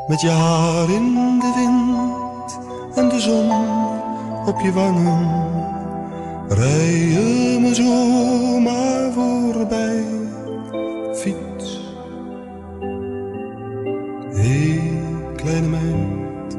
Met 0.09 0.21
je 0.21 0.29
haar 0.29 0.91
in 0.91 1.39
de 1.39 1.53
wind 1.57 2.59
en 2.97 3.09
de 3.09 3.21
zon 3.21 3.51
op 4.47 4.61
je 4.61 4.73
wangen 4.73 5.64
Rij 6.49 6.93
je 6.93 7.59
me 7.61 7.75
zomaar 7.75 9.13
voorbij, 9.13 10.05
fiets. 11.15 11.81
Hé, 14.35 14.81
kleine 15.37 15.69
meid, 15.69 16.57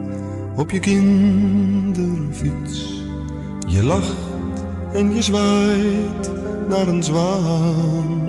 op 0.56 0.72
je 0.72 0.80
kinderfiets. 0.80 3.03
Je 3.68 3.84
lacht 3.84 4.16
en 4.94 5.16
je 5.16 5.22
zwaait 5.22 6.32
naar 6.70 6.88
een 6.88 7.03
zwaan. 7.03 8.24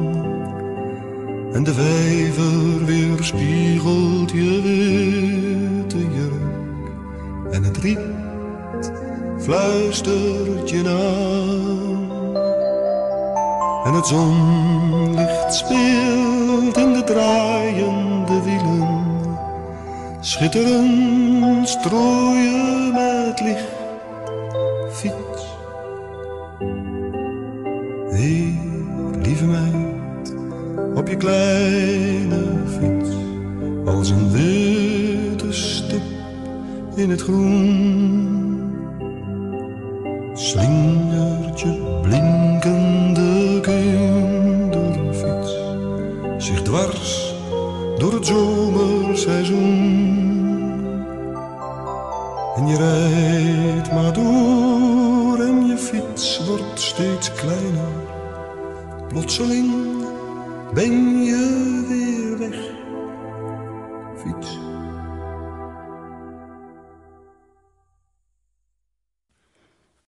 En 1.52 1.64
de 1.64 1.74
vijver 1.74 2.84
weer 2.84 3.24
spiegelt 3.24 4.30
je 4.30 4.60
witte 4.62 5.98
jurk. 5.98 6.54
En 7.50 7.64
het 7.64 7.76
riet 7.76 7.98
fluistert 9.38 10.70
je 10.70 10.88
aan. 10.88 11.35
Het 13.96 14.06
zonlicht 14.06 15.54
speelt 15.54 16.76
in 16.76 16.92
de 16.92 17.02
draaiende 17.04 18.42
wielen. 18.42 19.04
Schitterend 20.20 21.68
strooien 21.68 22.92
met 22.92 23.40
licht, 23.40 23.66
fiets. 24.90 25.56
Hé, 28.10 28.58
lieve 29.22 29.44
meid, 29.44 30.34
op 30.94 31.08
je 31.08 31.16
kleine 31.16 32.44
fiets. 32.66 33.10
Als 33.86 34.10
een 34.10 34.30
witte 34.30 35.52
stip 35.52 36.02
in 36.94 37.10
het 37.10 37.22
groen 37.22 38.15